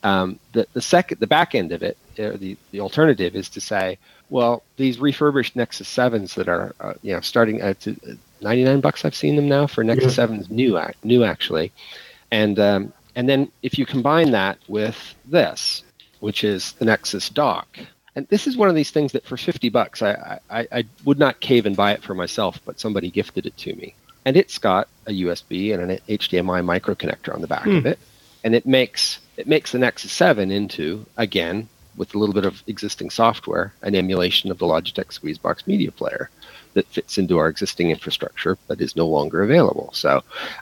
Um, 0.03 0.39
the 0.53 0.67
the 0.73 0.81
second, 0.81 1.19
the 1.19 1.27
back 1.27 1.53
end 1.53 1.71
of 1.71 1.83
it, 1.83 1.97
uh, 2.19 2.31
the 2.37 2.57
the 2.71 2.79
alternative 2.79 3.35
is 3.35 3.49
to 3.49 3.61
say, 3.61 3.97
well, 4.29 4.63
these 4.77 4.99
refurbished 4.99 5.55
Nexus 5.55 5.87
Sevens 5.87 6.35
that 6.35 6.47
are 6.47 6.73
uh, 6.79 6.93
you 7.01 7.13
know 7.13 7.21
starting 7.21 7.61
at 7.61 7.87
uh, 7.87 7.93
99 8.41 8.81
bucks. 8.81 9.05
I've 9.05 9.15
seen 9.15 9.35
them 9.35 9.47
now 9.47 9.67
for 9.67 9.83
Nexus 9.83 10.15
Sevens 10.15 10.49
new 10.49 10.79
ac- 10.79 10.95
new 11.03 11.23
actually, 11.23 11.71
and 12.31 12.59
um, 12.59 12.93
and 13.15 13.29
then 13.29 13.51
if 13.61 13.77
you 13.77 13.85
combine 13.85 14.31
that 14.31 14.57
with 14.67 15.15
this, 15.25 15.83
which 16.19 16.43
is 16.43 16.73
the 16.73 16.85
Nexus 16.85 17.29
Dock, 17.29 17.67
and 18.15 18.27
this 18.27 18.47
is 18.47 18.57
one 18.57 18.69
of 18.69 18.75
these 18.75 18.91
things 18.91 19.11
that 19.13 19.25
for 19.25 19.37
50 19.37 19.69
bucks 19.69 20.01
I, 20.01 20.39
I, 20.49 20.67
I 20.71 20.83
would 21.05 21.19
not 21.19 21.39
cave 21.39 21.65
and 21.65 21.75
buy 21.75 21.93
it 21.93 22.03
for 22.03 22.13
myself, 22.13 22.59
but 22.65 22.79
somebody 22.79 23.09
gifted 23.09 23.45
it 23.45 23.55
to 23.57 23.75
me. 23.75 23.95
And 24.25 24.37
it's 24.37 24.57
got 24.57 24.87
a 25.07 25.11
USB 25.11 25.73
and 25.73 25.91
an 25.91 25.99
HDMI 26.07 26.63
micro 26.63 26.93
connector 26.93 27.33
on 27.33 27.41
the 27.41 27.47
back 27.47 27.65
of 27.65 27.85
it. 27.85 27.99
And 28.43 28.53
it 28.53 28.65
makes 28.65 29.19
it 29.41 29.47
makes 29.47 29.71
the 29.71 29.79
Nexus 29.79 30.11
7 30.11 30.51
into, 30.51 31.03
again, 31.17 31.67
with 31.97 32.13
a 32.13 32.17
little 32.19 32.35
bit 32.35 32.45
of 32.45 32.61
existing 32.67 33.09
software, 33.09 33.73
an 33.81 33.95
emulation 33.95 34.51
of 34.51 34.59
the 34.59 34.67
Logitech 34.67 35.07
Squeezebox 35.07 35.65
media 35.65 35.91
player 35.91 36.29
that 36.73 36.85
fits 36.85 37.17
into 37.17 37.39
our 37.39 37.47
existing 37.47 37.89
infrastructure 37.89 38.55
but 38.67 38.79
is 38.79 38.95
no 38.95 39.07
longer 39.07 39.41
available. 39.41 39.89
So 39.93 40.17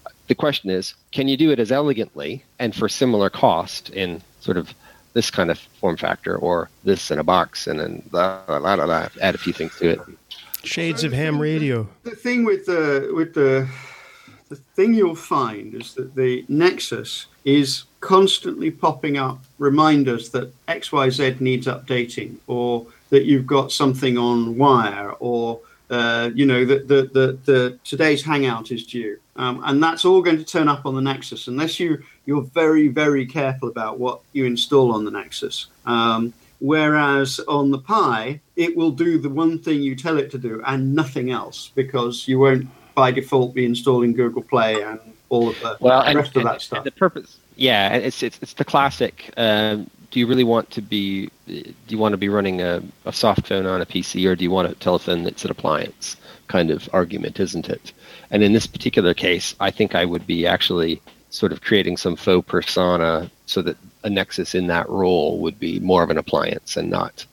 uh, 0.05 0.09
the 0.27 0.35
question 0.35 0.69
is, 0.69 0.93
can 1.11 1.27
you 1.27 1.35
do 1.35 1.51
it 1.51 1.59
as 1.59 1.73
elegantly 1.73 2.41
and 2.57 2.73
for 2.73 2.87
similar 2.87 3.29
cost 3.29 3.89
in 3.89 4.21
sort 4.39 4.55
of 4.55 4.73
this 5.11 5.29
kind 5.29 5.51
of 5.51 5.59
form 5.59 5.97
factor 5.97 6.37
or 6.37 6.69
this 6.85 7.11
in 7.11 7.19
a 7.19 7.23
box 7.23 7.67
and 7.67 7.81
then 7.81 8.01
blah, 8.11 8.45
blah, 8.47 8.59
blah, 8.59 8.85
blah, 8.85 9.09
add 9.21 9.35
a 9.35 9.37
few 9.37 9.51
things 9.51 9.75
to 9.79 9.89
it. 9.89 9.99
Shades 10.63 11.03
of 11.03 11.11
ham 11.11 11.37
radio. 11.41 11.85
The 12.03 12.15
thing 12.15 12.45
with 12.45 12.65
the 12.65 13.11
with 13.13 13.33
the 13.33 13.67
the 14.49 14.55
thing 14.55 14.95
you'll 14.95 15.15
find 15.15 15.75
is 15.75 15.93
that 15.93 16.15
the 16.15 16.43
Nexus 16.49 17.27
is 17.45 17.83
constantly 18.01 18.71
popping 18.71 19.17
up 19.17 19.39
reminders 19.59 20.29
that 20.31 20.53
XYZ 20.67 21.39
needs 21.39 21.67
updating 21.67 22.35
or 22.47 22.85
that 23.11 23.25
you've 23.25 23.47
got 23.47 23.71
something 23.71 24.17
on 24.17 24.57
wire 24.57 25.11
or 25.19 25.59
uh, 25.89 26.29
you 26.35 26.45
know 26.45 26.65
that 26.65 26.87
the, 26.87 27.09
the, 27.13 27.37
the 27.45 27.79
today's 27.83 28.23
hangout 28.23 28.71
is 28.71 28.85
due. 28.85 29.19
Um, 29.35 29.61
and 29.65 29.81
that's 29.81 30.05
all 30.05 30.21
going 30.21 30.37
to 30.37 30.43
turn 30.43 30.67
up 30.67 30.85
on 30.85 30.95
the 30.95 31.01
nexus 31.01 31.47
unless 31.47 31.79
you 31.79 32.03
you're 32.25 32.41
very 32.41 32.89
very 32.89 33.25
careful 33.25 33.69
about 33.69 33.99
what 33.99 34.21
you 34.33 34.45
install 34.45 34.91
on 34.91 35.05
the 35.05 35.11
nexus. 35.11 35.67
Um, 35.85 36.33
whereas 36.59 37.39
on 37.47 37.71
the 37.71 37.79
pi 37.79 38.39
it 38.55 38.75
will 38.75 38.91
do 38.91 39.17
the 39.17 39.29
one 39.29 39.57
thing 39.57 39.81
you 39.81 39.95
tell 39.95 40.17
it 40.17 40.29
to 40.31 40.37
do 40.37 40.61
and 40.65 40.93
nothing 40.93 41.31
else 41.31 41.71
because 41.73 42.27
you 42.27 42.37
won't 42.37 42.67
by 42.99 43.11
default 43.11 43.53
be 43.53 43.63
installing 43.63 44.11
Google 44.11 44.41
Play 44.41 44.81
and 44.81 44.99
all 45.29 45.47
of 45.49 45.59
the 45.61 45.77
well, 45.79 46.01
and, 46.01 46.17
rest 46.17 46.31
of 46.31 46.41
and- 46.41 46.47
that 46.47 46.61
stuff. 46.61 46.83
the 46.83 46.91
purpose, 46.91 47.37
yeah, 47.55 47.93
it's 47.93 48.21
it's 48.21 48.37
it's 48.41 48.53
the 48.53 48.65
classic. 48.65 49.33
Um, 49.37 49.89
do 50.11 50.19
you 50.19 50.27
really 50.27 50.43
want 50.43 50.69
to 50.71 50.81
be? 50.81 51.29
Do 51.47 51.73
you 51.87 51.97
want 51.97 52.11
to 52.13 52.17
be 52.17 52.29
running 52.29 52.61
a, 52.61 52.81
a 53.05 53.13
soft 53.13 53.47
phone 53.47 53.65
on 53.65 53.79
a 53.79 53.85
PC, 53.85 54.27
or 54.27 54.35
do 54.35 54.43
you 54.43 54.51
want 54.51 54.69
a 54.69 54.75
telephone 54.75 55.23
that's 55.23 55.45
an 55.45 55.51
appliance? 55.51 56.17
Kind 56.47 56.71
of 56.71 56.89
argument, 56.91 57.39
isn't 57.39 57.69
it? 57.69 57.93
And 58.31 58.43
in 58.43 58.51
this 58.53 58.67
particular 58.67 59.13
case, 59.13 59.55
I 59.59 59.71
think 59.71 59.95
I 59.95 60.03
would 60.03 60.25
be 60.27 60.45
actually 60.45 61.01
sort 61.29 61.51
of 61.53 61.61
creating 61.61 61.95
some 61.95 62.15
faux 62.15 62.45
persona 62.49 63.29
so 63.45 63.61
that 63.61 63.77
a 64.03 64.09
Nexus 64.09 64.55
in 64.55 64.67
that 64.67 64.89
role 64.89 65.39
would 65.39 65.59
be 65.59 65.79
more 65.79 66.01
of 66.03 66.09
an 66.09 66.17
appliance 66.17 66.75
and 66.75 66.89
not 66.89 67.25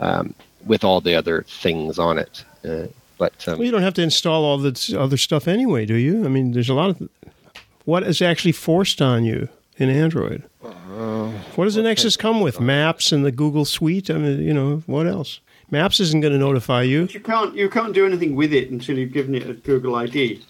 um, 0.00 0.34
with 0.66 0.82
all 0.84 1.00
the 1.00 1.14
other 1.14 1.42
things 1.48 1.98
on 1.98 2.18
it. 2.18 2.44
Uh, 2.68 2.88
but 3.18 3.46
um, 3.48 3.58
Well, 3.58 3.64
you 3.66 3.72
don't 3.72 3.82
have 3.82 3.94
to 3.94 4.02
install 4.02 4.44
all 4.44 4.58
this 4.58 4.92
other 4.92 5.16
stuff 5.16 5.48
anyway, 5.48 5.86
do 5.86 5.94
you? 5.94 6.24
I 6.24 6.28
mean, 6.28 6.52
there's 6.52 6.68
a 6.68 6.74
lot 6.74 6.90
of 6.90 7.08
what 7.84 8.02
is 8.02 8.22
actually 8.22 8.52
forced 8.52 9.00
on 9.02 9.24
you 9.24 9.48
in 9.76 9.90
Android. 9.90 10.44
what 11.54 11.64
does 11.64 11.74
the 11.74 11.82
Nexus 11.82 12.16
come 12.16 12.40
with? 12.40 12.60
Maps 12.60 13.12
and 13.12 13.24
the 13.24 13.32
Google 13.32 13.64
Suite. 13.64 14.10
I 14.10 14.14
mean, 14.14 14.40
you 14.42 14.54
know, 14.54 14.82
what 14.86 15.06
else? 15.06 15.40
Maps 15.70 15.98
isn't 16.00 16.20
going 16.20 16.32
to 16.32 16.38
notify 16.38 16.82
you. 16.82 17.08
you 17.10 17.20
can't 17.20 17.54
you 17.56 17.68
can't 17.68 17.94
do 17.94 18.06
anything 18.06 18.36
with 18.36 18.52
it 18.52 18.70
until 18.70 18.98
you've 18.98 19.12
given 19.12 19.34
it 19.34 19.48
a 19.48 19.54
Google 19.54 19.96
ID. 19.96 20.42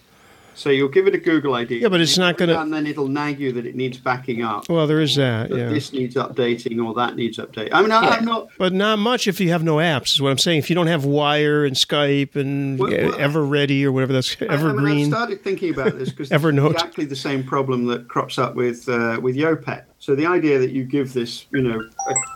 So 0.55 0.71
you'll 0.71 0.89
give 0.89 1.07
it 1.07 1.15
a 1.15 1.19
Google 1.19 1.55
ID. 1.55 1.79
Yeah, 1.79 1.89
but 1.89 2.01
it's 2.01 2.17
not 2.17 2.39
gonna- 2.39 2.61
And 2.61 2.73
then 2.73 2.87
it'll 2.87 3.09
nag 3.09 3.41
you 3.41 3.53
that 3.53 3.67
it 3.67 3.75
needs 3.75 3.99
backing 3.99 4.43
up. 4.43 4.69
Well, 4.69 4.87
there 4.87 5.01
is 5.01 5.17
that. 5.17 5.51
that 5.51 5.57
Yeah. 5.59 5.69
this 5.69 5.93
needs 5.93 6.15
updating 6.15 6.85
or 6.85 6.95
that 6.95 7.17
needs 7.17 7.39
updating. 7.39 7.71
I 7.73 7.83
mean, 7.83 7.91
I, 7.91 8.01
I'm 8.17 8.25
not. 8.25 8.49
But 8.59 8.73
not 8.73 8.99
much 8.99 9.27
if 9.27 9.41
you 9.41 9.51
have 9.51 9.63
no 9.65 9.77
apps, 9.77 10.13
is 10.13 10.23
what 10.23 10.31
I'm 10.31 10.39
saying. 10.39 10.59
If 10.59 10.71
you 10.71 10.75
don't 10.77 10.87
have 10.87 11.05
Wire 11.05 11.65
and 11.65 11.75
Skype 11.75 12.37
and 12.37 12.79
Well, 12.79 12.91
well, 12.91 13.13
EverReady 13.19 13.83
or 13.85 13.93
whatever 13.93 14.13
that's 14.13 14.37
I- 14.41 14.45
I 14.45 14.49
mean, 14.49 14.51
Evergreen. 14.59 15.01
I've 15.07 15.09
started 15.19 15.43
thinking 15.43 15.75
about 15.75 15.99
this 15.99 16.11
because 16.11 16.29
Evernote. 16.31 16.73
exactly 16.73 17.05
the 17.05 17.17
same 17.17 17.43
problem 17.45 17.87
that 17.87 18.09
crops 18.09 18.39
up 18.39 18.55
with 18.55 18.89
uh, 18.89 19.19
with 19.21 19.35
Yopet. 19.37 19.85
So 19.99 20.15
the 20.15 20.27
idea 20.27 20.59
that 20.59 20.71
you 20.71 20.85
give 20.85 21.13
this, 21.15 21.47
you 21.53 21.63
know, 21.63 21.83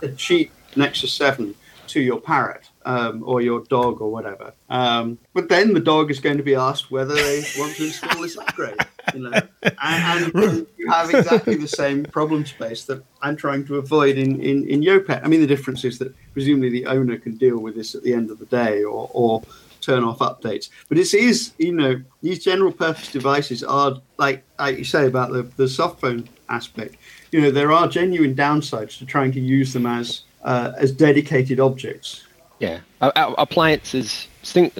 a, 0.03 0.05
a 0.07 0.11
cheap 0.13 0.51
Nexus 0.75 1.13
Seven 1.13 1.55
to 1.87 1.99
your 2.01 2.19
parrot 2.19 2.68
um, 2.89 3.23
or 3.23 3.39
your 3.41 3.61
dog 3.65 4.01
or 4.01 4.11
whatever, 4.11 4.53
um, 4.69 5.17
but 5.33 5.47
then 5.47 5.73
the 5.73 5.79
dog 5.79 6.09
is 6.09 6.19
going 6.19 6.37
to 6.37 6.43
be 6.43 6.55
asked 6.55 6.89
whether 6.89 7.13
they 7.13 7.43
want 7.57 7.75
to 7.75 7.85
install 7.85 8.21
this 8.21 8.37
upgrade. 8.37 8.77
You 9.13 9.21
know, 9.21 9.41
and, 9.81 10.35
and 10.35 10.67
you 10.77 10.89
have 10.89 11.13
exactly 11.13 11.55
the 11.55 11.67
same 11.67 12.03
problem 12.03 12.45
space 12.45 12.85
that 12.85 13.03
I'm 13.21 13.35
trying 13.35 13.65
to 13.67 13.77
avoid 13.77 14.17
in, 14.17 14.41
in, 14.41 14.67
in 14.67 14.81
Yopet. 14.81 15.21
I 15.23 15.27
mean, 15.27 15.41
the 15.41 15.47
difference 15.47 15.83
is 15.83 15.99
that 15.99 16.13
presumably 16.33 16.69
the 16.69 16.87
owner 16.87 17.17
can 17.17 17.37
deal 17.37 17.59
with 17.59 17.75
this 17.75 17.93
at 17.93 18.03
the 18.03 18.13
end 18.13 18.31
of 18.31 18.39
the 18.39 18.45
day 18.47 18.83
or, 18.83 19.09
or 19.13 19.43
turn 19.81 20.03
off 20.03 20.19
updates. 20.19 20.69
But 20.87 20.97
it 20.97 21.13
is, 21.13 21.53
you 21.57 21.73
know, 21.73 22.01
these 22.21 22.43
general 22.43 22.71
purpose 22.71 23.11
devices 23.11 23.63
are 23.63 24.01
like, 24.17 24.43
like 24.57 24.77
you 24.77 24.83
say 24.83 25.05
about 25.05 25.31
the, 25.31 25.43
the 25.57 25.67
soft 25.67 26.01
phone 26.01 26.27
aspect. 26.49 26.95
You 27.31 27.41
know, 27.41 27.51
there 27.51 27.71
are 27.71 27.87
genuine 27.87 28.35
downsides 28.35 28.97
to 28.97 29.05
trying 29.05 29.31
to 29.33 29.39
use 29.39 29.73
them 29.73 29.85
as 29.85 30.23
uh, 30.43 30.71
as 30.77 30.91
dedicated 30.91 31.59
objects. 31.59 32.23
Yeah, 32.59 32.79
uh, 33.01 33.33
appliances, 33.37 34.27
sing, 34.43 34.71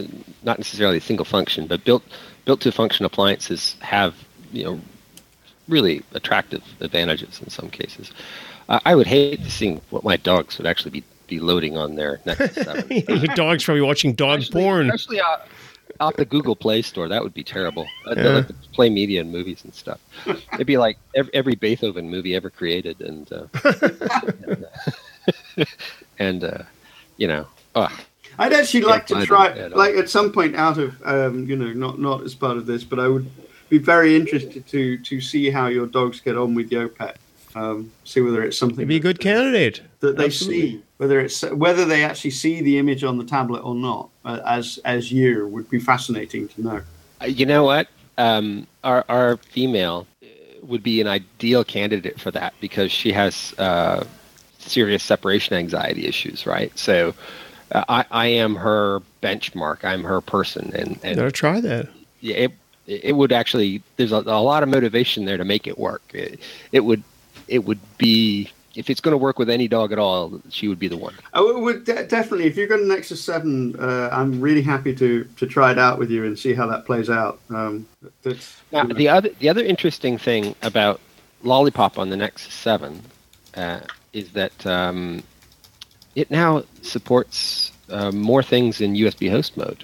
not 0.44 0.58
necessarily 0.58 1.00
single 1.00 1.26
function, 1.26 1.66
but 1.68 1.84
built 1.86 2.04
built 2.46 2.62
to 2.62 2.72
function 2.72 3.06
appliances 3.06 3.76
have 3.82 4.16
you 4.52 4.64
know 4.64 4.82
really 5.68 6.04
attractive 6.14 6.64
advantages 6.82 7.40
in 7.42 7.50
some 7.50 7.70
cases. 7.70 8.12
Uh, 8.68 8.80
I 8.86 8.96
would 8.96 9.08
hate 9.08 9.44
to 9.44 9.52
see 9.52 9.80
what 9.92 10.04
my 10.04 10.18
dogs 10.18 10.58
would 10.58 10.68
actually 10.68 10.92
be, 10.92 11.04
be 11.28 11.40
loading 11.40 11.78
on 11.78 11.96
their 11.96 12.20
Nexus 12.26 12.56
Seven, 12.66 13.04
Your 13.08 13.36
dog's 13.36 13.64
probably 13.64 13.82
watching 13.82 14.14
dog 14.14 14.42
porn. 14.52 14.90
especially 14.90 15.22
uh, 15.22 15.38
off 16.00 16.16
the 16.16 16.26
Google 16.26 16.56
Play 16.56 16.82
Store. 16.82 17.08
That 17.08 17.24
would 17.24 17.34
be 17.34 17.44
terrible. 17.44 17.88
Yeah. 18.08 18.30
like 18.30 18.48
play 18.74 18.90
media 18.90 19.22
and 19.22 19.32
movies 19.32 19.64
and 19.64 19.74
stuff. 19.74 20.00
It'd 20.54 20.68
be 20.68 20.78
like 20.78 20.98
every, 21.16 21.34
every 21.34 21.56
Beethoven 21.56 22.10
movie 22.10 22.36
ever 22.36 22.50
created, 22.50 23.02
and 23.02 23.32
uh, 23.32 23.46
and, 24.48 24.66
uh, 25.60 25.66
and, 26.20 26.44
uh, 26.44 26.64
you 27.18 27.28
know, 27.28 27.48
ugh. 27.76 27.92
I'd 28.38 28.54
actually 28.54 28.82
like 28.82 29.06
to 29.08 29.26
try, 29.26 29.50
them 29.50 29.74
at 29.74 29.78
like 29.78 29.96
at 29.96 30.10
some 30.10 30.32
point 30.32 30.56
out 30.56 30.78
of, 30.78 30.96
um, 31.04 31.46
you 31.46 31.58
know, 31.58 31.74
not 31.74 32.00
not 32.00 32.24
as 32.24 32.34
part 32.36 32.56
of 32.58 32.66
this, 32.66 32.84
but 32.86 32.98
I 33.00 33.08
would 33.08 33.30
be 33.70 33.78
very 33.78 34.16
interested 34.16 34.66
to 34.68 34.98
to 34.98 35.20
see 35.22 35.50
how 35.50 35.68
your 35.68 35.88
dogs 35.88 36.22
get 36.22 36.38
on 36.38 36.56
with 36.56 36.72
Yopet. 36.72 37.18
Um, 37.56 37.92
see 38.06 38.22
whether 38.22 38.44
it's 38.44 38.58
something 38.58 38.80
It'd 38.80 38.88
be 38.88 38.98
a 38.98 39.00
good 39.00 39.20
candidate. 39.20 39.82
that 40.02 40.18
they 40.18 40.26
Absolutely. 40.26 40.62
see, 40.72 40.84
whether 40.98 41.20
it's 41.20 41.42
whether 41.52 41.84
they 41.84 42.04
actually 42.04 42.32
see 42.32 42.62
the 42.62 42.78
image 42.78 43.04
on 43.04 43.18
the 43.18 43.26
tablet 43.26 43.62
or 43.64 43.76
not, 43.76 44.10
uh, 44.24 44.40
as 44.46 44.80
as 44.86 45.12
you 45.12 45.48
would 45.48 45.70
be 45.70 45.80
fascinating 45.80 46.48
to 46.50 46.62
know. 46.62 46.82
Uh, 47.22 47.26
You 47.26 47.46
know 47.46 47.64
what? 47.64 47.88
Um, 48.18 48.68
our 48.84 49.04
our 49.10 49.38
female 49.38 50.08
uh, 50.24 50.28
would 50.62 50.84
be 50.84 51.02
an 51.02 51.08
ideal 51.08 51.64
candidate 51.64 52.20
for 52.20 52.32
that 52.32 52.54
because 52.62 52.92
she 52.92 53.12
has 53.12 53.54
uh, 53.58 54.06
serious 54.60 55.04
separation 55.04 55.56
anxiety 55.58 56.06
issues, 56.06 56.46
right? 56.46 56.72
So 56.78 57.14
I 57.74 58.06
I 58.12 58.28
am 58.28 58.56
her 58.56 59.02
benchmark. 59.22 59.84
I'm 59.84 60.04
her 60.04 60.22
person, 60.22 60.72
and 60.76 61.00
and 61.04 61.18
Gotta 61.18 61.32
try 61.32 61.60
that. 61.62 61.90
yeah, 62.22 62.36
it 62.36 62.52
it 62.88 63.16
would 63.16 63.32
actually 63.32 63.82
there's 63.98 64.12
a, 64.12 64.18
a 64.18 64.42
lot 64.42 64.64
of 64.64 64.70
motivation 64.70 65.26
there 65.26 65.38
to 65.38 65.46
make 65.46 65.68
it 65.68 65.78
work. 65.78 66.02
It, 66.14 66.40
it 66.72 66.82
would 66.82 67.04
it 67.48 67.66
would 67.66 67.80
be 67.98 68.52
if 68.76 68.90
it's 68.90 69.02
going 69.02 69.12
to 69.14 69.18
work 69.18 69.40
with 69.40 69.50
any 69.50 69.68
dog 69.68 69.92
at 69.92 69.98
all, 70.00 70.40
she 70.50 70.68
would 70.68 70.78
be 70.80 70.88
the 70.88 70.96
one. 70.96 71.14
I 71.34 71.42
would- 71.42 71.58
would 71.62 71.84
de- 71.86 72.06
definitely, 72.06 72.46
if 72.46 72.56
you've 72.56 72.70
got 72.70 72.80
a 72.80 72.86
Nexus 72.86 73.22
Seven, 73.22 73.76
uh, 73.80 74.10
I'm 74.12 74.40
really 74.40 74.62
happy 74.62 74.96
to 74.96 75.24
to 75.38 75.46
try 75.48 75.72
it 75.72 75.80
out 75.80 75.98
with 76.00 76.10
you 76.12 76.24
and 76.26 76.38
see 76.38 76.54
how 76.54 76.68
that 76.68 76.86
plays 76.86 77.10
out. 77.10 77.40
Um, 77.50 77.88
that's, 78.24 78.62
Now, 78.72 78.84
you 78.84 78.88
know. 78.90 78.94
the 78.96 79.10
other 79.10 79.30
the 79.40 79.50
other 79.50 79.64
interesting 79.64 80.18
thing 80.18 80.56
about 80.62 81.02
Lollipop 81.44 81.98
on 82.00 82.10
the 82.10 82.18
Nexus 82.18 82.54
Seven 82.54 83.02
uh, 83.56 83.80
is 84.14 84.30
that 84.34 84.66
um, 84.66 85.24
it 86.16 86.30
now 86.32 86.64
supports 86.82 87.72
uh, 87.90 88.12
more 88.12 88.44
things 88.44 88.82
in 88.82 88.94
USB 88.94 89.30
host 89.30 89.58
mode. 89.58 89.84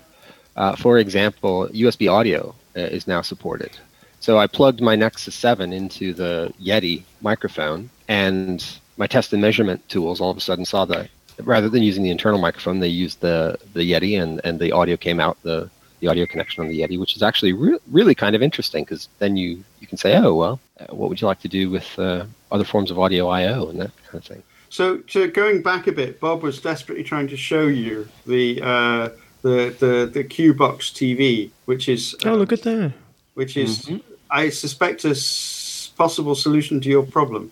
Uh, 0.55 0.75
for 0.75 0.97
example, 0.99 1.67
USB 1.69 2.11
audio 2.11 2.55
uh, 2.75 2.81
is 2.81 3.07
now 3.07 3.21
supported. 3.21 3.71
So 4.19 4.37
I 4.37 4.47
plugged 4.47 4.81
my 4.81 4.95
Nexus 4.95 5.35
7 5.35 5.73
into 5.73 6.13
the 6.13 6.53
Yeti 6.61 7.03
microphone, 7.21 7.89
and 8.07 8.65
my 8.97 9.07
test 9.07 9.33
and 9.33 9.41
measurement 9.41 9.87
tools 9.89 10.21
all 10.21 10.31
of 10.31 10.37
a 10.37 10.41
sudden 10.41 10.65
saw 10.65 10.85
the 10.85 11.09
rather 11.43 11.69
than 11.69 11.83
using 11.83 12.03
the 12.03 12.09
internal 12.09 12.39
microphone, 12.39 12.79
they 12.79 12.87
used 12.87 13.19
the 13.21 13.57
the 13.73 13.91
Yeti, 13.91 14.21
and, 14.21 14.41
and 14.43 14.59
the 14.59 14.71
audio 14.71 14.97
came 14.97 15.19
out 15.19 15.37
the 15.43 15.69
the 15.99 16.07
audio 16.07 16.25
connection 16.25 16.61
on 16.61 16.69
the 16.69 16.81
Yeti, 16.81 16.99
which 16.99 17.15
is 17.15 17.23
actually 17.23 17.53
re- 17.53 17.79
really 17.91 18.15
kind 18.15 18.35
of 18.35 18.41
interesting 18.41 18.83
because 18.83 19.09
then 19.19 19.35
you 19.37 19.63
you 19.79 19.87
can 19.87 19.97
say, 19.97 20.15
oh 20.17 20.33
well, 20.33 20.59
uh, 20.79 20.93
what 20.95 21.09
would 21.09 21.21
you 21.21 21.27
like 21.27 21.39
to 21.41 21.47
do 21.47 21.69
with 21.69 21.97
uh, 21.99 22.25
other 22.51 22.63
forms 22.63 22.91
of 22.91 22.99
audio 22.99 23.27
I/O 23.27 23.69
and 23.69 23.79
that 23.79 23.91
kind 24.05 24.15
of 24.15 24.23
thing. 24.23 24.43
So, 24.75 24.99
so 25.07 25.29
going 25.29 25.61
back 25.61 25.87
a 25.87 25.93
bit, 25.93 26.19
Bob 26.19 26.43
was 26.43 26.59
desperately 26.59 27.05
trying 27.05 27.29
to 27.29 27.37
show 27.37 27.65
you 27.67 28.09
the 28.27 28.61
uh, 28.61 29.09
the 29.41 29.73
the 29.79 29.93
the 30.13 30.23
Qbox 30.25 30.91
TV, 30.91 31.49
which 31.63 31.87
is 31.87 32.13
Oh, 32.25 32.33
look 32.35 32.51
at 32.51 32.63
that. 32.63 32.91
which 33.35 33.55
is 33.55 33.89
I 34.29 34.49
suspect 34.49 35.05
a 35.05 35.11
s- 35.11 35.91
possible 35.95 36.35
solution 36.35 36.81
to 36.81 36.89
your 36.89 37.03
problem 37.03 37.51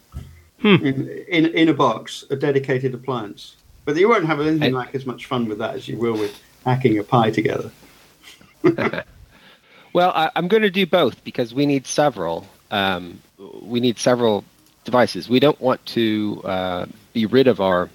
Hmm. 0.61 0.75
in, 0.87 0.95
in 1.29 1.45
in 1.61 1.69
a 1.69 1.73
box, 1.73 2.25
a 2.29 2.35
dedicated 2.35 2.93
appliance. 2.93 3.55
But 3.85 3.95
you 3.95 4.09
won't 4.09 4.25
have 4.25 4.41
anything 4.41 4.75
I- 4.75 4.79
like 4.81 4.93
as 4.93 5.05
much 5.05 5.25
fun 5.27 5.47
with 5.47 5.59
that 5.59 5.75
as 5.75 5.87
you 5.87 5.95
will 5.97 6.17
with 6.23 6.33
hacking 6.65 6.99
a 6.99 7.03
Pi 7.03 7.31
together. 7.31 7.71
Well, 9.93 10.11
I, 10.15 10.29
I'm 10.35 10.47
going 10.47 10.63
to 10.63 10.71
do 10.71 10.85
both 10.87 11.23
because 11.23 11.53
we 11.53 11.65
need 11.67 11.85
several. 11.85 12.47
Um, 12.71 13.21
we 13.61 13.79
need 13.79 13.99
several 13.99 14.43
devices. 14.85 15.29
We 15.29 15.39
don't 15.39 15.61
want 15.61 15.85
to 15.97 16.41
uh, 16.43 16.85
be 17.13 17.25
rid 17.25 17.47
of 17.47 17.61
our 17.61 17.89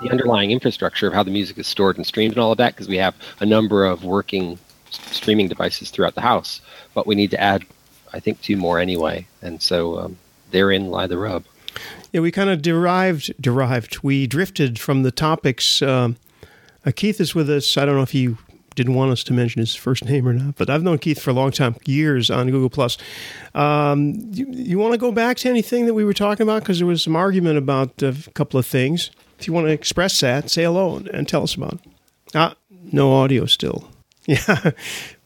the 0.00 0.10
underlying 0.10 0.50
infrastructure 0.50 1.06
of 1.06 1.14
how 1.14 1.22
the 1.22 1.30
music 1.30 1.56
is 1.58 1.66
stored 1.66 1.96
and 1.96 2.06
streamed 2.06 2.34
and 2.34 2.42
all 2.42 2.52
of 2.52 2.58
that 2.58 2.74
because 2.74 2.88
we 2.88 2.96
have 2.96 3.14
a 3.40 3.46
number 3.46 3.84
of 3.84 4.04
working 4.04 4.58
streaming 4.90 5.48
devices 5.48 5.90
throughout 5.90 6.14
the 6.14 6.20
house. 6.20 6.60
But 6.94 7.06
we 7.06 7.14
need 7.14 7.30
to 7.30 7.40
add, 7.40 7.64
I 8.12 8.20
think, 8.20 8.40
two 8.40 8.56
more 8.56 8.78
anyway, 8.78 9.26
and 9.42 9.62
so 9.62 9.98
um, 9.98 10.16
therein 10.50 10.90
lie 10.90 11.06
the 11.06 11.18
rub. 11.18 11.44
Yeah, 12.12 12.20
we 12.20 12.30
kind 12.30 12.50
of 12.50 12.62
derived, 12.62 13.32
derived. 13.40 14.02
We 14.02 14.26
drifted 14.26 14.78
from 14.78 15.02
the 15.02 15.10
topics. 15.10 15.82
Uh, 15.82 16.12
Keith 16.94 17.20
is 17.20 17.34
with 17.34 17.50
us. 17.50 17.76
I 17.76 17.84
don't 17.84 17.96
know 17.96 18.02
if 18.02 18.12
he 18.12 18.36
didn't 18.74 18.94
want 18.94 19.12
us 19.12 19.22
to 19.24 19.32
mention 19.32 19.60
his 19.60 19.74
first 19.74 20.04
name 20.10 20.26
or 20.26 20.32
not, 20.32 20.56
but 20.56 20.70
I've 20.70 20.82
known 20.82 20.98
Keith 20.98 21.20
for 21.20 21.30
a 21.30 21.34
long 21.34 21.50
time, 21.50 21.76
years 21.84 22.30
on 22.30 22.50
Google 22.50 22.70
Plus. 22.70 22.98
Um, 23.54 24.14
you 24.32 24.46
you 24.48 24.78
want 24.78 24.92
to 24.92 24.98
go 24.98 25.12
back 25.12 25.36
to 25.38 25.48
anything 25.48 25.86
that 25.86 25.94
we 25.94 26.04
were 26.04 26.14
talking 26.14 26.42
about 26.44 26.62
because 26.62 26.78
there 26.78 26.86
was 26.86 27.02
some 27.02 27.16
argument 27.16 27.58
about 27.58 28.02
a 28.02 28.14
couple 28.34 28.58
of 28.58 28.66
things. 28.66 29.10
If 29.38 29.46
you 29.46 29.52
want 29.52 29.66
to 29.66 29.72
express 29.72 30.20
that, 30.20 30.50
say 30.50 30.64
hello 30.64 30.96
and, 31.12 31.28
tell 31.28 31.42
us 31.42 31.54
about. 31.54 31.74
it. 31.74 31.80
Ah, 32.34 32.54
no 32.92 33.12
audio 33.12 33.46
still. 33.46 33.88
Yeah, 34.26 34.70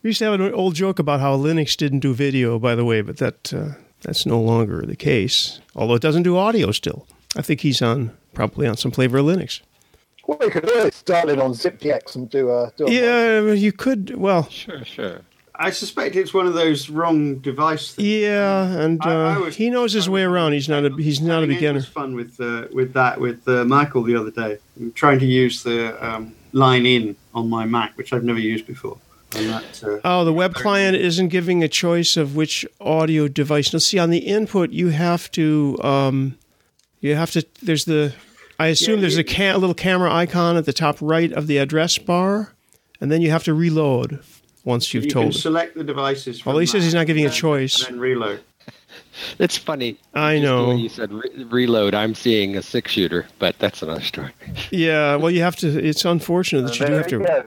we 0.03 0.09
used 0.09 0.19
to 0.19 0.25
have 0.25 0.41
an 0.41 0.53
old 0.53 0.75
joke 0.75 0.99
about 0.99 1.21
how 1.21 1.37
Linux 1.37 1.77
didn't 1.77 2.01
do 2.01 2.15
video, 2.15 2.59
by 2.59 2.75
the 2.75 2.85
way, 2.85 3.01
but 3.01 3.19
that 3.19 3.55
uh, 3.55 3.75
that's 4.03 4.27
no 4.27 4.41
longer 4.41 4.83
the 4.85 4.97
case. 4.97 5.61
Although 5.77 5.95
it 5.95 6.03
doesn't 6.03 6.25
do 6.25 6.37
audio 6.37 6.73
still. 6.73 7.07
I 7.37 7.43
think 7.43 7.61
he's 7.61 7.81
on 7.81 8.11
probably 8.35 8.67
on 8.67 8.77
some 8.77 8.91
flavor 8.91 9.19
of 9.19 9.27
Linux. 9.27 9.61
What 10.29 10.41
we 10.41 10.51
could 10.51 10.67
do 10.67 10.75
is 10.81 11.01
dial 11.03 11.31
in 11.31 11.41
on 11.41 11.53
ZipDX 11.53 12.15
and 12.17 12.29
do 12.29 12.51
a 12.51 12.71
do 12.77 12.87
a 12.87 12.91
Yeah, 12.91 13.53
you 13.53 13.73
could. 13.73 14.15
Well, 14.15 14.47
Sure, 14.51 14.85
sure. 14.85 15.21
I 15.55 15.71
suspect 15.71 16.17
it's 16.17 16.35
one 16.35 16.47
of 16.47 16.53
those 16.53 16.91
wrong 16.91 17.37
device 17.37 17.95
things. 17.95 18.07
Yeah, 18.07 18.67
and 18.85 19.01
I- 19.03 19.11
I 19.11 19.37
uh, 19.37 19.41
was- 19.41 19.57
he 19.57 19.71
knows 19.71 19.95
his 19.95 20.07
way 20.07 20.23
around. 20.23 20.53
He's 20.53 20.69
not 20.69 20.85
a 20.85 20.91
he's 20.97 21.23
not 21.23 21.45
a 21.45 21.47
beginner. 21.47 21.69
endless 21.79 21.87
fun 21.87 22.15
with 22.15 22.39
uh, 22.39 22.67
with 22.73 22.93
that 22.93 23.19
with 23.19 23.49
uh, 23.49 23.65
Michael 23.65 24.03
the 24.03 24.17
other 24.17 24.31
day. 24.31 24.59
I'm 24.79 24.93
trying 24.93 25.19
to 25.21 25.27
use 25.27 25.63
the 25.63 25.79
um, 26.07 26.35
line 26.53 26.85
in 26.85 27.17
on 27.35 27.49
my 27.49 27.65
Mac, 27.65 27.97
which 27.97 28.13
I've 28.13 28.23
never 28.23 28.39
used 28.39 28.67
before. 28.67 28.99
And 29.35 29.49
that, 29.49 29.83
uh, 29.83 30.01
Oh, 30.05 30.25
the 30.27 30.33
web 30.35 30.53
client 30.55 30.95
isn't 30.97 31.29
giving 31.29 31.63
a 31.65 31.69
choice 31.69 32.19
of 32.19 32.37
which 32.37 32.67
audio 32.83 33.29
device. 33.29 33.73
Now, 33.73 33.79
see 33.79 33.99
on 33.99 34.11
the 34.11 34.19
input, 34.37 34.71
you 34.73 34.89
have 34.89 35.31
to 35.33 35.79
um, 35.83 36.37
you 37.01 37.15
have 37.15 37.31
to. 37.31 37.47
There's 37.63 37.87
the. 37.87 38.13
I 38.59 38.69
assume 38.69 39.01
there's 39.01 39.17
a, 39.17 39.25
ca- 39.25 39.55
a 39.55 39.59
little 39.59 39.75
camera 39.75 40.13
icon 40.13 40.57
at 40.57 40.65
the 40.65 40.73
top 40.73 40.99
right 41.01 41.33
of 41.33 41.47
the 41.47 41.59
address 41.59 41.97
bar, 41.99 42.53
and 43.01 43.11
then 43.11 43.21
you 43.23 43.31
have 43.31 43.45
to 43.45 43.55
reload 43.55 44.21
once 44.65 44.93
you've 44.93 45.05
you 45.05 45.11
told 45.11 45.25
can 45.27 45.31
it. 45.31 45.35
select 45.41 45.77
the 45.77 45.85
devices. 45.85 46.45
Well, 46.45 46.59
he 46.59 46.67
says 46.67 46.83
he's 46.85 46.95
not 46.95 47.07
giving 47.07 47.25
a 47.25 47.31
choice. 47.31 47.85
And 47.87 47.95
then 47.95 48.01
reload. 48.01 48.41
It's 49.41 49.57
funny. 49.57 49.99
I 50.15 50.35
Just 50.37 50.43
the 50.43 50.49
know. 50.49 50.69
way 50.69 50.77
you 50.77 50.89
said 50.89 51.13
re- 51.13 51.45
reload. 51.51 51.93
I'm 51.95 52.15
seeing 52.15 52.57
a 52.57 52.63
six 52.63 52.93
shooter, 52.93 53.27
but 53.41 53.59
that's 53.59 53.83
another 53.83 54.01
story. 54.01 54.33
Yeah, 54.71 55.17
well, 55.17 55.31
you 55.31 55.41
have 55.43 55.57
to. 55.57 55.69
It's 55.85 56.05
unfortunate 56.05 56.63
that 56.63 56.79
you 56.79 56.87
do 56.87 56.93
have 56.95 57.07
to 57.09 57.47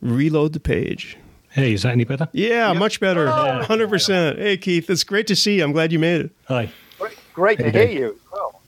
reload 0.00 0.52
the 0.54 0.60
page. 0.60 1.18
Hey, 1.50 1.72
is 1.74 1.82
that 1.82 1.92
any 1.92 2.04
better? 2.04 2.28
Yeah, 2.32 2.72
much 2.72 3.00
better. 3.00 3.28
Oh! 3.28 3.62
Hundred 3.64 3.88
percent. 3.90 4.38
Hey, 4.38 4.56
Keith, 4.56 4.88
it's 4.88 5.04
great 5.04 5.26
to 5.26 5.36
see 5.36 5.56
you. 5.58 5.64
I'm 5.64 5.72
glad 5.72 5.92
you 5.92 5.98
made 5.98 6.22
it. 6.22 6.30
Hi. 6.48 6.70
Great, 6.98 7.18
great 7.34 7.58
to 7.58 7.70
Hey, 7.70 7.88
hear 7.88 7.98
you. 8.08 8.20
Well, 8.32 8.59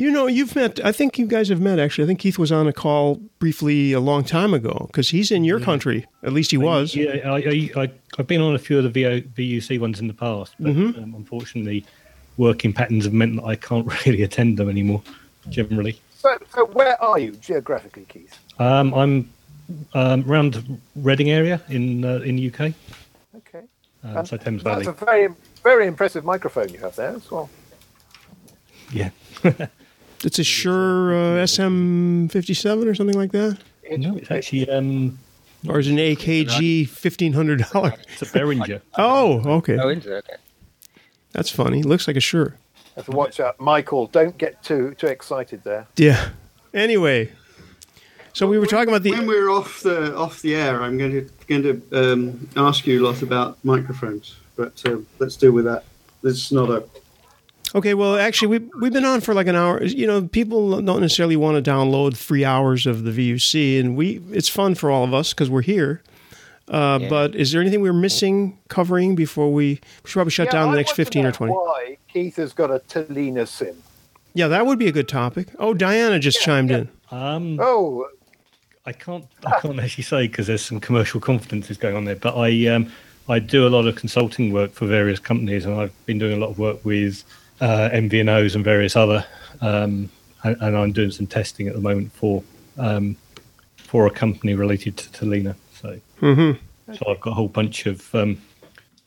You 0.00 0.12
know, 0.12 0.28
you've 0.28 0.54
met. 0.54 0.78
I 0.84 0.92
think 0.92 1.18
you 1.18 1.26
guys 1.26 1.48
have 1.48 1.60
met. 1.60 1.80
Actually, 1.80 2.04
I 2.04 2.06
think 2.06 2.20
Keith 2.20 2.38
was 2.38 2.52
on 2.52 2.68
a 2.68 2.72
call 2.72 3.16
briefly 3.40 3.92
a 3.92 3.98
long 3.98 4.22
time 4.22 4.54
ago 4.54 4.84
because 4.86 5.08
he's 5.08 5.32
in 5.32 5.42
your 5.42 5.58
country. 5.58 6.06
At 6.22 6.32
least 6.32 6.52
he 6.52 6.56
was. 6.56 6.94
Yeah, 6.94 7.14
I, 7.28 7.38
I, 7.38 7.70
I, 7.82 7.90
I've 8.16 8.28
been 8.28 8.40
on 8.40 8.54
a 8.54 8.60
few 8.60 8.78
of 8.78 8.84
the 8.84 8.90
VO, 8.90 9.20
VUC 9.22 9.80
ones 9.80 9.98
in 9.98 10.06
the 10.06 10.14
past, 10.14 10.54
but 10.60 10.68
Mm-hmm. 10.72 11.02
um, 11.02 11.14
unfortunately, 11.16 11.84
working 12.36 12.72
patterns 12.72 13.06
have 13.06 13.12
meant 13.12 13.34
that 13.36 13.44
I 13.44 13.56
can't 13.56 13.86
really 14.06 14.22
attend 14.22 14.56
them 14.56 14.68
anymore. 14.70 15.02
Generally, 15.48 15.98
so, 16.14 16.36
so 16.54 16.66
where 16.66 17.02
are 17.02 17.18
you 17.18 17.32
geographically, 17.32 18.04
Keith? 18.08 18.38
um, 18.60 18.94
I'm 18.94 19.28
um, 19.94 20.30
around 20.30 20.78
Reading 20.94 21.30
area 21.30 21.60
in 21.68 22.04
uh, 22.04 22.18
in 22.18 22.36
the 22.36 22.52
UK, 22.52 22.72
Okay. 23.38 23.62
um, 24.04 24.24
so 24.26 24.36
Thames 24.36 24.62
Valley. 24.62 24.84
That's 24.84 25.02
a 25.02 25.04
very, 25.04 25.28
very 25.64 25.86
impressive 25.88 26.24
microphone 26.24 26.68
you 26.68 26.78
have 26.78 26.94
there 26.94 27.16
as 27.16 27.28
well. 27.32 27.50
Yeah. 28.92 29.10
It's 30.24 30.38
a 30.38 30.44
Shure 30.44 31.12
uh, 31.14 31.44
SM57 31.44 32.86
or 32.86 32.94
something 32.94 33.16
like 33.16 33.32
that, 33.32 33.58
no, 33.96 34.16
it's 34.16 34.30
actually 34.30 34.68
um, 34.70 35.18
or 35.68 35.78
is 35.78 35.88
it 35.88 35.92
an 35.92 35.98
AKG 35.98 36.88
fifteen 36.88 37.32
hundred 37.32 37.64
dollar? 37.72 37.94
it's 38.12 38.22
a 38.22 38.26
Behringer. 38.26 38.80
Oh, 38.98 39.40
okay, 39.58 39.78
Oh. 39.78 39.88
Okay. 39.88 40.20
that's 41.32 41.50
funny. 41.50 41.82
Looks 41.82 42.06
like 42.06 42.16
a 42.16 42.20
Shure. 42.20 42.56
Have 42.96 43.06
to 43.06 43.12
watch 43.12 43.38
out, 43.40 43.60
Michael. 43.60 44.06
Don't 44.08 44.36
get 44.38 44.62
too 44.62 44.94
too 44.98 45.06
excited 45.06 45.62
there. 45.64 45.86
Yeah. 45.96 46.30
Anyway, 46.74 47.32
so 48.32 48.46
we 48.46 48.58
were 48.58 48.66
talking 48.66 48.88
about 48.88 49.02
the 49.04 49.12
When 49.12 49.26
we're 49.26 49.50
off 49.50 49.80
the 49.82 50.14
off 50.16 50.42
the 50.42 50.54
air, 50.54 50.82
I'm 50.82 50.98
going 50.98 51.12
to 51.12 51.30
going 51.46 51.62
to 51.62 52.12
um, 52.12 52.48
ask 52.56 52.86
you 52.86 53.02
a 53.02 53.04
lot 53.06 53.22
about 53.22 53.56
microphones, 53.64 54.36
but 54.56 54.82
uh, 54.84 54.98
let's 55.18 55.36
deal 55.36 55.52
with 55.52 55.64
that. 55.64 55.84
This 56.22 56.36
is 56.46 56.52
not 56.52 56.70
a 56.70 56.82
Okay, 57.74 57.94
well, 57.94 58.16
actually, 58.16 58.58
we 58.58 58.68
we've 58.80 58.92
been 58.92 59.04
on 59.04 59.20
for 59.20 59.34
like 59.34 59.46
an 59.46 59.56
hour. 59.56 59.82
You 59.82 60.06
know, 60.06 60.22
people 60.26 60.80
don't 60.80 61.00
necessarily 61.00 61.36
want 61.36 61.62
to 61.62 61.70
download 61.70 62.16
three 62.16 62.44
hours 62.44 62.86
of 62.86 63.04
the 63.04 63.10
VUC, 63.10 63.78
and 63.80 63.96
we 63.96 64.20
it's 64.30 64.48
fun 64.48 64.74
for 64.74 64.90
all 64.90 65.04
of 65.04 65.12
us 65.12 65.32
because 65.32 65.50
we're 65.50 65.62
here. 65.62 66.02
Uh, 66.68 66.98
Yeah. 67.00 67.08
But 67.08 67.34
is 67.34 67.52
there 67.52 67.60
anything 67.60 67.80
we're 67.80 67.92
missing 67.92 68.58
covering 68.68 69.14
before 69.14 69.52
we, 69.52 69.80
we 70.02 70.08
should 70.08 70.12
probably 70.14 70.30
shut 70.30 70.46
Yeah, 70.46 70.52
down 70.52 70.68
I 70.68 70.70
the 70.72 70.76
next 70.78 70.92
fifteen 70.92 71.26
or 71.26 71.32
twenty? 71.32 71.52
Why 71.52 71.98
Keith 72.08 72.36
has 72.36 72.52
got 72.52 72.70
a 72.70 72.78
Telina 72.80 73.46
sim? 73.46 73.82
Yeah, 74.34 74.48
that 74.48 74.66
would 74.66 74.78
be 74.78 74.86
a 74.86 74.92
good 74.92 75.08
topic. 75.08 75.48
Oh, 75.58 75.74
Diana 75.74 76.18
just 76.18 76.40
chimed 76.40 76.70
in. 76.70 76.88
Um, 77.10 77.58
Oh, 77.60 78.06
I 78.86 78.92
can't 78.92 79.26
I 79.46 79.60
can't 79.60 79.78
actually 79.80 80.04
say 80.04 80.26
because 80.28 80.46
there's 80.46 80.64
some 80.64 80.80
commercial 80.80 81.20
confidences 81.20 81.76
going 81.76 81.96
on 81.96 82.04
there. 82.04 82.16
But 82.16 82.36
I 82.36 82.66
um, 82.68 82.90
I 83.28 83.38
do 83.38 83.66
a 83.66 83.70
lot 83.70 83.86
of 83.86 83.96
consulting 83.96 84.52
work 84.52 84.72
for 84.72 84.86
various 84.86 85.18
companies, 85.18 85.66
and 85.66 85.74
I've 85.74 85.92
been 86.06 86.18
doing 86.18 86.32
a 86.34 86.36
lot 86.36 86.50
of 86.50 86.58
work 86.58 86.82
with 86.84 87.24
uh, 87.60 87.90
MVNOs 87.92 88.54
and 88.54 88.64
various 88.64 88.96
other, 88.96 89.24
um, 89.60 90.10
and, 90.44 90.56
and 90.60 90.76
I'm 90.76 90.92
doing 90.92 91.10
some 91.10 91.26
testing 91.26 91.68
at 91.68 91.74
the 91.74 91.80
moment 91.80 92.12
for 92.12 92.42
um, 92.78 93.16
for 93.76 94.06
a 94.06 94.10
company 94.10 94.54
related 94.54 94.96
to 94.98 95.08
Telina. 95.10 95.54
So 95.80 95.98
so 96.20 97.04
I've 97.10 97.20
got 97.20 97.30
a 97.30 97.34
whole 97.34 97.48
bunch 97.48 97.86
of 97.86 98.14
um, 98.14 98.40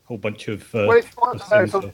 whole 0.05 0.17
bunch 0.17 0.47
of. 0.47 0.63
Uh, 0.75 0.85
Well, 0.87 0.97
if 0.97 1.05
you 1.05 1.21
want 1.21 1.41
of 1.41 1.47
to 1.47 1.55
know 1.55 1.59
things 1.61 1.71
some- 1.71 1.91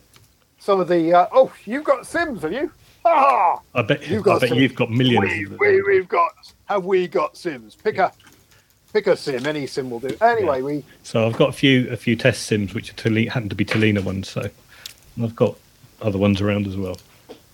some 0.60 0.80
of 0.82 0.88
the. 0.88 1.14
Uh, 1.14 1.28
oh, 1.32 1.52
you've 1.66 1.84
got 1.84 2.06
Sims, 2.06 2.42
have 2.42 2.52
you? 2.52 2.72
Ah, 3.06 3.60
I 3.74 3.84
bet 3.84 4.06
you've 4.10 4.22
I 4.22 4.24
got 4.24 4.42
bet 4.42 4.50
some- 4.50 4.58
you've 4.58 4.76
got 4.76 4.90
millions. 4.92 5.50
We, 5.52 5.56
we, 5.58 5.82
we've 5.84 6.08
got. 6.10 6.32
Have 6.66 6.84
we 6.84 7.08
got 7.08 7.38
Sims? 7.38 7.76
Pick 7.76 8.00
a, 8.00 8.12
pick 8.92 9.08
a 9.08 9.16
sim. 9.16 9.46
Any 9.46 9.66
sim 9.68 9.90
will 9.90 10.00
do. 10.02 10.18
Anyway, 10.20 10.62
we. 10.62 10.84
So 11.04 11.26
I've 11.26 11.38
got 11.38 11.50
a 11.50 11.54
few 11.54 11.90
a 11.90 11.96
few 11.96 12.16
test 12.18 12.44
sims 12.44 12.74
which 12.74 12.90
are 12.90 12.96
Tele- 12.96 13.28
happen 13.28 13.48
to 13.50 13.56
be 13.56 13.64
Telina 13.64 14.04
ones. 14.04 14.28
So 14.30 14.42
and 14.42 15.24
I've 15.26 15.36
got 15.36 15.56
other 16.02 16.18
ones 16.18 16.42
around 16.42 16.68
as 16.68 16.78
well. 16.78 16.98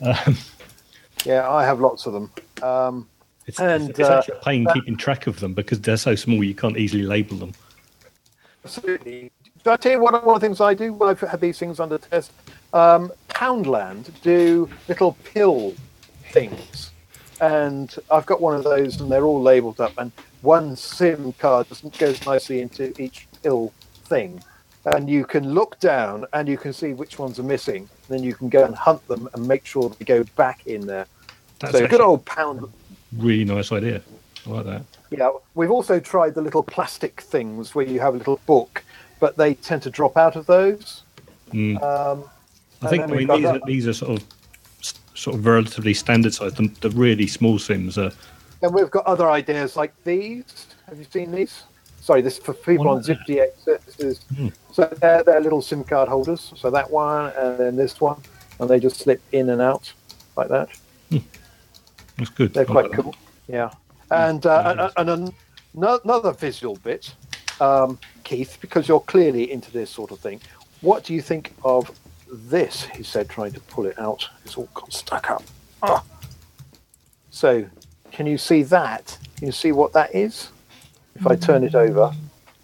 Um, 0.01 0.37
Yeah, 1.25 1.49
I 1.49 1.63
have 1.63 1.79
lots 1.79 2.05
of 2.05 2.13
them. 2.13 2.31
Um, 2.61 3.07
it's, 3.45 3.59
And, 3.59 3.89
it's, 3.89 3.99
it's 3.99 4.09
uh, 4.09 4.17
actually 4.17 4.37
a 4.37 4.43
pain 4.43 4.67
keeping 4.73 4.97
track 4.97 5.27
of 5.27 5.39
them 5.39 5.53
because 5.53 5.79
they're 5.81 5.97
so 5.97 6.15
small 6.15 6.43
you 6.43 6.55
can't 6.55 6.77
easily 6.77 7.03
label 7.03 7.37
them. 7.37 7.53
absolutely. 8.63 9.31
Did 9.63 9.69
I 9.71 9.77
tell 9.77 9.91
you 9.93 9.99
what 10.01 10.13
one 10.25 10.35
of 10.35 10.41
the 10.41 10.45
things 10.45 10.59
I 10.59 10.73
do 10.73 10.91
when 10.93 11.09
I've 11.09 11.21
had 11.21 11.39
these 11.39 11.57
things 11.57 11.79
under 11.79 11.97
test? 11.97 12.33
Um, 12.73 13.11
Poundland 13.29 14.09
do 14.21 14.69
little 14.89 15.13
pill 15.23 15.73
things, 16.31 16.91
and 17.39 17.95
I've 18.11 18.25
got 18.25 18.41
one 18.41 18.55
of 18.55 18.63
those, 18.63 18.99
and 18.99 19.09
they're 19.09 19.23
all 19.23 19.41
labelled 19.41 19.79
up, 19.79 19.93
and 19.97 20.11
one 20.41 20.75
SIM 20.75 21.31
card 21.33 21.67
goes 21.97 22.25
nicely 22.25 22.59
into 22.59 22.93
each 23.01 23.27
pill 23.41 23.71
thing, 24.05 24.43
and 24.85 25.09
you 25.09 25.23
can 25.23 25.53
look 25.53 25.79
down 25.79 26.25
and 26.33 26.49
you 26.49 26.57
can 26.57 26.73
see 26.73 26.93
which 26.93 27.17
ones 27.17 27.39
are 27.39 27.43
missing. 27.43 27.87
Then 28.13 28.21
you 28.23 28.35
can 28.35 28.47
go 28.47 28.63
and 28.63 28.75
hunt 28.75 29.05
them 29.07 29.27
and 29.33 29.47
make 29.47 29.65
sure 29.65 29.89
they 29.89 30.05
go 30.05 30.23
back 30.35 30.67
in 30.67 30.85
there. 30.85 31.07
That's 31.59 31.73
so 31.73 31.87
good 31.87 31.99
old 31.99 32.23
Pound. 32.25 32.71
really 33.17 33.43
nice 33.43 33.71
idea. 33.71 34.01
I 34.45 34.49
like 34.49 34.65
that. 34.65 34.83
Yeah, 35.09 35.31
we've 35.55 35.71
also 35.71 35.99
tried 35.99 36.35
the 36.35 36.41
little 36.41 36.61
plastic 36.61 37.21
things 37.21 37.73
where 37.73 37.85
you 37.85 37.99
have 37.99 38.13
a 38.13 38.17
little 38.17 38.39
book, 38.45 38.83
but 39.19 39.37
they 39.37 39.55
tend 39.55 39.81
to 39.83 39.89
drop 39.89 40.15
out 40.15 40.35
of 40.35 40.45
those. 40.45 41.01
Mm. 41.51 41.81
Um, 41.81 42.25
I 42.83 42.89
think 42.89 43.01
I 43.01 43.05
and 43.05 43.13
mean 43.13 43.27
these 43.27 43.45
are, 43.45 43.59
these 43.65 43.87
are 43.87 43.93
sort 43.93 44.21
of 44.21 44.27
sort 45.15 45.35
of 45.37 45.45
relatively 45.45 45.95
standard 45.95 46.35
size. 46.35 46.53
The, 46.53 46.67
the 46.81 46.91
really 46.91 47.25
small 47.25 47.57
sims 47.57 47.97
are 47.97 48.11
Then 48.61 48.73
we've 48.73 48.91
got 48.91 49.05
other 49.05 49.29
ideas 49.29 49.75
like 49.75 49.93
these. 50.03 50.67
Have 50.87 50.99
you 50.99 51.05
seen 51.09 51.31
these? 51.31 51.63
Sorry, 52.03 52.21
this 52.21 52.37
is 52.37 52.43
for 52.43 52.53
people 52.53 52.89
on? 52.89 53.01
ZipDX. 53.01 53.99
Is, 53.99 54.19
Hmm. 54.35 54.49
So 54.73 54.83
they're, 54.99 55.23
they're 55.23 55.39
little 55.39 55.61
SIM 55.61 55.85
card 55.85 56.09
holders. 56.09 56.51
So 56.57 56.69
that 56.69 56.91
one 56.91 57.31
and 57.37 57.57
then 57.57 57.75
this 57.77 58.01
one, 58.01 58.21
and 58.59 58.69
they 58.69 58.77
just 58.77 58.97
slip 58.97 59.21
in 59.31 59.49
and 59.49 59.61
out 59.61 59.93
like 60.35 60.49
that. 60.49 60.67
that's 62.17 62.29
good. 62.31 62.53
They're 62.53 62.63
I 62.63 62.65
quite 62.65 62.85
like 62.89 62.91
that. 62.97 63.03
cool. 63.03 63.15
Yeah. 63.47 63.71
And, 64.11 64.45
uh, 64.45 64.91
and, 64.97 65.09
and 65.09 65.29
an- 65.77 65.99
another 66.03 66.33
visual 66.33 66.75
bit, 66.83 67.15
um, 67.61 67.97
Keith, 68.25 68.57
because 68.59 68.89
you're 68.89 68.99
clearly 68.99 69.49
into 69.49 69.71
this 69.71 69.89
sort 69.89 70.11
of 70.11 70.19
thing. 70.19 70.41
What 70.81 71.05
do 71.05 71.13
you 71.13 71.21
think 71.21 71.53
of 71.63 71.89
this? 72.29 72.83
He 72.83 73.03
said, 73.03 73.29
trying 73.29 73.53
to 73.53 73.61
pull 73.61 73.85
it 73.85 73.97
out. 73.97 74.27
It's 74.43 74.57
all 74.57 74.67
got 74.73 74.91
stuck 74.91 75.31
up. 75.31 75.43
Ah. 75.81 76.03
So, 77.29 77.65
can 78.11 78.27
you 78.27 78.37
see 78.37 78.63
that? 78.63 79.17
Can 79.37 79.45
you 79.47 79.53
see 79.53 79.71
what 79.71 79.93
that 79.93 80.13
is? 80.13 80.49
If 81.15 81.27
I 81.27 81.35
turn 81.35 81.63
it 81.63 81.75
over, 81.75 82.11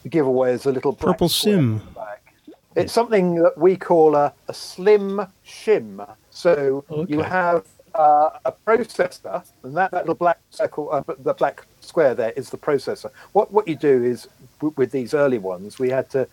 the 0.04 0.10
giveaway 0.10 0.54
is 0.54 0.66
a 0.66 0.72
little 0.72 0.94
Purple 0.94 1.30
sim. 1.30 1.76
on 1.76 1.80
the 1.80 1.92
back. 1.92 2.34
It's 2.76 2.94
something 2.94 3.36
that 3.36 3.58
we 3.58 3.76
call 3.76 4.16
a, 4.16 4.34
a 4.48 4.54
slim 4.54 5.22
shim. 5.46 6.08
So 6.30 6.84
you 7.08 7.20
have 7.22 7.66
uh, 7.96 8.30
a 8.46 8.52
processor, 8.52 9.44
and 9.64 9.76
that, 9.76 9.92
that 9.92 10.04
little 10.04 10.16
black 10.16 10.40
circle, 10.52 10.90
uh, 10.92 11.04
the 11.20 11.34
black 11.34 11.66
square 11.82 12.16
there 12.16 12.32
is 12.32 12.50
the 12.50 12.58
processor. 12.58 13.12
What 13.34 13.52
what 13.52 13.68
you 13.68 13.76
do 13.76 14.04
is 14.04 14.28
w- 14.60 14.74
with 14.78 14.92
these 14.92 15.14
early 15.14 15.40
ones, 15.40 15.80
we 15.80 15.90
had 15.90 16.10
to 16.12 16.28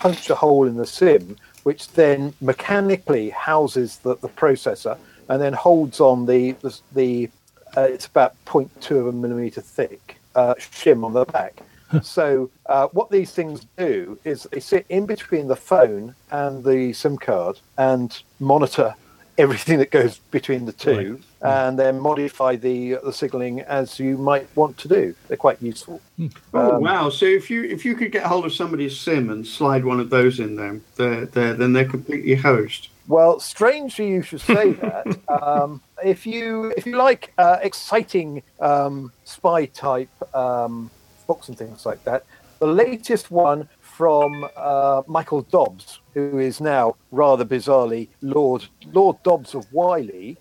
punch 0.00 0.28
a 0.30 0.34
hole 0.34 0.66
in 0.66 0.76
the 0.76 0.86
sim, 0.86 1.36
which 1.62 1.90
then 1.92 2.34
mechanically 2.40 3.30
houses 3.30 3.98
the, 3.98 4.16
the 4.16 4.28
processor 4.28 4.98
and 5.28 5.40
then 5.40 5.52
holds 5.52 6.00
on 6.00 6.26
the 6.26 6.52
the, 6.62 6.78
the 6.94 7.30
uh, 7.76 7.82
it's 7.82 8.06
about 8.06 8.34
0.2 8.46 8.90
of 8.98 9.06
a 9.08 9.12
millimeter 9.12 9.60
thick 9.60 10.15
uh, 10.36 10.54
shim 10.58 11.04
on 11.04 11.12
the 11.12 11.24
back. 11.24 11.54
so 12.02 12.50
uh, 12.66 12.88
what 12.88 13.10
these 13.10 13.32
things 13.32 13.66
do 13.78 14.18
is 14.24 14.44
they 14.52 14.60
sit 14.60 14.84
in 14.88 15.06
between 15.06 15.46
the 15.48 15.56
phone 15.56 16.14
and 16.30 16.64
the 16.64 16.92
SIM 16.92 17.16
card 17.16 17.58
and 17.78 18.22
monitor 18.40 18.94
everything 19.38 19.78
that 19.78 19.90
goes 19.90 20.18
between 20.30 20.64
the 20.64 20.72
two, 20.72 21.20
and 21.42 21.78
then 21.78 22.00
modify 22.00 22.56
the 22.56 22.94
the 23.04 23.12
signaling 23.12 23.60
as 23.60 24.00
you 24.00 24.16
might 24.18 24.48
want 24.56 24.78
to 24.78 24.88
do. 24.88 25.14
They're 25.28 25.36
quite 25.36 25.60
useful. 25.62 26.00
Oh 26.54 26.76
Um, 26.76 26.82
wow! 26.82 27.10
So 27.10 27.26
if 27.26 27.50
you 27.50 27.62
if 27.64 27.84
you 27.84 27.94
could 27.94 28.10
get 28.12 28.24
hold 28.24 28.44
of 28.46 28.52
somebody's 28.54 28.98
sim 28.98 29.28
and 29.30 29.46
slide 29.46 29.84
one 29.84 30.00
of 30.00 30.08
those 30.10 30.40
in 30.40 30.56
there, 30.56 30.80
they're, 30.96 31.26
they're, 31.26 31.54
then 31.54 31.72
they're 31.74 31.84
completely 31.96 32.34
hosed. 32.34 32.88
Well, 33.08 33.38
strangely, 33.38 34.08
you 34.08 34.22
should 34.22 34.40
say 34.40 34.72
that. 34.72 35.06
um, 35.42 35.80
if 36.04 36.26
you 36.26 36.72
if 36.76 36.86
you 36.86 36.96
like 36.96 37.32
uh, 37.38 37.58
exciting 37.62 38.42
um, 38.60 39.12
spy 39.24 39.66
type 39.66 40.10
um, 40.34 40.90
books 41.26 41.48
and 41.48 41.56
things 41.56 41.86
like 41.86 42.02
that, 42.04 42.24
the 42.58 42.66
latest 42.66 43.30
one 43.30 43.68
from 43.80 44.48
uh, 44.56 45.02
Michael 45.06 45.42
Dobbs, 45.42 46.00
who 46.14 46.38
is 46.38 46.60
now 46.60 46.96
rather 47.12 47.44
bizarrely 47.44 48.08
Lord 48.22 48.66
Lord 48.92 49.22
Dobbs 49.22 49.54
of 49.54 49.66
Wylye. 49.70 50.36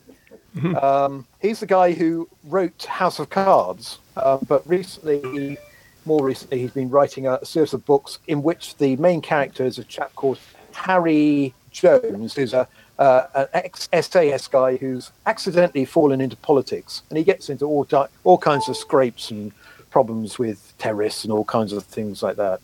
Um, 0.81 1.27
he's 1.41 1.59
the 1.59 1.65
guy 1.65 1.91
who 1.91 2.29
wrote 2.45 2.85
House 2.85 3.19
of 3.19 3.29
Cards, 3.29 3.99
uh, 4.15 4.37
but 4.47 4.65
recently, 4.65 5.57
more 6.05 6.23
recently, 6.23 6.59
he's 6.59 6.71
been 6.71 6.89
writing 6.89 7.27
a, 7.27 7.43
series 7.43 7.73
of 7.73 7.85
books 7.85 8.19
in 8.27 8.41
which 8.41 8.77
the 8.77 8.95
main 8.95 9.21
character 9.21 9.65
is 9.65 9.79
a 9.79 9.83
chap 9.83 10.15
called 10.15 10.39
Harry 10.71 11.53
Jones, 11.75 12.33
who's 12.35 12.53
a 12.53 12.67
uh, 12.97 13.23
an 13.35 13.47
ex 13.53 13.89
SAS 13.91 14.47
guy 14.47 14.77
who's 14.77 15.11
accidentally 15.25 15.83
fallen 15.83 16.21
into 16.21 16.37
politics, 16.37 17.03
and 17.09 17.17
he 17.17 17.23
gets 17.23 17.49
into 17.49 17.65
all 17.65 17.83
di- 17.83 18.07
all 18.23 18.37
kinds 18.37 18.69
of 18.69 18.77
scrapes 18.77 19.31
and 19.31 19.51
problems 19.91 20.39
with 20.39 20.73
terrorists 20.77 21.23
and 21.25 21.33
all 21.33 21.43
kinds 21.43 21.73
of 21.73 21.83
things 21.83 22.23
like 22.23 22.37
that. 22.37 22.61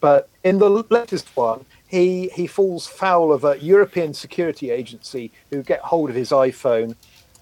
But 0.00 0.28
in 0.44 0.58
the 0.58 0.68
latest 0.90 1.34
one, 1.34 1.64
he 1.88 2.28
he 2.34 2.46
falls 2.46 2.86
foul 2.86 3.32
of 3.32 3.44
a 3.44 3.58
European 3.58 4.12
security 4.12 4.70
agency 4.70 5.32
who 5.50 5.62
get 5.62 5.80
hold 5.80 6.10
of 6.10 6.16
his 6.16 6.30
iPhone, 6.30 6.94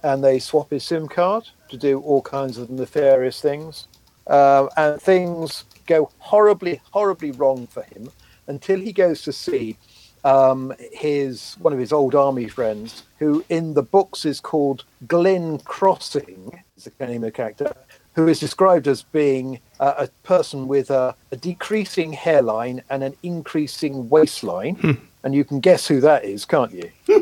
and 0.05 0.23
they 0.23 0.39
swap 0.39 0.71
his 0.71 0.85
SIM 0.85 1.09
card 1.09 1.49
to 1.71 1.77
do 1.77 2.01
all 2.01 2.23
kinds 2.23 2.59
of 2.59 2.71
nefarious 2.71 3.41
things, 3.41 3.89
uh, 4.29 4.69
and 4.77 5.03
things 5.03 5.65
go 5.87 6.11
horribly 6.19 6.81
horribly 6.93 7.33
wrong 7.33 7.67
for 7.67 7.83
him 7.83 8.11
until 8.47 8.79
he 8.79 8.93
goes 8.93 9.23
to 9.23 9.33
see 9.33 9.77
um, 10.25 10.73
his 10.93 11.57
one 11.61 11.73
of 11.73 11.79
his 11.79 11.93
old 11.93 12.15
army 12.15 12.49
friends, 12.49 13.03
who 13.19 13.45
in 13.49 13.75
the 13.75 13.83
books 13.83 14.25
is 14.25 14.41
called 14.41 14.85
Glenn 15.07 15.59
Crossing, 15.61 16.63
is 16.77 16.85
the 16.85 17.07
name 17.07 17.17
of 17.17 17.29
the 17.29 17.33
character, 17.33 17.75
who 18.15 18.29
is 18.29 18.41
described 18.41 18.89
as 18.89 19.03
being 19.03 19.61
uh, 19.81 19.95
a 19.99 20.09
person 20.25 20.69
with 20.69 20.91
a, 20.91 21.15
a 21.31 21.37
decreasing 21.37 22.13
hairline 22.13 22.83
and 22.91 23.03
an 23.03 23.15
increasing 23.23 24.09
waistline. 24.09 25.01
And 25.25 25.35
you 25.35 25.45
can 25.45 25.61
guess 25.61 25.87
who 25.89 26.01
that 26.01 26.25
is, 26.25 26.45
can't 26.45 26.73
you? 26.73 26.91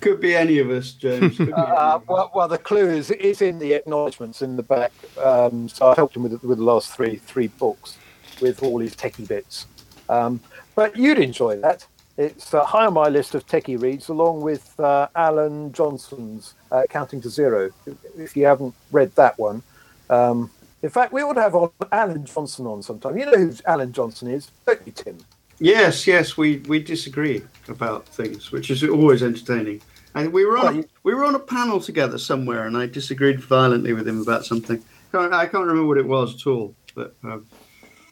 Could 0.00 0.20
be 0.20 0.34
any 0.34 0.58
of 0.60 0.70
us, 0.70 0.92
James. 0.92 1.36
Could 1.36 1.46
be 1.46 1.52
any 1.52 1.62
Uh, 1.62 1.98
well, 2.08 2.30
well, 2.34 2.48
the 2.48 2.58
clue 2.58 2.88
is 2.88 3.10
is 3.10 3.42
in 3.42 3.58
the 3.58 3.72
acknowledgements 3.72 4.40
in 4.40 4.56
the 4.56 4.62
back. 4.62 4.92
Um, 5.22 5.68
so 5.68 5.88
I 5.88 5.94
helped 5.94 6.16
him 6.16 6.22
with 6.22 6.42
with 6.42 6.58
the 6.58 6.64
last 6.64 6.92
three 6.94 7.16
three 7.16 7.48
books 7.48 7.98
with 8.40 8.62
all 8.62 8.78
his 8.78 8.94
techie 8.94 9.26
bits. 9.26 9.66
Um, 10.08 10.40
but 10.74 10.96
you'd 10.96 11.18
enjoy 11.18 11.56
that. 11.56 11.86
It's 12.16 12.52
uh, 12.52 12.64
high 12.64 12.86
on 12.86 12.94
my 12.94 13.08
list 13.08 13.34
of 13.34 13.46
techie 13.46 13.80
reads, 13.80 14.08
along 14.08 14.40
with 14.40 14.78
uh, 14.80 15.06
Alan 15.14 15.72
Johnston's 15.72 16.54
uh, 16.72 16.82
Counting 16.90 17.20
to 17.20 17.30
Zero. 17.30 17.70
If 18.16 18.36
you 18.36 18.44
haven't 18.44 18.74
read 18.90 19.14
that 19.14 19.38
one, 19.38 19.62
um, 20.10 20.50
in 20.82 20.90
fact, 20.90 21.12
we 21.12 21.22
ought 21.22 21.34
to 21.34 21.40
have 21.40 21.54
on 21.54 21.70
Alan 21.92 22.24
Johnston 22.24 22.66
on 22.66 22.82
sometime. 22.82 23.16
You 23.16 23.26
know 23.26 23.38
who 23.38 23.52
Alan 23.66 23.92
Johnston 23.92 24.30
is, 24.30 24.50
don't 24.66 24.80
you, 24.84 24.92
Tim? 24.92 25.18
Yes, 25.60 26.06
yes, 26.06 26.36
we, 26.36 26.58
we 26.68 26.82
disagree 26.82 27.42
about 27.68 28.06
things, 28.06 28.52
which 28.52 28.70
is 28.70 28.84
always 28.84 29.22
entertaining. 29.22 29.80
And 30.14 30.32
we 30.32 30.44
were 30.44 30.54
Well, 30.54 30.68
on 30.68 30.84
we 31.02 31.14
were 31.14 31.24
on 31.24 31.34
a 31.34 31.40
panel 31.40 31.80
together 31.80 32.18
somewhere, 32.18 32.66
and 32.66 32.76
I 32.76 32.86
disagreed 32.86 33.40
violently 33.40 33.92
with 33.92 34.06
him 34.08 34.20
about 34.20 34.44
something. 34.44 34.82
Can't, 35.12 35.32
I 35.32 35.46
can't 35.46 35.66
remember 35.66 35.86
what 35.86 35.98
it 35.98 36.06
was 36.06 36.34
at 36.34 36.46
all. 36.46 36.74
But 36.94 37.14
um, 37.22 37.46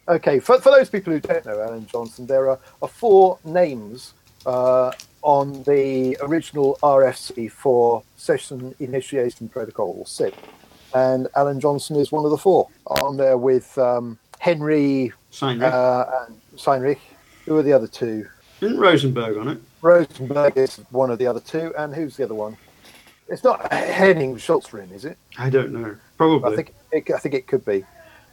Okay, 0.09 0.39
for, 0.39 0.61
for 0.61 0.71
those 0.71 0.89
people 0.89 1.13
who 1.13 1.21
don't 1.21 1.45
know 1.45 1.61
Alan 1.61 1.87
Johnston, 1.87 2.27
there 2.27 2.49
are, 2.49 2.59
are 2.81 2.89
four 2.89 3.39
names 3.45 4.15
uh, 4.45 4.93
on 5.23 5.65
the 5.65 6.17
original 6.21 6.79
RFC 6.83 7.51
for 7.51 8.03
Session 8.17 8.75
Initiation 8.79 9.49
Protocol, 9.49 9.97
or 9.99 10.07
SIP. 10.07 10.35
And 10.95 11.27
Alan 11.35 11.59
Johnston 11.59 11.97
is 11.97 12.13
one 12.13 12.25
of 12.25 12.31
the 12.31 12.39
four 12.39 12.69
on 12.87 13.17
there 13.17 13.37
with 13.37 13.77
um, 13.79 14.17
Henning 14.39 15.13
Schulzrinne. 15.33 15.63
uh, 15.63 16.27
and 16.29 16.41
Seinrich. 16.57 17.01
Who 17.45 17.57
are 17.57 17.63
the 17.63 17.73
other 17.73 17.87
two? 17.89 18.27
isn't 18.61 18.79
Rosenberg 18.79 19.37
on 19.37 19.49
it? 19.49 19.59
Rosenberg 19.83 20.57
is 20.57 20.77
one 20.91 21.11
of 21.11 21.19
the 21.19 21.27
other 21.27 21.41
two, 21.41 21.75
and 21.77 21.95
who's 21.95 22.17
the 22.17 22.25
other 22.25 22.35
one? 22.35 22.57
It's 23.29 23.45
not 23.45 23.73
Henning 23.73 24.37
Schulzrinne, 24.37 24.93
is 24.93 25.05
it? 25.05 25.19
I 25.37 25.51
don't 25.51 25.73
know. 25.73 25.97
Probably. 26.17 26.53
I 26.53 26.57
think 26.57 26.75
it, 26.93 27.11
I 27.13 27.19
think 27.19 27.35
it 27.35 27.47
could 27.49 27.65
be. 27.65 27.85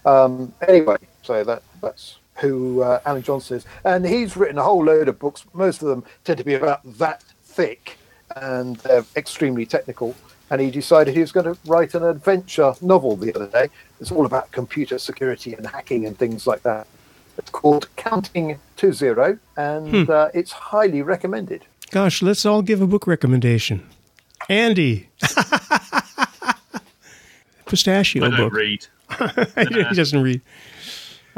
Um, 0.06 0.54
anyway, 0.68 0.98
so 1.22 1.44
that 1.44 1.64
that's 1.82 2.18
who 2.38 2.82
uh, 2.82 3.00
Alan 3.06 3.22
Johnston 3.22 3.58
is, 3.58 3.66
and 3.84 4.06
he's 4.06 4.36
written 4.36 4.58
a 4.58 4.64
whole 4.64 4.84
load 4.84 5.08
of 5.08 5.20
books. 5.20 5.46
Most 5.54 5.82
of 5.82 5.88
them 5.88 6.04
tend 6.24 6.38
to 6.40 6.44
be 6.44 6.56
about 6.56 6.82
that 6.98 7.24
thick, 7.44 7.98
and 8.36 8.76
they're 8.78 9.06
extremely 9.16 9.66
technical. 9.66 10.16
And 10.50 10.60
he 10.62 10.70
decided 10.70 11.14
he 11.16 11.22
was 11.22 11.32
going 11.32 11.46
to 11.46 11.58
write 11.66 11.94
an 11.96 12.04
adventure 12.04 12.74
novel 12.82 13.16
the 13.16 13.34
other 13.34 13.48
day. 13.48 13.70
It's 14.00 14.12
all 14.12 14.26
about 14.26 14.52
computer 14.52 15.00
security 15.00 15.54
and 15.54 15.66
hacking 15.66 16.06
and 16.06 16.18
things 16.18 16.46
like 16.46 16.62
that. 16.64 16.86
It's 17.38 17.50
called 17.50 17.88
Counting 17.96 18.60
to 18.78 18.94
Zero, 18.94 19.40
and 19.58 20.10
uh, 20.10 20.30
it's 20.34 20.52
highly 20.52 21.02
recommended. 21.02 21.66
Gosh, 21.90 22.22
let's 22.22 22.46
all 22.46 22.62
give 22.62 22.82
a 22.82 22.88
book 22.88 23.08
recommendation. 23.08 23.88
Andy. 24.50 25.10
Pistachio 27.66 28.26
I 28.26 28.38
book. 28.38 28.54
read. 28.54 28.86
he 29.90 29.96
doesn't 29.96 30.22
read. 30.22 30.42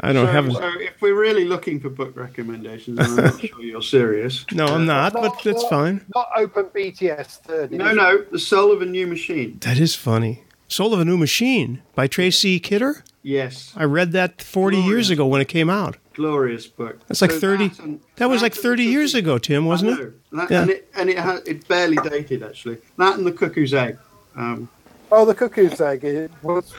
I 0.00 0.12
don't 0.12 0.26
so, 0.26 0.32
have. 0.32 0.52
so 0.52 0.80
if 0.80 1.00
we're 1.00 1.18
really 1.18 1.46
looking 1.46 1.80
for 1.80 1.88
book 1.88 2.14
recommendations, 2.16 2.98
I'm 3.00 3.16
not 3.16 3.40
sure 3.46 3.62
you're 3.62 3.80
serious. 3.82 4.44
No, 4.52 4.66
I'm 4.66 4.84
not, 4.84 5.14
but 5.14 5.42
that's 5.42 5.64
fine. 5.68 6.04
Not 6.14 6.28
open 6.36 6.66
BTS 6.66 7.38
third. 7.40 7.72
No, 7.72 7.92
no, 7.94 8.22
The 8.30 8.38
Soul 8.38 8.72
of 8.72 8.82
a 8.82 8.86
New 8.86 9.06
Machine. 9.06 9.56
That 9.60 9.78
is 9.78 9.94
funny. 9.94 10.42
Soul 10.68 10.92
of 10.92 11.00
a 11.00 11.04
New 11.04 11.16
Machine 11.16 11.80
by 11.94 12.08
Tracy 12.08 12.60
Kidder. 12.60 13.04
Yes, 13.22 13.72
I 13.76 13.84
read 13.84 14.12
that 14.12 14.42
40 14.42 14.76
years 14.78 15.10
ago 15.10 15.26
when 15.26 15.40
it 15.40 15.48
came 15.48 15.70
out. 15.70 15.96
glorious 16.14 16.66
book. 16.66 17.00
That's 17.08 17.22
like 17.22 17.30
So 17.32 17.40
30. 17.40 17.68
that 17.68 17.78
and- 17.80 18.00
That 18.16 18.28
was 18.28 18.42
like 18.42 18.54
30 18.54 18.84
years 18.84 19.14
ago, 19.14 19.38
Tim, 19.38 19.64
wasn't 19.64 19.98
I 19.98 20.02
it? 20.02 20.12
That, 20.32 20.50
Yeah. 20.50 20.60
And 20.62 20.70
it 20.70 20.90
and 20.94 21.10
it 21.10 21.18
ha- 21.18 21.40
it's 21.46 21.64
barely 21.66 21.96
dated 22.08 22.42
actually. 22.42 22.78
That 22.98 23.16
and 23.16 23.26
the 23.26 23.32
Cuckoo's 23.32 23.72
Egg. 23.74 23.96
Um, 24.36 24.68
Oh, 25.10 25.24
the 25.24 25.34
Cuckoo's 25.34 25.80
Egg 25.80 26.04
it 26.04 26.30
was 26.42 26.72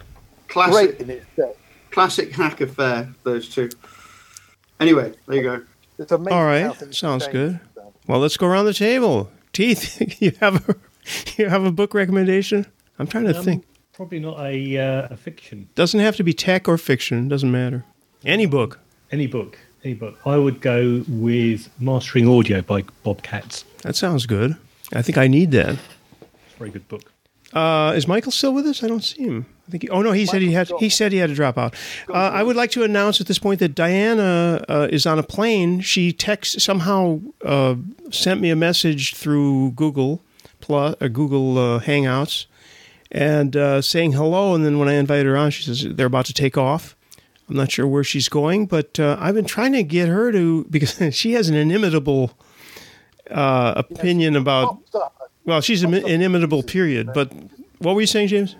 great 0.47 0.53
classic, 0.53 0.99
in 0.99 1.09
its 1.09 1.25
day. 1.35 1.51
classic 1.91 2.31
hack 2.31 2.61
affair. 2.61 3.13
Those 3.23 3.47
two. 3.49 3.69
Anyway, 4.79 5.13
there 5.27 5.35
you 5.35 5.43
go. 5.43 5.63
It's 5.97 6.11
amazing 6.11 6.33
All 6.33 6.39
how 6.39 6.45
right, 6.47 6.75
things 6.75 6.97
sounds 6.97 7.27
good. 7.27 7.59
Well, 8.07 8.19
let's 8.19 8.37
go 8.37 8.47
around 8.47 8.65
the 8.65 8.73
table. 8.73 9.29
Keith, 9.53 10.21
you 10.21 10.31
have 10.39 10.69
a 10.69 10.75
you 11.37 11.49
have 11.49 11.63
a 11.63 11.71
book 11.71 11.93
recommendation? 11.93 12.65
I'm 12.99 13.07
trying 13.07 13.25
to 13.25 13.37
Um, 13.37 13.43
think. 13.43 13.65
Probably 13.93 14.19
not 14.19 14.39
a 14.39 14.77
uh, 14.77 15.07
a 15.09 15.17
fiction. 15.17 15.69
Doesn't 15.73 15.99
have 15.99 16.15
to 16.17 16.23
be 16.23 16.33
tech 16.33 16.67
or 16.67 16.77
fiction. 16.77 17.27
Doesn't 17.27 17.51
matter. 17.51 17.83
Any 18.23 18.45
book. 18.45 18.79
Any 19.11 19.25
book. 19.25 19.57
Any 19.83 19.95
book. 19.95 20.19
I 20.25 20.37
would 20.37 20.61
go 20.61 21.03
with 21.07 21.69
Mastering 21.79 22.27
Audio 22.27 22.61
by 22.61 22.83
Bob 23.03 23.23
Katz. 23.23 23.63
That 23.81 23.95
sounds 23.95 24.25
good. 24.25 24.55
I 24.93 25.01
think 25.01 25.17
I 25.17 25.27
need 25.27 25.51
that. 25.51 25.69
It's 26.21 26.55
a 26.55 26.57
very 26.59 26.69
good 26.69 26.87
book. 26.87 27.11
Uh, 27.53 27.93
is 27.95 28.07
Michael 28.07 28.31
still 28.31 28.53
with 28.53 28.65
us? 28.65 28.83
I 28.83 28.87
don't 28.87 29.03
see 29.03 29.23
him. 29.23 29.45
I 29.67 29.71
think. 29.71 29.83
He, 29.83 29.89
oh 29.89 30.01
no, 30.01 30.11
he 30.11 30.25
said 30.25 30.41
he 30.41 30.51
had. 30.51 30.69
He 30.79 30.89
said 30.89 31.11
he 31.11 31.17
had 31.17 31.29
to 31.29 31.35
drop 31.35 31.57
out. 31.57 31.75
Uh, 32.09 32.13
I 32.13 32.43
would 32.43 32.55
like 32.55 32.71
to 32.71 32.83
announce 32.83 33.21
at 33.21 33.27
this 33.27 33.39
point 33.39 33.59
that 33.59 33.75
Diana 33.75 34.63
uh, 34.67 34.87
is 34.91 35.05
on 35.05 35.17
a 35.17 35.23
plane. 35.23 35.81
She 35.81 36.11
text 36.11 36.59
somehow 36.61 37.21
uh, 37.43 37.75
sent 38.11 38.41
me 38.41 38.49
a 38.49 38.55
message 38.55 39.15
through 39.15 39.71
Google 39.71 40.21
Plus, 40.59 40.95
uh, 40.99 41.07
Google 41.07 41.57
uh, 41.57 41.79
Hangouts, 41.79 42.45
and 43.11 43.55
uh, 43.55 43.81
saying 43.81 44.13
hello. 44.13 44.53
And 44.53 44.65
then 44.65 44.79
when 44.79 44.89
I 44.89 44.93
invited 44.93 45.25
her 45.25 45.37
on, 45.37 45.51
she 45.51 45.63
says 45.63 45.85
they're 45.95 46.07
about 46.07 46.25
to 46.25 46.33
take 46.33 46.57
off. 46.57 46.95
I'm 47.49 47.55
not 47.55 47.71
sure 47.71 47.87
where 47.87 48.03
she's 48.03 48.27
going, 48.27 48.65
but 48.65 48.99
uh, 48.99 49.15
I've 49.19 49.35
been 49.35 49.45
trying 49.45 49.71
to 49.71 49.83
get 49.83 50.09
her 50.09 50.31
to 50.33 50.65
because 50.69 50.99
she 51.15 51.33
has 51.33 51.47
an 51.47 51.55
inimitable 51.55 52.37
uh, 53.31 53.73
opinion 53.77 54.35
about. 54.35 54.67
Pops 54.67 54.95
up, 54.95 55.31
Well, 55.47 55.61
she's 55.61 55.81
an 55.81 55.93
inimitable. 55.95 56.61
Period. 56.61 57.11
But 57.13 57.31
what 57.79 57.95
were 57.95 58.01
you 58.01 58.07
saying, 58.07 58.27
James? 58.27 58.55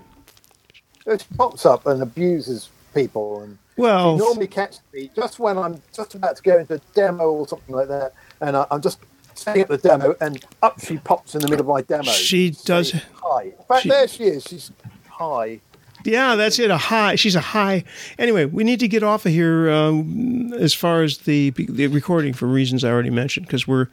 it 1.06 1.26
pops 1.38 1.66
up 1.66 1.86
and 1.86 2.02
abuses 2.02 2.70
people, 2.94 3.42
and 3.42 3.58
Well, 3.78 4.18
she 4.18 4.24
normally 4.26 4.48
catches 4.48 4.82
me 4.94 5.10
just 5.16 5.40
when 5.40 5.58
I'm 5.58 5.82
just 5.94 6.16
about 6.16 6.36
to 6.38 6.44
go 6.44 6.58
into 6.58 6.74
a 6.76 6.82
demo 6.96 7.32
or 7.32 7.48
something 7.48 7.74
like 7.76 7.88
that, 7.90 8.14
and 8.42 8.58
I, 8.58 8.66
I'm 8.72 8.82
just 8.82 9.00
setting 9.34 9.62
up 9.64 9.70
the 9.70 9.78
demo, 9.78 10.16
and 10.20 10.44
up 10.64 10.80
she 10.82 10.98
pops 10.98 11.36
in 11.36 11.42
the 11.42 11.48
middle 11.48 11.62
of 11.62 11.68
my 11.70 11.82
demo. 11.82 12.04
She 12.12 12.52
does- 12.66 12.92
Hi. 13.24 13.44
In 13.44 13.54
fact, 13.68 13.84
she- 13.84 13.90
there 13.90 14.08
she 14.08 14.24
is. 14.26 14.44
She's 14.44 14.72
high. 15.10 15.60
Yeah, 16.06 16.36
that's 16.36 16.58
it. 16.60 16.72
A 16.72 16.78
high. 16.78 17.16
She's 17.16 17.36
a 17.36 17.42
high. 17.42 17.84
Anyway, 18.18 18.46
we 18.46 18.64
need 18.64 18.80
to 18.80 18.88
get 18.88 19.04
off 19.04 19.26
of 19.26 19.32
here 19.32 19.70
um, 19.70 20.54
as 20.54 20.74
far 20.74 21.04
as 21.04 21.20
the 21.20 21.50
the 21.52 21.88
recording 21.88 22.34
for 22.34 22.46
reasons 22.48 22.84
I 22.86 22.90
already 22.92 23.10
mentioned 23.10 23.46
because 23.46 23.68
we're 23.68 23.88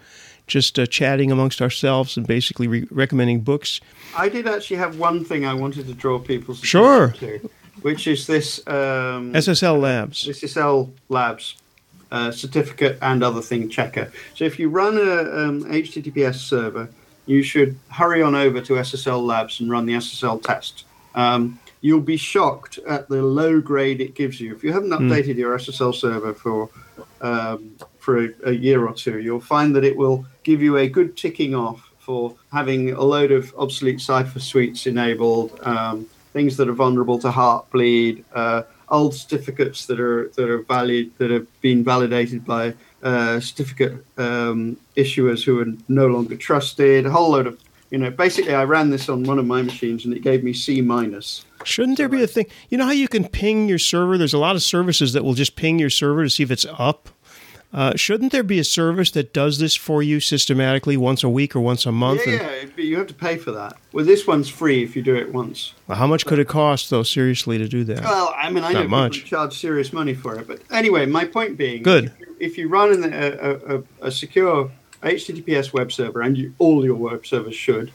just 0.47 0.79
uh, 0.79 0.87
chatting 0.87 1.31
amongst 1.33 1.61
ourselves 1.63 2.17
and 2.17 2.27
basically 2.27 2.69
re- 2.69 2.87
recommending 2.91 3.41
books. 3.41 3.81
I 4.17 4.29
did 4.29 4.47
actually 4.47 4.77
have 4.77 4.99
one 4.99 5.25
thing 5.25 5.45
I 5.47 5.55
wanted 5.55 5.87
to 5.87 5.95
draw 5.95 6.19
people's 6.19 6.61
Sure. 6.61 7.05
attention 7.07 7.41
to, 7.41 7.51
which 7.83 8.07
is 8.07 8.27
this 8.27 8.59
um, 8.67 9.33
SSL 9.33 9.81
Labs. 9.81 10.27
SSL 10.29 10.91
Labs 11.09 11.57
uh, 12.11 12.31
certificate 12.31 12.99
and 13.03 13.25
other 13.25 13.41
thing 13.41 13.69
checker. 13.69 14.13
So 14.35 14.45
if 14.45 14.59
you 14.59 14.69
run 14.69 14.97
a 14.99 15.47
um, 15.47 15.65
HTTPS 15.65 16.37
server, 16.37 16.89
you 17.27 17.43
should 17.43 17.79
hurry 17.89 18.23
on 18.23 18.35
over 18.35 18.61
to 18.61 18.75
SSL 18.75 19.25
Labs 19.25 19.61
and 19.61 19.71
run 19.71 19.87
the 19.87 19.95
SSL 19.95 20.43
test. 20.43 20.85
Um, 21.15 21.59
you'll 21.81 22.01
be 22.01 22.17
shocked 22.19 22.79
at 22.87 23.09
the 23.09 23.23
low 23.23 23.61
grade 23.61 24.01
it 24.01 24.15
gives 24.15 24.41
you. 24.41 24.55
If 24.55 24.63
you 24.63 24.73
haven't 24.73 24.93
Hmm. 24.93 25.11
updated 25.11 25.37
your 25.37 25.57
SSL 25.57 25.95
server 25.95 26.35
for 26.35 26.69
um, 27.21 27.77
for 27.99 28.23
a, 28.27 28.29
a 28.45 28.53
year 28.53 28.87
or 28.87 28.93
two, 28.93 29.19
you'll 29.21 29.41
find 29.41 29.75
that 29.77 29.85
it 29.85 29.97
will 29.97 30.27
give 30.45 30.63
you 30.63 30.77
a 30.77 30.89
good 30.89 31.17
ticking 31.17 31.55
off 31.55 31.91
for 31.99 32.35
having 32.53 32.93
a 32.93 33.01
load 33.01 33.33
of 33.33 33.53
obsolete 33.57 34.01
cipher 34.01 34.39
suites 34.39 34.87
enabled, 34.87 35.59
um, 35.63 36.07
things 36.33 36.57
that 36.59 36.69
are 36.69 36.75
vulnerable 36.75 37.19
to 37.19 37.31
heartbleed, 37.31 38.23
uh, 38.35 38.63
old 38.91 39.15
certificates 39.15 39.87
that 39.87 39.99
are 39.99 40.29
that 40.37 40.49
are 40.49 40.63
valid 40.63 41.11
that 41.19 41.31
have 41.31 41.47
been 41.63 41.83
validated 41.83 42.45
by 42.45 42.75
uh, 43.03 43.41
certificate 43.41 44.05
um, 44.19 44.77
issuers 44.97 45.45
who 45.45 45.61
are 45.61 45.67
no 45.89 46.07
longer 46.07 46.37
trusted. 46.37 47.07
A 47.07 47.11
whole 47.11 47.31
load 47.31 47.47
of 47.47 47.59
you 47.91 47.99
know. 47.99 48.11
Basically, 48.11 48.55
I 48.55 48.65
ran 48.65 48.91
this 48.91 49.09
on 49.09 49.25
one 49.25 49.39
of 49.39 49.47
my 49.47 49.63
machines 49.63 50.05
and 50.05 50.15
it 50.15 50.21
gave 50.21 50.45
me 50.45 50.53
C 50.53 50.83
minus. 50.83 51.45
Shouldn't 51.65 51.97
there 51.97 52.11
be 52.11 52.23
a 52.23 52.27
thing? 52.27 52.47
You 52.69 52.77
know 52.77 52.85
how 52.85 52.93
you 52.93 53.09
can 53.09 53.27
ping 53.27 53.69
your 53.69 53.79
server? 53.79 54.19
There's 54.19 54.35
a 54.35 54.39
lot 54.39 54.57
of 54.57 54.63
services 54.63 55.15
that 55.15 55.25
will 55.25 55.35
just 55.35 55.57
ping 55.57 55.79
your 55.79 55.91
server 55.91 56.25
to 56.25 56.31
see 56.31 56.43
if 56.43 56.51
it's 56.51 56.67
up. 56.79 57.09
Uh, 57.75 57.93
shouldn't 57.97 58.31
there 58.31 58.45
be 58.45 58.61
a 58.61 58.65
service 58.65 59.11
that 59.11 59.33
does 59.33 59.59
this 59.59 59.75
for 59.75 60.01
you 60.01 60.21
systematically 60.21 60.97
once 60.97 61.25
a 61.25 61.29
week 61.29 61.57
or 61.57 61.61
once 61.61 61.85
a 61.85 61.91
month? 61.91 62.25
Yeah, 62.25 62.35
And- 62.35 62.41
yeah, 62.43 62.73
but 62.77 62.85
you 62.85 62.97
have 62.99 63.09
to 63.09 63.15
pay 63.15 63.37
for 63.37 63.51
that. 63.51 63.77
Well, 63.93 64.05
this 64.05 64.29
one's 64.29 64.49
free 64.49 64.85
if 64.85 64.95
you 64.95 65.03
do 65.03 65.17
it 65.17 65.33
once. 65.33 65.75
Well, 65.89 65.99
how 65.99 66.07
much 66.07 66.25
could 66.25 66.39
it 66.39 66.47
cost, 66.47 66.89
though, 66.91 67.03
seriously, 67.03 67.59
to 67.59 67.67
do 67.67 67.83
that? 67.85 68.05
Well, 68.05 68.33
I 68.37 68.49
mean, 68.51 68.63
I 68.63 68.73
Not 68.73 68.83
know 68.85 68.89
much. 68.89 69.15
people 69.15 69.29
charge 69.29 69.59
serious 69.59 69.93
money 69.93 70.15
for 70.15 70.37
it, 70.37 70.47
but 70.47 70.61
anyway, 70.71 71.05
my 71.07 71.25
point 71.25 71.59
being, 71.59 71.83
Good. 71.83 72.05
If 72.05 72.21
you, 72.21 72.37
if 72.39 72.59
you 72.59 72.69
run 72.69 72.93
in 72.93 73.13
a, 73.13 73.77
a, 73.77 73.83
a, 74.07 74.11
secure 74.13 74.71
HTTPS 75.03 75.73
web 75.73 75.91
server, 75.91 76.21
and 76.23 76.39
you, 76.39 76.55
all 76.61 76.85
your 76.85 76.95
web 76.95 77.27
servers 77.27 77.57
should 77.57 77.91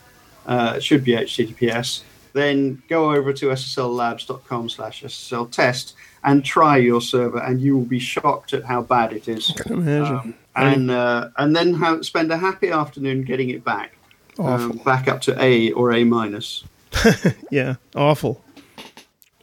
uh, 0.45 0.79
should 0.79 1.05
be 1.05 1.13
HTTPS, 1.13 2.01
then 2.33 2.83
go 2.89 3.13
over 3.13 3.31
to 3.31 3.45
ssllabs.com/slash 3.47 5.03
SSL 5.03 5.49
test 5.51 5.95
and 6.23 6.43
try 6.43 6.77
your 6.77 7.01
server, 7.01 7.39
and 7.39 7.61
you 7.61 7.77
will 7.77 7.85
be 7.85 7.99
shocked 7.99 8.53
at 8.53 8.63
how 8.65 8.81
bad 8.81 9.13
it 9.13 9.27
is. 9.27 9.53
imagine. 9.67 10.15
Um, 10.15 10.33
and 10.55 10.91
uh, 10.91 11.29
and 11.37 11.55
then 11.55 11.73
ha- 11.75 12.01
spend 12.01 12.31
a 12.31 12.37
happy 12.37 12.69
afternoon 12.69 13.23
getting 13.23 13.49
it 13.49 13.63
back, 13.63 13.93
um, 14.37 14.77
back 14.83 15.07
up 15.07 15.21
to 15.21 15.41
A 15.41 15.71
or 15.71 15.93
A 15.93 16.03
minus. 16.03 16.63
Yeah, 17.51 17.75
awful. 17.95 18.43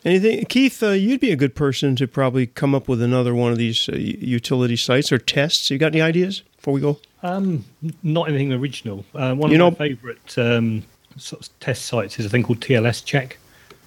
Anything, 0.05 0.45
Keith? 0.45 0.83
Uh, 0.83 0.91
you'd 0.91 1.21
be 1.21 1.33
a 1.33 1.37
good 1.37 1.55
person 1.57 1.97
to 1.97 2.07
probably 2.07 2.47
come 2.47 2.75
up 2.77 2.87
with 2.87 3.03
another 3.03 3.35
one 3.35 3.51
of 3.51 3.59
these 3.59 3.89
uh, 3.89 3.97
utility 3.97 4.77
sites 4.77 5.11
or 5.11 5.19
tests. 5.19 5.69
You 5.71 5.79
got 5.79 5.93
any 5.93 6.01
ideas 6.01 6.43
before 6.57 6.75
we 6.75 6.81
go? 6.81 6.99
Um, 7.25 7.65
not 8.05 8.29
anything 8.29 8.53
original. 8.53 9.05
Uh, 9.15 9.35
one 9.35 9.51
You 9.51 9.57
of 9.57 9.59
know- 9.59 9.71
my 9.73 9.77
favourite 9.77 10.39
um, 10.39 10.85
sort 11.17 11.43
of 11.49 11.59
test 11.61 11.87
sites 11.87 12.21
is 12.21 12.27
a 12.27 12.29
thing 12.29 12.45
called 12.45 12.61
TLS 12.61 13.05
Check. 13.05 13.39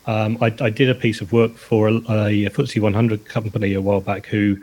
Um, 0.09 0.39
I, 0.41 0.47
I 0.59 0.71
did 0.71 0.89
a 0.89 0.95
piece 0.95 1.21
of 1.21 1.31
work 1.31 1.55
for 1.55 1.87
a, 1.87 1.93
a 1.93 2.49
FTSE 2.49 2.81
100 2.81 3.25
company 3.25 3.75
a 3.75 3.81
while 3.81 4.01
back 4.01 4.25
who, 4.25 4.57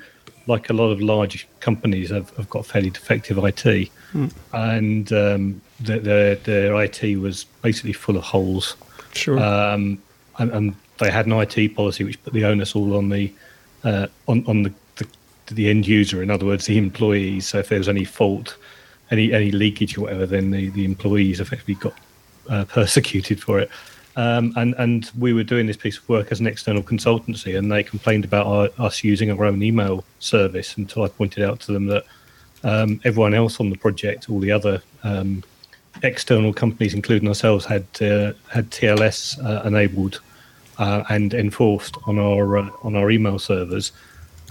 like 0.48 0.70
a 0.70 0.72
lot 0.72 0.90
of 0.90 1.00
large 1.00 1.46
companies, 1.60 2.10
have, 2.10 2.30
have 2.30 2.50
got 2.50 2.66
fairly 2.66 2.90
defective 2.90 3.38
IT. 3.38 3.88
Hmm. 4.10 4.26
And 4.52 5.12
um, 5.12 5.60
their, 5.78 6.00
their, 6.00 6.34
their 6.34 6.82
IT 6.82 7.20
was 7.20 7.44
basically 7.62 7.92
full 7.92 8.16
of 8.16 8.24
holes. 8.24 8.74
Sure. 9.12 9.38
Um, 9.38 10.02
and, 10.38 10.50
and 10.50 10.74
they 10.98 11.12
had 11.12 11.26
an 11.26 11.32
IT 11.34 11.76
policy 11.76 12.02
which 12.02 12.20
put 12.24 12.32
the 12.32 12.44
onus 12.44 12.74
all 12.74 12.96
on 12.96 13.10
the 13.10 13.32
uh, 13.84 14.08
on 14.26 14.44
on 14.48 14.64
the, 14.64 14.72
the 14.96 15.06
the 15.54 15.70
end 15.70 15.86
user. 15.86 16.22
In 16.24 16.30
other 16.30 16.44
words, 16.44 16.66
the 16.66 16.76
employees. 16.76 17.46
So 17.46 17.58
if 17.58 17.68
there 17.68 17.78
was 17.78 17.88
any 17.88 18.04
fault, 18.04 18.56
any 19.12 19.32
any 19.32 19.52
leakage 19.52 19.96
or 19.96 20.02
whatever, 20.02 20.26
then 20.26 20.50
the, 20.50 20.70
the 20.70 20.84
employees 20.84 21.38
effectively 21.38 21.74
got 21.74 21.94
uh, 22.48 22.64
persecuted 22.68 23.40
for 23.40 23.60
it. 23.60 23.70
Um, 24.16 24.54
and 24.56 24.74
and 24.78 25.10
we 25.18 25.34
were 25.34 25.44
doing 25.44 25.66
this 25.66 25.76
piece 25.76 25.98
of 25.98 26.08
work 26.08 26.32
as 26.32 26.40
an 26.40 26.46
external 26.46 26.82
consultancy, 26.82 27.58
and 27.58 27.70
they 27.70 27.82
complained 27.82 28.24
about 28.24 28.46
our, 28.46 28.70
us 28.78 29.04
using 29.04 29.30
our 29.30 29.44
own 29.44 29.62
email 29.62 30.04
service 30.20 30.76
until 30.78 31.02
I 31.02 31.08
pointed 31.08 31.44
out 31.44 31.60
to 31.60 31.72
them 31.72 31.86
that 31.86 32.04
um, 32.64 32.98
everyone 33.04 33.34
else 33.34 33.60
on 33.60 33.68
the 33.68 33.76
project, 33.76 34.30
all 34.30 34.40
the 34.40 34.50
other 34.50 34.82
um, 35.04 35.44
external 36.02 36.54
companies, 36.54 36.94
including 36.94 37.28
ourselves, 37.28 37.66
had 37.66 37.84
uh, 38.00 38.32
had 38.50 38.70
TLS 38.70 39.38
uh, 39.44 39.66
enabled 39.66 40.20
uh, 40.78 41.04
and 41.10 41.34
enforced 41.34 41.98
on 42.06 42.18
our 42.18 42.56
uh, 42.56 42.70
on 42.82 42.96
our 42.96 43.10
email 43.10 43.38
servers, 43.38 43.92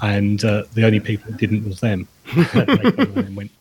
and 0.03 0.45
uh, 0.45 0.63
the 0.75 0.85
only 0.85 0.99
people 0.99 1.31
that 1.31 1.37
didn't 1.37 1.65
was 1.65 1.79
them. 1.79 2.07
They 2.35 2.65
came 2.65 2.99
along 2.99 3.17
and 3.17 3.35
went, 3.35 3.51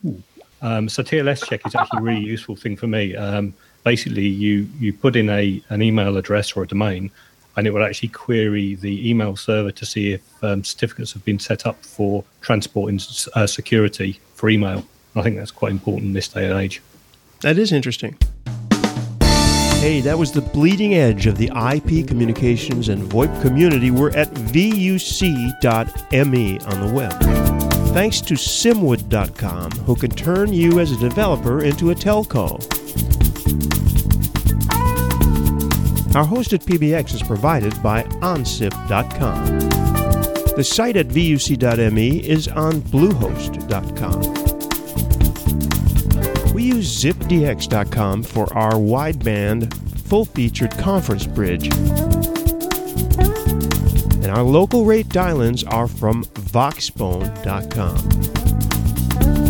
Um, 0.61 0.89
so 0.89 1.03
TLS 1.03 1.47
check 1.49 1.67
is 1.67 1.75
actually 1.75 1.99
a 2.01 2.03
really 2.03 2.25
useful 2.25 2.57
thing 2.57 2.77
for 2.77 2.87
me. 2.87 3.17
Um, 3.17 3.55
basically, 3.85 4.27
you 4.27 4.69
you 4.79 4.93
put 4.93 5.15
in 5.15 5.29
a 5.31 5.63
an 5.69 5.83
email 5.83 6.17
address 6.17 6.53
or 6.53 6.65
a 6.65 6.67
domain, 6.67 7.11
and 7.57 7.67
it 7.67 7.71
will 7.73 7.85
actually 7.85 8.09
query 8.09 8.75
the 8.75 9.09
email 9.09 9.37
server 9.37 9.71
to 9.71 9.87
see 9.87 10.13
if 10.13 10.23
um, 10.43 10.65
certificates 10.65 11.13
have 11.13 11.25
been 11.25 11.39
set 11.39 11.67
up 11.67 11.85
for 11.85 12.25
transport 12.41 12.91
and 12.91 13.27
uh, 13.35 13.47
security 13.47 14.19
for 14.35 14.49
email. 14.49 14.85
I 15.15 15.23
think 15.23 15.37
that's 15.37 15.53
quite 15.53 15.71
important 15.71 16.07
in 16.07 16.13
this 16.13 16.27
day 16.29 16.51
and 16.51 16.59
age. 16.59 16.83
That 17.43 17.59
is 17.59 17.71
interesting. 17.71 18.17
Hey, 19.85 20.01
that 20.01 20.19
was 20.19 20.33
the 20.33 20.41
bleeding 20.41 20.95
edge 20.95 21.27
of 21.27 21.37
the 21.37 21.49
IP 21.49 22.09
communications 22.09 22.89
and 22.89 23.03
VoIP 23.03 23.43
community. 23.43 23.91
We're 23.91 24.17
at 24.17 24.31
vuc.me 24.33 24.99
on 26.59 26.81
the 26.87 26.93
web. 26.93 27.13
Thanks 27.93 28.23
to 28.23 28.35
Simwood.com, 28.35 29.71
who 29.71 29.95
can 29.95 30.11
turn 30.11 30.55
you 30.55 30.81
as 30.81 30.91
a 30.91 30.97
developer 30.97 31.63
into 31.63 31.91
a 31.91 31.95
telco. 31.95 32.59
Our 36.15 36.25
hosted 36.25 36.63
PBX 36.63 37.13
is 37.15 37.23
provided 37.25 37.83
by 37.83 38.05
OnSip.com. 38.05 39.59
The 40.55 40.63
site 40.63 40.97
at 40.97 41.09
vuc.me 41.09 42.29
is 42.29 42.47
on 42.47 42.81
Bluehost.com. 42.83 44.21
We 46.55 46.63
use 46.63 47.03
zipdx.com 47.03 48.23
for 48.23 48.57
our 48.57 48.75
wideband, 48.75 49.75
full 50.07 50.25
featured 50.25 50.71
conference 50.79 51.27
bridge. 51.27 51.67
And 54.23 54.27
our 54.27 54.45
local 54.45 54.85
rate 54.85 55.09
dial 55.09 55.41
ins 55.41 55.65
are 55.65 55.89
from 55.89 56.25
voxbone.com. 56.27 57.97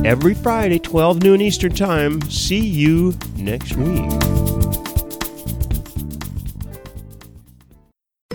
Every 0.06 0.32
Friday, 0.32 0.78
12 0.78 1.22
noon 1.22 1.42
Eastern 1.42 1.74
Time. 1.74 2.22
See 2.30 2.64
you 2.64 3.14
next 3.36 3.76
week. 3.76 4.33